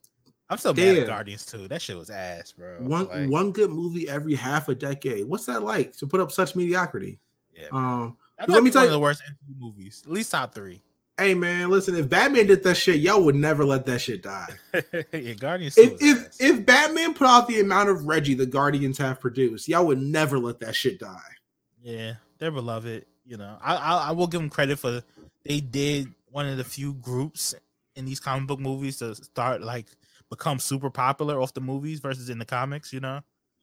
I'm 0.49 0.59
still 0.59 0.75
mad 0.75 0.99
at 0.99 1.07
Guardians 1.09 1.45
too. 1.45 1.67
That 1.67 1.83
shit 1.83 1.97
was 1.97 2.09
ass, 2.11 2.53
bro. 2.53 2.77
One 2.79 3.09
Like, 3.09 3.29
one 3.31 3.51
good 3.51 3.71
movie 3.71 4.09
every 4.09 4.35
half 4.37 4.69
a 4.69 4.75
decade. 4.77 5.27
What's 5.27 5.47
that 5.47 5.63
like 5.63 5.97
to 5.97 6.07
put 6.07 6.21
up 6.21 6.31
such 6.31 6.55
mediocrity? 6.55 7.19
yeah, 7.53 7.67
Um, 7.73 8.17
let 8.47 8.63
me 8.63 8.71
tell 8.71 8.85
you- 8.85 8.91
the 8.91 8.99
worst 8.99 9.23
movies. 9.59 10.03
At 10.07 10.13
least 10.13 10.31
top 10.31 10.55
three. 10.55 10.83
hey 11.19 11.35
man, 11.35 11.71
listen, 11.71 11.97
if 11.97 12.09
Batman 12.09 12.47
did 12.47 12.63
that 12.63 12.77
shit, 12.77 13.01
y'all 13.01 13.25
would 13.25 13.35
never 13.35 13.65
let 13.65 13.87
that 13.87 14.01
shit 14.03 14.23
die. 14.23 14.47
yeah, 15.13 15.33
Guardians. 15.33 15.77
If 15.79 15.95
if 16.01 16.27
ass. 16.27 16.37
if 16.39 16.65
Batman 16.67 17.15
put 17.15 17.27
out 17.27 17.49
the 17.49 17.59
amount 17.61 17.89
of 17.89 18.05
Reggie 18.07 18.35
the 18.35 18.47
Guardians 18.47 18.99
have 18.99 19.19
produced, 19.21 19.67
y'all 19.67 19.87
would 19.87 20.01
never 20.01 20.39
let 20.39 20.61
that 20.61 20.77
shit 20.77 21.01
die. 21.01 21.19
Yeah, 21.83 22.15
they're 22.39 22.51
beloved. 22.53 23.07
You 23.25 23.39
know, 23.39 23.57
I, 23.61 23.75
I 23.75 23.97
I 24.09 24.11
will 24.13 24.27
give 24.29 24.41
them 24.41 24.51
credit 24.51 24.79
for 24.79 25.03
they 25.45 25.59
did 25.61 26.07
one 26.31 26.47
of 26.47 26.57
the 26.59 26.65
few 26.65 26.93
groups 26.95 27.55
in 27.97 28.05
these 28.05 28.21
comic 28.21 28.47
book 28.47 28.61
movies 28.61 28.99
to 28.99 29.15
start 29.15 29.63
like 29.63 29.89
become 30.31 30.59
super 30.59 30.91
popular 30.91 31.41
off 31.41 31.55
the 31.55 31.61
movies 31.61 32.01
versus 32.01 32.29
in 32.31 32.39
the 32.39 32.45
comics. 32.45 32.93
You 32.93 33.01
know, 33.01 33.21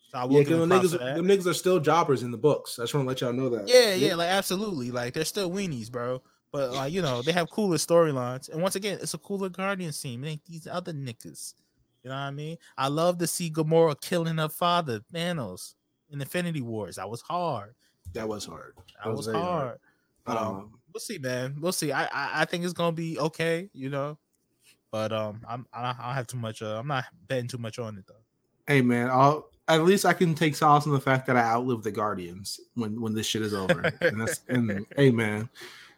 so 0.09 0.17
I 0.17 0.25
will 0.25 0.37
Yeah, 0.37 0.43
give 0.43 0.59
them 0.59 0.69
niggas, 0.69 0.91
that. 0.99 1.15
them 1.15 1.25
niggas 1.27 1.47
are 1.47 1.53
still 1.53 1.79
jobbers 1.79 2.23
in 2.23 2.31
the 2.31 2.37
books. 2.37 2.79
I 2.79 2.83
just 2.83 2.93
want 2.93 3.05
to 3.05 3.07
let 3.09 3.21
y'all 3.21 3.33
know 3.33 3.49
that. 3.49 3.67
Yeah, 3.67 3.93
yeah, 3.93 4.15
like 4.15 4.29
absolutely. 4.29 4.91
Like 4.91 5.13
they're 5.13 5.25
still 5.25 5.49
weenies, 5.49 5.91
bro. 5.91 6.21
But 6.51 6.71
like 6.71 6.93
you 6.93 7.01
know, 7.01 7.21
they 7.21 7.31
have 7.31 7.49
cooler 7.49 7.77
storylines. 7.77 8.49
And 8.49 8.61
once 8.61 8.75
again, 8.75 8.99
it's 9.01 9.13
a 9.13 9.17
cooler 9.17 9.49
Guardians 9.49 9.99
team. 9.99 10.23
It 10.23 10.29
ain't 10.29 10.45
these 10.45 10.67
other 10.67 10.93
niggas. 10.93 11.53
You 12.03 12.09
know 12.09 12.15
what 12.15 12.21
I 12.21 12.31
mean? 12.31 12.57
I 12.77 12.89
love 12.89 13.17
to 13.19 13.27
see 13.27 13.49
Gamora 13.49 13.99
killing 13.99 14.37
her 14.37 14.49
father, 14.49 14.99
Thanos, 15.13 15.75
in 16.09 16.19
Infinity 16.21 16.61
Wars. 16.61 16.97
That 16.97 17.09
was 17.09 17.21
hard. 17.21 17.75
that 18.13 18.27
was 18.27 18.45
hard. 18.45 18.75
That 19.03 19.13
was, 19.15 19.25
very 19.25 19.39
hard. 19.39 19.79
Um, 20.25 20.37
Um, 20.37 20.79
we'll 20.93 20.99
see, 21.01 21.17
man. 21.17 21.57
We'll 21.59 21.71
see. 21.71 21.91
I, 21.91 22.03
I 22.05 22.41
I 22.41 22.45
think 22.45 22.65
it's 22.65 22.73
gonna 22.73 22.91
be 22.91 23.17
okay, 23.19 23.69
you 23.73 23.89
know. 23.89 24.19
But 24.93 25.11
um, 25.11 25.41
I'm 25.49 25.65
I 25.73 25.81
don't 25.87 25.95
have 26.13 26.27
too 26.27 26.37
much. 26.37 26.61
Uh, 26.61 26.77
I'm 26.77 26.85
not 26.87 27.05
betting 27.27 27.47
too 27.47 27.57
much 27.57 27.79
on 27.79 27.97
it 27.97 28.05
though. 28.07 28.13
hey 28.67 28.83
man, 28.83 29.09
I'll 29.09 29.49
at 29.67 29.83
least 29.83 30.05
I 30.05 30.13
can 30.13 30.35
take 30.35 30.55
solace 30.55 30.85
in 30.85 30.91
the 30.91 30.99
fact 31.01 31.25
that 31.25 31.35
I 31.35 31.41
outlived 31.41 31.83
the 31.83 31.91
Guardians 31.91 32.59
when 32.75 33.01
when 33.01 33.15
this 33.15 33.25
shit 33.25 33.41
is 33.41 33.55
over. 33.55 33.91
and 34.01 34.21
that's 34.21 34.41
and 34.49 34.85
hey 34.95 35.09
man, 35.09 35.49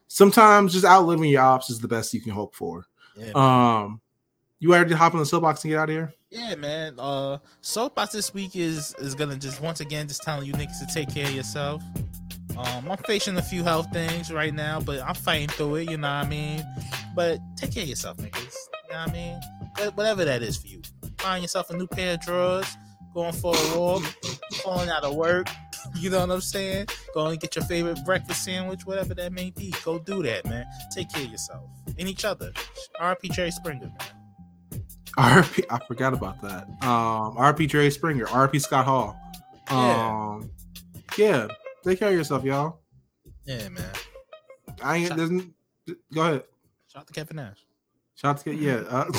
sometimes 0.07 0.71
just 0.71 0.85
outliving 0.85 1.29
your 1.29 1.41
ops 1.41 1.69
is 1.69 1.81
the 1.81 1.89
best 1.89 2.13
you 2.13 2.21
can 2.21 2.31
hope 2.31 2.55
for. 2.55 2.85
Yeah, 3.17 3.31
Um, 3.35 3.99
you 4.59 4.71
ready 4.71 4.89
to 4.91 4.95
hop 4.95 5.13
on 5.13 5.19
the 5.19 5.25
soapbox 5.25 5.65
and 5.65 5.71
get 5.71 5.79
out 5.79 5.89
of 5.89 5.95
here? 5.95 6.13
Yeah, 6.29 6.55
man. 6.55 6.95
Uh, 6.97 7.39
soapbox 7.59 8.13
this 8.13 8.33
week 8.33 8.55
is 8.55 8.95
is 8.99 9.13
gonna 9.13 9.35
just 9.35 9.59
once 9.59 9.81
again 9.81 10.07
just 10.07 10.23
telling 10.23 10.47
you 10.47 10.53
niggas 10.53 10.79
to 10.79 10.93
take 10.93 11.13
care 11.13 11.25
of 11.25 11.33
yourself. 11.33 11.83
Um, 12.57 12.89
I'm 12.89 12.97
facing 12.99 13.35
a 13.35 13.41
few 13.41 13.65
health 13.65 13.87
things 13.91 14.31
right 14.31 14.53
now, 14.53 14.79
but 14.79 15.01
I'm 15.01 15.15
fighting 15.15 15.49
through 15.49 15.75
it. 15.75 15.89
You 15.91 15.97
know 15.97 16.07
what 16.07 16.25
I 16.25 16.29
mean? 16.29 16.63
But 17.13 17.39
take 17.57 17.73
care 17.73 17.83
of 17.83 17.89
yourself, 17.89 18.15
niggas. 18.15 18.55
You 18.95 19.01
know 19.01 19.07
what 19.07 19.09
I 19.09 19.83
mean? 19.83 19.93
Whatever 19.95 20.23
that 20.23 20.41
is 20.41 20.55
for 20.55 20.67
you. 20.67 20.81
Find 21.17 21.41
yourself 21.41 21.69
a 21.69 21.75
new 21.75 21.85
pair 21.85 22.13
of 22.13 22.21
drawers. 22.21 22.77
Going 23.13 23.33
for 23.33 23.53
a 23.53 23.77
walk. 23.77 24.03
Falling 24.63 24.89
out 24.89 25.03
of 25.03 25.15
work. 25.15 25.47
You 25.99 26.09
know 26.09 26.19
what 26.21 26.31
I'm 26.31 26.41
saying? 26.41 26.87
Go 27.13 27.27
and 27.27 27.39
get 27.39 27.55
your 27.55 27.63
favorite 27.65 27.99
breakfast 28.05 28.43
sandwich, 28.43 28.85
whatever 28.85 29.13
that 29.13 29.31
may 29.31 29.51
be. 29.51 29.73
Go 29.83 29.99
do 29.99 30.23
that, 30.23 30.43
man. 30.45 30.65
Take 30.91 31.13
care 31.13 31.23
of 31.23 31.29
yourself 31.29 31.69
and 31.99 32.09
each 32.09 32.25
other. 32.25 32.51
RP 32.99 33.31
Jerry 33.31 33.51
Springer, 33.51 33.85
man. 33.85 34.81
RP, 35.15 35.63
I 35.69 35.79
forgot 35.85 36.13
about 36.13 36.41
that. 36.41 36.67
Um, 36.83 37.37
RP 37.37 37.69
Dre 37.69 37.89
Springer, 37.91 38.25
RP 38.25 38.59
Scott 38.59 38.85
Hall. 38.85 39.15
Yeah. 39.69 40.37
Um, 40.39 40.49
yeah, 41.17 41.47
take 41.83 41.99
care 41.99 42.09
of 42.09 42.15
yourself, 42.15 42.43
y'all. 42.43 42.79
Yeah, 43.45 43.69
man. 43.69 43.85
I 44.83 44.97
ain't. 44.97 45.15
There's, 45.15 45.29
go 46.13 46.21
ahead. 46.21 46.43
Shout 46.91 47.01
out 47.01 47.07
to 47.07 47.13
Kevin 47.13 47.37
Nash. 47.37 47.64
Shout 48.15 48.37
out 48.37 48.43
to 48.45 48.53
yeah. 48.53 48.83
Uh, 48.89 49.11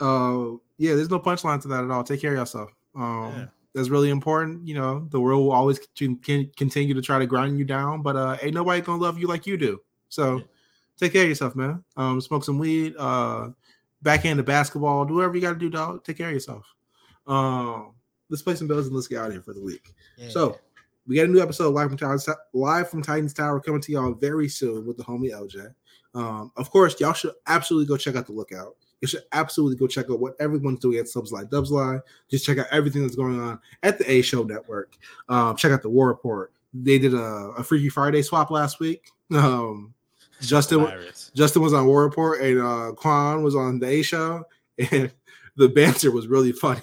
uh, 0.00 0.56
yeah, 0.78 0.94
there's 0.94 1.10
no 1.10 1.20
punchline 1.20 1.60
to 1.62 1.68
that 1.68 1.84
at 1.84 1.90
all. 1.90 2.04
Take 2.04 2.20
care 2.20 2.32
of 2.32 2.38
yourself. 2.38 2.70
Um, 2.94 3.32
Yeah. 3.36 3.46
that's 3.74 3.88
really 3.88 4.10
important. 4.10 4.66
You 4.66 4.74
know, 4.74 5.06
the 5.10 5.20
world 5.20 5.44
will 5.44 5.52
always 5.52 5.80
continue 5.96 6.94
to 6.94 7.02
try 7.02 7.18
to 7.18 7.26
grind 7.26 7.58
you 7.58 7.64
down, 7.64 8.02
but 8.02 8.16
uh, 8.16 8.36
ain't 8.42 8.54
nobody 8.54 8.80
gonna 8.80 9.02
love 9.02 9.18
you 9.18 9.26
like 9.26 9.46
you 9.46 9.56
do. 9.56 9.80
So 10.08 10.36
Yeah. 10.38 10.44
take 10.98 11.12
care 11.12 11.22
of 11.22 11.28
yourself, 11.28 11.56
man. 11.56 11.84
Um, 11.96 12.20
smoke 12.20 12.44
some 12.44 12.58
weed, 12.58 12.94
uh, 12.98 13.50
backhand 14.02 14.38
the 14.38 14.42
basketball, 14.44 15.04
do 15.04 15.14
whatever 15.14 15.34
you 15.34 15.40
got 15.40 15.54
to 15.54 15.58
do, 15.58 15.70
dog. 15.70 16.04
Take 16.04 16.18
care 16.18 16.28
of 16.28 16.34
yourself. 16.34 16.66
Um, 17.26 17.94
let's 18.28 18.42
play 18.42 18.54
some 18.54 18.68
bills 18.68 18.86
and 18.86 18.94
let's 18.94 19.08
get 19.08 19.18
out 19.18 19.28
of 19.28 19.32
here 19.32 19.42
for 19.42 19.54
the 19.54 19.62
week. 19.62 19.94
Yeah. 20.18 20.28
So 20.28 20.58
we 21.06 21.16
got 21.16 21.24
a 21.24 21.28
new 21.28 21.40
episode 21.40 21.74
live 21.74 21.88
from 21.88 21.96
Titans, 21.96 22.28
live 22.52 22.88
from 22.90 23.02
Titans 23.02 23.32
Tower 23.34 23.60
coming 23.60 23.80
to 23.80 23.92
y'all 23.92 24.12
very 24.12 24.48
soon 24.48 24.86
with 24.86 24.96
the 24.96 25.02
homie 25.04 25.32
LJ. 25.32 25.74
Um, 26.14 26.52
of 26.56 26.70
course, 26.70 26.98
y'all 27.00 27.12
should 27.12 27.34
absolutely 27.46 27.86
go 27.86 27.96
check 27.96 28.16
out 28.16 28.26
the 28.26 28.32
lookout. 28.32 28.76
You 29.00 29.08
should 29.08 29.24
absolutely 29.32 29.76
go 29.76 29.86
check 29.86 30.06
out 30.10 30.20
what 30.20 30.34
everyone's 30.40 30.78
doing 30.80 30.98
at 30.98 31.08
Subs 31.08 31.32
Live, 31.32 31.50
Dubs 31.50 31.70
Live. 31.70 32.00
Just 32.30 32.46
check 32.46 32.58
out 32.58 32.66
everything 32.70 33.02
that's 33.02 33.16
going 33.16 33.38
on 33.38 33.58
at 33.82 33.98
the 33.98 34.10
A 34.10 34.22
Show 34.22 34.44
Network. 34.44 34.96
Um, 35.28 35.56
check 35.56 35.72
out 35.72 35.82
the 35.82 35.90
War 35.90 36.08
Report. 36.08 36.52
They 36.72 36.98
did 36.98 37.14
a, 37.14 37.52
a 37.58 37.62
Freaky 37.64 37.88
Friday 37.88 38.22
swap 38.22 38.50
last 38.50 38.80
week. 38.80 39.10
Um, 39.34 39.94
Justin 40.42 40.80
Virus. 40.80 41.30
Justin 41.34 41.62
was 41.62 41.72
on 41.72 41.86
War 41.86 42.04
Report 42.04 42.40
and 42.42 42.60
uh, 42.60 42.92
Quan 42.92 43.42
was 43.42 43.56
on 43.56 43.78
the 43.78 43.86
A 43.86 44.02
Show, 44.02 44.44
and 44.90 45.10
the 45.56 45.68
banter 45.68 46.10
was 46.10 46.26
really 46.26 46.52
funny. 46.52 46.82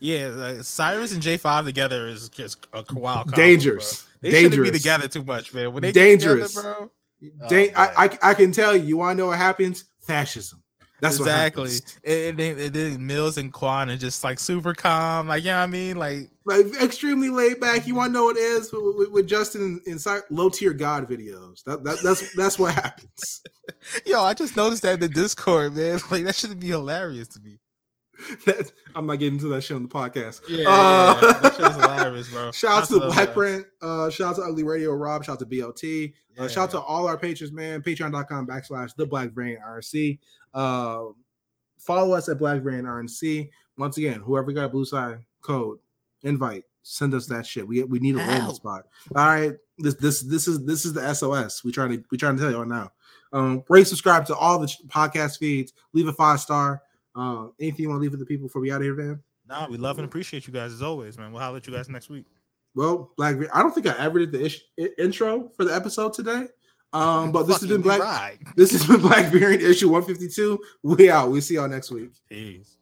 Yeah, 0.00 0.28
like, 0.28 0.62
Cyrus 0.62 1.12
and 1.12 1.22
J5 1.22 1.64
together 1.64 2.06
is 2.06 2.28
just 2.28 2.66
a 2.72 2.84
wild 2.92 3.28
combo, 3.28 3.36
Dangerous. 3.36 4.02
bro. 4.02 4.08
They 4.20 4.30
shouldn't 4.36 4.52
Dangerous. 4.52 4.70
be 4.70 4.78
together 4.78 5.08
too 5.08 5.24
much, 5.24 5.54
man. 5.54 5.72
When 5.72 5.82
they 5.82 5.92
Dangerous. 5.92 6.54
get 6.54 6.60
together, 6.62 6.76
bro. 6.80 6.90
Uh, 7.22 7.48
Dang, 7.48 7.70
Oh. 7.74 7.80
I, 7.80 8.04
I 8.04 8.18
I 8.30 8.34
can 8.34 8.52
tell 8.52 8.76
you. 8.76 8.84
You 8.84 8.96
want 8.96 9.16
to 9.16 9.22
know 9.22 9.28
what 9.28 9.38
happens? 9.38 9.84
Fascism. 10.00 10.62
That's 11.00 11.18
exactly. 11.18 11.62
what 11.62 11.70
happens. 11.70 11.98
And, 12.04 12.38
then, 12.38 12.58
and 12.58 12.74
then 12.74 13.06
Mills 13.06 13.38
and 13.38 13.52
Quan 13.52 13.88
are 13.88 13.96
just 13.96 14.24
like 14.24 14.40
super 14.40 14.74
calm, 14.74 15.28
like 15.28 15.44
you 15.44 15.50
know 15.50 15.58
what 15.58 15.62
I 15.62 15.66
mean, 15.66 15.96
like 15.96 16.30
Like 16.44 16.66
extremely 16.82 17.30
laid 17.30 17.60
back. 17.60 17.86
You 17.86 17.94
want 17.94 18.08
to 18.08 18.12
know 18.14 18.24
what 18.24 18.36
it 18.36 18.40
is 18.40 18.72
with, 18.72 18.96
with, 18.96 19.10
with 19.12 19.28
Justin 19.28 19.80
inside 19.86 20.22
low 20.30 20.48
tier 20.48 20.72
God 20.72 21.08
videos. 21.08 21.62
That, 21.64 21.84
that 21.84 21.98
that's 22.02 22.34
that's 22.34 22.58
what 22.58 22.74
happens. 22.74 23.42
yo, 24.06 24.22
I 24.22 24.34
just 24.34 24.56
noticed 24.56 24.82
that 24.82 24.94
in 24.94 25.00
the 25.00 25.08
Discord, 25.08 25.76
man. 25.76 26.00
Like 26.10 26.24
that 26.24 26.34
should 26.34 26.58
be 26.58 26.68
hilarious 26.68 27.28
to 27.28 27.40
me. 27.40 27.58
That- 28.46 28.72
I'm 28.94 29.06
not 29.06 29.18
getting 29.18 29.34
into 29.34 29.48
that 29.48 29.62
shit 29.62 29.76
on 29.76 29.82
the 29.84 29.88
podcast. 29.88 30.40
Yeah, 30.48 30.64
Uh, 30.68 31.18
yeah, 31.22 31.32
that 31.40 31.54
shit 31.56 31.66
is 31.66 31.76
hilarious, 31.76 32.28
bro. 32.30 32.50
Shout 32.52 32.82
out 32.82 32.88
to 32.88 32.94
the 32.94 33.00
Black 33.06 33.26
guys. 33.26 33.34
Print. 33.34 33.66
Uh, 33.80 34.10
shout 34.10 34.30
out 34.30 34.36
to 34.36 34.42
Ugly 34.42 34.64
Radio 34.64 34.92
Rob. 34.92 35.24
Shout 35.24 35.34
out 35.34 35.38
to 35.40 35.46
BLT. 35.46 36.12
Uh, 36.38 36.48
shout 36.48 36.64
out 36.64 36.70
to 36.72 36.80
all 36.80 37.06
our 37.06 37.16
patrons, 37.16 37.52
man. 37.52 37.82
Patreon.com 37.82 38.46
backslash 38.46 38.94
the 38.96 39.06
Black 39.06 39.32
Variant 39.32 39.62
RNC. 39.62 40.18
Uh, 40.54 41.04
follow 41.78 42.12
us 42.14 42.28
at 42.28 42.38
Black 42.38 42.62
Variant 42.62 42.86
RNC. 42.86 43.48
Once 43.76 43.96
again, 43.96 44.20
whoever 44.20 44.52
got 44.52 44.64
a 44.64 44.68
Bluesky 44.68 45.20
code, 45.40 45.78
invite, 46.22 46.64
send 46.82 47.14
us 47.14 47.26
that 47.26 47.46
shit. 47.46 47.66
We 47.66 47.82
we 47.84 47.98
need 48.00 48.16
a 48.16 48.18
landing 48.18 48.54
spot. 48.54 48.86
All 49.14 49.26
right. 49.26 49.52
This 49.78 49.94
this 49.94 50.20
this 50.22 50.48
is 50.48 50.64
this 50.64 50.84
is 50.84 50.92
the 50.92 51.14
SOS. 51.14 51.62
We 51.62 51.70
trying 51.70 51.90
to 51.90 52.04
we 52.10 52.18
trying 52.18 52.36
to 52.36 52.42
tell 52.42 52.50
you 52.50 52.58
all 52.58 52.64
now. 52.66 52.90
Um, 53.32 53.62
rate, 53.68 53.86
subscribe 53.86 54.26
to 54.26 54.34
all 54.36 54.58
the 54.58 54.66
podcast 54.88 55.38
feeds. 55.38 55.72
Leave 55.92 56.08
a 56.08 56.12
five 56.12 56.40
star. 56.40 56.82
Uh, 57.18 57.48
anything 57.60 57.82
you 57.82 57.88
want 57.88 57.98
to 57.98 58.02
leave 58.02 58.12
with 58.12 58.20
the 58.20 58.26
people 58.26 58.46
before 58.46 58.62
we 58.62 58.70
out 58.70 58.76
of 58.76 58.82
here, 58.84 58.94
man? 58.94 59.20
Nah, 59.48 59.66
we 59.68 59.76
love 59.78 59.98
and 59.98 60.04
appreciate 60.06 60.46
you 60.46 60.52
guys 60.52 60.72
as 60.72 60.82
always, 60.82 61.18
man. 61.18 61.32
We'll 61.32 61.40
holler 61.42 61.56
at 61.56 61.66
you 61.66 61.72
guys 61.72 61.88
next 61.88 62.08
week. 62.10 62.26
Well, 62.74 63.12
Black. 63.16 63.36
I 63.52 63.60
don't 63.62 63.74
think 63.74 63.86
I 63.86 63.96
ever 63.98 64.18
did 64.20 64.30
the 64.32 64.44
ish- 64.44 64.62
i- 64.78 64.90
intro 64.98 65.48
for 65.56 65.64
the 65.64 65.74
episode 65.74 66.12
today. 66.12 66.46
Um, 66.94 67.32
but 67.32 67.42
this 67.42 67.60
has 67.60 67.68
been 67.68 67.82
Fucking 67.82 67.98
Black. 67.98 68.00
right. 68.00 68.38
This 68.56 68.72
has 68.72 68.86
been 68.86 69.00
Black 69.00 69.30
Variant 69.32 69.62
issue 69.62 69.90
one 69.90 70.04
fifty 70.04 70.28
two. 70.28 70.58
We 70.82 71.10
out. 71.10 71.30
We 71.30 71.40
see 71.42 71.54
y'all 71.56 71.68
next 71.68 71.90
week. 71.90 72.12
Peace. 72.30 72.77